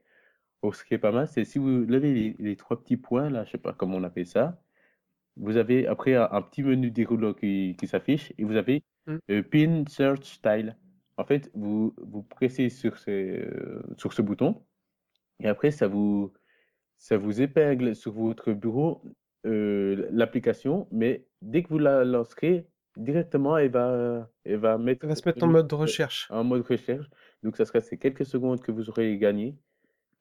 Or, 0.62 0.76
ce 0.76 0.84
qui 0.86 0.94
est 0.96 1.00
pas 1.00 1.12
mal, 1.14 1.28
c'est 1.28 1.46
si 1.46 1.60
vous 1.60 1.70
levez 1.86 2.14
les, 2.14 2.36
les 2.40 2.56
trois 2.58 2.82
petits 2.82 2.98
points 2.98 3.30
là, 3.30 3.46
je 3.46 3.52
sais 3.52 3.58
pas 3.60 3.74
comment 3.74 3.98
on 3.98 4.04
appelle 4.04 4.28
ça. 4.28 4.65
Vous 5.38 5.58
avez 5.58 5.88
après 5.88 6.16
un, 6.16 6.28
un 6.32 6.42
petit 6.42 6.64
menu 6.64 6.92
déroulant 6.92 7.34
qui, 7.34 7.76
qui 7.80 7.88
s'affiche 7.88 8.34
et 8.38 8.44
vous 8.44 8.56
avez 8.56 8.84
Mm. 9.08 9.18
euh, 9.30 9.44
Pin 9.44 9.84
Search 9.88 10.24
Style. 10.26 10.76
En 11.18 11.26
fait, 11.26 11.52
vous, 11.54 11.94
vous 11.98 12.24
pressez 12.24 12.70
sur, 12.70 12.98
ces, 12.98 13.38
euh, 13.40 13.84
sur 13.98 14.14
ce 14.14 14.24
bouton 14.24 14.64
et 15.40 15.48
après 15.48 15.70
ça 15.70 15.88
vous, 15.88 16.34
ça 16.98 17.16
vous 17.16 17.40
épingle 17.40 17.96
sur 17.96 18.12
votre 18.14 18.52
bureau 18.54 19.04
euh, 19.46 20.08
l'application, 20.12 20.88
mais 20.92 21.28
dès 21.44 21.62
que 21.62 21.70
vous 21.70 21.78
la 21.78 22.04
lancerez, 22.04 22.66
directement 22.98 23.58
elle 23.60 23.70
va, 23.70 24.28
elle 24.44 24.58
va 24.58 24.80
mettre 24.80 25.02
Ça 25.02 25.08
va 25.10 25.16
se 25.16 25.28
mettre 25.30 25.44
en 25.44 25.48
mode 25.48 25.72
recherche. 25.72 26.28
en 26.32 26.44
mode 26.44 26.66
recherche. 26.66 27.06
Donc 27.44 27.58
ça 27.58 27.66
sera 27.66 27.82
ces 27.82 28.00
quelques 28.00 28.26
secondes 28.26 28.60
que 28.62 28.72
vous 28.72 28.90
aurez 28.90 29.18
gagné 29.20 29.56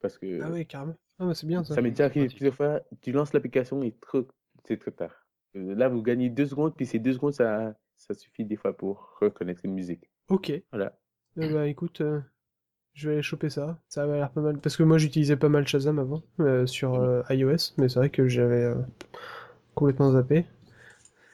parce 0.02 0.18
que 0.18 0.42
Ah 0.42 0.50
oui, 0.52 0.66
carrément. 0.66 0.96
Ah, 1.18 1.32
c'est 1.32 1.46
bien 1.46 1.64
ça. 1.64 1.74
ça 1.74 1.80
m'est 1.80 1.88
déjà 1.90 2.04
arrivé 2.04 2.26
plusieurs 2.26 2.54
fois. 2.54 2.82
Tu 3.00 3.12
lances 3.12 3.32
l'application 3.32 3.82
et 3.82 3.92
trop- 3.92 4.28
c'est 4.66 4.78
trop 4.78 4.90
tard. 4.90 5.12
Euh, 5.56 5.74
Là, 5.74 5.88
vous 5.88 6.02
gagnez 6.02 6.30
deux 6.30 6.46
secondes, 6.46 6.74
puis 6.74 6.86
ces 6.86 6.98
deux 6.98 7.12
secondes, 7.12 7.32
ça, 7.34 7.74
ça 7.96 8.14
suffit 8.14 8.44
des 8.44 8.56
fois 8.56 8.76
pour 8.76 9.16
reconnaître 9.20 9.60
une 9.64 9.74
musique. 9.74 10.10
Ok. 10.28 10.50
Eh 10.50 10.64
Voilà. 10.72 10.92
bah 11.36 11.66
écoute, 11.68 12.00
euh, 12.00 12.20
je 12.94 13.08
vais 13.08 13.14
aller 13.14 13.22
choper 13.22 13.50
ça. 13.50 13.78
Ça 13.88 14.04
a 14.04 14.06
l'air 14.06 14.30
pas 14.30 14.40
mal. 14.40 14.58
Parce 14.58 14.76
que 14.76 14.82
moi 14.82 14.98
j'utilisais 14.98 15.36
pas 15.36 15.48
mal 15.48 15.66
Shazam 15.66 15.98
avant 15.98 16.22
euh, 16.40 16.66
sur 16.66 16.94
euh, 16.94 17.22
iOS, 17.30 17.74
mais 17.76 17.88
c'est 17.88 17.98
vrai 17.98 18.10
que 18.10 18.26
j'avais 18.28 18.62
euh, 18.64 18.74
complètement 19.74 20.12
zappé. 20.12 20.46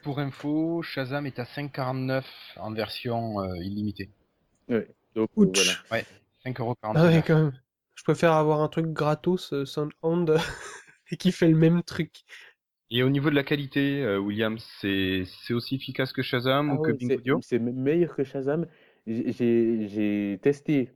Pour 0.02 0.18
info, 0.18 0.80
Shazam 0.82 1.26
est 1.26 1.38
à 1.38 1.44
5,49 1.44 2.24
en 2.56 2.72
version 2.72 3.40
euh, 3.42 3.56
illimitée. 3.58 4.10
Ouais. 4.68 4.88
Donc, 5.14 5.28
Ouch. 5.36 5.58
voilà. 5.88 6.04
5,49€. 6.46 6.74
Ah 6.94 7.04
ouais, 7.04 7.22
quand 7.26 7.34
même. 7.36 7.52
Je 7.94 8.02
préfère 8.04 8.32
avoir 8.32 8.62
un 8.62 8.68
truc 8.68 8.86
gratos, 8.86 9.52
euh, 9.52 9.66
SoundHound, 9.66 10.36
et 11.10 11.16
qui 11.18 11.32
fait 11.32 11.48
le 11.48 11.56
même 11.56 11.82
truc. 11.82 12.24
Et 12.90 13.02
au 13.02 13.08
niveau 13.08 13.30
de 13.30 13.34
la 13.34 13.42
qualité, 13.42 14.02
euh, 14.02 14.18
William, 14.18 14.58
c'est 14.58 15.24
aussi 15.50 15.76
efficace 15.76 16.12
que 16.12 16.22
Shazam 16.22 16.70
Ah 16.70 16.74
ou 16.74 16.78
que 16.78 16.92
ouais, 16.92 16.92
Bing 16.92 17.10
c'est 17.10 17.18
Audio? 17.18 17.40
c'est 17.40 17.58
me- 17.58 17.72
meilleur 17.72 18.14
que 18.14 18.24
Shazam. 18.24 18.66
J'ai 19.06 20.38
testé 20.42 20.92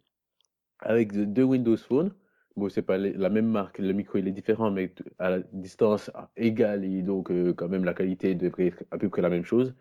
avec 0.81 1.13
de- 1.13 1.25
deux 1.27 1.45
Windows 1.45 1.77
Phone. 1.79 2.15
Bon, 2.57 2.69
c'est 2.71 2.83
pas 2.83 2.99
la 2.99 3.31
même 3.31 3.49
marque, 3.49 3.79
le 3.81 3.93
micro 3.95 4.19
il 4.19 4.29
est 4.29 4.33
différent, 4.33 4.71
mais 4.73 4.95
à 5.19 5.31
la 5.31 5.41
distance 5.53 6.11
égale 6.37 6.85
et 6.85 7.03
donc 7.03 7.31
euh, 7.33 7.55
quand 7.55 7.69
même 7.69 7.85
la 7.85 7.95
qualité 7.95 8.35
devrait 8.37 8.69
être 8.69 8.85
à 8.93 8.99
peu 8.99 9.09
près 9.11 9.23
la 9.23 9.31
même 9.31 9.45
chose. 9.45 9.75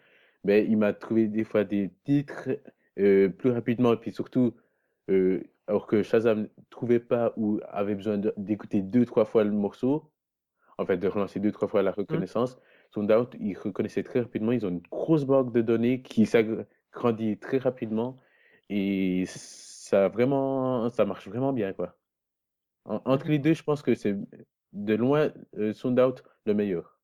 Mais 0.46 0.66
il 0.66 0.78
m'a 0.78 0.94
trouvé 0.94 1.28
des 1.30 1.44
fois 1.46 1.66
des 1.66 1.92
titres 2.06 2.50
euh, 3.00 3.30
plus 3.30 3.52
rapidement 3.52 3.94
et 3.94 3.98
puis 3.98 4.12
surtout, 4.14 4.56
euh, 5.10 5.44
alors 5.68 5.88
que 5.88 6.04
Shazam 6.04 6.42
ne 6.44 6.48
trouvait 6.70 7.00
pas 7.00 7.34
ou 7.38 7.60
avait 7.70 7.96
besoin 7.96 8.20
d'écouter 8.38 8.82
deux, 8.82 9.06
trois 9.06 9.26
fois 9.26 9.44
le 9.44 9.52
morceau, 9.52 10.12
en 10.78 10.86
fait 10.86 10.98
de 10.98 11.08
relancer 11.08 11.40
deux, 11.40 11.52
trois 11.52 11.68
fois 11.68 11.82
la 11.84 11.92
reconnaissance. 11.92 12.58
Soundout, 12.92 13.30
ils 13.40 13.56
reconnaissaient 13.58 14.04
très 14.04 14.22
rapidement, 14.22 14.52
ils 14.52 14.66
ont 14.66 14.70
une 14.70 14.82
grosse 14.92 15.26
banque 15.26 15.52
de 15.54 15.62
données 15.62 16.02
qui 16.02 16.26
s'agrandit 16.26 17.38
très 17.40 17.58
rapidement 17.58 18.20
et 18.70 19.24
ça 19.28 20.08
vraiment, 20.10 20.90
ça 20.90 21.06
marche 21.06 21.28
vraiment 21.28 21.54
bien 21.54 21.74
quoi. 21.74 21.98
En- 22.86 23.02
entre 23.06 23.28
les 23.30 23.40
deux, 23.40 23.54
je 23.54 23.64
pense 23.64 23.82
que 23.82 23.96
c'est 23.96 24.16
de 24.74 24.96
loin 24.96 25.32
euh, 25.58 25.74
Soundout 25.74 26.16
le 26.46 26.54
meilleur. 26.54 27.00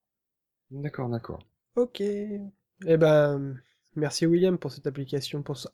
D'accord, 0.72 1.10
d'accord. 1.10 1.40
Ok. 1.76 2.02
Eh 2.02 2.98
ben, 2.98 3.56
merci 3.96 4.26
William 4.26 4.58
pour 4.58 4.72
cette 4.72 4.88
application, 4.88 5.44
pour 5.44 5.58
ça. 5.58 5.72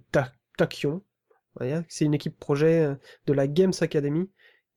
C'est 1.89 2.05
une 2.05 2.15
équipe 2.15 2.39
projet 2.39 2.81
euh, 2.85 2.95
de 3.27 3.33
la 3.33 3.47
Games 3.47 3.73
Academy, 3.81 4.31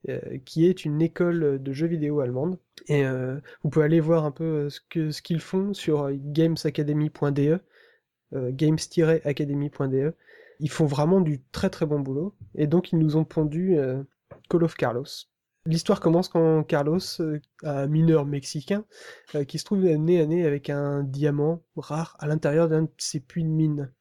euh, 0.10 0.38
qui 0.46 0.66
est 0.66 0.86
une 0.86 1.02
école 1.02 1.62
de 1.62 1.74
jeux 1.74 1.88
vidéo 1.88 2.20
allemande. 2.20 2.60
Et 2.88 3.06
euh, 3.06 3.40
vous 3.64 3.70
pouvez 3.70 3.86
aller 3.86 4.00
voir 4.00 4.26
un 4.26 4.32
peu 4.32 4.44
euh, 4.44 4.70
ce 4.70 4.80
que 4.90 5.12
ce 5.12 5.22
qu'ils 5.22 5.40
font 5.40 5.74
sur 5.74 6.04
euh, 6.04 6.14
gamesacademy.de 6.16 7.60
euh, 8.34 8.52
games-academy.de. 8.52 10.14
Ils 10.60 10.70
font 10.70 10.86
vraiment 10.86 11.22
du 11.22 11.42
très 11.52 11.70
très 11.70 11.86
bon 11.86 12.00
boulot. 12.00 12.36
Et 12.56 12.68
donc 12.68 12.92
ils 12.92 13.00
nous 13.00 13.18
ont 13.18 13.26
pondu 13.26 13.78
euh, 13.78 14.04
Call 14.50 14.64
of 14.64 14.76
Carlos. 14.76 15.06
L'histoire 15.68 16.00
commence 16.00 16.30
quand 16.30 16.64
Carlos, 16.64 17.00
euh, 17.22 17.40
un 17.64 17.88
mineur 17.88 18.26
mexicain, 18.26 18.86
euh, 19.34 19.46
qui 19.46 19.58
se 19.58 19.66
trouve 19.66 19.80
nez 19.80 20.22
à 20.22 20.26
nez 20.28 20.46
avec 20.46 20.70
un 20.70 21.04
diamant 21.04 21.64
rare 21.76 22.16
à 22.20 22.28
l'intérieur 22.28 22.70
d'un 22.70 22.84
de 22.84 22.92
ses 23.00 23.20
puits 23.20 23.44
de 23.44 23.50
mine. 23.50 23.92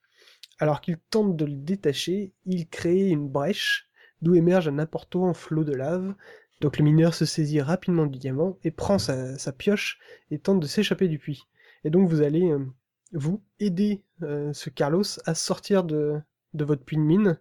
Alors 0.59 0.83
qu'il 0.83 0.99
tente 1.11 1.37
de 1.37 1.47
le 1.47 1.55
détacher, 1.55 2.35
il 2.45 2.69
crée 2.69 3.09
une 3.09 3.29
brèche 3.29 3.89
d'où 4.21 4.35
émerge 4.35 4.69
un 4.69 4.79
important 4.79 5.33
flot 5.33 5.65
de 5.65 5.75
lave. 5.75 6.15
Donc 6.61 6.77
le 6.77 6.85
mineur 6.85 7.15
se 7.15 7.25
saisit 7.25 7.63
rapidement 7.63 8.07
du 8.07 8.19
diamant 8.19 8.59
et 8.63 8.71
prend 8.71 8.99
sa, 8.99 9.53
pioche 9.53 9.99
et 10.31 10.39
tente 10.39 10.61
de 10.61 10.67
s'échapper 10.67 11.09
du 11.09 11.19
puits. 11.19 11.45
Et 11.85 11.91
donc 11.91 12.11
vous 12.11 12.21
allez 12.21 12.51
euh, 12.51 12.65
vous 13.13 13.43
aider 13.59 14.03
ce 14.21 14.71
Carlos 14.71 15.05
à 15.27 15.35
sortir 15.35 15.85
de, 15.85 16.19
de 16.55 16.65
votre 16.65 16.85
puits 16.85 16.97
de 16.97 17.03
mine. 17.03 17.39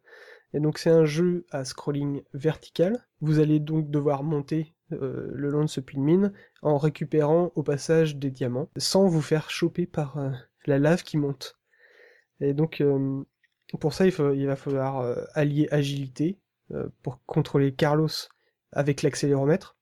Et 0.53 0.59
donc 0.59 0.77
c'est 0.77 0.89
un 0.89 1.05
jeu 1.05 1.45
à 1.51 1.65
scrolling 1.65 2.21
vertical. 2.33 3.07
Vous 3.21 3.39
allez 3.39 3.59
donc 3.59 3.89
devoir 3.89 4.23
monter 4.23 4.73
euh, 4.91 5.31
le 5.33 5.49
long 5.49 5.63
de 5.63 5.69
ce 5.69 5.79
puits 5.79 5.97
de 5.97 6.03
mine 6.03 6.33
en 6.61 6.77
récupérant 6.77 7.51
au 7.55 7.63
passage 7.63 8.17
des 8.17 8.29
diamants 8.29 8.69
sans 8.77 9.07
vous 9.07 9.21
faire 9.21 9.49
choper 9.49 9.85
par 9.85 10.17
euh, 10.17 10.29
la 10.65 10.79
lave 10.79 11.03
qui 11.03 11.17
monte. 11.17 11.57
Et 12.39 12.53
donc 12.53 12.81
euh, 12.81 13.23
Pour 13.79 13.93
ça, 13.93 14.05
il, 14.05 14.45
va 14.45 14.55
falloir 14.55 15.15
allier 15.33 15.67
agilité 15.71 16.39
pour 17.01 17.19
contrôler 17.25 17.73
Carlos 17.73 18.09
avec 18.71 19.01
l'accéléromètre 19.01 19.77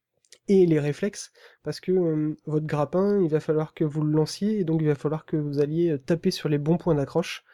et 0.48 0.66
les 0.66 0.80
réflexes, 0.80 1.32
parce 1.64 1.80
que 1.80 2.36
votre 2.46 2.66
grappin, 2.66 3.22
il 3.22 3.30
va 3.30 3.40
falloir 3.40 3.74
que 3.74 3.84
vous 3.84 4.02
le 4.02 4.12
lanciez, 4.12 4.60
et 4.60 4.64
donc 4.64 4.82
il 4.82 4.88
va 4.88 4.96
falloir 4.96 5.26
que 5.26 5.38
vous 5.38 5.60
alliez 5.60 5.98
taper 6.06 6.32
sur 6.32 6.50
les 6.50 6.58
bons 6.58 6.78
points 6.78 6.96
d'accroche 6.96 7.46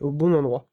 au 0.00 0.10
bon 0.10 0.34
endroit 0.34 0.68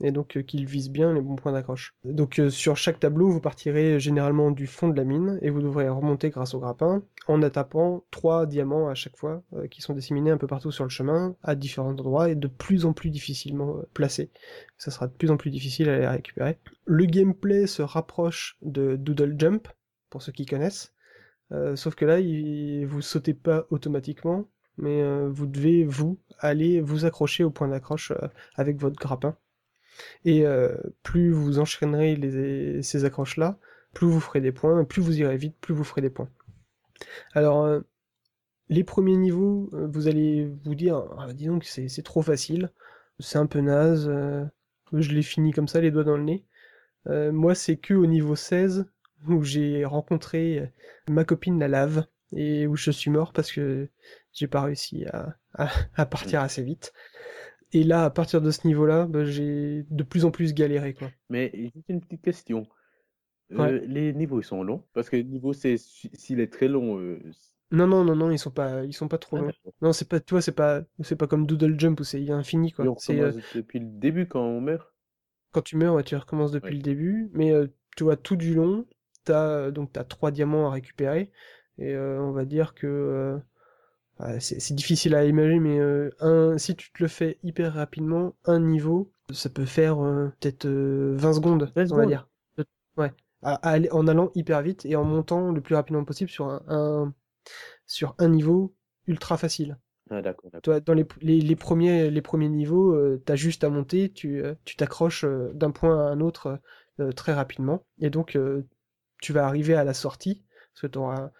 et 0.00 0.10
donc 0.10 0.36
euh, 0.36 0.42
qu'il 0.42 0.66
vise 0.66 0.90
bien 0.90 1.12
les 1.12 1.20
bons 1.20 1.36
points 1.36 1.52
d'accroche. 1.52 1.94
Donc 2.04 2.38
euh, 2.38 2.50
sur 2.50 2.76
chaque 2.76 3.00
tableau, 3.00 3.30
vous 3.30 3.40
partirez 3.40 4.00
généralement 4.00 4.50
du 4.50 4.66
fond 4.66 4.88
de 4.88 4.96
la 4.96 5.04
mine 5.04 5.38
et 5.42 5.50
vous 5.50 5.62
devrez 5.62 5.88
remonter 5.88 6.30
grâce 6.30 6.54
au 6.54 6.60
grappin 6.60 7.02
en 7.28 7.42
attapant 7.42 8.04
trois 8.10 8.46
diamants 8.46 8.88
à 8.88 8.94
chaque 8.94 9.16
fois 9.16 9.42
euh, 9.54 9.68
qui 9.68 9.82
sont 9.82 9.94
disséminés 9.94 10.30
un 10.30 10.36
peu 10.36 10.46
partout 10.46 10.72
sur 10.72 10.84
le 10.84 10.90
chemin 10.90 11.36
à 11.42 11.54
différents 11.54 11.90
endroits 11.90 12.28
et 12.28 12.34
de 12.34 12.48
plus 12.48 12.86
en 12.86 12.92
plus 12.92 13.10
difficilement 13.10 13.76
placés. 13.92 14.30
Ça 14.78 14.90
sera 14.90 15.06
de 15.06 15.12
plus 15.12 15.30
en 15.30 15.36
plus 15.36 15.50
difficile 15.50 15.88
à 15.88 15.98
les 15.98 16.08
récupérer. 16.08 16.58
Le 16.86 17.06
gameplay 17.06 17.66
se 17.66 17.82
rapproche 17.82 18.56
de 18.62 18.96
Doodle 18.96 19.36
Jump 19.38 19.68
pour 20.10 20.22
ceux 20.22 20.32
qui 20.32 20.46
connaissent. 20.46 20.92
sauf 21.76 21.94
que 21.94 22.04
là, 22.04 22.20
il, 22.20 22.84
vous 22.86 23.00
sautez 23.00 23.34
pas 23.34 23.66
automatiquement, 23.70 24.46
mais 24.76 25.02
vous 25.28 25.46
devez 25.46 25.84
vous 25.84 26.18
aller 26.38 26.80
vous 26.80 27.04
accrocher 27.04 27.42
au 27.42 27.50
point 27.50 27.68
d'accroche 27.68 28.12
avec 28.56 28.78
votre 28.80 28.96
grappin 28.96 29.36
et 30.24 30.46
euh, 30.46 30.76
plus 31.02 31.30
vous 31.30 31.58
enchaînerez 31.58 32.82
ces 32.82 33.04
accroches-là, 33.04 33.58
plus 33.92 34.06
vous 34.06 34.20
ferez 34.20 34.40
des 34.40 34.52
points, 34.52 34.84
plus 34.84 35.02
vous 35.02 35.18
irez 35.18 35.36
vite, 35.36 35.56
plus 35.60 35.74
vous 35.74 35.84
ferez 35.84 36.00
des 36.00 36.10
points. 36.10 36.28
Alors, 37.34 37.64
euh, 37.64 37.80
les 38.68 38.84
premiers 38.84 39.16
niveaux, 39.16 39.70
euh, 39.74 39.86
vous 39.86 40.08
allez 40.08 40.50
vous 40.64 40.74
dire, 40.74 41.04
ah, 41.18 41.32
dis 41.32 41.46
donc, 41.46 41.64
c'est 41.64 42.02
trop 42.02 42.22
facile, 42.22 42.70
c'est 43.18 43.38
un 43.38 43.46
peu 43.46 43.60
naze, 43.60 44.10
je 44.92 45.12
l'ai 45.12 45.22
fini 45.22 45.52
comme 45.52 45.68
ça, 45.68 45.80
les 45.80 45.90
doigts 45.90 46.04
dans 46.04 46.16
le 46.16 46.24
nez. 46.24 46.44
moi, 47.32 47.54
c'est 47.54 47.76
que 47.76 47.94
au 47.94 48.06
niveau 48.06 48.36
16 48.36 48.86
où 49.28 49.42
j'ai 49.42 49.84
rencontré 49.84 50.70
ma 51.08 51.24
copine 51.24 51.58
la 51.58 51.68
lave 51.68 52.06
et 52.32 52.66
où 52.66 52.76
je 52.76 52.90
suis 52.90 53.10
mort 53.10 53.32
parce 53.32 53.52
que 53.52 53.88
j'ai 54.32 54.48
pas 54.48 54.62
réussi 54.62 55.06
à 55.54 56.06
partir 56.06 56.40
assez 56.40 56.62
vite. 56.62 56.92
Et 57.74 57.82
là, 57.82 58.04
à 58.04 58.10
partir 58.10 58.40
de 58.40 58.52
ce 58.52 58.66
niveau-là, 58.68 59.06
bah, 59.06 59.24
j'ai 59.24 59.84
de 59.90 60.02
plus 60.04 60.24
en 60.24 60.30
plus 60.30 60.54
galéré, 60.54 60.94
quoi. 60.94 61.10
Mais 61.28 61.50
juste 61.52 61.88
une 61.88 62.00
petite 62.00 62.22
question. 62.22 62.68
Euh, 63.52 63.80
les 63.86 64.14
niveaux, 64.14 64.40
ils 64.40 64.44
sont 64.44 64.62
longs? 64.62 64.84
Parce 64.94 65.10
que 65.10 65.16
le 65.16 65.24
niveau, 65.24 65.52
c'est 65.52 65.76
s'il 65.76 66.38
est 66.38 66.52
très 66.52 66.68
long. 66.68 67.00
Euh, 67.00 67.18
non, 67.72 67.88
non, 67.88 68.04
non, 68.04 68.14
non, 68.14 68.30
ils 68.30 68.38
sont 68.38 68.52
pas, 68.52 68.84
ils 68.84 68.92
sont 68.92 69.08
pas 69.08 69.18
trop 69.18 69.38
ah, 69.38 69.40
longs. 69.40 69.52
Non, 69.82 69.92
c'est 69.92 70.08
pas, 70.08 70.20
tu 70.20 70.34
vois, 70.34 70.40
c'est 70.40 70.54
pas, 70.54 70.82
c'est 71.02 71.16
pas 71.16 71.26
comme 71.26 71.46
Doodle 71.46 71.78
Jump 71.78 71.98
où 71.98 72.04
c'est 72.04 72.30
infini, 72.30 72.70
quoi. 72.70 72.86
C'est 72.98 73.18
euh, 73.20 73.32
depuis 73.56 73.80
le 73.80 73.86
début 73.86 74.26
quand 74.26 74.44
on 74.44 74.60
meurt? 74.60 74.94
Quand 75.50 75.62
tu 75.62 75.76
meurs, 75.76 76.02
tu 76.04 76.14
recommences 76.14 76.52
depuis 76.52 76.76
le 76.76 76.82
début, 76.82 77.28
mais 77.32 77.52
tu 77.96 78.04
vois, 78.04 78.16
tout 78.16 78.36
du 78.36 78.54
long, 78.54 78.86
t'as 79.24 79.72
donc 79.72 79.92
t'as 79.92 80.04
trois 80.04 80.30
diamants 80.30 80.68
à 80.68 80.72
récupérer, 80.72 81.30
et 81.78 81.96
on 81.96 82.32
va 82.32 82.44
dire 82.44 82.74
que 82.74 83.40
c'est 84.38 84.74
difficile 84.74 85.14
à 85.14 85.24
imaginer, 85.24 85.60
mais 85.60 85.78
euh, 85.78 86.10
un, 86.20 86.58
si 86.58 86.76
tu 86.76 86.92
te 86.92 87.02
le 87.02 87.08
fais 87.08 87.38
hyper 87.42 87.74
rapidement, 87.74 88.34
un 88.44 88.60
niveau, 88.60 89.10
ça 89.32 89.50
peut 89.50 89.64
faire 89.64 90.02
euh, 90.02 90.32
peut-être 90.40 90.66
20 90.66 90.70
euh, 90.70 91.32
secondes, 91.32 91.72
on 91.76 91.96
va 91.96 92.06
dire. 92.06 92.28
Ouais. 92.96 93.12
en 93.42 94.06
allant 94.06 94.30
hyper 94.34 94.62
vite 94.62 94.86
et 94.86 94.94
en 94.94 95.04
montant 95.04 95.50
le 95.50 95.60
plus 95.60 95.74
rapidement 95.74 96.04
possible 96.04 96.30
sur 96.30 96.46
un, 96.46 97.12
sur 97.86 98.14
un 98.18 98.28
niveau 98.28 98.74
ultra 99.06 99.36
facile. 99.36 99.78
Ah, 100.10 100.22
d'accord. 100.22 100.50
Toi, 100.62 100.80
dans 100.80 100.94
les, 100.94 101.06
les, 101.20 101.56
premiers, 101.56 102.10
les 102.10 102.22
premiers 102.22 102.48
niveaux, 102.48 102.96
tu 103.18 103.32
as 103.32 103.36
juste 103.36 103.64
à 103.64 103.70
monter, 103.70 104.10
tu 104.12 104.44
t'accroches 104.76 105.24
d'un 105.54 105.72
point 105.72 105.98
à 105.98 106.10
un 106.10 106.20
autre 106.20 106.60
très 107.16 107.32
rapidement. 107.32 107.84
Et 107.98 108.10
donc, 108.10 108.38
tu 109.20 109.32
vas 109.32 109.46
arriver 109.46 109.74
à 109.74 109.82
la 109.82 109.94
sortie, 109.94 110.44
parce 110.72 110.82
que 110.82 110.86
tu 110.86 110.98
auras 110.98 111.30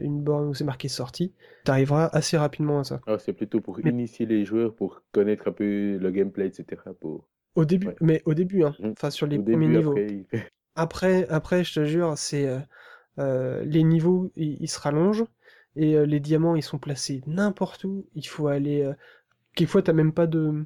une 0.00 0.22
borne 0.22 0.48
où 0.48 0.54
c'est 0.54 0.64
marqué 0.64 0.88
sortie, 0.88 1.32
tu 1.64 1.70
arriveras 1.70 2.06
assez 2.12 2.36
rapidement 2.36 2.80
à 2.80 2.84
ça. 2.84 3.00
Ah, 3.06 3.18
c'est 3.18 3.32
plutôt 3.32 3.60
pour 3.60 3.80
initier 3.80 4.26
les 4.26 4.44
joueurs, 4.44 4.74
pour 4.74 5.02
connaître 5.12 5.48
un 5.48 5.52
peu 5.52 5.96
le 5.96 6.10
gameplay, 6.10 6.46
etc. 6.46 6.82
Pour... 7.00 7.28
Au 7.54 7.64
début, 7.64 7.88
mais 8.00 8.22
au 8.24 8.34
début, 8.34 8.64
hein. 8.64 8.74
Mmh. 8.78 8.90
enfin 8.90 9.10
sur 9.10 9.26
les 9.26 9.38
premiers 9.38 9.68
niveaux. 9.68 9.94
Après... 10.76 11.28
après, 11.28 11.64
je 11.64 11.74
te 11.74 11.84
jure, 11.84 12.16
c'est 12.16 12.46
euh, 12.46 12.58
euh, 13.18 13.64
les 13.64 13.82
niveaux, 13.82 14.30
ils, 14.36 14.68
se 14.68 14.78
rallongent 14.78 15.26
et 15.76 16.06
les 16.06 16.20
diamants, 16.20 16.56
ils 16.56 16.62
sont 16.62 16.78
placés 16.78 17.22
n'importe 17.26 17.84
où. 17.84 18.06
Il 18.14 18.26
faut 18.26 18.48
aller. 18.48 18.90
Quelquefois, 19.54 19.82
t'as 19.82 19.92
même 19.92 20.12
pas 20.12 20.26
de 20.26 20.64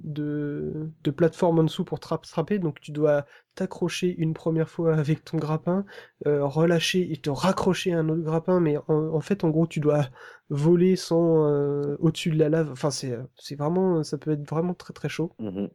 de, 0.00 0.90
de 1.02 1.10
plateforme 1.10 1.58
en 1.60 1.64
dessous 1.64 1.84
pour 1.84 2.00
trapper, 2.00 2.58
donc 2.58 2.80
tu 2.80 2.92
dois 2.92 3.26
t'accrocher 3.54 4.14
une 4.16 4.34
première 4.34 4.68
fois 4.68 4.94
avec 4.98 5.24
ton 5.24 5.38
grappin, 5.38 5.84
euh, 6.26 6.44
relâcher 6.44 7.12
et 7.12 7.16
te 7.16 7.30
raccrocher 7.30 7.92
à 7.92 7.98
un 7.98 8.08
autre 8.08 8.22
grappin, 8.22 8.60
mais 8.60 8.76
en, 8.88 9.20
fait, 9.20 9.44
en 9.44 9.50
gros, 9.50 9.66
tu 9.66 9.80
dois 9.80 10.08
voler 10.48 10.94
sans 10.94 11.48
euh, 11.48 11.96
au-dessus 11.98 12.30
de 12.30 12.38
la 12.38 12.48
lave. 12.48 12.70
Enfin, 12.70 12.90
c'est 12.90 13.18
c'est 13.36 13.56
vraiment, 13.56 14.02
ça 14.04 14.18
peut 14.18 14.30
être 14.30 14.48
vraiment 14.48 14.74
très 14.74 14.92
très 14.92 15.08
chaud. 15.08 15.32
Mmh 15.38 15.66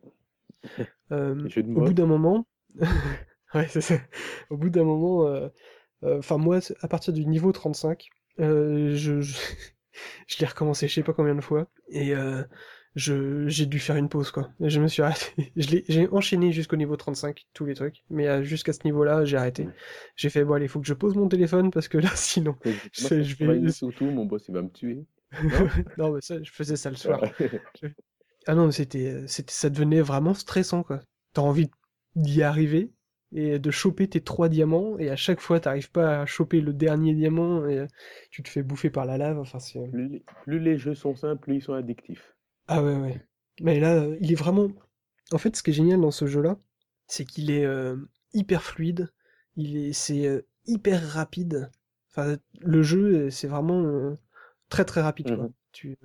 euh, 1.11 1.47
au 1.75 1.81
bout 1.81 1.93
d'un 1.93 2.05
moment, 2.05 2.45
ouais, 3.55 3.67
Au 4.49 4.57
bout 4.57 4.69
d'un 4.69 4.83
moment, 4.83 5.49
enfin 6.03 6.37
moi, 6.37 6.59
à 6.81 6.87
partir 6.87 7.13
du 7.13 7.25
niveau 7.25 7.51
35, 7.51 8.07
je, 8.37 8.93
je, 8.95 9.21
je 10.27 10.39
l'ai 10.39 10.45
recommencé, 10.45 10.87
je 10.87 10.93
sais 10.93 11.03
pas 11.03 11.13
combien 11.13 11.35
de 11.35 11.41
fois, 11.41 11.67
et 11.89 12.13
je 12.95 13.47
j'ai 13.47 13.65
dû 13.65 13.79
faire 13.79 13.95
une 13.95 14.09
pause 14.09 14.31
quoi. 14.31 14.49
Je 14.59 14.79
me 14.81 14.87
suis 14.87 15.01
arrêté. 15.01 15.51
J'ai 15.55 16.07
enchaîné 16.09 16.51
jusqu'au 16.51 16.75
niveau 16.75 16.97
35 16.97 17.45
tous 17.53 17.65
les 17.65 17.73
trucs, 17.73 18.03
mais 18.09 18.27
euh, 18.27 18.43
jusqu'à 18.43 18.73
ce 18.73 18.79
niveau-là, 18.83 19.23
j'ai 19.23 19.37
arrêté. 19.37 19.67
J'ai 20.15 20.29
fait 20.29 20.43
bon 20.43 20.53
allez, 20.53 20.67
faut 20.67 20.81
que 20.81 20.87
je 20.87 20.93
pose 20.93 21.15
mon 21.15 21.29
téléphone 21.29 21.71
parce 21.71 21.87
que 21.87 21.97
là 21.97 22.09
sinon 22.15 22.55
je, 22.91 23.23
je 23.23 23.45
vais 23.45 23.71
surtout 23.71 24.05
mon 24.05 24.25
boss 24.25 24.45
il 24.47 24.53
va 24.53 24.61
me 24.61 24.69
tuer. 24.69 25.05
Non, 25.97 26.11
mais 26.11 26.21
ça 26.21 26.41
je 26.43 26.51
faisais 26.51 26.75
ça 26.75 26.89
le 26.89 26.97
soir. 26.97 27.21
ah 28.47 28.55
non, 28.55 28.69
c'était 28.71 29.23
c'était 29.27 29.53
ça 29.53 29.69
devenait 29.69 30.01
vraiment 30.01 30.33
stressant 30.33 30.83
quoi. 30.83 30.99
T'as 31.33 31.41
envie 31.41 31.69
d'y 32.15 32.43
arriver 32.43 32.91
et 33.33 33.59
de 33.59 33.71
choper 33.71 34.09
tes 34.09 34.21
trois 34.21 34.49
diamants 34.49 34.97
et 34.99 35.09
à 35.09 35.15
chaque 35.15 35.39
fois 35.39 35.61
t'arrives 35.61 35.91
pas 35.91 36.21
à 36.21 36.25
choper 36.25 36.59
le 36.59 36.73
dernier 36.73 37.13
diamant 37.13 37.65
et 37.65 37.87
tu 38.29 38.43
te 38.43 38.49
fais 38.49 38.63
bouffer 38.63 38.89
par 38.89 39.05
la 39.05 39.17
lave 39.17 39.39
enfin 39.39 39.59
plus, 39.89 40.21
plus 40.43 40.59
les 40.59 40.77
jeux 40.77 40.95
sont 40.95 41.15
simples 41.15 41.41
plus 41.43 41.55
ils 41.55 41.61
sont 41.61 41.73
addictifs 41.73 42.35
ah 42.67 42.83
ouais, 42.83 42.95
ouais. 42.95 43.21
Mais 43.61 43.79
là, 43.79 44.05
il 44.19 44.31
est 44.31 44.35
vraiment. 44.35 44.69
En 45.31 45.37
fait, 45.37 45.55
ce 45.55 45.63
qui 45.63 45.71
est 45.71 45.73
génial 45.73 46.01
dans 46.01 46.11
ce 46.11 46.25
jeu-là, 46.25 46.57
c'est 47.07 47.25
qu'il 47.25 47.51
est 47.51 47.65
euh, 47.65 47.95
hyper 48.33 48.63
fluide. 48.63 49.11
Il 49.55 49.77
est, 49.77 49.93
c'est 49.93 50.27
euh, 50.27 50.41
hyper 50.65 51.01
rapide. 51.09 51.69
Enfin, 52.09 52.37
le 52.59 52.83
jeu, 52.83 53.29
c'est 53.29 53.47
vraiment 53.47 53.83
euh, 53.83 54.17
très 54.69 54.85
très 54.85 55.01
rapide. 55.01 55.35
Quoi. 55.35 55.45
Mmh 55.45 55.53
tu, 55.73 55.97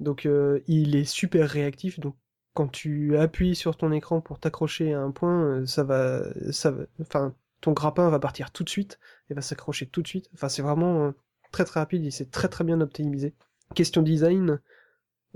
donc, 0.00 0.26
il 0.66 0.96
est 0.96 1.04
super 1.04 1.48
réactif. 1.48 2.00
Donc, 2.00 2.16
quand 2.52 2.66
tu 2.66 3.16
appuies 3.16 3.54
sur 3.54 3.76
ton 3.76 3.92
écran 3.92 4.20
pour 4.20 4.40
t'accrocher 4.40 4.92
à 4.92 5.00
un 5.00 5.12
point, 5.12 5.64
ça 5.66 5.84
va, 5.84 6.24
ça 6.50 6.72
va, 6.72 6.84
enfin, 7.00 7.32
ton 7.60 7.70
grappin 7.70 8.08
va 8.10 8.18
partir 8.18 8.50
tout 8.50 8.64
de 8.64 8.68
suite 8.68 8.98
et 9.28 9.34
va 9.34 9.40
s'accrocher 9.40 9.86
tout 9.86 10.02
de 10.02 10.08
suite. 10.08 10.28
Enfin, 10.34 10.48
c'est 10.48 10.62
vraiment 10.62 11.12
très 11.52 11.64
très 11.64 11.78
rapide. 11.78 12.02
Il 12.02 12.10
c'est 12.10 12.32
très 12.32 12.48
très 12.48 12.64
bien 12.64 12.80
optimisé. 12.80 13.34
Question 13.76 14.02
design, 14.02 14.58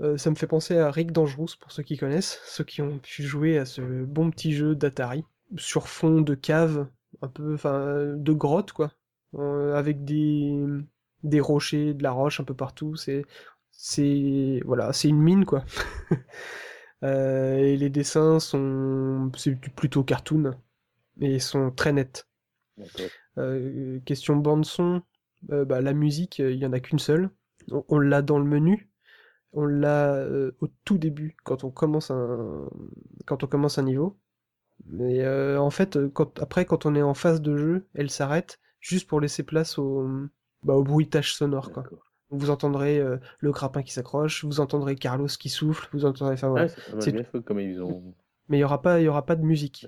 euh, 0.01 0.17
ça 0.17 0.29
me 0.29 0.35
fait 0.35 0.47
penser 0.47 0.77
à 0.77 0.91
Rick 0.91 1.11
Dangerous 1.11 1.49
pour 1.59 1.71
ceux 1.71 1.83
qui 1.83 1.97
connaissent, 1.97 2.41
ceux 2.45 2.63
qui 2.63 2.81
ont 2.81 2.99
pu 2.99 3.23
jouer 3.23 3.57
à 3.57 3.65
ce 3.65 3.81
bon 4.03 4.29
petit 4.29 4.53
jeu 4.53 4.75
d'Atari 4.75 5.23
sur 5.57 5.87
fond 5.87 6.21
de 6.21 6.35
cave, 6.35 6.87
un 7.21 7.27
peu, 7.29 7.53
enfin, 7.53 8.13
de 8.15 8.33
grotte 8.33 8.73
quoi, 8.73 8.91
euh, 9.35 9.75
avec 9.75 10.03
des 10.03 10.59
des 11.23 11.39
rochers, 11.39 11.93
de 11.93 12.03
la 12.03 12.11
roche 12.11 12.39
un 12.39 12.43
peu 12.43 12.53
partout. 12.53 12.95
C'est 12.95 13.25
c'est 13.71 14.61
voilà, 14.65 14.91
c'est 14.93 15.07
une 15.09 15.21
mine 15.21 15.45
quoi. 15.45 15.63
euh, 17.03 17.57
et 17.57 17.77
les 17.77 17.89
dessins 17.89 18.39
sont 18.39 19.31
c'est 19.37 19.55
plutôt 19.75 20.03
cartoon, 20.03 20.51
mais 21.17 21.35
ils 21.35 21.41
sont 21.41 21.71
très 21.71 21.93
nets. 21.93 22.27
Question 24.05 24.35
bande 24.37 24.65
son, 24.65 25.01
bah, 25.43 25.81
la 25.81 25.93
musique, 25.93 26.39
il 26.39 26.55
y 26.55 26.65
en 26.65 26.73
a 26.73 26.79
qu'une 26.79 26.99
seule. 26.99 27.29
on 27.71 27.99
l'a 27.99 28.21
dans 28.21 28.39
le 28.39 28.45
menu, 28.45 28.89
on 29.55 29.65
l'a 29.65 30.13
euh, 30.15 30.51
au 30.59 30.67
tout 30.83 30.97
début 30.97 31.35
quand 31.43 31.63
on 31.63 31.71
commence 31.71 32.11
un 32.11 32.69
quand 33.25 33.43
on 33.43 33.47
commence 33.47 33.77
un 33.79 33.83
niveau. 33.83 34.17
Mais 34.85 35.21
euh, 35.23 35.57
en 35.59 35.69
fait, 35.69 35.97
quand, 36.13 36.37
après, 36.39 36.65
quand 36.65 36.85
on 36.85 36.95
est 36.95 37.01
en 37.01 37.13
phase 37.13 37.41
de 37.41 37.55
jeu, 37.55 37.87
elle 37.95 38.09
s'arrête 38.09 38.59
juste 38.81 39.07
pour 39.07 39.21
laisser 39.21 39.43
place 39.43 39.79
au, 39.79 40.07
bah, 40.63 40.73
au 40.73 40.83
bruitage 40.83 41.33
sonore. 41.33 41.71
Quoi. 41.71 41.85
Vous 42.29 42.49
entendrez 42.49 42.99
euh, 42.99 43.17
le 43.39 43.51
grappin 43.51 43.81
qui 43.81 43.93
s'accroche, 43.93 44.43
vous 44.43 44.59
entendrez 44.59 44.95
Carlos 44.95 45.27
qui 45.27 45.49
souffle, 45.49 45.87
vous 45.93 46.05
entendrez. 46.05 46.33
Enfin, 46.33 46.49
voilà. 46.49 46.67
comme 47.45 47.59
ils 47.61 47.81
ont... 47.81 48.13
Mais 48.49 48.57
il 48.57 48.61
y 48.61 48.63
aura 48.63 48.81
pas, 48.81 48.99
il 48.99 49.05
y 49.05 49.07
aura 49.07 49.25
pas 49.25 49.35
de 49.35 49.43
musique. 49.43 49.87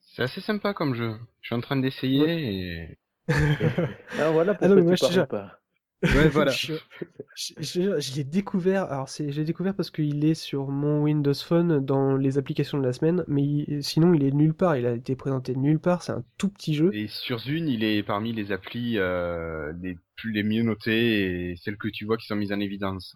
C'est 0.00 0.22
assez 0.22 0.40
sympa 0.40 0.72
comme 0.72 0.94
jeu. 0.94 1.16
Je 1.40 1.48
suis 1.48 1.54
en 1.56 1.60
train 1.60 1.76
d'essayer 1.76 2.84
et. 2.84 2.98
ah 3.28 4.30
voilà 4.30 4.54
pourquoi 4.54 4.66
ah 4.66 4.68
non, 4.68 4.76
mais 4.76 4.82
moi, 4.82 4.94
tu 4.94 5.26
pas. 5.26 5.57
Ouais, 6.02 6.28
voilà. 6.28 6.52
l'ai 8.16 8.24
découvert. 8.24 8.84
Alors, 8.84 9.08
c'est, 9.08 9.30
je 9.32 9.38
l'ai 9.38 9.44
découvert 9.44 9.74
parce 9.74 9.90
qu'il 9.90 10.24
est 10.24 10.34
sur 10.34 10.68
mon 10.68 11.02
Windows 11.02 11.34
Phone 11.34 11.84
dans 11.84 12.16
les 12.16 12.38
applications 12.38 12.78
de 12.78 12.84
la 12.84 12.92
semaine, 12.92 13.24
mais 13.28 13.42
il- 13.42 13.82
sinon, 13.82 14.14
il 14.14 14.24
est 14.24 14.32
nulle 14.32 14.54
part. 14.54 14.76
Il 14.76 14.86
a 14.86 14.92
été 14.92 15.16
présenté 15.16 15.54
nulle 15.54 15.78
part. 15.78 16.02
C'est 16.02 16.12
un 16.12 16.24
tout 16.36 16.48
petit 16.48 16.74
jeu. 16.74 16.90
Et 16.94 17.08
sur 17.08 17.38
Zune, 17.38 17.68
il 17.68 17.84
est 17.84 18.02
parmi 18.02 18.32
les 18.32 18.52
applis 18.52 18.98
euh, 18.98 19.72
les 19.82 19.96
plus 20.16 20.32
les 20.32 20.42
mieux 20.42 20.62
notées 20.62 21.50
et 21.52 21.56
celles 21.56 21.76
que 21.76 21.88
tu 21.88 22.04
vois 22.04 22.16
qui 22.16 22.26
sont 22.26 22.36
mises 22.36 22.52
en 22.52 22.60
évidence. 22.60 23.14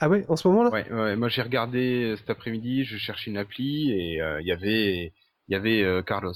Ah 0.00 0.08
ouais, 0.08 0.24
en 0.28 0.36
ce 0.36 0.48
moment-là? 0.48 0.70
Ouais, 0.70 0.90
ouais. 0.92 1.16
Moi, 1.16 1.28
j'ai 1.28 1.42
regardé 1.42 2.04
euh, 2.12 2.16
cet 2.16 2.30
après-midi, 2.30 2.84
je 2.84 2.96
cherchais 2.96 3.30
une 3.30 3.38
appli 3.38 3.92
et 3.92 4.20
euh, 4.20 4.40
il 4.40 4.46
y 4.46 4.52
avait 4.52 5.12
il 5.48 5.52
y 5.52 5.54
avait 5.54 5.82
euh, 5.82 6.02
Carlos. 6.02 6.32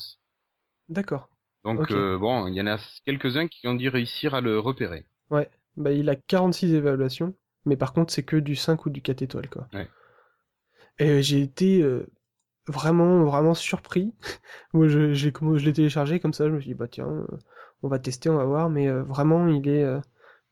D'accord. 0.88 1.28
Donc 1.64 1.90
euh, 1.90 2.16
bon, 2.16 2.46
il 2.46 2.54
y 2.54 2.60
en 2.62 2.66
a 2.66 2.78
quelques-uns 3.04 3.46
qui 3.48 3.66
ont 3.68 3.74
dû 3.74 3.88
réussir 3.90 4.34
à 4.34 4.40
le 4.40 4.58
repérer. 4.58 5.04
Ouais. 5.30 5.48
Bah, 5.76 5.92
il 5.92 6.08
a 6.08 6.16
46 6.16 6.72
évaluations, 6.74 7.34
mais 7.64 7.76
par 7.76 7.92
contre, 7.92 8.12
c'est 8.12 8.22
que 8.22 8.36
du 8.36 8.56
5 8.56 8.86
ou 8.86 8.90
du 8.90 9.02
4 9.02 9.22
étoiles, 9.22 9.48
quoi. 9.48 9.68
Ouais. 9.74 9.88
Et 10.98 11.10
euh, 11.10 11.22
j'ai 11.22 11.40
été 11.42 11.82
euh, 11.82 12.06
vraiment, 12.68 13.24
vraiment 13.24 13.54
surpris. 13.54 14.14
Moi, 14.74 14.88
je, 14.88 15.14
j'ai, 15.14 15.32
comment- 15.32 15.56
je 15.58 15.64
l'ai 15.64 15.72
téléchargé 15.72 16.20
comme 16.20 16.32
ça, 16.34 16.46
je 16.48 16.52
me 16.54 16.60
suis 16.60 16.70
dit, 16.70 16.74
bah 16.74 16.88
tiens, 16.88 17.08
euh, 17.08 17.26
on 17.82 17.88
va 17.88 17.98
tester, 17.98 18.30
on 18.30 18.36
va 18.36 18.44
voir, 18.44 18.70
mais 18.70 18.88
euh, 18.88 19.02
vraiment, 19.04 19.48
il 19.48 19.68
est... 19.68 19.84
euh, 19.84 20.00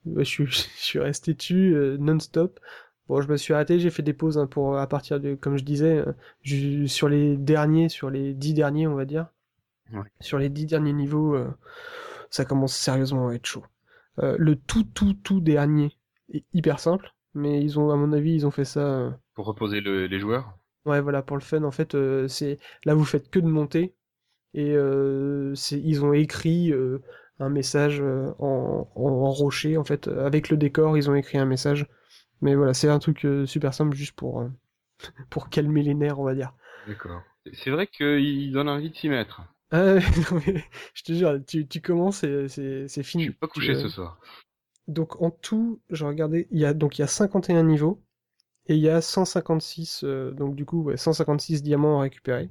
ouais, 0.07 0.25
je 0.25 0.31
suis, 0.31 0.47
je 0.49 0.53
suis 0.83 0.99
resté 0.99 1.35
dessus 1.35 1.75
non-stop. 2.01 2.61
Bon, 3.09 3.21
je 3.21 3.29
me 3.29 3.37
suis 3.37 3.53
arrêté, 3.55 3.79
j'ai 3.81 3.91
fait 3.91 4.03
des 4.03 4.15
pauses 4.15 4.39
hein, 4.39 4.47
pour, 4.47 4.79
à 4.79 4.87
partir 4.87 5.21
de, 5.21 5.35
comme 5.35 5.59
je 5.59 5.65
disais, 5.65 6.05
euh, 6.45 6.87
sur 6.87 7.09
les 7.09 7.37
derniers, 7.37 7.89
sur 7.91 8.11
les 8.11 8.35
10 8.35 8.55
derniers, 8.55 8.87
on 8.87 8.95
va 8.95 9.05
dire. 9.05 9.29
Ouais. 9.93 10.03
Sur 10.21 10.39
les 10.39 10.49
10 10.51 10.67
derniers 10.67 10.95
niveaux, 10.95 11.35
euh, 11.37 11.51
ça 12.31 12.45
commence 12.45 12.75
sérieusement 12.77 13.29
à 13.29 13.35
être 13.35 13.47
chaud. 13.47 13.65
Euh, 14.21 14.37
le 14.39 14.57
tout, 14.57 14.85
tout, 14.85 15.15
tout 15.15 15.41
dernier 15.41 15.97
est 16.33 16.45
hyper 16.53 16.79
simple, 16.81 17.13
mais 17.35 17.63
ils 17.63 17.79
ont, 17.79 17.91
à 17.91 17.97
mon 17.97 18.13
avis, 18.13 18.35
ils 18.35 18.47
ont 18.47 18.51
fait 18.51 18.65
ça... 18.65 18.81
euh, 18.81 19.11
Pour 19.35 19.47
reposer 19.47 19.81
le- 19.81 20.07
les 20.07 20.19
joueurs. 20.21 20.59
Ouais, 20.85 21.01
voilà, 21.01 21.23
pour 21.23 21.37
le 21.37 21.43
fun, 21.43 21.63
en 21.65 21.71
fait, 21.71 21.95
euh, 21.95 22.29
c'est 22.29 22.59
là 22.85 22.95
vous 22.95 23.05
faites 23.07 23.31
que 23.31 23.39
de 23.39 23.47
monter 23.47 23.95
et 24.55 24.73
euh, 24.77 25.55
ils 25.73 26.05
ont 26.05 26.13
écrit 26.15 26.73
euh, 26.73 27.01
un 27.41 27.51
message 27.51 28.01
en, 28.03 28.37
en, 28.39 28.89
en 28.97 29.31
rocher, 29.33 29.79
en 29.79 29.85
fait, 29.85 30.09
avec 30.09 30.51
le 30.51 30.57
décor, 30.59 30.97
ils 30.99 31.11
ont 31.11 31.15
écrit 31.17 31.39
un 31.39 31.47
message. 31.47 31.87
Mais 32.43 32.55
voilà, 32.57 32.75
c'est 32.75 32.89
un 32.91 32.99
truc 33.01 33.27
super 33.47 33.75
simple 33.75 33.97
juste 33.97 34.15
pour 34.17 34.45
pour 35.31 35.51
calmer 35.51 35.83
les 35.83 35.95
nerfs, 35.95 36.21
on 36.21 36.25
va 36.25 36.35
dire. 36.35 36.53
D'accord. 36.87 37.23
C'est 37.53 37.71
vrai 37.71 37.87
qu'il 37.87 38.51
donne 38.53 38.69
envie 38.71 38.91
de 38.91 38.97
s'y 38.97 39.09
mettre. 39.09 39.43
Ah, 39.75 39.95
non, 40.33 40.41
mais 40.47 40.65
je 40.95 41.03
te 41.03 41.13
jure, 41.13 41.39
tu, 41.47 41.67
tu 41.67 41.81
commences 41.81 42.23
et 42.25 42.49
c'est 42.49 42.87
c'est 42.89 43.03
Je 43.03 43.09
fini. 43.09 43.25
suis 43.25 43.33
pas 43.33 43.49
couché 43.49 43.73
euh, 43.73 43.83
ce 43.83 43.89
soir. 43.89 44.19
Donc 44.89 45.21
en 45.23 45.31
tout, 45.31 45.81
je 45.91 46.05
regardais, 46.05 46.47
il 46.51 46.59
y 46.61 46.65
a 46.67 46.75
donc 46.75 46.99
il 46.99 47.03
y 47.03 47.05
a 47.05 47.09
51 47.09 47.63
niveaux 47.65 48.03
et 48.67 48.75
il 48.75 48.81
y 48.81 48.89
a 48.89 49.01
156 49.01 50.05
euh, 50.05 50.31
donc 50.33 50.55
du 50.57 50.65
coup 50.67 50.83
ouais, 50.85 50.97
156 50.97 51.63
diamants 51.63 51.99
à 52.01 52.03
récupérer. 52.03 52.51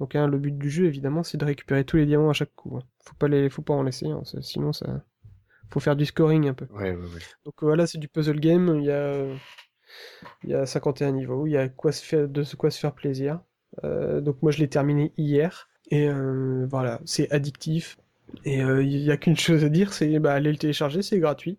Donc 0.00 0.14
hein, 0.16 0.26
le 0.28 0.38
but 0.38 0.56
du 0.56 0.70
jeu 0.70 0.86
évidemment 0.86 1.22
c'est 1.22 1.38
de 1.38 1.44
récupérer 1.44 1.84
tous 1.84 1.96
les 1.96 2.06
diamants 2.06 2.30
à 2.30 2.34
chaque 2.34 2.54
coup. 2.54 2.76
hein. 2.76 2.82
Faut 3.04 3.14
pas 3.16 3.28
les 3.28 3.50
faut 3.50 3.62
pas 3.62 3.74
en 3.74 3.82
laisser 3.82 4.08
hein, 4.08 4.22
sinon 4.40 4.72
ça 4.72 5.04
faut 5.70 5.80
faire 5.80 5.96
du 5.96 6.06
scoring 6.06 6.48
un 6.48 6.54
peu. 6.54 6.66
Ouais, 6.70 6.92
ouais, 6.94 6.96
ouais. 6.96 7.20
Donc 7.44 7.54
voilà, 7.62 7.86
c'est 7.86 7.98
du 7.98 8.08
puzzle 8.08 8.40
game, 8.40 8.76
il 8.78 8.84
y 8.86 8.90
a 8.90 8.94
euh, 8.94 9.36
il 10.44 10.50
y 10.50 10.54
a 10.54 10.66
51 10.66 11.12
niveaux, 11.12 11.46
il 11.46 11.52
y 11.52 11.56
a 11.56 11.68
quoi 11.68 11.92
se 11.92 12.04
faire 12.04 12.28
de 12.28 12.44
quoi 12.56 12.70
se 12.70 12.78
faire 12.78 12.94
plaisir. 12.94 13.40
Euh, 13.84 14.20
donc 14.20 14.42
moi 14.42 14.50
je 14.52 14.58
l'ai 14.58 14.68
terminé 14.68 15.12
hier 15.16 15.68
et 15.92 16.08
euh, 16.08 16.66
voilà, 16.70 17.02
c'est 17.04 17.30
addictif 17.30 17.98
et 18.46 18.62
euh, 18.62 18.82
il 18.82 19.02
y 19.02 19.10
a 19.10 19.18
qu'une 19.18 19.36
chose 19.36 19.62
à 19.62 19.68
dire, 19.68 19.92
c'est 19.92 20.18
bah 20.18 20.32
allez 20.32 20.50
le 20.50 20.56
télécharger, 20.56 21.02
c'est 21.02 21.18
gratuit. 21.18 21.58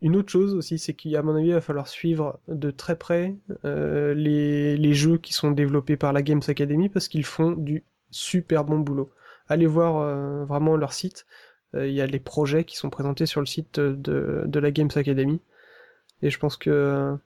Une 0.00 0.14
autre 0.14 0.30
chose 0.30 0.54
aussi, 0.54 0.78
c'est 0.78 0.94
qu'à 0.94 1.22
mon 1.22 1.34
avis, 1.34 1.48
il 1.48 1.54
va 1.54 1.60
falloir 1.60 1.88
suivre 1.88 2.38
de 2.46 2.70
très 2.70 2.96
près 2.96 3.34
euh, 3.64 4.14
les, 4.14 4.76
les 4.76 4.94
jeux 4.94 5.18
qui 5.18 5.32
sont 5.32 5.50
développés 5.50 5.96
par 5.96 6.12
la 6.12 6.22
Games 6.22 6.42
Academy 6.46 6.88
parce 6.88 7.08
qu'ils 7.08 7.24
font 7.24 7.50
du 7.50 7.82
super 8.12 8.64
bon 8.64 8.78
boulot. 8.78 9.10
Allez 9.48 9.66
voir 9.66 10.46
vraiment 10.46 10.76
leur 10.76 10.92
site. 10.92 11.26
Il 11.74 11.90
y 11.90 12.00
a 12.00 12.06
les 12.06 12.20
projets 12.20 12.62
qui 12.62 12.76
sont 12.76 12.90
présentés 12.90 13.26
sur 13.26 13.40
le 13.40 13.46
site 13.46 13.80
de, 13.80 14.44
de 14.46 14.58
la 14.60 14.70
Games 14.70 14.90
Academy. 14.94 15.40
Et 16.22 16.30
je 16.30 16.38
pense 16.38 16.56
que 16.56 17.16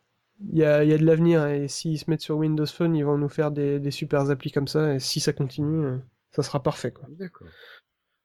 il 0.50 0.58
y 0.58 0.64
a, 0.64 0.82
il 0.82 0.90
y 0.90 0.94
a 0.94 0.98
de 0.98 1.04
l'avenir. 1.04 1.46
Et 1.46 1.68
s'ils 1.68 1.98
se 1.98 2.10
mettent 2.10 2.22
sur 2.22 2.38
Windows 2.38 2.66
Phone, 2.66 2.96
ils 2.96 3.04
vont 3.04 3.18
nous 3.18 3.28
faire 3.28 3.50
des, 3.50 3.78
des 3.78 3.90
super 3.90 4.30
applis 4.30 4.50
comme 4.50 4.68
ça. 4.68 4.94
Et 4.94 4.98
si 4.98 5.20
ça 5.20 5.34
continue, 5.34 5.98
ça 6.32 6.42
sera 6.42 6.62
parfait. 6.62 6.92
Quoi. 6.92 7.06
D'accord. 7.10 7.48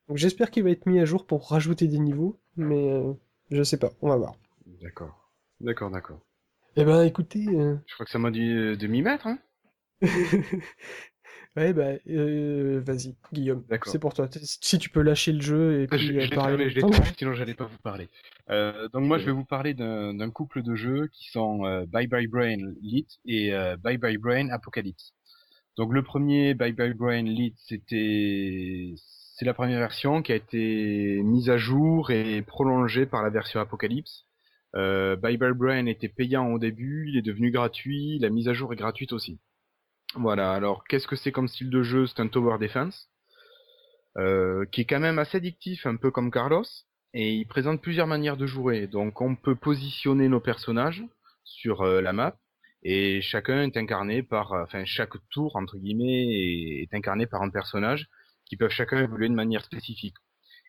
Donc 0.07 0.17
j'espère 0.17 0.51
qu'il 0.51 0.63
va 0.63 0.69
être 0.71 0.85
mis 0.85 0.99
à 0.99 1.05
jour 1.05 1.25
pour 1.25 1.49
rajouter 1.49 1.87
des 1.87 1.99
niveaux. 1.99 2.39
Mais 2.57 2.91
euh, 2.91 3.13
je 3.51 3.63
sais 3.63 3.77
pas, 3.77 3.91
on 4.01 4.09
va 4.09 4.17
voir. 4.17 4.35
D'accord. 4.81 5.31
D'accord, 5.59 5.89
d'accord. 5.91 6.19
Eh 6.75 6.83
ben 6.85 7.03
écoutez, 7.03 7.45
euh, 7.47 7.75
Je 7.87 7.93
crois 7.93 8.05
que 8.05 8.11
ça 8.11 8.19
m'a 8.19 8.31
dit 8.31 8.49
euh, 8.51 8.75
de 8.75 8.87
m'y 8.87 9.01
mettre, 9.01 9.27
hein. 9.27 9.39
ouais 11.55 11.71
bah 11.73 11.91
euh, 12.09 12.81
vas-y 12.85 13.15
Guillaume, 13.31 13.63
D'accord. 13.69 13.91
c'est 13.91 13.99
pour 13.99 14.13
toi. 14.13 14.27
Si 14.41 14.77
tu 14.79 14.89
peux 14.89 15.01
lâcher 15.01 15.31
le 15.31 15.41
jeu 15.41 15.81
et 15.81 15.87
Je, 15.91 15.95
puis 15.95 16.07
je 16.07 16.13
euh, 16.13 16.19
l'ai 16.19 16.29
parler. 16.29 16.69
je 16.69 16.75
l'ai 16.75 16.81
fermé, 16.81 17.07
sinon 17.17 17.33
j'allais 17.33 17.53
pas 17.53 17.65
vous 17.65 17.77
parler. 17.83 18.09
Euh, 18.49 18.89
donc 18.89 19.03
moi 19.05 19.19
je 19.19 19.25
vais 19.25 19.31
vous 19.31 19.45
parler 19.45 19.73
d'un 19.73 20.13
d'un 20.13 20.31
couple 20.31 20.63
de 20.63 20.75
jeux 20.75 21.07
qui 21.13 21.29
sont 21.29 21.65
euh, 21.65 21.85
Bye 21.85 22.07
Bye 22.07 22.27
Brain 22.27 22.57
Lit 22.81 23.07
et 23.25 23.53
euh, 23.53 23.77
Bye 23.77 23.97
Bye 23.97 24.17
Brain 24.17 24.49
Apocalypse. 24.49 25.13
Donc 25.77 25.93
le 25.93 26.03
premier 26.03 26.53
Bye 26.53 26.73
Bye 26.73 26.93
Brain 26.93 27.23
Lit 27.23 27.55
c'était 27.67 28.93
c'est 29.35 29.45
la 29.45 29.53
première 29.53 29.79
version 29.79 30.21
qui 30.21 30.31
a 30.31 30.35
été 30.35 31.21
mise 31.23 31.49
à 31.49 31.57
jour 31.57 32.11
et 32.11 32.41
prolongée 32.43 33.05
par 33.05 33.23
la 33.23 33.29
version 33.29 33.59
Apocalypse. 33.59 34.25
Euh, 34.75 35.15
Brain 35.15 35.85
était 35.85 36.09
payant 36.09 36.47
au 36.51 36.59
début, 36.59 37.09
il 37.09 37.17
est 37.17 37.21
devenu 37.23 37.51
gratuit, 37.51 38.19
la 38.19 38.29
mise 38.29 38.47
à 38.47 38.53
jour 38.53 38.73
est 38.73 38.77
gratuite 38.77 39.13
aussi. 39.13 39.39
Voilà, 40.15 40.51
alors 40.53 40.83
qu'est-ce 40.85 41.07
que 41.07 41.15
c'est 41.15 41.31
comme 41.31 41.47
style 41.47 41.69
de 41.69 41.81
jeu? 41.81 42.05
C'est 42.05 42.19
un 42.19 42.27
tower 42.27 42.57
defense 42.59 43.09
euh, 44.17 44.65
qui 44.71 44.81
est 44.81 44.85
quand 44.85 44.99
même 44.99 45.19
assez 45.19 45.37
addictif, 45.37 45.85
un 45.87 45.95
peu 45.95 46.11
comme 46.11 46.31
Carlos, 46.31 46.65
et 47.13 47.33
il 47.33 47.45
présente 47.47 47.81
plusieurs 47.81 48.07
manières 48.07 48.37
de 48.37 48.45
jouer. 48.45 48.87
Donc 48.87 49.21
on 49.21 49.35
peut 49.35 49.55
positionner 49.55 50.27
nos 50.27 50.39
personnages 50.39 51.03
sur 51.43 51.81
euh, 51.81 52.01
la 52.01 52.13
map, 52.13 52.37
et 52.83 53.21
chacun 53.21 53.63
est 53.63 53.77
incarné 53.77 54.23
par, 54.23 54.53
euh, 54.53 54.63
enfin 54.63 54.85
chaque 54.85 55.13
tour 55.29 55.55
entre 55.55 55.77
guillemets 55.77 56.81
est, 56.83 56.93
incarné 56.93 57.27
par 57.27 57.41
un 57.41 57.49
personnage 57.49 58.07
qui 58.45 58.57
peuvent 58.57 58.71
chacun 58.71 59.01
évoluer 59.01 59.29
de 59.29 59.33
manière 59.33 59.63
spécifique. 59.63 60.15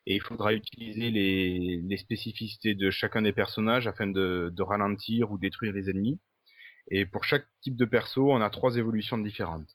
Et 0.06 0.16
il 0.16 0.20
faudra 0.20 0.52
utiliser 0.54 1.10
les, 1.10 1.96
spécificités 1.96 2.74
de 2.74 2.90
chacun 2.90 3.22
des 3.22 3.32
personnages 3.32 3.86
afin 3.86 4.06
de, 4.06 4.52
de 4.54 4.62
ralentir 4.62 5.30
ou 5.32 5.38
détruire 5.38 5.72
les 5.72 5.90
ennemis. 5.90 6.20
Et 6.90 7.06
pour 7.06 7.24
chaque 7.24 7.46
type 7.62 7.76
de 7.76 7.86
perso, 7.86 8.30
on 8.30 8.40
a 8.42 8.50
trois 8.50 8.76
évolutions 8.76 9.18
différentes. 9.18 9.68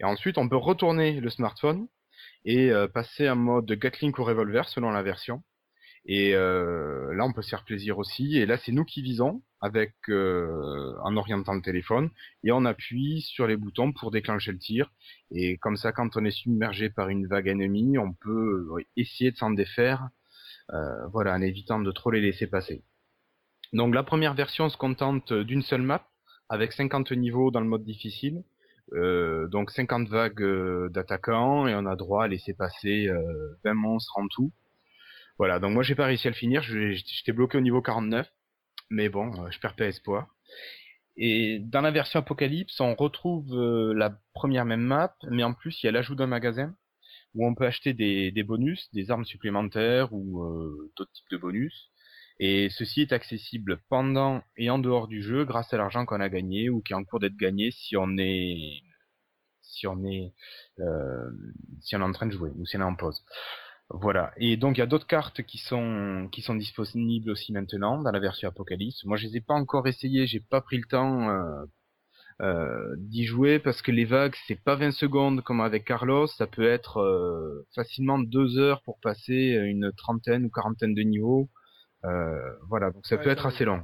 Et 0.00 0.04
ensuite, 0.04 0.38
on 0.38 0.48
peut 0.48 0.56
retourner 0.56 1.20
le 1.20 1.30
smartphone 1.30 1.88
et 2.44 2.70
euh, 2.70 2.88
passer 2.88 3.28
en 3.28 3.36
mode 3.36 3.70
Gatling 3.70 4.12
ou 4.18 4.24
revolver 4.24 4.68
selon 4.68 4.90
la 4.90 5.02
version. 5.02 5.42
Et 6.08 6.34
euh, 6.34 7.14
là, 7.14 7.24
on 7.24 7.32
peut 7.32 7.42
se 7.42 7.50
faire 7.50 7.64
plaisir 7.64 7.98
aussi. 7.98 8.38
Et 8.38 8.46
là, 8.46 8.56
c'est 8.56 8.72
nous 8.72 8.84
qui 8.84 9.02
visons 9.02 9.42
avec 9.60 9.94
euh, 10.08 10.94
en 11.02 11.16
orientant 11.16 11.54
le 11.54 11.62
téléphone 11.62 12.10
et 12.44 12.52
on 12.52 12.64
appuie 12.64 13.20
sur 13.20 13.46
les 13.46 13.56
boutons 13.56 13.92
pour 13.92 14.10
déclencher 14.10 14.52
le 14.52 14.58
tir. 14.58 14.90
Et 15.30 15.58
comme 15.58 15.76
ça, 15.76 15.92
quand 15.92 16.16
on 16.16 16.24
est 16.24 16.30
submergé 16.30 16.88
par 16.90 17.08
une 17.10 17.26
vague 17.26 17.48
ennemie, 17.48 17.98
on 17.98 18.12
peut 18.12 18.68
euh, 18.70 18.84
essayer 18.96 19.32
de 19.32 19.36
s'en 19.36 19.50
défaire, 19.50 20.08
euh, 20.72 21.06
voilà, 21.08 21.34
en 21.34 21.42
évitant 21.42 21.80
de 21.80 21.92
trop 21.92 22.10
les 22.10 22.22
laisser 22.22 22.46
passer. 22.46 22.82
Donc 23.74 23.94
la 23.94 24.02
première 24.02 24.34
version 24.34 24.68
se 24.70 24.78
contente 24.78 25.32
d'une 25.32 25.62
seule 25.62 25.82
map 25.82 26.08
avec 26.48 26.72
50 26.72 27.12
niveaux 27.12 27.50
dans 27.50 27.60
le 27.60 27.66
mode 27.66 27.84
difficile. 27.84 28.42
Euh, 28.94 29.46
donc 29.48 29.70
50 29.70 30.08
vagues 30.08 30.42
euh, 30.42 30.88
d'attaquants 30.88 31.66
et 31.66 31.74
on 31.74 31.84
a 31.84 31.94
droit 31.94 32.24
à 32.24 32.28
laisser 32.28 32.54
passer 32.54 33.08
euh, 33.08 33.58
20 33.64 33.74
monstres 33.74 34.16
en 34.16 34.26
tout. 34.28 34.50
Voilà, 35.38 35.60
donc 35.60 35.72
moi 35.72 35.82
j'ai 35.84 35.94
pas 35.94 36.06
réussi 36.06 36.26
à 36.26 36.30
le 36.30 36.36
finir, 36.36 36.62
j'étais 36.62 37.32
bloqué 37.32 37.58
au 37.58 37.60
niveau 37.60 37.80
49, 37.80 38.28
mais 38.90 39.08
bon, 39.08 39.32
euh, 39.44 39.50
je 39.50 39.60
perds 39.60 39.76
pas 39.76 39.86
espoir. 39.86 40.26
Et 41.16 41.60
dans 41.60 41.80
la 41.80 41.90
version 41.92 42.20
Apocalypse, 42.20 42.80
on 42.80 42.94
retrouve 42.94 43.52
euh, 43.54 43.94
la 43.94 44.18
première 44.34 44.64
même 44.64 44.82
map, 44.82 45.14
mais 45.30 45.44
en 45.44 45.54
plus 45.54 45.82
il 45.82 45.86
y 45.86 45.88
a 45.88 45.92
l'ajout 45.92 46.16
d'un 46.16 46.26
magasin 46.26 46.74
où 47.34 47.46
on 47.46 47.54
peut 47.54 47.66
acheter 47.66 47.92
des, 47.94 48.42
bonus, 48.42 48.88
des 48.92 49.10
armes 49.10 49.24
supplémentaires 49.24 50.12
ou 50.12 50.42
euh, 50.42 50.92
d'autres 50.96 51.12
types 51.12 51.30
de 51.30 51.36
bonus. 51.36 51.90
Et 52.40 52.68
ceci 52.70 53.02
est 53.02 53.12
accessible 53.12 53.80
pendant 53.88 54.42
et 54.56 54.70
en 54.70 54.78
dehors 54.78 55.08
du 55.08 55.22
jeu 55.22 55.44
grâce 55.44 55.72
à 55.74 55.76
l'argent 55.76 56.06
qu'on 56.06 56.20
a 56.20 56.28
gagné 56.28 56.70
ou 56.70 56.82
qui 56.82 56.92
est 56.92 56.96
en 56.96 57.04
cours 57.04 57.20
d'être 57.20 57.36
gagné 57.36 57.70
si 57.72 57.96
on 57.96 58.16
est 58.18 58.82
si 59.62 59.86
on 59.86 60.04
est 60.04 60.32
si 61.80 61.96
on 61.96 62.00
est 62.00 62.04
en 62.04 62.12
train 62.12 62.26
de 62.26 62.32
jouer 62.32 62.50
ou 62.56 62.64
si 62.66 62.76
on 62.76 62.80
est 62.80 62.84
en 62.84 62.94
pause. 62.94 63.24
Voilà. 63.90 64.32
Et 64.36 64.56
donc 64.58 64.76
il 64.76 64.80
y 64.80 64.82
a 64.82 64.86
d'autres 64.86 65.06
cartes 65.06 65.42
qui 65.42 65.56
sont 65.58 66.28
qui 66.30 66.42
sont 66.42 66.54
disponibles 66.54 67.30
aussi 67.30 67.52
maintenant 67.52 68.02
dans 68.02 68.10
la 68.10 68.20
version 68.20 68.48
Apocalypse. 68.48 69.04
Moi 69.04 69.16
je 69.16 69.26
les 69.26 69.38
ai 69.38 69.40
pas 69.40 69.54
encore 69.54 69.86
essayées, 69.88 70.26
j'ai 70.26 70.40
pas 70.40 70.60
pris 70.60 70.76
le 70.76 70.84
temps 70.84 71.30
euh, 71.30 71.64
euh, 72.42 72.94
d'y 72.98 73.24
jouer 73.24 73.58
parce 73.58 73.80
que 73.80 73.90
les 73.90 74.04
vagues 74.04 74.34
c'est 74.46 74.62
pas 74.62 74.76
20 74.76 74.90
secondes 74.90 75.42
comme 75.42 75.62
avec 75.62 75.86
Carlos, 75.86 76.26
ça 76.26 76.46
peut 76.46 76.68
être 76.68 77.00
euh, 77.00 77.66
facilement 77.74 78.18
deux 78.18 78.58
heures 78.58 78.82
pour 78.82 79.00
passer 79.00 79.58
une 79.64 79.90
trentaine 79.96 80.44
ou 80.44 80.50
quarantaine 80.50 80.94
de 80.94 81.02
niveaux. 81.02 81.48
voilà, 82.68 82.90
donc 82.90 83.06
ça 83.06 83.16
peut 83.16 83.30
être 83.30 83.46
assez 83.46 83.64
long. 83.64 83.82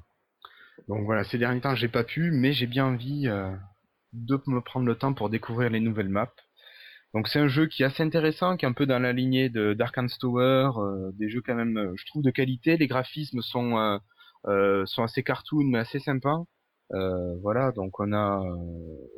Donc 0.89 1.05
voilà, 1.07 1.25
ces 1.25 1.39
derniers 1.39 1.63
temps 1.63 1.75
j'ai 1.75 1.89
pas 1.89 2.05
pu, 2.05 2.31
mais 2.31 2.53
j'ai 2.53 2.67
bien 2.67 2.85
envie 2.85 3.27
de 4.13 4.41
me 4.47 4.61
prendre 4.61 4.87
le 4.87 4.97
temps 4.97 5.15
pour 5.15 5.31
découvrir 5.31 5.71
les 5.71 5.81
nouvelles 5.81 6.11
maps. 6.11 6.35
Donc 7.15 7.29
c'est 7.29 7.39
un 7.39 7.49
jeu 7.49 7.67
qui 7.67 7.83
est 7.83 7.87
assez 7.87 8.03
intéressant, 8.03 8.57
qui 8.57 8.65
est 8.67 8.69
un 8.69 8.73
peu 8.73 8.87
dans 8.87 8.99
la 8.99 9.13
lignée 9.13 9.49
de 9.49 9.73
Dark 9.73 9.97
Tower, 10.21 10.71
des 11.15 11.29
jeux 11.31 11.41
quand 11.41 11.55
même, 11.55 11.93
je 11.97 12.05
trouve, 12.07 12.23
de 12.23 12.31
qualité. 12.31 12.77
Les 12.77 12.89
graphismes 12.89 13.41
sont 13.41 14.01
sont 14.87 15.03
assez 15.03 15.23
cartoon 15.23 15.65
mais 15.65 15.79
assez 15.79 16.01
sympas. 16.01 16.45
Euh, 16.93 17.37
voilà, 17.41 17.73
donc 17.73 17.99
on 17.99 18.13
a 18.13 18.41
euh, 18.41 18.57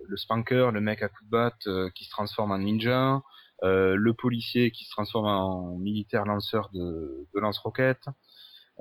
le 0.06 0.16
spanker, 0.16 0.70
le 0.73 0.81
mec 0.81 1.02
à 1.02 1.09
coup 1.09 1.24
de 1.24 1.31
batte 1.31 1.66
euh, 1.66 1.90
qui 1.94 2.05
se 2.05 2.10
transforme 2.10 2.52
en 2.52 2.59
ninja, 2.59 3.23
le 3.62 4.12
policier 4.12 4.70
qui 4.70 4.85
se 4.85 4.90
transforme 4.90 5.27
en 5.27 5.77
militaire 5.78 6.24
lanceur 6.24 6.70
de, 6.73 7.27
de 7.35 7.40
lance-roquettes, 7.40 8.06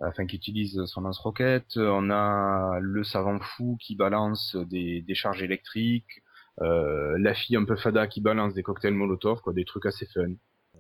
enfin 0.02 0.26
qui 0.28 0.36
utilise 0.36 0.84
son 0.86 1.02
lance-roquette. 1.02 1.78
On 1.78 2.10
a 2.10 2.78
le 2.82 3.04
savant 3.04 3.40
fou 3.40 3.78
qui 3.82 3.96
balance 3.96 4.56
des, 4.56 5.02
des 5.02 5.16
charges 5.16 5.42
électriques, 5.42 6.22
la 6.60 7.34
fille 7.34 7.58
un 7.58 7.66
peu 7.66 7.76
fada 7.76 8.08
qui 8.08 8.22
balance 8.22 8.54
des 8.54 8.64
cocktails 8.64 8.94
Molotov, 8.94 9.42
quoi, 9.42 9.54
des 9.54 9.66
trucs 9.66 9.86
assez 9.86 10.06
fun. 10.08 10.34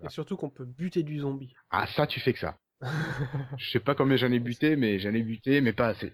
Et 0.03 0.09
surtout 0.09 0.37
qu'on 0.37 0.49
peut 0.49 0.65
buter 0.65 1.03
du 1.03 1.19
zombie. 1.19 1.53
Ah 1.69 1.87
ça, 1.87 2.07
tu 2.07 2.19
fais 2.19 2.33
que 2.33 2.39
ça. 2.39 2.57
Je 3.57 3.69
sais 3.71 3.79
pas 3.79 3.95
combien 3.95 4.17
j'en 4.17 4.31
ai 4.31 4.39
buté, 4.39 4.75
mais 4.75 4.99
j'en 4.99 5.13
ai 5.13 5.23
buté, 5.23 5.61
mais 5.61 5.73
pas 5.73 5.87
assez. 5.87 6.13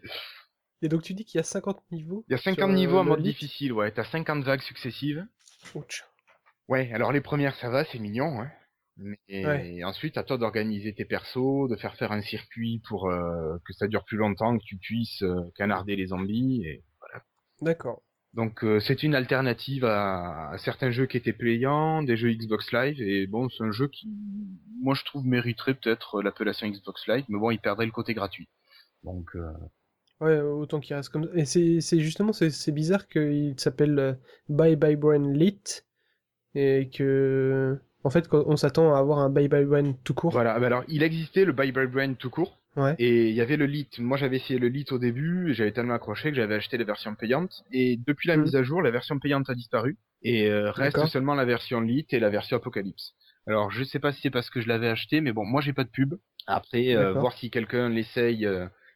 Et 0.81 0.89
donc 0.89 1.03
tu 1.03 1.13
dis 1.13 1.25
qu'il 1.25 1.37
y 1.37 1.41
a 1.41 1.43
50 1.43 1.79
niveaux 1.91 2.23
Il 2.27 2.31
y 2.31 2.35
a 2.35 2.37
50 2.37 2.71
niveaux 2.71 2.99
en 2.99 3.03
mode 3.03 3.21
difficile, 3.21 3.73
ouais. 3.73 3.91
T'as 3.91 4.03
50 4.03 4.43
vagues 4.43 4.61
successives. 4.61 5.25
Ouch. 5.75 6.03
Ouais, 6.67 6.91
alors 6.93 7.11
les 7.11 7.21
premières 7.21 7.55
ça 7.55 7.69
va, 7.69 7.85
c'est 7.85 7.99
mignon, 7.99 8.41
hein. 8.41 8.51
Mais 8.97 9.83
ensuite, 9.83 10.17
à 10.17 10.23
toi 10.23 10.37
d'organiser 10.37 10.93
tes 10.93 11.05
persos, 11.05 11.69
de 11.69 11.75
faire 11.75 11.95
faire 11.95 12.11
un 12.11 12.21
circuit 12.21 12.81
pour 12.87 13.09
euh, 13.09 13.57
que 13.65 13.73
ça 13.73 13.87
dure 13.87 14.03
plus 14.03 14.17
longtemps, 14.17 14.57
que 14.57 14.63
tu 14.63 14.77
puisses 14.77 15.23
euh, 15.23 15.51
canarder 15.55 15.95
les 15.95 16.07
zombies, 16.07 16.63
et 16.65 16.83
voilà. 16.99 17.23
D'accord. 17.61 18.03
Donc 18.33 18.63
euh, 18.63 18.79
c'est 18.79 19.03
une 19.03 19.13
alternative 19.13 19.83
à, 19.85 20.53
certains 20.57 20.91
jeux 20.91 21.05
qui 21.05 21.17
étaient 21.17 21.33
payants, 21.33 22.01
des 22.01 22.15
jeux 22.15 22.31
Xbox 22.31 22.71
Live, 22.71 23.01
et 23.01 23.27
bon, 23.27 23.49
c'est 23.49 23.63
un 23.63 23.71
jeu 23.71 23.87
qui, 23.87 24.09
moi 24.81 24.95
je 24.95 25.03
trouve, 25.03 25.25
mériterait 25.25 25.73
peut-être 25.73 26.21
l'appellation 26.21 26.67
Xbox 26.67 27.07
Live, 27.07 27.25
mais 27.27 27.37
bon, 27.37 27.51
il 27.51 27.59
perdrait 27.59 27.85
le 27.85 27.91
côté 27.91 28.13
gratuit. 28.13 28.47
Donc 29.03 29.35
Ouais, 30.21 30.39
autant 30.39 30.79
qu'il 30.79 30.95
reste 30.95 31.09
comme 31.09 31.25
ça. 31.25 31.31
Et 31.33 31.45
c'est 31.45 31.99
justement, 31.99 32.31
c'est 32.31 32.71
bizarre 32.71 33.07
qu'il 33.07 33.59
s'appelle 33.59 33.97
euh, 33.97 34.13
Bye 34.49 34.75
Bye 34.75 34.95
Brain 34.95 35.33
Lit 35.33 35.81
et 36.53 36.91
que, 36.95 37.79
en 38.03 38.11
fait, 38.11 38.27
on 38.31 38.55
s'attend 38.55 38.93
à 38.93 38.99
avoir 38.99 39.17
un 39.17 39.31
Bye 39.31 39.47
Bye 39.47 39.65
Brain 39.65 39.93
tout 40.03 40.13
court. 40.13 40.31
Voilà, 40.31 40.59
bah 40.59 40.67
alors 40.67 40.83
il 40.87 41.01
existait 41.01 41.43
le 41.43 41.53
Bye 41.53 41.71
Bye 41.71 41.87
Brain 41.87 42.13
tout 42.13 42.29
court. 42.29 42.60
Ouais. 42.77 42.95
Et 42.99 43.29
il 43.29 43.35
y 43.35 43.41
avait 43.41 43.57
le 43.57 43.65
lit. 43.65 43.89
Moi, 43.99 44.17
j'avais 44.17 44.37
essayé 44.37 44.59
le 44.59 44.69
lit 44.69 44.85
au 44.91 44.97
début, 44.97 45.51
et 45.51 45.53
j'avais 45.53 45.71
tellement 45.71 45.93
accroché 45.93 46.29
que 46.29 46.35
j'avais 46.35 46.55
acheté 46.55 46.77
les 46.77 46.85
versions 46.85 47.15
payantes. 47.15 47.63
Et 47.71 47.97
depuis 47.97 48.29
la 48.29 48.37
mmh. 48.37 48.41
mise 48.41 48.55
à 48.55 48.63
jour, 48.63 48.81
la 48.81 48.91
version 48.91 49.19
payante 49.19 49.49
a 49.49 49.55
disparu. 49.55 49.97
Et 50.23 50.49
euh, 50.49 50.71
reste 50.71 51.05
seulement 51.07 51.35
la 51.35 51.45
version 51.45 51.81
lit 51.81 52.05
et 52.11 52.19
la 52.19 52.29
version 52.29 52.57
Apocalypse. 52.57 53.13
Alors, 53.47 53.71
je 53.71 53.83
sais 53.83 53.99
pas 53.99 54.11
si 54.11 54.21
c'est 54.21 54.29
parce 54.29 54.49
que 54.49 54.61
je 54.61 54.67
l'avais 54.67 54.87
acheté, 54.87 55.19
mais 55.19 55.33
bon, 55.33 55.43
moi 55.45 55.61
j'ai 55.61 55.73
pas 55.73 55.83
de 55.83 55.89
pub. 55.89 56.13
Après, 56.45 56.95
euh, 56.95 57.13
voir 57.13 57.33
si 57.33 57.49
quelqu'un 57.49 57.89
l'essaye 57.89 58.47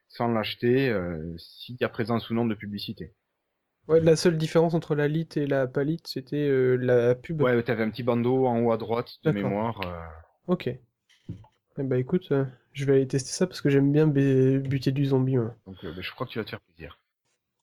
sans 0.10 0.28
l'acheter 0.28 0.90
euh, 0.90 1.36
s'il 1.38 1.76
y 1.80 1.84
a 1.84 1.90
présence 1.90 2.30
ou 2.30 2.34
non 2.34 2.46
de 2.46 2.56
publicité. 2.56 3.14
Ouais, 3.88 4.00
la 4.00 4.16
seule 4.16 4.38
différence 4.38 4.74
entre 4.74 4.96
la 4.96 5.08
lit 5.08 5.30
et 5.36 5.46
la 5.46 5.68
palite, 5.68 6.08
c'était 6.08 6.48
euh, 6.48 6.76
la 6.76 7.14
pub. 7.14 7.42
Ouais, 7.42 7.62
t'avais 7.62 7.84
un 7.84 7.92
petit 7.92 8.04
bandeau 8.04 8.48
en 8.48 8.60
haut 8.62 8.72
à 8.72 8.78
droite 8.78 9.12
de 9.24 9.32
mémoire. 9.32 9.80
Euh. 9.86 10.54
Ok. 10.54 10.68
Eh 10.68 11.84
bah 11.84 11.98
écoute, 11.98 12.34
je 12.76 12.86
vais 12.86 12.94
aller 12.94 13.08
tester 13.08 13.32
ça 13.32 13.48
parce 13.48 13.62
que 13.62 13.70
j'aime 13.70 13.92
bien 13.92 14.06
buter 14.06 14.92
du 14.92 15.06
zombie. 15.06 15.36
Donc 15.36 15.78
bah, 15.82 15.90
je 16.00 16.12
crois 16.12 16.28
que 16.28 16.32
tu 16.32 16.40
vas 16.40 16.46
te 16.46 16.52
faire 16.52 16.62
plaisir. 16.62 17.00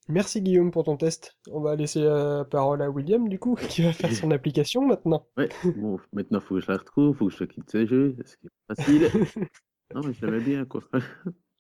Merci 0.09 0.43
Guillaume 0.43 0.73
pour 0.73 0.83
ton 0.85 0.97
test. 0.97 1.37
On 1.51 1.61
va 1.61 1.77
laisser 1.77 2.03
la 2.03 2.45
parole 2.45 2.83
à 2.83 2.91
William 2.91 3.29
du 3.29 3.39
coup, 3.39 3.55
qui 3.69 3.83
va 3.83 3.93
faire 3.93 4.13
son 4.13 4.31
application 4.31 4.87
maintenant. 4.87 5.29
Ouais, 5.37 5.49
bon, 5.77 6.01
maintenant 6.13 6.41
faut 6.41 6.57
que 6.57 6.61
je 6.61 6.71
la 6.71 6.79
retrouve, 6.79 7.17
faut 7.17 7.29
que 7.29 7.35
je 7.35 7.45
quitte 7.45 7.71
ce 7.71 7.87
jeu, 7.87 8.17
ce 8.25 8.37
qui 8.37 8.47
est 8.47 8.75
facile. 8.75 9.09
non 9.95 10.01
mais 10.05 10.13
je 10.15 10.27
l'aimais 10.27 10.41
bien 10.41 10.65
quoi. 10.65 10.83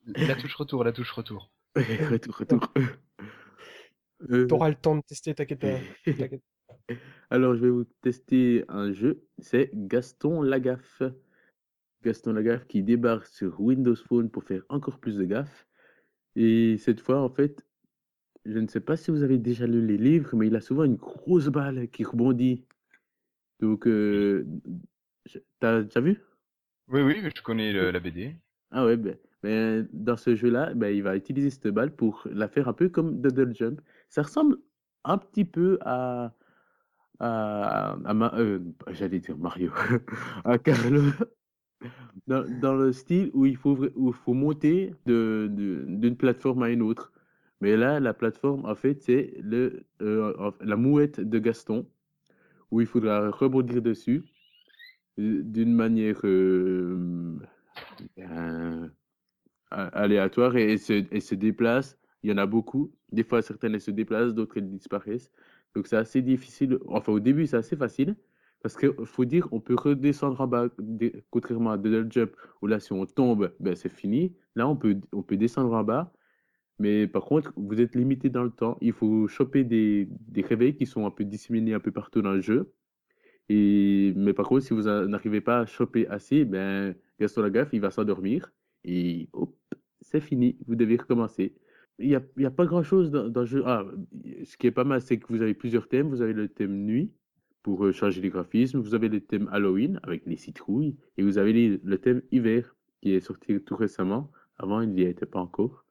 La 0.06 0.34
touche 0.34 0.54
retour, 0.56 0.82
la 0.82 0.92
touche 0.92 1.12
retour. 1.12 1.52
retour, 1.76 2.36
retour. 2.36 2.72
Euh... 4.30 4.46
T'auras 4.46 4.68
le 4.68 4.74
temps 4.74 4.96
de 4.96 5.02
tester, 5.02 5.34
t'inquiète 5.34 5.64
Alors, 7.30 7.54
je 7.54 7.60
vais 7.60 7.70
vous 7.70 7.84
tester 8.02 8.64
un 8.68 8.92
jeu. 8.92 9.24
C'est 9.38 9.70
Gaston 9.74 10.42
Lagaffe. 10.42 11.02
Gaston 12.02 12.32
Lagaffe 12.32 12.66
qui 12.66 12.82
débarque 12.82 13.26
sur 13.26 13.60
Windows 13.60 13.96
Phone 13.96 14.30
pour 14.30 14.44
faire 14.44 14.62
encore 14.68 14.98
plus 14.98 15.16
de 15.16 15.24
gaffe. 15.24 15.66
Et 16.36 16.76
cette 16.78 17.00
fois, 17.00 17.20
en 17.20 17.28
fait, 17.28 17.64
je 18.44 18.58
ne 18.58 18.66
sais 18.66 18.80
pas 18.80 18.96
si 18.96 19.10
vous 19.10 19.22
avez 19.22 19.38
déjà 19.38 19.66
lu 19.66 19.86
les 19.86 19.98
livres, 19.98 20.34
mais 20.34 20.48
il 20.48 20.56
a 20.56 20.60
souvent 20.60 20.84
une 20.84 20.96
grosse 20.96 21.48
balle 21.48 21.88
qui 21.88 22.04
rebondit. 22.04 22.64
Donc, 23.60 23.86
euh, 23.86 24.46
t'as 25.60 25.82
déjà 25.82 26.00
vu? 26.00 26.20
Oui, 26.88 27.02
oui, 27.02 27.22
je 27.34 27.42
connais 27.42 27.72
la 27.72 28.00
BD. 28.00 28.36
Ah 28.70 28.84
ouais, 28.84 28.96
ben, 28.96 29.16
mais 29.42 29.82
dans 29.92 30.16
ce 30.16 30.34
jeu-là, 30.34 30.74
ben, 30.74 30.88
il 30.94 31.02
va 31.02 31.16
utiliser 31.16 31.50
cette 31.50 31.68
balle 31.68 31.94
pour 31.94 32.26
la 32.30 32.48
faire 32.48 32.68
un 32.68 32.72
peu 32.72 32.88
comme 32.88 33.20
Double 33.20 33.54
Jump. 33.54 33.80
Ça 34.08 34.22
ressemble 34.22 34.56
un 35.04 35.18
petit 35.18 35.44
peu 35.44 35.78
à. 35.82 36.34
à, 37.20 37.96
à, 38.04 38.38
euh, 38.38 38.60
J'allais 38.88 39.20
dire 39.20 39.36
Mario. 39.38 39.72
à 40.44 40.58
Carlo. 40.58 41.02
Dans, 42.26 42.74
le 42.74 42.92
style 42.92 43.30
où 43.34 43.46
il 43.46 43.56
faut, 43.56 43.76
monter 44.28 44.94
d'une 45.06 46.16
plateforme 46.16 46.62
à 46.62 46.70
une 46.70 46.82
autre. 46.82 47.12
Mais 47.60 47.76
là, 47.76 48.00
la 48.00 48.12
plateforme, 48.12 48.64
en 48.64 48.74
fait, 48.74 49.00
c'est 49.02 49.34
euh, 49.52 50.50
la 50.60 50.76
mouette 50.76 51.20
de 51.20 51.38
Gaston, 51.38 51.86
où 52.70 52.80
il 52.80 52.86
faudra 52.86 53.30
rebondir 53.30 53.80
dessus 53.80 54.24
euh, 55.20 55.42
d'une 55.44 55.72
manière 55.72 56.20
euh, 56.24 57.38
aléatoire 59.70 60.56
et, 60.56 60.76
se, 60.76 61.04
et 61.12 61.20
se 61.20 61.34
déplacent. 61.34 61.98
Il 62.22 62.30
y 62.30 62.32
en 62.32 62.38
a 62.38 62.46
beaucoup. 62.46 62.92
Des 63.12 63.24
fois, 63.24 63.42
certaines 63.42 63.78
se 63.78 63.90
déplacent, 63.90 64.34
d'autres 64.34 64.58
disparaissent. 64.60 65.30
Donc 65.74 65.86
c'est 65.86 65.96
assez 65.96 66.22
difficile. 66.22 66.78
Enfin, 66.86 67.12
au 67.12 67.20
début, 67.20 67.46
c'est 67.46 67.56
assez 67.56 67.76
facile. 67.76 68.16
Parce 68.62 68.76
qu'il 68.76 68.92
faut 69.04 69.24
dire, 69.24 69.48
on 69.50 69.60
peut 69.60 69.74
redescendre 69.74 70.40
en 70.40 70.46
bas, 70.46 70.68
contrairement 71.30 71.72
à 71.72 71.78
Double 71.78 72.10
Jump, 72.10 72.32
où 72.62 72.68
là, 72.68 72.78
si 72.78 72.92
on 72.92 73.04
tombe, 73.06 73.52
ben, 73.58 73.74
c'est 73.74 73.88
fini. 73.88 74.36
Là, 74.54 74.68
on 74.68 74.76
peut, 74.76 75.00
on 75.12 75.22
peut 75.22 75.36
descendre 75.36 75.72
en 75.72 75.82
bas. 75.82 76.12
Mais 76.78 77.06
par 77.06 77.24
contre, 77.24 77.52
vous 77.56 77.80
êtes 77.80 77.94
limité 77.94 78.30
dans 78.30 78.44
le 78.44 78.50
temps. 78.50 78.78
Il 78.80 78.92
faut 78.92 79.26
choper 79.28 79.64
des, 79.64 80.08
des 80.28 80.42
réveils 80.42 80.74
qui 80.76 80.86
sont 80.86 81.06
un 81.06 81.10
peu 81.10 81.24
disséminés 81.24 81.74
un 81.74 81.80
peu 81.80 81.90
partout 81.90 82.22
dans 82.22 82.32
le 82.32 82.40
jeu. 82.40 82.72
Et, 83.48 84.12
mais 84.16 84.32
par 84.32 84.46
contre, 84.48 84.64
si 84.64 84.74
vous 84.74 84.82
n'arrivez 84.82 85.40
pas 85.40 85.60
à 85.60 85.66
choper 85.66 86.06
assez, 86.06 86.44
ben, 86.44 86.94
Gaston 87.20 87.42
Lagaffe, 87.42 87.70
il 87.72 87.80
va 87.80 87.90
s'endormir. 87.90 88.52
Et 88.84 89.28
hop, 89.32 89.56
c'est 90.00 90.20
fini, 90.20 90.56
vous 90.66 90.76
devez 90.76 90.96
recommencer. 90.96 91.54
Il 91.98 92.08
n'y 92.08 92.14
a, 92.16 92.48
a, 92.48 92.50
pas 92.50 92.66
grand-chose 92.66 93.10
dans, 93.10 93.28
le 93.28 93.46
jeu. 93.46 93.62
Ah, 93.66 93.84
ce 94.44 94.56
qui 94.56 94.66
est 94.66 94.72
pas 94.72 94.84
mal, 94.84 95.00
c'est 95.02 95.18
que 95.18 95.26
vous 95.28 95.42
avez 95.42 95.54
plusieurs 95.54 95.88
thèmes. 95.88 96.08
Vous 96.08 96.22
avez 96.22 96.32
le 96.32 96.48
thème 96.48 96.84
nuit 96.84 97.12
pour 97.62 97.84
euh, 97.84 97.92
changer 97.92 98.20
les 98.20 98.30
graphismes. 98.30 98.80
Vous 98.80 98.94
avez 98.94 99.08
le 99.08 99.20
thème 99.20 99.48
Halloween 99.52 100.00
avec 100.02 100.26
les 100.26 100.36
citrouilles. 100.36 100.96
Et 101.16 101.22
vous 101.22 101.38
avez 101.38 101.80
le 101.82 101.98
thème 101.98 102.22
hiver 102.30 102.74
qui 103.00 103.12
est 103.12 103.20
sorti 103.20 103.60
tout 103.60 103.76
récemment. 103.76 104.30
Avant, 104.58 104.80
il 104.80 104.90
n'y 104.90 105.02
était 105.02 105.26
pas 105.26 105.40
encore. 105.40 105.84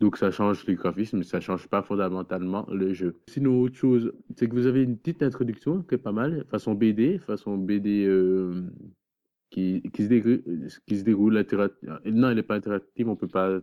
Donc 0.00 0.16
ça 0.16 0.30
change 0.30 0.66
les 0.66 0.74
graphismes, 0.74 1.18
mais 1.18 1.24
ça 1.24 1.40
change 1.40 1.68
pas 1.68 1.82
fondamentalement 1.82 2.66
le 2.70 2.92
jeu. 2.92 3.16
Sinon, 3.28 3.60
autre 3.60 3.76
chose, 3.76 4.12
c'est 4.36 4.48
que 4.48 4.54
vous 4.54 4.66
avez 4.66 4.82
une 4.82 4.98
petite 4.98 5.22
introduction 5.22 5.82
qui 5.82 5.94
est 5.94 5.98
pas 5.98 6.12
mal, 6.12 6.44
façon 6.50 6.74
BD, 6.74 7.18
façon 7.18 7.56
BD 7.56 8.04
euh, 8.04 8.64
qui, 9.50 9.82
qui, 9.92 10.02
se 10.02 11.02
déroule, 11.04 11.46
Non, 12.06 12.28
elle 12.28 12.36
n'est 12.36 12.42
pas 12.42 12.56
interactive, 12.56 13.08
on 13.08 13.16
peut 13.16 13.28
pas 13.28 13.60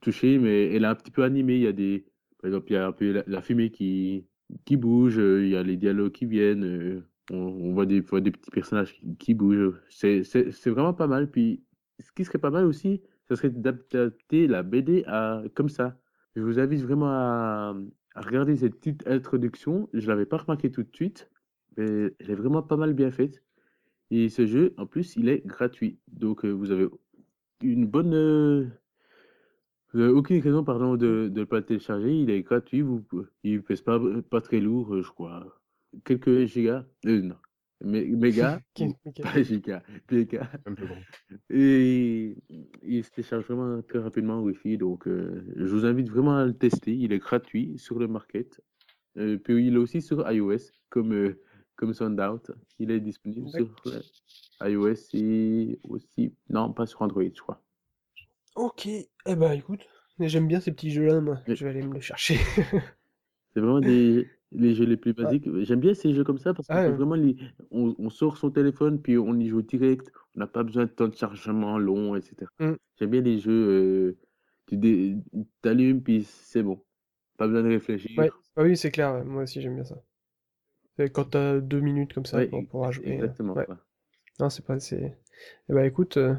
toucher, 0.00 0.38
mais 0.38 0.74
elle 0.74 0.84
est 0.84 0.88
un 0.88 0.94
petit 0.94 1.12
peu 1.12 1.22
animée. 1.22 1.56
Il 1.56 1.62
y 1.62 1.68
a 1.68 1.72
des, 1.72 2.04
par 2.40 2.48
exemple, 2.48 2.66
il 2.70 2.74
y 2.74 2.76
a 2.76 2.86
un 2.86 2.92
peu 2.92 3.22
la, 3.26 3.42
fumée 3.42 3.70
qui, 3.70 4.26
qui 4.64 4.76
bouge, 4.76 5.18
euh, 5.18 5.44
il 5.44 5.50
y 5.50 5.56
a 5.56 5.62
les 5.62 5.76
dialogues 5.76 6.12
qui 6.12 6.26
viennent, 6.26 6.64
euh, 6.64 7.02
on, 7.30 7.72
voit, 7.72 7.86
des, 7.86 8.00
des 8.00 8.30
petits 8.30 8.50
personnages 8.50 9.00
qui, 9.18 9.34
bougent. 9.34 9.74
C'est 9.90 10.22
vraiment 10.66 10.94
pas 10.94 11.06
mal. 11.06 11.30
Puis, 11.30 11.62
ce 12.00 12.12
qui 12.12 12.24
serait 12.24 12.38
pas 12.38 12.50
mal 12.50 12.64
aussi, 12.64 13.02
ce 13.28 13.34
serait 13.34 13.50
d'adapter 13.50 14.46
la 14.46 14.62
BD 14.62 15.04
à, 15.06 15.42
comme 15.54 15.68
ça. 15.68 15.98
Je 16.36 16.42
vous 16.42 16.58
invite 16.58 16.80
vraiment 16.82 17.08
à, 17.08 17.76
regarder 18.14 18.56
cette 18.56 18.76
petite 18.76 19.06
introduction. 19.06 19.88
Je 19.92 20.06
l'avais 20.08 20.26
pas 20.26 20.38
remarqué 20.38 20.70
tout 20.70 20.82
de 20.82 20.94
suite, 20.94 21.30
mais 21.76 22.14
elle 22.18 22.30
est 22.30 22.34
vraiment 22.34 22.62
pas 22.62 22.76
mal 22.76 22.94
bien 22.94 23.10
faite. 23.10 23.42
Et 24.10 24.28
ce 24.30 24.46
jeu, 24.46 24.74
en 24.78 24.86
plus, 24.86 25.16
il 25.16 25.28
est 25.28 25.46
gratuit. 25.46 25.98
Donc, 26.08 26.44
euh, 26.44 26.50
vous 26.50 26.70
avez 26.70 26.88
une 27.62 27.86
bonne. 27.86 28.72
Vous 29.92 30.00
avez 30.00 30.12
aucune 30.12 30.40
raison, 30.40 30.64
pardon, 30.64 30.96
de 30.96 31.30
ne 31.34 31.44
pas 31.44 31.56
le 31.56 31.64
télécharger. 31.64 32.14
Il 32.14 32.30
est 32.30 32.42
gratuit. 32.42 32.82
Vous, 32.82 33.04
il 33.42 33.62
pèse 33.62 33.82
pas, 33.82 34.00
pas 34.30 34.40
très 34.40 34.60
lourd, 34.60 34.94
euh, 34.94 35.02
je 35.02 35.08
crois. 35.10 35.46
Quelques 36.04 36.44
gigas. 36.44 36.84
non. 37.04 37.36
Méga, 37.80 38.60
pas 39.22 39.42
giga, 39.42 39.82
méga. 40.10 40.50
Un 40.66 40.74
peu 40.74 40.84
grand. 40.84 41.00
Et 41.48 42.36
il 42.82 43.04
se 43.04 43.10
télécharge 43.10 43.44
vraiment 43.44 43.80
très 43.82 44.00
rapidement 44.00 44.38
en 44.38 44.42
Wi-Fi, 44.42 44.78
donc 44.78 45.06
euh, 45.06 45.44
je 45.54 45.72
vous 45.72 45.84
invite 45.84 46.10
vraiment 46.10 46.36
à 46.36 46.44
le 46.44 46.54
tester. 46.54 46.92
Il 46.92 47.12
est 47.12 47.18
gratuit 47.18 47.78
sur 47.78 48.00
le 48.00 48.08
market. 48.08 48.60
Euh, 49.16 49.38
puis 49.38 49.66
il 49.66 49.74
est 49.74 49.78
aussi 49.78 50.02
sur 50.02 50.28
iOS, 50.30 50.72
comme, 50.90 51.12
euh, 51.12 51.40
comme 51.76 51.94
Soundout. 51.94 52.50
Il 52.80 52.90
est 52.90 53.00
disponible 53.00 53.48
sur 53.48 53.70
iOS 54.66 55.14
et 55.14 55.78
aussi. 55.84 56.34
Non, 56.50 56.72
pas 56.72 56.86
sur 56.86 57.02
Android, 57.02 57.22
je 57.22 57.40
crois. 57.40 57.62
Ok, 58.58 58.86
eh 58.88 59.36
ben 59.36 59.52
écoute, 59.52 59.86
j'aime 60.18 60.48
bien 60.48 60.58
ces 60.58 60.72
petits 60.72 60.90
jeux-là, 60.90 61.20
moi. 61.20 61.38
Je 61.46 61.64
vais 61.64 61.70
aller 61.70 61.82
me 61.82 61.94
le 61.94 62.00
chercher. 62.00 62.38
C'est 63.54 63.60
vraiment 63.60 63.78
des, 63.78 64.28
les 64.50 64.74
jeux 64.74 64.84
les 64.84 64.96
plus 64.96 65.12
basiques. 65.12 65.48
J'aime 65.62 65.78
bien 65.78 65.94
ces 65.94 66.12
jeux 66.12 66.24
comme 66.24 66.38
ça 66.38 66.54
parce 66.54 66.66
que 66.66 66.72
ah 66.72 66.90
vraiment, 66.90 67.14
on, 67.70 68.10
sort 68.10 68.36
son 68.36 68.50
téléphone 68.50 69.00
puis 69.00 69.16
on 69.16 69.36
y 69.36 69.46
joue 69.46 69.62
direct. 69.62 70.10
On 70.34 70.40
n'a 70.40 70.48
pas 70.48 70.64
besoin 70.64 70.86
de 70.86 70.90
temps 70.90 71.06
de 71.06 71.14
chargement 71.14 71.78
long, 71.78 72.16
etc. 72.16 72.50
Mmh. 72.58 72.72
J'aime 72.98 73.10
bien 73.10 73.20
les 73.20 73.38
jeux, 73.38 73.52
euh, 73.52 74.18
tu 74.66 75.22
allumes 75.62 76.02
puis 76.02 76.24
c'est 76.24 76.64
bon. 76.64 76.82
Pas 77.36 77.46
besoin 77.46 77.62
de 77.62 77.68
réfléchir. 77.68 78.10
Ah 78.56 78.62
oui, 78.64 78.76
c'est 78.76 78.90
clair. 78.90 79.24
Moi 79.24 79.44
aussi, 79.44 79.62
j'aime 79.62 79.76
bien 79.76 79.84
ça. 79.84 80.02
Quand 81.12 81.30
tu 81.30 81.38
as 81.38 81.60
deux 81.60 81.80
minutes 81.80 82.12
comme 82.12 82.26
ça 82.26 82.44
pour 82.44 82.66
pouvoir 82.66 82.90
jouer. 82.90 83.12
Exactement. 83.12 83.54
Non, 84.40 84.50
c'est 84.50 84.64
pas. 84.64 84.78
Eh 84.92 85.12
bah 85.68 85.86
écoute, 85.86 86.16
euh, 86.16 86.34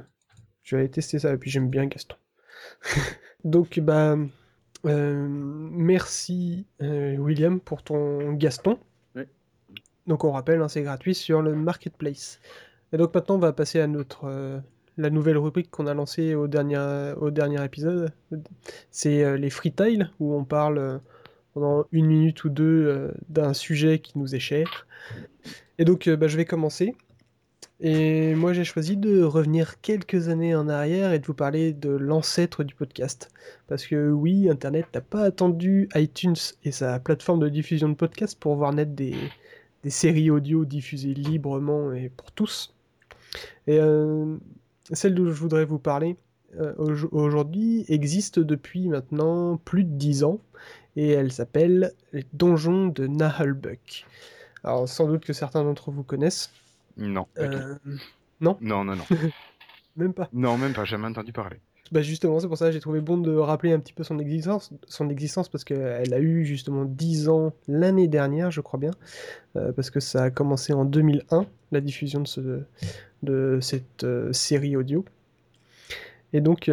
je 0.70 0.76
vais 0.76 0.84
aller 0.84 0.92
tester 0.92 1.18
ça 1.18 1.34
et 1.34 1.38
puis 1.38 1.50
j'aime 1.50 1.68
bien 1.68 1.88
Gaston. 1.88 2.16
Donc, 3.44 3.80
bah. 3.80 4.16
Euh, 4.86 5.28
merci 5.28 6.66
euh, 6.82 7.18
William 7.18 7.60
pour 7.60 7.84
ton 7.84 8.34
Gaston. 8.34 8.78
Donc 10.08 10.24
on 10.24 10.32
rappelle, 10.32 10.62
hein, 10.62 10.68
c'est 10.68 10.82
gratuit 10.82 11.14
sur 11.14 11.42
le 11.42 11.54
marketplace. 11.54 12.40
Et 12.94 12.98
donc 12.98 13.14
maintenant 13.14 13.36
on 13.36 13.40
va 13.40 13.54
passer 13.54 13.80
à 13.80 13.86
notre 13.86 14.26
euh, 14.26 14.60
la 14.98 15.10
nouvelle 15.10 15.38
rubrique 15.38 15.70
qu'on 15.70 15.86
a 15.86 15.94
lancée 15.94 16.34
au 16.34 16.48
dernier, 16.48 17.14
au 17.18 17.30
dernier 17.30 17.64
épisode. 17.64 18.12
C'est 18.90 19.38
les 19.38 19.50
freetiles 19.50 20.10
où 20.20 20.34
on 20.34 20.46
parle 20.46 21.02
pendant 21.54 21.86
une 21.92 22.08
minute 22.08 22.44
ou 22.44 22.50
deux 22.50 23.14
d'un 23.28 23.54
sujet 23.54 24.00
qui 24.00 24.18
nous 24.18 24.34
est 24.34 24.40
cher. 24.40 24.88
Et 25.78 25.86
donc 25.86 26.10
bah, 26.10 26.28
je 26.28 26.38
vais 26.38 26.46
commencer. 26.46 26.96
Et 27.82 28.36
moi, 28.36 28.52
j'ai 28.52 28.66
choisi 28.66 28.98
de 28.98 29.24
revenir 29.24 29.80
quelques 29.80 30.28
années 30.28 30.54
en 30.54 30.68
arrière 30.68 31.14
et 31.14 31.20
de 31.20 31.26
vous 31.26 31.34
parler 31.34 31.72
de 31.72 31.90
l'ancêtre 31.90 32.66
du 32.66 32.76
podcast. 32.76 33.32
Parce 33.68 33.88
que 33.88 34.12
oui, 34.12 34.50
Internet 34.50 34.88
n'a 34.94 35.00
pas 35.00 35.24
attendu 35.24 35.88
iTunes 35.96 36.36
et 36.66 36.74
sa 36.74 37.00
plateforme 37.00 37.40
de 37.40 37.48
diffusion 37.48 37.88
de 37.88 37.94
podcasts 37.94 38.38
pour 38.38 38.56
voir 38.56 38.74
naître 38.74 38.92
des, 38.92 39.16
séries 39.88 40.30
audio 40.30 40.66
diffusées 40.66 41.14
librement 41.14 41.94
et 41.94 42.10
pour 42.10 42.34
tous. 42.34 42.76
Et 43.66 43.80
euh, 43.80 44.36
celle 44.92 45.16
dont 45.16 45.26
je 45.26 45.32
voudrais 45.32 45.64
vous 45.64 45.80
parler 45.80 46.18
euh, 46.60 46.74
aujourd'hui 47.12 47.86
existe 47.88 48.40
depuis 48.40 48.90
maintenant 48.90 49.56
plus 49.58 49.86
de 49.86 49.92
10 49.92 50.24
ans 50.24 50.40
et 50.96 51.10
elle 51.12 51.32
s'appelle 51.32 51.94
Les 52.12 52.26
Donjons 52.34 52.88
de 52.88 53.08
Nahalbuck. 53.08 54.06
Alors 54.64 54.90
sans 54.90 55.08
doute 55.08 55.24
que 55.24 55.32
certains 55.32 55.64
d'entre 55.64 55.92
vous 55.92 56.04
connaissent. 56.04 56.52
Non. 57.00 57.28
Euh, 57.38 57.76
non 58.42 58.58
Non, 58.62 58.84
non, 58.84 58.96
non. 58.96 59.04
même 59.96 60.14
pas. 60.14 60.30
Non, 60.34 60.58
même 60.58 60.74
pas, 60.74 60.86
jamais 60.86 61.08
entendu 61.08 61.32
parler. 61.32 61.58
Bah 61.92 62.04
justement, 62.04 62.40
c'est 62.40 62.48
pour 62.48 62.58
ça 62.58 62.68
que 62.68 62.74
j'ai 62.74 62.80
trouvé 62.82 63.02
bon 63.02 63.18
de 63.18 63.36
rappeler 63.36 63.72
un 63.72 63.80
petit 63.80 63.94
peu 63.94 64.04
son 64.04 64.20
existence, 64.20 64.72
son 64.86 65.10
existence 65.10 65.50
parce 65.50 65.64
qu'elle 65.64 66.14
a 66.14 66.20
eu 66.20 66.46
justement 66.46 66.86
10 66.86 67.30
ans 67.30 67.52
l'année 67.68 68.08
dernière, 68.08 68.52
je 68.52 68.62
crois 68.62 68.80
bien, 68.80 68.92
euh, 69.56 69.72
parce 69.72 69.90
que 69.90 70.00
ça 70.00 70.26
a 70.26 70.30
commencé 70.30 70.72
en 70.72 70.86
2001, 70.86 71.48
la 71.72 71.82
diffusion 71.82 72.20
de, 72.22 72.28
ce, 72.28 72.62
de 73.24 73.58
cette 73.60 74.04
euh, 74.04 74.32
série 74.34 74.76
audio. 74.76 75.04
Et 76.32 76.42
donc, 76.42 76.70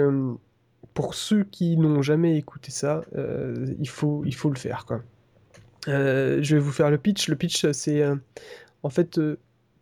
pour 0.93 1.15
ceux 1.15 1.45
qui 1.45 1.79
n'ont 1.79 2.03
jamais 2.03 2.37
écouté 2.37 2.71
ça, 2.71 3.01
il, 3.79 3.89
faut, 3.89 4.23
il 4.27 4.35
faut 4.35 4.51
le 4.51 4.59
faire. 4.59 4.85
Quoi. 4.85 5.01
je 5.87 6.55
vais 6.55 6.61
vous 6.61 6.73
faire 6.73 6.91
le 6.91 6.99
pitch. 6.99 7.29
Le 7.29 7.37
pitch, 7.37 7.65
c'est 7.73 8.05
en 8.83 8.91
fait 8.91 9.19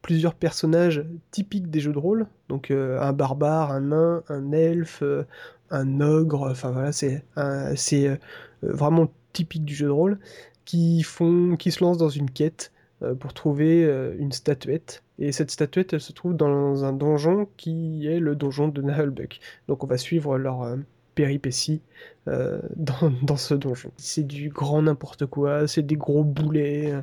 plusieurs 0.05 0.35
personnages 0.35 1.03
typiques 1.31 1.71
des 1.71 1.81
jeux 1.81 1.95
de 1.95 1.99
rôle. 1.99 2.27
Donc 2.51 2.71
euh, 2.71 3.01
un 3.01 3.15
barbare, 3.15 3.73
un 3.73 3.81
nain, 3.81 4.23
un 4.29 4.53
elfe, 4.53 5.03
euh, 5.03 5.25
un 5.71 6.03
ogre, 6.03 6.51
enfin 6.51 6.71
voilà, 6.73 6.93
c'est 6.93 7.25
euh, 7.39 8.17
vraiment 8.61 9.11
typique 9.33 9.65
du 9.65 9.75
jeu 9.75 9.87
de 9.87 9.91
rôle 9.91 10.19
qui 10.67 11.03
se 11.03 11.81
lancent 11.83 11.97
dans 11.97 12.11
une 12.11 12.31
quête 12.31 12.71
pour 13.19 13.35
trouver 13.35 13.83
une 14.19 14.33
statuette. 14.33 15.03
Et 15.19 15.31
cette 15.31 15.51
statuette, 15.51 15.93
elle 15.93 16.01
se 16.01 16.13
trouve 16.13 16.35
dans 16.35 16.85
un 16.85 16.93
donjon 16.93 17.49
qui 17.57 18.07
est 18.07 18.19
le 18.19 18.35
donjon 18.35 18.69
de 18.69 18.81
Nahelbuck. 18.81 19.41
Donc 19.69 19.85
on 19.85 19.87
va 19.87 19.99
suivre 19.99 20.39
leur 20.39 20.77
péripéties 21.15 21.83
dans, 22.27 23.13
dans, 23.23 23.37
ce 23.37 23.55
donjon. 23.55 23.91
C'est 23.99 24.27
du 24.27 24.49
grand 24.49 24.83
n'importe 24.83 25.27
quoi, 25.27 25.69
c'est 25.69 25.83
des 25.83 25.97
gros 25.97 26.25
boulets. 26.25 26.95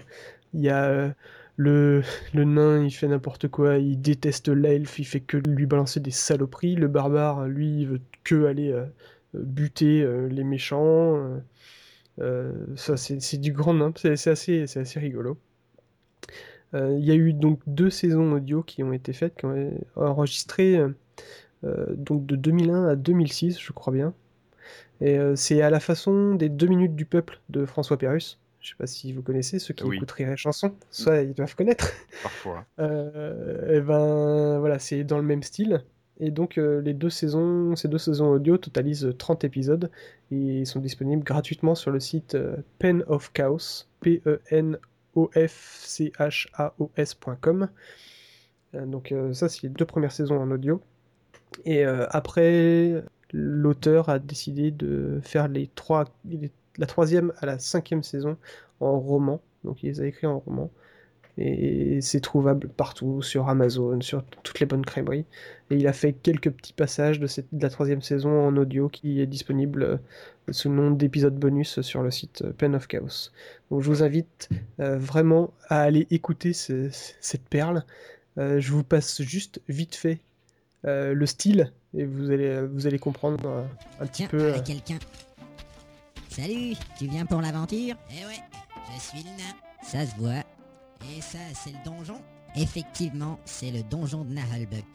Il 0.53 0.61
y 0.61 0.69
a 0.69 1.13
le, 1.57 2.03
nain, 2.33 2.83
il 2.83 2.91
fait 2.91 3.07
n'importe 3.07 3.47
quoi, 3.47 3.77
il 3.77 3.99
déteste 4.01 4.49
l'elfe, 4.49 4.99
il 4.99 5.05
fait 5.05 5.19
que 5.19 5.37
lui 5.37 5.65
balancer 5.65 5.99
des 5.99 6.11
saloperies. 6.11 6.75
Le 6.75 6.87
barbare, 6.87 7.47
lui, 7.47 7.81
il 7.81 7.87
veut 7.87 8.01
que 8.23 8.45
aller 8.45 8.71
euh, 8.71 8.85
buter 9.33 10.01
euh, 10.01 10.27
les 10.27 10.43
méchants. 10.43 11.41
Euh, 12.19 12.51
ça, 12.75 12.97
c'est 12.97 13.37
du 13.37 13.53
grand 13.53 13.73
nain, 13.73 13.93
c'est 13.95 14.27
assez, 14.27 14.63
assez 14.63 14.99
rigolo. 14.99 15.37
Il 16.73 17.03
y 17.03 17.11
a 17.11 17.15
eu 17.15 17.33
donc 17.33 17.59
deux 17.67 17.89
saisons 17.89 18.31
audio 18.31 18.63
qui 18.63 18.81
ont 18.81 18.93
été 18.93 19.11
faites, 19.11 19.35
qui 19.35 19.45
ont 19.45 19.53
été 19.53 19.75
enregistrées 19.97 20.79
donc 21.63 22.25
de 22.25 22.37
2001 22.37 22.85
à 22.87 22.95
2006, 22.95 23.59
je 23.59 23.73
crois 23.73 23.91
bien. 23.91 24.13
Et 25.01 25.17
c'est 25.35 25.61
à 25.61 25.69
la 25.69 25.81
façon 25.81 26.33
des 26.33 26.47
deux 26.47 26.67
minutes 26.67 26.95
du 26.95 27.05
peuple 27.05 27.41
de 27.49 27.65
François 27.65 27.97
Pérus. 27.97 28.40
Je 28.61 28.69
sais 28.69 28.75
pas 28.75 28.85
si 28.85 29.11
vous 29.11 29.23
connaissez 29.23 29.57
ceux 29.57 29.73
qui 29.73 29.83
écoutent 29.91 30.11
Rire 30.11 30.31
et 30.31 30.37
Chanson, 30.37 30.75
soit 30.91 31.21
ils 31.21 31.33
doivent 31.33 31.55
connaître. 31.55 31.91
Parfois. 32.23 32.65
Euh, 32.79 33.77
et 33.77 33.81
ben 33.81 34.59
voilà, 34.59 34.79
c'est 34.79 35.03
dans 35.03 35.17
le 35.17 35.23
même 35.23 35.43
style. 35.43 35.83
Et 36.19 36.31
donc 36.31 36.57
euh, 36.57 36.81
les 36.81 36.93
deux 36.93 37.09
saisons, 37.09 37.75
ces 37.75 37.87
deux 37.87 37.97
saisons 37.97 38.31
audio 38.31 38.57
totalisent 38.57 39.13
30 39.17 39.43
épisodes 39.43 39.91
et 40.31 40.65
sont 40.65 40.79
disponibles 40.79 41.23
gratuitement 41.23 41.75
sur 41.75 41.91
le 41.91 41.99
site 41.99 42.35
euh, 42.35 42.57
Pen 42.79 43.03
of 43.07 43.31
Chaos, 43.33 43.85
P 43.99 44.21
E 44.25 44.41
N 44.49 44.77
O 45.15 45.29
F 45.35 45.79
C 45.83 46.11
H 46.19 46.47
A 46.53 46.73
O 46.79 46.91
S.com. 46.95 47.69
donc 48.73 49.13
ça 49.33 49.49
c'est 49.49 49.63
les 49.63 49.69
deux 49.69 49.85
premières 49.85 50.11
saisons 50.11 50.39
en 50.39 50.49
audio. 50.51 50.81
Et 51.65 51.83
après 51.83 53.03
l'auteur 53.33 54.09
a 54.09 54.19
décidé 54.19 54.71
de 54.71 55.19
faire 55.23 55.47
les 55.47 55.67
trois 55.67 56.05
la 56.81 56.87
troisième 56.87 57.31
à 57.37 57.45
la 57.45 57.59
cinquième 57.59 58.03
saison 58.03 58.37
en 58.81 58.99
roman. 58.99 59.39
Donc 59.63 59.83
il 59.83 59.89
les 59.89 60.01
a 60.01 60.05
écrits 60.05 60.27
en 60.27 60.39
roman. 60.39 60.69
Et 61.37 62.01
c'est 62.01 62.19
trouvable 62.19 62.67
partout, 62.67 63.21
sur 63.21 63.47
Amazon, 63.47 64.01
sur 64.01 64.23
toutes 64.43 64.59
les 64.59 64.65
bonnes 64.65 64.85
crèmeries. 64.85 65.25
Et 65.69 65.75
il 65.75 65.87
a 65.87 65.93
fait 65.93 66.11
quelques 66.11 66.49
petits 66.51 66.73
passages 66.73 67.19
de, 67.19 67.27
cette, 67.27 67.47
de 67.53 67.63
la 67.63 67.69
troisième 67.69 68.01
saison 68.01 68.47
en 68.47 68.57
audio 68.57 68.89
qui 68.89 69.21
est 69.21 69.27
disponible 69.27 69.83
euh, 69.83 69.97
sous 70.49 70.69
le 70.69 70.75
nom 70.75 70.91
d'épisode 70.91 71.35
bonus 71.35 71.79
sur 71.81 72.01
le 72.01 72.11
site 72.11 72.41
euh, 72.41 72.51
Pen 72.51 72.75
of 72.75 72.87
Chaos. 72.87 73.29
Donc 73.69 73.81
je 73.81 73.87
vous 73.87 74.03
invite 74.03 74.49
euh, 74.79 74.97
vraiment 74.97 75.53
à 75.69 75.81
aller 75.81 76.05
écouter 76.11 76.51
cette 76.51 77.47
perle. 77.49 77.85
je 78.37 78.71
vous 78.71 78.83
passe 78.83 79.21
juste 79.21 79.61
vite 79.69 79.95
fait 79.95 80.19
le 80.83 81.25
style 81.25 81.71
et 81.93 82.05
vous 82.05 82.31
allez, 82.31 82.65
vous 82.65 82.87
allez 82.87 82.99
comprendre 82.99 83.65
un 83.99 84.05
petit 84.07 84.25
peu. 84.25 84.53
quelqu'un 84.65 84.97
Salut, 86.33 86.75
tu 86.97 87.07
viens 87.07 87.25
pour 87.25 87.41
l'aventure? 87.41 87.95
Eh 88.09 88.25
ouais, 88.25 88.39
je 88.95 89.01
suis 89.01 89.17
le 89.17 89.31
nain. 89.31 89.53
Ça 89.83 90.05
se 90.05 90.15
voit. 90.15 90.43
Et 91.13 91.19
ça, 91.19 91.39
c'est 91.53 91.71
le 91.71 91.83
donjon? 91.83 92.21
Effectivement, 92.55 93.37
c'est 93.43 93.69
le 93.69 93.83
donjon 93.83 94.23
de 94.23 94.33
Nahalbuck. 94.33 94.85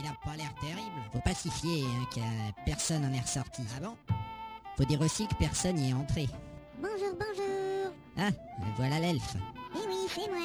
Il 0.00 0.04
a 0.04 0.16
pas 0.24 0.36
l'air 0.36 0.52
terrible. 0.60 1.00
Faut 1.12 1.20
pas 1.20 1.34
s'y 1.34 1.48
fier, 1.48 1.84
hein, 1.84 2.06
que 2.12 2.64
personne 2.66 3.04
en 3.04 3.12
est 3.12 3.20
ressorti. 3.20 3.62
Ah 3.76 3.80
bon? 3.84 3.96
Faut 4.76 4.84
dire 4.84 5.00
aussi 5.00 5.28
que 5.28 5.34
personne 5.36 5.76
n'y 5.76 5.90
est 5.90 5.94
entré. 5.94 6.26
Bonjour, 6.80 7.12
bonjour. 7.12 7.92
Ah, 8.18 8.30
voilà 8.76 8.98
l'elfe. 8.98 9.36
Eh 9.76 9.86
oui, 9.86 10.08
c'est 10.12 10.28
moi. 10.28 10.38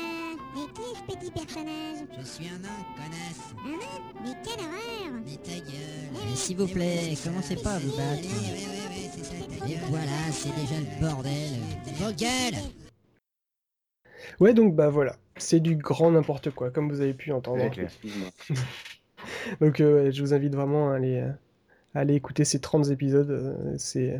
Et 0.57 0.73
qui 0.73 0.81
est 0.81 0.95
ce 0.95 1.17
petit 1.17 1.31
personnage? 1.31 2.05
Je 2.19 2.23
suis 2.23 2.47
un 2.49 2.59
nain, 2.59 2.69
connasse. 2.95 3.55
Un 3.65 3.77
nain? 3.79 4.23
Mais 4.23 4.37
quelle 4.43 4.63
horreur 4.63 5.21
Mais 5.25 5.37
ta 5.37 5.59
gueule. 5.59 6.31
Eh 6.31 6.35
s'il 6.35 6.57
vous 6.57 6.67
plaît, 6.67 7.17
commencez 7.23 7.55
pas 7.55 7.73
à 7.73 7.79
vous 7.79 7.97
battre. 7.97 8.27
Et 9.68 9.76
voilà, 9.89 10.31
c'est 10.31 10.53
déjà 10.56 10.80
le 10.80 11.02
bordel. 11.02 11.53
Vos 11.95 12.11
gueules 12.11 12.61
Ouais, 14.39 14.53
donc 14.53 14.76
bah 14.76 14.89
voilà, 14.89 15.15
c'est 15.38 15.60
du 15.60 15.76
grand 15.76 16.11
n'importe 16.11 16.52
quoi, 16.52 16.69
comme 16.69 16.89
vous 16.89 17.02
avez 17.02 17.14
pu 17.14 17.31
entendre. 17.31 17.64
Donc 19.61 19.80
euh, 19.80 20.11
je 20.11 20.22
vous 20.22 20.34
invite 20.34 20.53
vraiment 20.53 20.91
à 20.91 20.95
aller, 20.95 21.18
euh, 21.18 21.31
à 21.95 22.02
aller 22.02 22.14
écouter 22.14 22.45
ces 22.45 22.60
30 22.60 22.91
épisodes. 22.91 23.31
euh, 23.31 23.76
c'est 23.77 24.19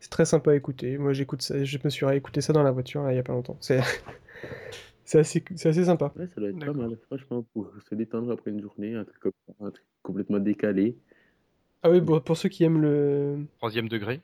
c'est 0.00 0.10
très 0.10 0.24
sympa 0.24 0.52
à 0.52 0.54
écouter. 0.54 0.96
Moi 0.96 1.12
j'écoute 1.12 1.42
ça, 1.42 1.64
je 1.64 1.78
me 1.82 1.90
suis 1.90 2.06
réécouté 2.06 2.40
ça 2.40 2.52
dans 2.52 2.62
la 2.62 2.70
voiture 2.70 3.02
là, 3.02 3.12
il 3.12 3.16
y 3.16 3.18
a 3.18 3.24
pas 3.24 3.32
longtemps. 3.32 3.56
C'est 3.60 3.80
assez, 5.14 5.42
sympa. 5.84 6.12
Ouais, 6.16 6.28
ça 6.28 6.40
doit 6.40 6.50
être 6.50 6.64
pas 6.64 6.72
mal, 6.72 6.96
franchement, 7.06 7.44
pour 7.52 7.72
se 7.88 7.94
détendre 7.96 8.30
après 8.30 8.52
une 8.52 8.60
journée, 8.60 8.94
truc, 9.20 9.34
un 9.60 9.70
truc 9.70 9.86
complètement 10.02 10.38
décalé. 10.38 10.96
Ah 11.82 11.90
oui, 11.90 12.00
bon, 12.00 12.20
pour 12.20 12.36
ceux 12.36 12.48
qui 12.48 12.64
aiment 12.64 12.80
le... 12.80 13.38
Troisième 13.58 13.88
degré. 13.88 14.20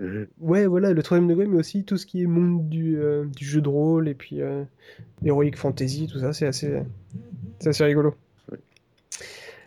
Euh, 0.00 0.26
Ouais, 0.40 0.66
voilà, 0.66 0.92
le 0.92 1.02
troisième 1.02 1.28
degré, 1.28 1.46
mais 1.46 1.58
aussi 1.58 1.84
tout 1.84 1.96
ce 1.96 2.06
qui 2.06 2.22
est 2.22 2.26
monde 2.26 2.68
du, 2.68 2.98
euh, 2.98 3.24
du 3.26 3.44
jeu 3.44 3.60
de 3.60 3.68
rôle 3.68 4.08
et 4.08 4.14
puis 4.14 4.40
euh, 4.42 4.64
Heroic 5.24 5.52
Fantasy, 5.56 6.08
tout 6.10 6.18
ça, 6.18 6.32
c'est 6.32 6.46
assez, 6.46 6.82
c'est 7.60 7.68
assez 7.68 7.84
rigolo. 7.84 8.14
Ouais. 8.50 8.58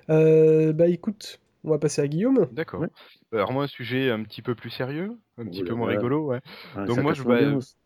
Euh, 0.09 0.73
bah 0.73 0.87
écoute, 0.87 1.39
on 1.63 1.69
va 1.69 1.77
passer 1.79 2.01
à 2.01 2.07
Guillaume. 2.07 2.47
D'accord. 2.51 2.81
Ouais. 2.81 2.89
Alors 3.31 3.53
moi, 3.53 3.63
un 3.65 3.67
sujet 3.67 4.09
un 4.09 4.23
petit 4.23 4.41
peu 4.41 4.55
plus 4.55 4.69
sérieux, 4.69 5.11
un 5.37 5.45
petit 5.45 5.61
Oula, 5.61 5.69
peu 5.69 5.75
moins 5.75 5.85
voilà. 5.87 5.99
rigolo, 5.99 6.25
ouais. 6.27 6.39
ah, 6.75 6.85
Donc 6.85 6.99
moi, 7.01 7.13
je- 7.13 7.23
bah, 7.23 7.39
l'ambiance. 7.41 7.77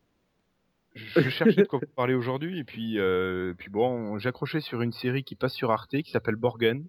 Je 0.95 1.29
cherchais 1.29 1.61
de 1.61 1.67
quoi 1.67 1.79
vous 1.81 1.85
parler 1.95 2.13
aujourd'hui 2.15 2.59
et 2.59 2.63
puis 2.65 2.99
euh, 2.99 3.53
puis 3.57 3.69
bon, 3.69 4.17
j'ai 4.19 4.27
accroché 4.27 4.59
sur 4.59 4.81
une 4.81 4.91
série 4.91 5.23
qui 5.23 5.35
passe 5.35 5.53
sur 5.53 5.71
Arte 5.71 6.01
qui 6.01 6.11
s'appelle 6.11 6.35
Borgen. 6.35 6.83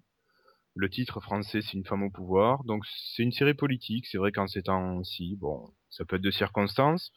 Le 0.75 0.89
titre 0.89 1.19
français 1.21 1.61
c'est 1.61 1.73
Une 1.73 1.85
femme 1.85 2.03
au 2.03 2.09
pouvoir. 2.09 2.63
Donc 2.63 2.83
c'est 2.85 3.23
une 3.23 3.31
série 3.31 3.53
politique, 3.53 4.07
c'est 4.07 4.17
vrai 4.17 4.31
qu'en 4.31 4.47
ces 4.47 4.63
temps-ci, 4.63 5.35
bon, 5.39 5.71
ça 5.89 6.03
peut 6.05 6.15
être 6.15 6.21
de 6.23 6.31
circonstances 6.31 7.11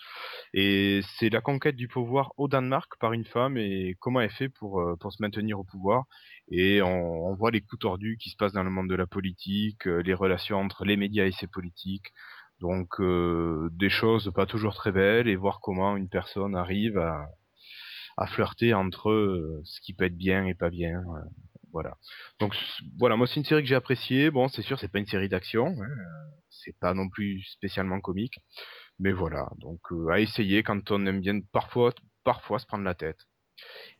et 0.52 1.00
c'est 1.18 1.30
la 1.30 1.40
conquête 1.40 1.76
du 1.76 1.88
pouvoir 1.88 2.32
au 2.36 2.48
Danemark 2.48 2.92
par 3.00 3.12
une 3.14 3.24
femme 3.24 3.56
et 3.56 3.96
comment 4.00 4.20
elle 4.20 4.30
fait 4.30 4.50
pour 4.50 4.80
euh, 4.80 4.96
pour 4.96 5.12
se 5.12 5.22
maintenir 5.22 5.58
au 5.58 5.64
pouvoir? 5.64 6.04
Et 6.50 6.82
on, 6.82 7.34
voit 7.34 7.50
les 7.50 7.60
coups 7.62 7.80
tordus 7.80 8.18
qui 8.20 8.30
se 8.30 8.36
passent 8.36 8.52
dans 8.52 8.62
le 8.62 8.70
monde 8.70 8.88
de 8.88 8.94
la 8.94 9.06
politique, 9.06 9.86
euh, 9.86 10.02
les 10.02 10.14
relations 10.14 10.58
entre 10.58 10.84
les 10.84 10.96
médias 10.96 11.26
et 11.26 11.32
ces 11.32 11.46
politiques. 11.48 12.12
Donc 12.60 13.00
euh, 13.00 13.68
des 13.72 13.90
choses 13.90 14.30
pas 14.34 14.46
toujours 14.46 14.74
très 14.74 14.92
belles 14.92 15.28
et 15.28 15.36
voir 15.36 15.60
comment 15.60 15.96
une 15.96 16.08
personne 16.08 16.56
arrive 16.56 16.98
à, 16.98 17.26
à 18.18 18.26
flirter 18.26 18.74
entre 18.74 19.60
ce 19.64 19.80
qui 19.80 19.94
peut 19.94 20.04
être 20.04 20.16
bien 20.16 20.46
et 20.46 20.54
pas 20.54 20.70
bien. 20.70 21.02
Voilà. 21.72 21.96
Donc 22.38 22.54
voilà, 22.98 23.16
moi 23.16 23.26
c'est 23.26 23.36
une 23.36 23.44
série 23.44 23.62
que 23.62 23.68
j'ai 23.68 23.74
appréciée. 23.74 24.30
Bon, 24.30 24.48
c'est 24.48 24.62
sûr, 24.62 24.78
c'est 24.78 24.88
pas 24.90 24.98
une 24.98 25.06
série 25.06 25.28
d'action, 25.28 25.66
hein, 25.66 25.82
euh, 25.82 26.30
c'est 26.50 26.76
pas 26.78 26.94
non 26.94 27.08
plus 27.08 27.42
spécialement 27.42 28.00
comique, 28.00 28.38
mais 28.98 29.12
voilà. 29.12 29.48
Donc 29.58 29.80
euh, 29.92 30.08
à 30.10 30.20
essayer 30.20 30.62
quand 30.62 30.90
on 30.90 31.06
aime 31.06 31.20
bien 31.20 31.40
parfois 31.52 31.92
parfois 32.24 32.58
se 32.58 32.66
prendre 32.66 32.84
la 32.84 32.94
tête. 32.94 33.26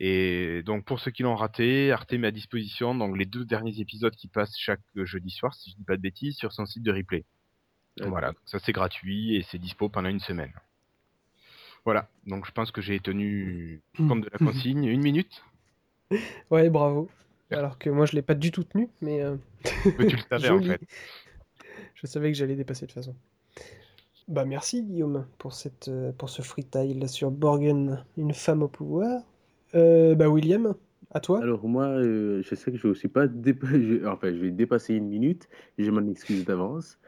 Et 0.01 0.63
donc 0.65 0.85
pour 0.85 1.01
ceux 1.01 1.11
qui 1.11 1.23
l'ont 1.23 1.37
raté, 1.37 1.91
Arte 1.93 2.13
met 2.13 2.29
à 2.29 2.31
disposition 2.31 2.95
donc 2.95 3.17
les 3.17 3.25
deux 3.25 3.45
derniers 3.45 3.81
épisodes 3.81 4.15
qui 4.15 4.29
passent 4.29 4.57
chaque 4.59 4.81
euh, 4.97 5.07
jeudi 5.07 5.31
soir, 5.31 5.55
si 5.55 5.71
je 5.71 5.77
dis 5.77 5.85
pas 5.85 5.97
de 5.97 6.03
bêtises, 6.03 6.37
sur 6.37 6.53
son 6.53 6.67
site 6.67 6.83
de 6.83 6.93
replay. 6.93 7.25
Voilà, 8.03 8.35
ça 8.45 8.59
c'est 8.59 8.73
gratuit 8.73 9.37
et 9.37 9.43
c'est 9.43 9.59
dispo 9.59 9.89
pendant 9.89 10.11
une 10.11 10.21
semaine. 10.21 10.53
Voilà, 11.87 12.09
donc 12.27 12.47
je 12.47 12.53
pense 12.53 12.71
que 12.71 12.83
j'ai 12.83 13.01
tenu 13.01 13.81
compte 13.97 14.23
de 14.23 14.29
la 14.31 14.39
consigne. 14.39 14.85
Une 14.85 15.01
minute? 15.01 15.43
Ouais, 16.51 16.69
bravo. 16.69 17.09
Alors 17.51 17.79
que 17.79 17.91
moi, 17.91 18.07
je 18.07 18.13
l'ai 18.13 18.23
pas 18.23 18.35
du 18.35 18.51
tout 18.51 18.65
tenu, 18.65 18.89
mais 19.01 19.23
euh, 19.23 19.37
Mais 19.99 20.07
tu 20.07 20.17
le 20.17 20.23
savais 20.31 20.49
en 20.51 20.59
joli. 20.59 20.69
fait. 20.71 20.81
Je 21.95 22.07
savais 22.07 22.33
que 22.33 22.37
j'allais 22.39 22.57
dépasser 22.57 22.87
de 22.87 22.93
toute 22.93 23.03
façon. 23.03 23.15
Bah 24.29 24.45
merci 24.45 24.83
Guillaume 24.83 25.25
pour, 25.39 25.53
cette, 25.53 25.89
euh, 25.89 26.11
pour 26.13 26.29
ce 26.31 26.43
freestyle 26.43 27.09
sur 27.09 27.31
Borgen, 27.31 28.05
une 28.19 28.35
femme 28.35 28.63
au 28.63 28.69
pouvoir. 28.69 29.23
Euh, 29.77 30.17
bah 30.17 30.29
William, 30.29 30.75
à 31.13 31.21
toi. 31.21 31.41
Alors 31.43 31.67
moi, 31.69 31.85
euh, 31.87 32.43
je 32.43 32.55
sais 32.57 32.73
que 32.73 32.77
je 32.77 32.89
ne 32.89 32.95
suis 32.95 33.09
pas 33.09 33.27
dépa- 33.29 33.67
je- 34.01 34.05
enfin, 34.07 34.33
je 34.33 34.39
vais 34.41 34.51
dépasser 34.51 34.95
une 34.95 35.09
minute, 35.09 35.49
et 35.79 35.85
je 35.85 35.91
m'en 35.93 36.05
excuse 36.11 36.45
d'avance. 36.45 36.99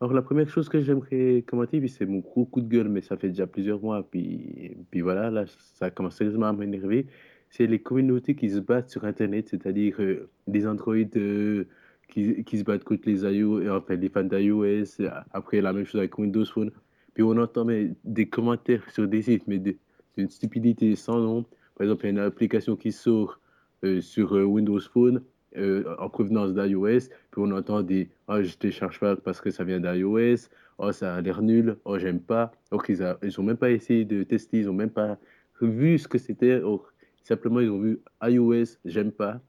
Alors 0.00 0.12
la 0.12 0.22
première 0.22 0.48
chose 0.48 0.68
que 0.68 0.80
j'aimerais 0.80 1.42
commenter, 1.44 1.80
puis 1.80 1.88
c'est 1.88 2.06
mon 2.06 2.18
gros 2.20 2.44
coup 2.44 2.60
de 2.60 2.68
gueule, 2.68 2.88
mais 2.88 3.00
ça 3.00 3.16
fait 3.16 3.28
déjà 3.30 3.48
plusieurs 3.48 3.80
mois, 3.80 4.08
puis, 4.08 4.76
puis 4.92 5.00
voilà, 5.00 5.30
là, 5.32 5.44
ça 5.74 5.90
commence 5.90 6.14
sérieusement 6.14 6.46
à 6.46 6.52
m'énerver, 6.52 7.06
c'est 7.50 7.66
les 7.66 7.78
communautés 7.78 8.34
qui 8.34 8.50
se 8.50 8.58
battent 8.58 8.90
sur 8.90 9.04
Internet, 9.04 9.48
c'est-à-dire 9.48 9.96
euh, 10.00 10.28
des 10.46 10.66
androïdes 10.66 11.16
euh, 11.16 11.64
qui, 12.08 12.44
qui 12.44 12.58
se 12.58 12.64
battent 12.64 12.84
contre 12.84 13.02
les 13.06 13.22
iOS, 13.22 13.68
enfin 13.70 13.96
les 13.96 14.08
fans 14.08 14.24
d'iOS, 14.24 15.02
après 15.32 15.60
la 15.60 15.72
même 15.72 15.84
chose 15.84 16.00
avec 16.00 16.18
Windows 16.18 16.44
Phone, 16.44 16.70
puis 17.14 17.22
on 17.22 17.36
entend 17.36 17.66
des 18.04 18.28
commentaires 18.28 18.88
sur 18.90 19.08
des 19.08 19.22
sites, 19.22 19.46
mais 19.46 19.58
d'une 19.58 20.30
stupidité 20.30 20.94
sans 20.94 21.18
nom. 21.20 21.44
Par 21.74 21.84
exemple, 21.84 22.04
il 22.04 22.06
y 22.06 22.08
a 22.10 22.12
une 22.12 22.18
application 22.18 22.76
qui 22.76 22.92
sort 22.92 23.40
euh, 23.84 24.00
sur 24.00 24.36
euh, 24.36 24.44
Windows 24.44 24.80
Phone 24.80 25.22
en 25.56 26.08
provenance 26.10 26.54
d'iOS, 26.54 27.08
puis 27.30 27.38
on 27.38 27.50
entend 27.50 27.82
des 27.82 28.10
Ah, 28.28 28.42
je 28.42 28.54
télécharge 28.54 29.00
pas 29.00 29.16
parce 29.16 29.40
que 29.40 29.50
ça 29.50 29.64
vient 29.64 29.80
d'iOS, 29.80 30.48
oh, 30.78 30.92
ça 30.92 31.16
a 31.16 31.20
l'air 31.20 31.42
nul, 31.42 31.76
oh, 31.84 31.98
j'aime 31.98 32.20
pas. 32.20 32.52
Or 32.70 32.84
ils 32.88 33.40
ont 33.40 33.42
même 33.42 33.56
pas 33.56 33.70
essayé 33.70 34.04
de 34.04 34.22
tester, 34.22 34.58
ils 34.58 34.70
ont 34.70 34.74
même 34.74 34.90
pas 34.90 35.18
vu 35.60 35.98
ce 35.98 36.06
que 36.06 36.18
c'était. 36.18 36.60
Or, 36.60 36.92
simplement, 37.28 37.60
ils 37.60 37.70
ont 37.70 37.80
vu 37.80 38.00
iOS, 38.22 38.78
j'aime 38.84 39.12
pas. 39.12 39.40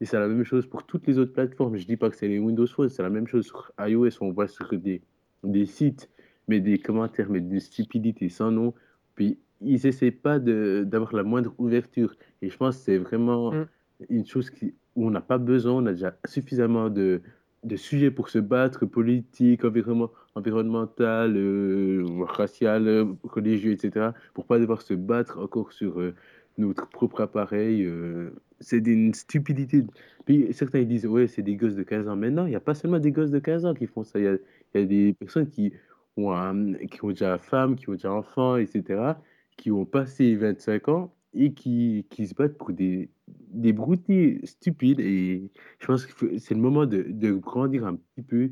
Et 0.00 0.04
c'est 0.04 0.18
la 0.18 0.26
même 0.28 0.44
chose 0.44 0.66
pour 0.66 0.84
toutes 0.84 1.06
les 1.06 1.18
autres 1.18 1.32
plateformes. 1.32 1.76
Je 1.76 1.86
dis 1.86 1.96
pas 1.96 2.10
que 2.10 2.16
c'est 2.16 2.28
les 2.28 2.38
Windows 2.38 2.66
Phone, 2.66 2.88
c'est 2.88 3.02
la 3.02 3.10
même 3.10 3.26
chose 3.28 3.46
sur 3.46 3.72
iOS. 3.78 4.10
On 4.20 4.30
voit 4.32 4.48
sur 4.48 4.68
des, 4.72 5.00
des 5.44 5.66
sites, 5.66 6.10
mais 6.48 6.60
des 6.60 6.78
commentaires, 6.78 7.30
mais 7.30 7.40
d'une 7.40 7.60
stupidité 7.60 8.28
sans 8.28 8.50
nom. 8.50 8.74
Puis 9.14 9.38
ils 9.60 9.86
essaient 9.86 10.10
pas 10.10 10.40
de- 10.40 10.82
d'avoir 10.84 11.14
la 11.14 11.22
moindre 11.22 11.54
ouverture. 11.58 12.16
Et 12.42 12.50
je 12.50 12.56
pense 12.56 12.78
que 12.78 12.82
c'est 12.84 12.98
vraiment 12.98 13.52
Mm. 13.52 13.66
une 14.10 14.26
chose 14.26 14.50
qui, 14.50 14.74
où 14.96 15.06
on 15.06 15.10
n'a 15.10 15.20
pas 15.20 15.38
besoin, 15.38 15.74
on 15.74 15.86
a 15.86 15.92
déjà 15.92 16.16
suffisamment 16.26 16.90
de, 16.90 17.20
de 17.62 17.76
sujets 17.76 18.10
pour 18.10 18.28
se 18.28 18.40
battre, 18.40 18.86
politique, 18.86 19.64
environnement, 19.64 20.10
environnemental, 20.34 21.36
euh, 21.36 22.04
racial, 22.24 23.06
religieux, 23.22 23.72
etc., 23.72 24.12
pour 24.34 24.46
pas 24.46 24.58
devoir 24.58 24.82
se 24.82 24.94
battre 24.94 25.38
encore 25.38 25.72
sur 25.72 26.00
euh, 26.00 26.14
notre 26.58 26.88
propre 26.88 27.20
appareil. 27.22 27.82
euh, 27.84 28.30
c'est 28.60 28.80
d'une 28.80 29.12
stupidité. 29.14 29.84
Puis 30.24 30.48
certains 30.52 30.80
ils 30.80 30.88
disent, 30.88 31.06
ouais, 31.06 31.26
c'est 31.26 31.42
des 31.42 31.56
gosses 31.56 31.74
de 31.74 31.82
15 31.82 32.08
ans. 32.08 32.16
Mais 32.16 32.30
non, 32.30 32.46
il 32.46 32.50
n'y 32.50 32.56
a 32.56 32.60
pas 32.60 32.74
seulement 32.74 32.98
des 33.00 33.10
gosses 33.12 33.30
de 33.30 33.38
15 33.38 33.64
ans 33.66 33.74
qui 33.74 33.86
font 33.86 34.04
ça. 34.04 34.18
Il 34.18 34.24
y 34.24 34.78
a, 34.78 34.84
des 34.84 35.12
personnes 35.14 35.48
qui 35.48 35.72
ont, 36.16 36.32
un- 36.32 36.74
qui 36.86 37.04
ont 37.04 37.08
déjà 37.08 37.38
femme, 37.38 37.76
qui 37.76 37.88
ont 37.88 37.92
déjà 37.94 38.12
enfant, 38.12 38.56
etc., 38.56 39.20
qui 39.56 39.70
ont 39.70 39.84
passé 39.84 40.36
25 40.36 40.88
ans 40.88 41.14
et 41.34 41.52
qui, 41.52 42.06
qui 42.10 42.26
se 42.26 42.34
battent 42.34 42.56
pour 42.58 42.72
des, 42.72 43.10
des 43.28 43.72
broutilles 43.72 44.40
stupides. 44.44 45.00
Et 45.00 45.50
je 45.80 45.86
pense 45.86 46.06
que 46.06 46.38
c'est 46.38 46.54
le 46.54 46.60
moment 46.60 46.86
de, 46.86 47.02
de 47.08 47.32
grandir 47.32 47.86
un 47.86 47.96
petit 47.96 48.22
peu 48.22 48.50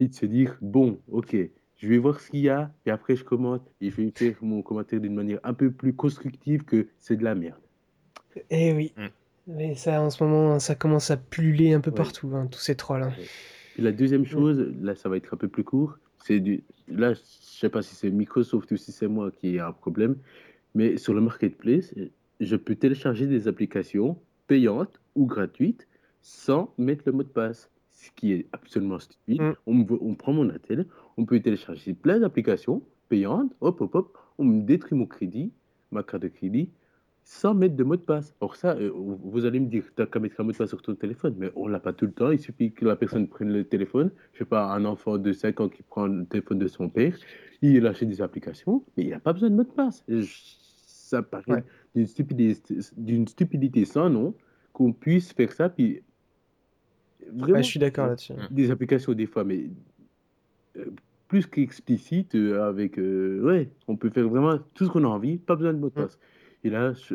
et 0.00 0.08
de 0.08 0.14
se 0.14 0.26
dire, 0.26 0.56
bon, 0.60 1.00
ok, 1.08 1.36
je 1.82 1.88
vais 1.88 1.98
voir 1.98 2.20
ce 2.20 2.30
qu'il 2.30 2.40
y 2.40 2.48
a, 2.48 2.70
et 2.86 2.90
après 2.90 3.16
je 3.16 3.24
commente, 3.24 3.68
et 3.80 3.90
je 3.90 3.96
vais 3.96 4.12
faire 4.14 4.36
mon 4.40 4.62
commentaire 4.62 5.00
d'une 5.00 5.14
manière 5.14 5.40
un 5.42 5.52
peu 5.52 5.72
plus 5.72 5.92
constructive 5.92 6.62
que 6.64 6.86
c'est 7.00 7.16
de 7.16 7.24
la 7.24 7.34
merde. 7.34 7.58
Eh 8.50 8.72
oui. 8.72 8.92
Mm. 8.96 9.06
Mais 9.48 9.74
ça, 9.74 10.00
en 10.00 10.08
ce 10.08 10.22
moment, 10.22 10.60
ça 10.60 10.76
commence 10.76 11.10
à 11.10 11.16
pulluler 11.16 11.72
un 11.72 11.80
peu 11.80 11.90
Ouais. 11.90 11.96
partout, 11.96 12.30
hein, 12.34 12.46
tous 12.46 12.60
ces 12.60 12.76
trolls. 12.76 13.02
hein. 13.02 13.12
Et 13.76 13.82
la 13.82 13.90
deuxième 13.90 14.24
chose, 14.24 14.72
là 14.80 14.94
ça 14.94 15.08
va 15.08 15.16
être 15.16 15.34
un 15.34 15.36
peu 15.36 15.48
plus 15.48 15.64
court, 15.64 15.98
c'est 16.24 16.38
du... 16.38 16.62
Là, 16.86 17.14
je 17.14 17.20
sais 17.24 17.68
pas 17.68 17.82
si 17.82 17.96
c'est 17.96 18.10
Microsoft 18.10 18.70
ou 18.70 18.76
si 18.76 18.92
c'est 18.92 19.08
moi 19.08 19.32
qui 19.32 19.56
ai 19.56 19.60
un 19.60 19.72
problème, 19.72 20.16
mais 20.76 20.96
sur 20.98 21.14
le 21.14 21.20
marketplace, 21.20 21.92
je 22.38 22.56
peux 22.56 22.76
télécharger 22.76 23.26
des 23.26 23.48
applications 23.48 24.16
payantes 24.46 25.00
ou 25.16 25.26
gratuites 25.26 25.88
sans 26.20 26.72
mettre 26.78 27.02
le 27.06 27.12
mot 27.12 27.24
de 27.24 27.28
passe. 27.28 27.68
Ce 27.94 28.10
qui 28.16 28.32
est 28.32 28.46
absolument 28.52 28.98
stupide. 28.98 29.42
Mm. 29.42 29.52
On, 29.66 29.74
me- 29.74 30.02
on 30.02 30.14
prend 30.14 30.32
mon 30.32 30.48
attel, 30.50 30.86
on 31.16 31.24
peut 31.26 31.40
télécharger 31.40 31.94
plein 31.94 32.18
d'applications 32.20 32.82
payantes, 33.08 33.52
hop, 33.60 33.80
hop, 33.80 33.94
hop, 33.94 34.18
on 34.38 34.44
me 34.44 34.62
détruit 34.62 34.96
mon 34.98 35.06
crédit, 35.06 35.52
ma 35.90 36.02
carte 36.02 36.22
de 36.22 36.28
crédit, 36.28 36.70
sans 37.24 37.54
mettre 37.54 37.76
de 37.76 37.84
mot 37.84 37.96
de 37.96 38.00
passe. 38.02 38.34
Or 38.40 38.56
ça, 38.56 38.74
euh, 38.76 38.90
vous 38.94 39.44
allez 39.44 39.60
me 39.60 39.66
dire, 39.68 39.84
tu 39.94 40.00
n'as 40.02 40.06
qu'à 40.06 40.18
mettre 40.18 40.40
un 40.40 40.44
mot 40.44 40.52
de 40.52 40.56
passe 40.56 40.70
sur 40.70 40.82
ton 40.82 40.94
téléphone, 40.94 41.34
mais 41.38 41.52
on 41.54 41.68
l'a 41.68 41.78
pas 41.80 41.92
tout 41.92 42.06
le 42.06 42.12
temps. 42.12 42.30
Il 42.32 42.40
suffit 42.40 42.72
que 42.72 42.84
la 42.84 42.96
personne 42.96 43.28
prenne 43.28 43.52
le 43.52 43.64
téléphone. 43.64 44.10
Je 44.32 44.38
sais 44.38 44.44
pas, 44.44 44.72
un 44.72 44.84
enfant 44.86 45.18
de 45.18 45.32
5 45.32 45.60
ans 45.60 45.68
qui 45.68 45.82
prend 45.82 46.06
le 46.06 46.24
téléphone 46.26 46.58
de 46.58 46.66
son 46.68 46.88
père, 46.88 47.16
il 47.60 47.86
achète 47.86 48.08
des 48.08 48.22
applications, 48.22 48.84
mais 48.96 49.04
il 49.04 49.10
n'a 49.10 49.20
pas 49.20 49.32
besoin 49.32 49.50
de 49.50 49.54
mot 49.56 49.64
de 49.64 49.68
passe. 49.68 50.04
Ça 50.86 51.22
paraît 51.22 51.44
Ouais. 51.46 51.64
d'une 51.94 52.06
stupidité, 52.06 52.78
d'une 52.96 53.28
stupidité 53.28 53.84
sans 53.84 54.08
nom 54.10 54.34
qu'on 54.72 54.92
puisse 54.92 55.32
faire 55.32 55.52
ça. 55.52 55.68
Puis 55.68 56.02
vraiment, 57.32 57.54
Ouais, 57.54 57.62
je 57.62 57.68
suis 57.68 57.78
d'accord 57.80 58.08
là-dessus. 58.08 58.32
des 58.50 58.70
applications 58.70 59.12
des 59.14 59.26
fois, 59.26 59.44
mais 59.44 59.70
plus 61.28 61.46
qu'explicite, 61.46 62.34
euh, 62.34 62.62
avec, 62.68 62.98
euh, 62.98 63.40
ouais, 63.42 63.70
on 63.88 63.96
peut 63.96 64.10
faire 64.10 64.28
vraiment 64.28 64.58
tout 64.74 64.84
ce 64.84 64.90
qu'on 64.90 65.04
a 65.04 65.08
envie, 65.08 65.38
pas 65.38 65.56
besoin 65.56 65.72
de 65.72 65.78
mot 65.78 65.88
de 65.88 65.94
Mm. 66.00 66.04
passe. 66.04 66.18
Et 66.64 66.70
là, 66.70 66.92
je- 66.92 67.14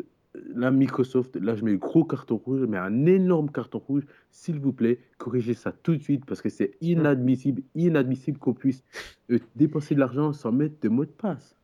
là, 0.55 0.71
Microsoft, 0.71 1.35
là, 1.35 1.55
je 1.55 1.63
mets 1.63 1.71
le 1.71 1.77
gros 1.77 2.03
carton 2.03 2.37
rouge, 2.37 2.61
je 2.61 2.65
mets 2.65 2.77
un 2.77 3.05
énorme 3.05 3.49
carton 3.51 3.77
rouge, 3.79 4.03
s'il 4.31 4.59
vous 4.59 4.73
plaît, 4.73 4.99
corrigez 5.17 5.53
ça 5.53 5.71
tout 5.71 5.95
de 5.95 6.01
suite, 6.01 6.25
parce 6.25 6.41
que 6.41 6.49
c'est 6.49 6.71
inadmissible, 6.81 7.61
inadmissible 7.75 8.37
qu'on 8.39 8.53
puisse 8.53 8.83
euh, 9.31 9.39
dépenser 9.55 9.93
de 9.95 9.99
l'argent 9.99 10.33
sans 10.33 10.51
mettre 10.51 10.75
de 10.81 10.89
mot 10.89 11.05
de 11.05 11.11
passe. 11.11 11.55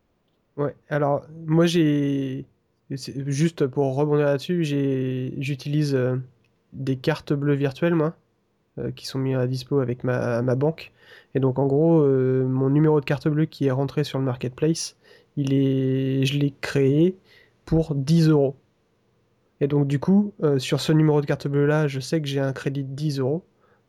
Ouais, 0.56 0.76
alors 0.90 1.26
moi 1.48 1.65
j'ai 1.65 2.45
juste 2.91 3.65
pour 3.65 3.95
rebondir 3.95 4.26
là-dessus, 4.26 4.64
j'utilise 4.64 5.95
euh, 5.95 6.18
des 6.74 6.95
cartes 6.98 7.34
bleues 7.34 7.56
virtuelles 7.56 7.95
moi 7.95 8.07
euh, 8.07 8.23
qui 8.95 9.06
sont 9.08 9.20
mises 9.20 9.38
à 9.38 9.48
dispo 9.48 9.80
avec 9.80 10.04
ma, 10.04 10.41
ma 10.41 10.56
banque 10.56 10.91
et 11.36 11.40
donc 11.40 11.60
en 11.60 11.68
gros 11.68 12.02
euh, 12.02 12.45
mon 12.48 12.70
numéro 12.70 13.00
de 13.00 13.06
carte 13.06 13.28
bleue 13.28 13.45
qui 13.45 13.66
est 13.68 13.72
rentré 13.72 14.04
sur 14.04 14.20
le 14.20 14.26
marketplace, 14.26 14.98
il 15.38 15.54
est 15.54 16.26
je 16.26 16.38
l'ai 16.40 16.54
créé 16.62 17.18
pour 17.66 17.95
10 17.95 18.30
euros. 18.30 18.56
Et 19.62 19.68
donc 19.68 19.88
du 19.88 20.00
coup, 20.00 20.34
euh, 20.44 20.60
sur 20.60 20.82
ce 20.82 20.91
numéro 20.91 21.22
de 21.22 21.26
carte 21.26 21.48
bleue 21.48 21.66
là, 21.66 21.88
je 21.88 22.00
sais 22.00 22.22
que 22.22 22.28
j'ai 22.28 22.40
un 22.40 22.54
crédit 22.54 22.84
de 22.84 22.94
10 22.94 23.20
euros. 23.20 23.44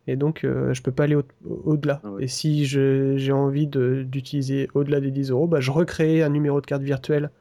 Et 0.07 0.15
donc 0.15 0.43
euh, 0.43 0.73
je 0.73 0.81
peux 0.81 0.91
pas 0.91 1.03
aller 1.05 1.15
au- 1.15 1.23
au-delà. 1.45 2.01
Ah 2.03 2.11
ouais. 2.11 2.23
Et 2.23 2.27
si 2.27 2.65
je- 2.65 3.17
j'ai 3.17 3.31
envie 3.31 3.67
de- 3.67 4.03
d'utiliser 4.07 4.69
au-delà 4.73 4.99
des 5.01 5.11
10 5.11 5.31
euros, 5.31 5.47
bah, 5.47 5.59
je 5.59 5.71
recrée 5.71 6.21
un 6.23 6.29
numéro 6.29 6.61
de 6.61 6.65
carte 6.65 6.83
virtuelle 6.83 7.31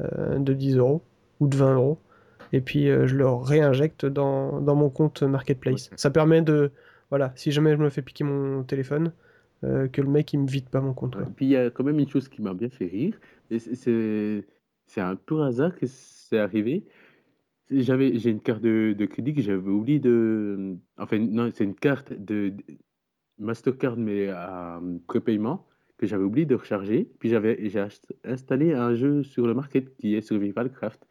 euh, 0.00 0.38
de 0.38 0.54
10 0.54 0.76
euros 0.76 1.02
ou 1.40 1.48
de 1.48 1.56
20 1.56 1.74
euros. 1.74 1.98
Et 2.52 2.60
puis 2.60 2.88
euh, 2.88 3.06
je 3.06 3.16
le 3.16 3.26
réinjecte 3.28 4.06
dans, 4.06 4.60
dans 4.60 4.74
mon 4.74 4.90
compte 4.90 5.22
Marketplace. 5.22 5.90
Ça 5.96 6.10
permet 6.10 6.42
de... 6.42 6.70
Voilà, 7.10 7.32
si 7.34 7.50
jamais 7.50 7.72
je 7.72 7.78
me 7.78 7.90
fais 7.90 8.02
piquer 8.02 8.22
mon 8.24 8.62
téléphone, 8.62 9.12
euh, 9.64 9.88
que 9.88 10.00
le 10.00 10.08
mec 10.08 10.32
il 10.32 10.38
me 10.40 10.46
vide 10.46 10.68
pas 10.68 10.80
mon 10.80 10.94
compte. 10.94 11.16
Et 11.16 11.30
puis 11.34 11.46
il 11.46 11.50
y 11.50 11.56
a 11.56 11.70
quand 11.70 11.84
même 11.84 11.98
une 11.98 12.08
chose 12.08 12.28
qui 12.28 12.40
m'a 12.42 12.54
bien 12.54 12.68
fait 12.70 12.86
rire. 12.86 13.18
c'est- 13.50 14.44
un 14.96 15.16
pur 15.16 15.42
hasard 15.42 15.74
que 15.76 15.86
c'est 15.86 16.38
arrivé. 16.38 16.84
J'avais 17.70 18.18
j'ai 18.18 18.30
une 18.30 18.40
carte 18.40 18.62
de, 18.62 18.94
de 18.98 19.06
crédit 19.06 19.34
que 19.34 19.42
j'avais 19.42 19.68
oublié 19.70 20.00
de. 20.00 20.76
Enfin 20.98 21.18
non, 21.18 21.50
c'est 21.54 21.64
une 21.64 21.74
carte 21.76 22.12
de, 22.12 22.50
de 22.50 22.64
Mastercard 23.38 23.96
mais 23.96 24.28
à 24.28 24.80
prépaiement 25.06 25.66
que 25.98 26.06
j'avais 26.06 26.24
oublié 26.24 26.46
de 26.46 26.54
recharger. 26.56 27.08
Puis 27.20 27.28
j'avais 27.28 27.68
j'ai 27.68 27.86
installé 28.24 28.72
un 28.74 28.94
jeu 28.94 29.22
sur 29.22 29.46
le 29.46 29.54
market 29.54 29.96
qui 29.98 30.14
est 30.16 30.20
Survival 30.22 30.70
Craft. 30.72 31.06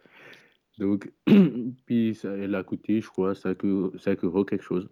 Donc 0.79 1.11
puis 1.85 2.15
ça, 2.15 2.29
elle 2.35 2.55
a 2.55 2.63
coûté 2.63 3.01
je 3.01 3.07
crois 3.09 3.35
5 3.35 3.63
euros, 3.65 3.97
5 3.97 4.23
euros 4.23 4.45
quelque 4.45 4.63
chose. 4.63 4.89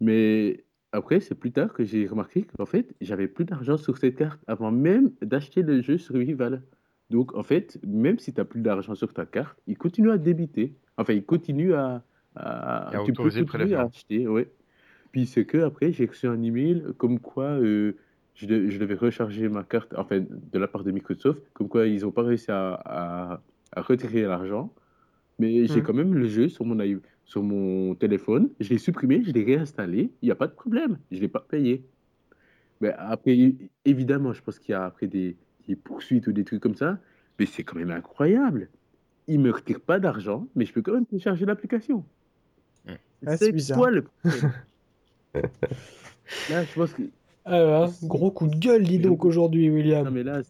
Mais 0.00 0.64
après, 0.92 1.20
c'est 1.20 1.34
plus 1.34 1.52
tard 1.52 1.72
que 1.72 1.84
j'ai 1.84 2.06
remarqué 2.06 2.44
qu'en 2.44 2.66
fait, 2.66 2.94
j'avais 3.00 3.28
plus 3.28 3.44
d'argent 3.44 3.76
sur 3.76 3.98
cette 3.98 4.16
carte 4.16 4.40
avant 4.46 4.70
même 4.70 5.12
d'acheter 5.22 5.62
le 5.62 5.82
jeu 5.82 5.98
Survival. 5.98 6.62
Donc, 7.10 7.34
en 7.34 7.42
fait, 7.42 7.78
même 7.86 8.18
si 8.18 8.32
tu 8.32 8.40
n'as 8.40 8.44
plus 8.44 8.60
d'argent 8.60 8.94
sur 8.94 9.12
ta 9.12 9.26
carte, 9.26 9.58
il 9.66 9.78
continue 9.78 10.10
à 10.10 10.18
débiter. 10.18 10.74
Enfin, 10.96 11.12
il 11.12 11.24
continue 11.24 11.74
à. 11.74 12.04
à- 12.34 12.90
Et 12.92 12.96
à 12.96 12.98
tu 13.04 13.12
peux 13.12 13.30
continuer 13.44 13.74
à 13.74 13.82
acheter, 13.92 14.28
ouais. 14.28 14.50
Puis 15.12 15.26
c'est 15.26 15.46
que 15.46 15.58
après, 15.58 15.92
j'ai 15.92 16.06
reçu 16.06 16.26
un 16.26 16.42
email 16.42 16.84
comme 16.98 17.20
quoi 17.20 17.46
euh, 17.60 17.94
je, 18.34 18.46
de- 18.46 18.68
je 18.70 18.78
devais 18.78 18.94
recharger 18.96 19.48
ma 19.48 19.64
carte, 19.64 19.94
enfin, 19.96 20.20
de 20.20 20.58
la 20.58 20.68
part 20.68 20.84
de 20.84 20.90
Microsoft, 20.92 21.42
comme 21.54 21.68
quoi 21.68 21.86
ils 21.86 22.02
n'ont 22.02 22.12
pas 22.12 22.22
réussi 22.22 22.50
à, 22.50 22.74
à- 22.84 23.42
à 23.76 23.82
retirer 23.82 24.22
l'argent. 24.22 24.72
Mais 25.38 25.66
j'ai 25.66 25.76
Mhm. 25.80 25.82
quand 25.82 25.92
même 25.94 26.14
le 26.14 26.26
jeu 26.26 26.48
sur 26.48 26.64
mon, 26.64 26.76
sur 27.26 27.42
mon 27.42 27.94
téléphone. 27.94 28.48
Je 28.58 28.70
l'ai 28.70 28.78
supprimé, 28.78 29.22
je 29.22 29.32
l'ai 29.32 29.44
réinstallé. 29.44 30.10
Il 30.22 30.26
n'y 30.26 30.32
a 30.32 30.34
pas 30.34 30.46
de 30.46 30.52
problème. 30.54 30.98
Je 31.10 31.16
ne 31.16 31.20
l'ai 31.22 31.28
pas 31.28 31.40
payé. 31.48 31.84
Mais 32.80 32.92
après, 32.98 33.54
évidemment, 33.84 34.32
je 34.32 34.42
pense 34.42 34.58
qu'il 34.58 34.72
y 34.72 34.74
a 34.74 34.84
après 34.84 35.06
des, 35.06 35.36
des 35.68 35.76
poursuites 35.76 36.26
ou 36.26 36.32
des 36.32 36.44
trucs 36.44 36.60
comme 36.62 36.74
ça. 36.74 36.98
Mais 37.38 37.44
c'est 37.46 37.64
quand 37.64 37.76
même 37.76 37.90
incroyable. 37.90 38.68
Il 39.28 39.40
ne 39.40 39.44
me 39.44 39.50
retire 39.50 39.80
pas 39.80 39.98
d'argent, 39.98 40.46
mais 40.54 40.64
je 40.64 40.72
peux 40.72 40.80
quand 40.82 40.92
même 40.92 41.04
télécharger 41.06 41.44
l'application. 41.44 42.04
Ouais. 42.86 42.98
Ah, 43.26 43.36
c'est 43.36 43.52
bizarre. 43.52 43.78
quoi 43.78 43.90
le 43.90 44.02
problème? 44.02 44.52
Là, 46.50 46.64
je 46.64 46.74
pense 46.74 46.92
que. 46.92 47.02
Ah, 47.44 47.86
gros 48.02 48.30
coup 48.32 48.48
de 48.48 48.56
gueule, 48.56 48.82
dis 48.82 48.98
donc 48.98 49.24
aujourd'hui, 49.24 49.68
Non, 49.68 49.74
William. 49.76 50.10
mais 50.10 50.24
là, 50.24 50.40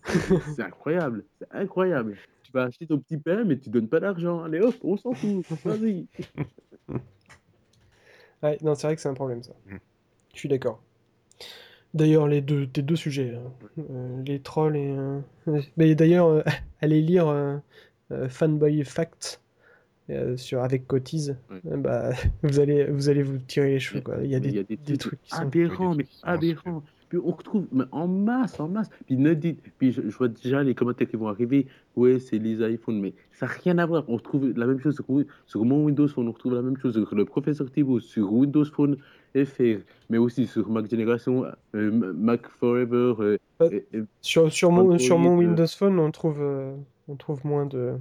c'est 0.55 0.63
incroyable. 0.63 1.25
C'est 1.39 1.49
incroyable. 1.53 2.17
Tu 2.47 2.53
vas 2.53 2.63
acheter 2.65 2.87
ton 2.87 2.99
petit 3.01 3.17
pain, 3.17 3.43
mais 3.45 3.59
tu 3.59 3.71
donnes 3.71 3.89
pas 3.89 3.99
d'argent. 3.99 4.45
Allez 4.45 4.61
hop, 4.61 4.77
on 4.85 4.97
s'en 4.97 5.13
fout. 5.13 5.45
Vas-y. 5.65 6.07
Ouais, 8.43 8.57
non, 8.63 8.75
c'est 8.77 8.87
vrai 8.87 8.95
que 8.95 9.03
c'est 9.03 9.09
un 9.09 9.15
problème 9.15 9.43
ça. 9.43 9.53
Mm. 9.67 9.77
Je 10.33 10.39
suis 10.39 10.49
d'accord. 10.49 10.81
D'ailleurs, 11.95 12.29
les 12.29 12.43
deux, 12.43 12.67
tes 12.67 12.83
deux 12.83 12.95
sujets, 12.97 13.33
là, 13.33 13.41
euh, 13.91 14.23
les 14.25 14.41
trolls 14.41 14.77
et. 14.77 14.95
euh, 14.97 15.21
Mais 15.77 15.95
d'ailleurs, 15.95 16.27
euh, 16.29 16.43
allez 16.81 17.01
lire 17.01 17.27
euh, 17.29 17.59
Fanboy 18.29 18.85
Facts 18.85 19.41
euh, 20.11 20.37
sur 20.37 20.63
avec 20.63 20.87
Cotiz. 20.87 21.37
Ouais. 21.51 21.77
Bah, 21.79 22.11
vous 22.43 22.61
allez, 22.61 22.85
vous 22.85 23.09
allez 23.09 23.23
vous 23.25 23.39
tirer 23.39 23.71
les 23.71 23.81
cheveux 23.81 24.03
quoi. 24.03 24.19
Il 24.23 24.31
y 24.31 24.35
a 24.37 24.41
des, 24.41 24.63
des 24.65 24.99
trucs 24.99 25.21
qui 25.23 25.31
sont. 25.31 25.43
aberrants, 25.43 25.95
mais 25.97 26.07
aberrants. 26.23 26.85
Puis 27.09 27.19
on 27.25 27.31
retrouve 27.31 27.67
mais 27.73 27.85
en 27.93 28.09
masse, 28.09 28.59
en 28.59 28.69
masse. 28.69 28.91
Puis 29.07 29.17
ne 29.17 29.33
dites, 29.35 29.61
puis 29.79 29.93
je, 29.93 30.03
je 30.09 30.17
vois 30.17 30.29
déjà 30.29 30.63
les 30.63 30.75
commentaires 30.75 31.09
qui 31.09 31.17
vont 31.17 31.29
arriver. 31.29 31.67
Ouais, 31.95 32.19
c'est 32.19 32.39
les 32.39 32.55
iPhones, 32.75 33.01
mais 33.01 33.15
ça 33.33 33.47
n'a 33.47 33.53
rien 33.53 33.79
à 33.79 33.87
voir. 33.87 34.05
On 34.09 34.17
retrouve 34.17 34.53
la 34.57 34.67
même 34.67 34.81
chose 34.81 34.95
sur, 34.97 35.05
sur 35.47 35.65
mon 35.65 35.85
Windows 35.85 36.09
Phone, 36.09 36.29
on 36.29 36.33
retrouve 36.33 36.55
la 36.55 36.63
même 36.63 36.77
chose 36.77 36.95
sur 36.95 37.15
le 37.15 37.25
professeur 37.25 37.71
Thibault, 37.71 38.01
sur 38.01 38.33
Windows 38.33 38.65
Phone 38.65 38.97
FR, 39.37 39.81
mais 40.11 40.19
aussi 40.19 40.47
sur 40.47 40.69
Mac 40.71 40.89
Génération, 40.91 41.45
euh, 41.75 41.91
Mac 42.15 42.49
Forever. 42.59 43.15
euh, 43.21 43.37
Euh, 43.63 43.81
Sur, 44.21 44.53
sur, 44.53 44.71
mon, 44.73 44.99
sur 44.99 45.19
mon 45.19 45.35
euh. 45.37 45.39
Windows 45.39 45.67
Phone, 45.67 45.99
on 45.99 46.11
trouve, 46.11 46.39
euh, 46.41 46.75
on 47.09 47.17
trouve 47.17 47.45
moins 47.47 47.67
de. 47.67 47.95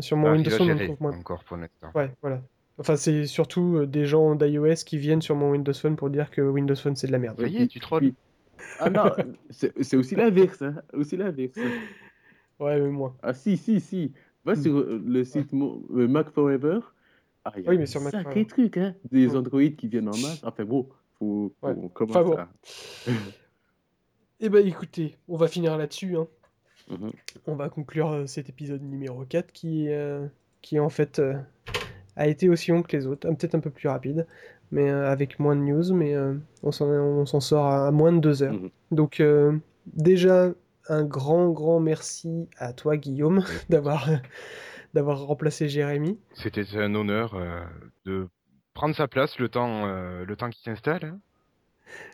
Sur 0.00 0.16
mon 0.16 0.28
Ah, 0.28 0.32
Windows 0.32 0.50
Phone, 0.50 0.70
on 0.72 0.84
trouve 0.84 1.00
moins. 1.02 1.16
encore 1.18 1.44
pour 1.44 1.56
l'instant. 1.56 1.88
Ouais, 1.94 2.10
voilà. 2.22 2.40
Enfin, 2.78 2.96
c'est 2.96 3.26
surtout 3.26 3.84
des 3.86 4.06
gens 4.06 4.34
d'iOS 4.34 4.84
qui 4.86 4.96
viennent 4.98 5.20
sur 5.22 5.36
mon 5.36 5.50
Windows 5.52 5.74
Phone 5.74 5.94
pour 5.96 6.08
dire 6.10 6.30
que 6.30 6.40
Windows 6.40 6.74
Phone 6.74 6.96
c'est 6.96 7.06
de 7.06 7.12
la 7.12 7.18
merde. 7.18 7.38
Ça 7.40 7.46
y 7.46 7.58
est, 7.58 7.66
tu 7.68 7.80
trolles. 7.80 8.12
Ah 8.78 8.90
non, 8.90 9.04
c'est 9.50 9.96
aussi 9.96 10.14
l'inverse, 10.16 10.62
hein, 10.62 10.82
aussi 10.92 11.16
l'inverse. 11.16 11.56
Ouais, 12.60 12.80
mais 12.80 12.90
moi. 12.90 13.16
Ah 13.22 13.32
si, 13.34 13.56
si, 13.56 13.80
si. 13.80 14.12
Va 14.44 14.54
Hmm. 14.54 14.62
sur 14.62 14.76
euh, 14.78 15.02
le 15.06 15.24
site 15.24 15.52
mo- 15.52 15.86
euh, 15.94 16.08
Mac 16.08 16.30
Forever. 16.30 16.80
Ah, 17.44 17.52
y 17.58 17.66
a 17.66 17.70
Oui, 17.70 17.78
mais 17.78 17.86
sur 17.86 18.00
Mac 18.00 18.12
Forever. 18.22 18.44
trucs, 18.46 18.76
hein. 18.76 18.94
Des 19.10 19.28
Hmm. 19.28 19.36
Android 19.36 19.68
qui 19.76 19.88
viennent 19.88 20.08
en 20.08 20.16
masse. 20.16 20.40
Enfin 20.44 20.64
bon, 20.64 20.88
faut, 21.18 21.52
faut 21.60 21.66
Ouais. 21.68 21.74
on 21.76 21.88
commence 21.88 22.16
Enfin 22.16 22.24
bon. 22.28 22.36
à... 22.36 22.48
Eh 24.40 24.48
ben 24.48 24.66
écoutez, 24.66 25.16
on 25.28 25.36
va 25.36 25.46
finir 25.48 25.76
là-dessus. 25.76 26.16
hein. 26.16 26.26
Mhm. 26.90 27.12
On 27.46 27.54
va 27.54 27.68
conclure 27.68 28.10
euh, 28.10 28.26
cet 28.26 28.48
épisode 28.48 28.82
numéro 28.82 29.24
4 29.24 29.52
qui, 29.52 29.88
euh, 29.88 30.26
qui 30.62 30.80
en 30.80 30.88
fait 30.88 31.20
euh, 31.20 31.34
a 32.16 32.26
été 32.26 32.48
aussi 32.48 32.72
long 32.72 32.82
que 32.82 32.96
les 32.96 33.06
autres, 33.06 33.28
peut-être 33.34 33.54
un 33.54 33.60
peu 33.60 33.70
plus 33.70 33.88
rapide, 33.88 34.26
mais 34.72 34.90
euh, 34.90 35.08
avec 35.10 35.38
moins 35.38 35.54
de 35.54 35.60
news, 35.60 35.94
mais 35.94 36.14
euh, 36.14 36.34
on 36.64 36.72
s'en 36.72 36.86
on 36.88 37.24
s'en 37.26 37.38
sort 37.40 37.66
à, 37.66 37.86
à 37.86 37.90
moins 37.92 38.12
de 38.12 38.18
deux 38.18 38.42
heures. 38.42 38.52
Mhm. 38.54 38.70
Donc 38.90 39.20
euh, 39.20 39.52
déjà 39.86 40.50
un 40.88 41.04
grand 41.04 41.50
grand 41.50 41.78
merci 41.78 42.48
à 42.58 42.72
toi 42.72 42.96
Guillaume 42.96 43.44
d'avoir 43.70 44.08
d'avoir 44.94 45.24
remplacé 45.24 45.68
Jérémy. 45.68 46.18
C'était 46.34 46.64
un 46.76 46.94
honneur 46.94 47.34
euh, 47.34 47.62
de 48.04 48.28
prendre 48.74 48.94
sa 48.96 49.06
place 49.08 49.38
le 49.38 49.48
temps, 49.48 49.86
euh, 49.86 50.24
le 50.24 50.34
temps 50.36 50.50
qu'il 50.50 50.62
s'installe. 50.64 51.04
hein. 51.04 51.18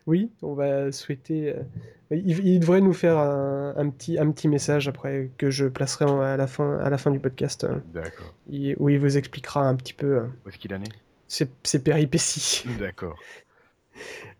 Oui, 0.06 0.32
on 0.42 0.54
va 0.54 0.90
souhaiter. 0.90 1.54
euh, 1.54 1.62
Il, 2.10 2.44
il 2.46 2.58
devrait 2.60 2.80
nous 2.80 2.92
faire 2.92 3.16
un, 3.18 3.74
un 3.76 3.90
petit, 3.90 4.18
un 4.18 4.30
petit 4.32 4.48
message 4.48 4.88
après 4.88 5.30
que 5.38 5.50
je 5.50 5.66
placerai 5.66 6.04
en- 6.04 6.20
à 6.20 6.36
la 6.36 6.46
fin, 6.48 6.78
à 6.78 6.90
la 6.90 6.98
fin 6.98 7.10
du 7.12 7.20
podcast, 7.20 7.62
euh, 7.64 7.76
D'accord. 7.94 8.34
où 8.48 8.88
il 8.88 8.98
vous 8.98 9.16
expliquera 9.18 9.62
un 9.68 9.76
petit 9.76 9.92
peu 9.94 10.16
euh, 10.18 10.26
Où 10.44 10.48
est-ce 10.48 10.58
qu'il 10.58 10.74
en 10.74 10.82
est? 10.82 10.92
Ses, 11.28 11.48
ses 11.62 11.82
péripéties. 11.82 12.64
D'accord. 12.78 13.16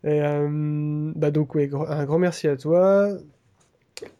Euh, 0.05 1.12
bah 1.16 1.31
donc 1.31 1.55
ouais, 1.55 1.69
un 1.89 2.05
grand 2.05 2.19
merci 2.19 2.47
à 2.47 2.56
toi 2.56 3.09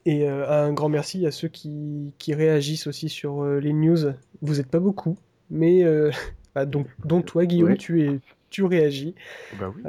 et 0.05 0.28
euh, 0.28 0.49
un 0.49 0.73
grand 0.73 0.89
merci 0.89 1.24
à 1.27 1.31
ceux 1.31 1.47
qui, 1.49 2.12
qui 2.19 2.35
réagissent 2.35 2.86
aussi 2.89 3.09
sur 3.09 3.43
euh, 3.45 3.61
les 3.61 3.73
news. 3.73 4.12
Vous 4.43 4.57
n'êtes 4.57 4.66
pas 4.69 4.81
beaucoup, 4.81 5.16
mais 5.51 5.85
bah, 6.55 6.66
donc, 6.66 6.89
dont 7.05 7.23
toi 7.23 7.47
Guillaume, 7.47 7.70
Ouais. 7.70 7.77
tu 7.77 8.03
es, 8.03 8.19
tu 8.51 8.65
réagis. 8.65 9.15
Bah 9.61 9.73
oui. 9.74 9.82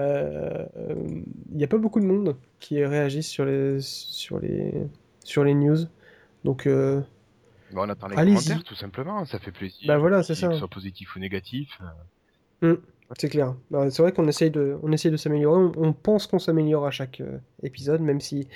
Il 1.52 1.58
n'y 1.58 1.64
a 1.64 1.68
pas 1.68 1.78
beaucoup 1.78 2.00
de 2.00 2.06
monde 2.06 2.36
qui 2.60 2.84
réagit 2.86 3.24
sur 3.24 3.46
les, 3.46 3.78
sur 3.82 4.40
les, 4.40 4.72
sur 5.24 5.44
les 5.44 5.56
news. 5.56 5.78
Donc, 6.44 6.68
Bah, 6.68 7.02
on 7.74 7.90
attend 7.90 8.08
les 8.10 8.16
commentaires, 8.16 8.64
tout 8.64 8.76
simplement. 8.76 9.26
Ça 9.26 9.40
fait 9.40 9.52
plaisir. 9.52 9.88
Bah 9.88 9.98
voilà, 9.98 10.22
c'est 10.22 10.36
ça. 10.36 10.50
qu'ils 10.50 10.60
soient 10.60 10.68
positifs 10.68 11.16
ou 11.16 11.20
négatifs. 11.20 11.80
Euh, 12.64 12.78
c'est 13.18 13.30
clair. 13.30 13.56
Bah, 13.72 13.90
c'est 13.90 14.02
vrai 14.02 14.12
qu'on 14.12 14.28
essaye 14.28 14.52
de, 14.52 14.78
on 14.84 14.92
essaye 14.92 15.12
de 15.12 15.18
s'améliorer. 15.18 15.58
On, 15.58 15.72
on 15.78 15.94
pense 15.94 16.28
qu'on 16.28 16.40
s'améliore 16.40 16.86
à 16.86 16.92
chaque 16.92 17.22
euh, 17.22 17.38
épisode, 17.64 18.02
même 18.02 18.22
si 18.22 18.48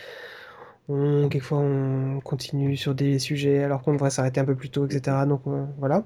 on, 0.89 1.29
quelquefois 1.29 1.59
on 1.59 2.19
continue 2.21 2.75
sur 2.75 2.93
des 2.93 3.19
sujets 3.19 3.63
alors 3.63 3.81
qu'on 3.81 3.93
devrait 3.93 4.09
s'arrêter 4.09 4.39
un 4.39 4.45
peu 4.45 4.55
plus 4.55 4.69
tôt, 4.69 4.85
etc. 4.85 5.17
Donc 5.27 5.41
euh, 5.47 5.65
voilà. 5.77 6.03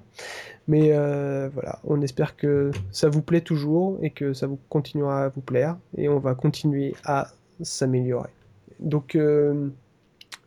Mais 0.68 0.92
euh, 0.92 1.50
voilà, 1.54 1.80
on 1.84 2.02
espère 2.02 2.36
que 2.36 2.72
ça 2.92 3.10
vous 3.10 3.22
plaît 3.22 3.42
toujours 3.42 3.98
et 4.02 4.12
que 4.12 4.34
ça 4.34 4.48
vous 4.48 4.60
continuera 4.70 5.26
à 5.26 5.30
vous 5.30 5.42
plaire 5.42 5.78
et 5.98 6.10
on 6.10 6.20
va 6.20 6.36
continuer 6.36 6.94
à 7.04 7.32
s'améliorer. 7.62 8.30
Donc 8.80 9.16
euh, 9.16 9.70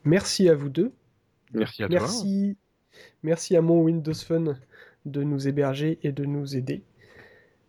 merci 0.04 0.48
à 0.48 0.54
vous 0.54 0.68
deux. 0.68 0.92
Merci 1.52 1.82
à 1.82 1.88
toi. 1.88 1.98
Merci, 1.98 2.56
merci 3.22 3.56
à 3.56 3.62
mon 3.62 3.82
Windows 3.82 4.14
Phone 4.14 4.58
de 5.06 5.22
nous 5.22 5.48
héberger 5.48 5.98
et 6.02 6.12
de 6.12 6.24
nous 6.24 6.56
aider. 6.56 6.82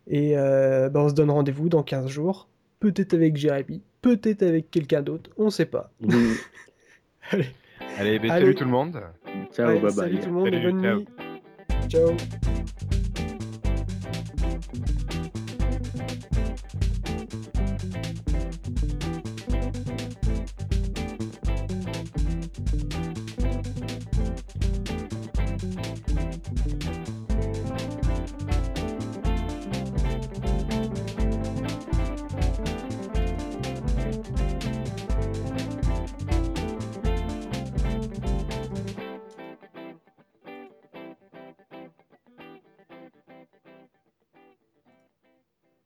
Et 0.07 0.37
euh, 0.37 0.89
bah, 0.89 1.01
on 1.01 1.09
se 1.09 1.13
donne 1.13 1.29
rendez-vous 1.31 1.69
dans 1.69 1.83
15 1.83 2.07
jours, 2.07 2.47
peut-être 2.79 3.13
avec 3.13 3.37
Jérémy, 3.37 3.81
peut-être 4.01 4.43
avec 4.43 4.71
quelqu'un 4.71 5.01
d'autre, 5.01 5.29
on 5.37 5.49
sait 5.49 5.65
pas. 5.65 5.91
Allez, 7.31 7.45
Allez, 7.97 8.19
bah, 8.19 8.33
Allez. 8.33 8.41
salut 8.41 8.55
tout 8.55 8.63
le 8.65 8.71
monde. 8.71 9.01
Ciao, 9.53 9.69
allez, 9.69 9.79
bye 9.79 9.93
bye. 9.93 9.93
salut 9.93 10.19
tout 10.19 10.27
le 10.27 10.33
monde 10.33 10.53
et 10.53 10.59
bonne 10.59 10.81
ciao. 10.81 10.97
nuit. 10.97 11.07
Ciao. 11.87 12.60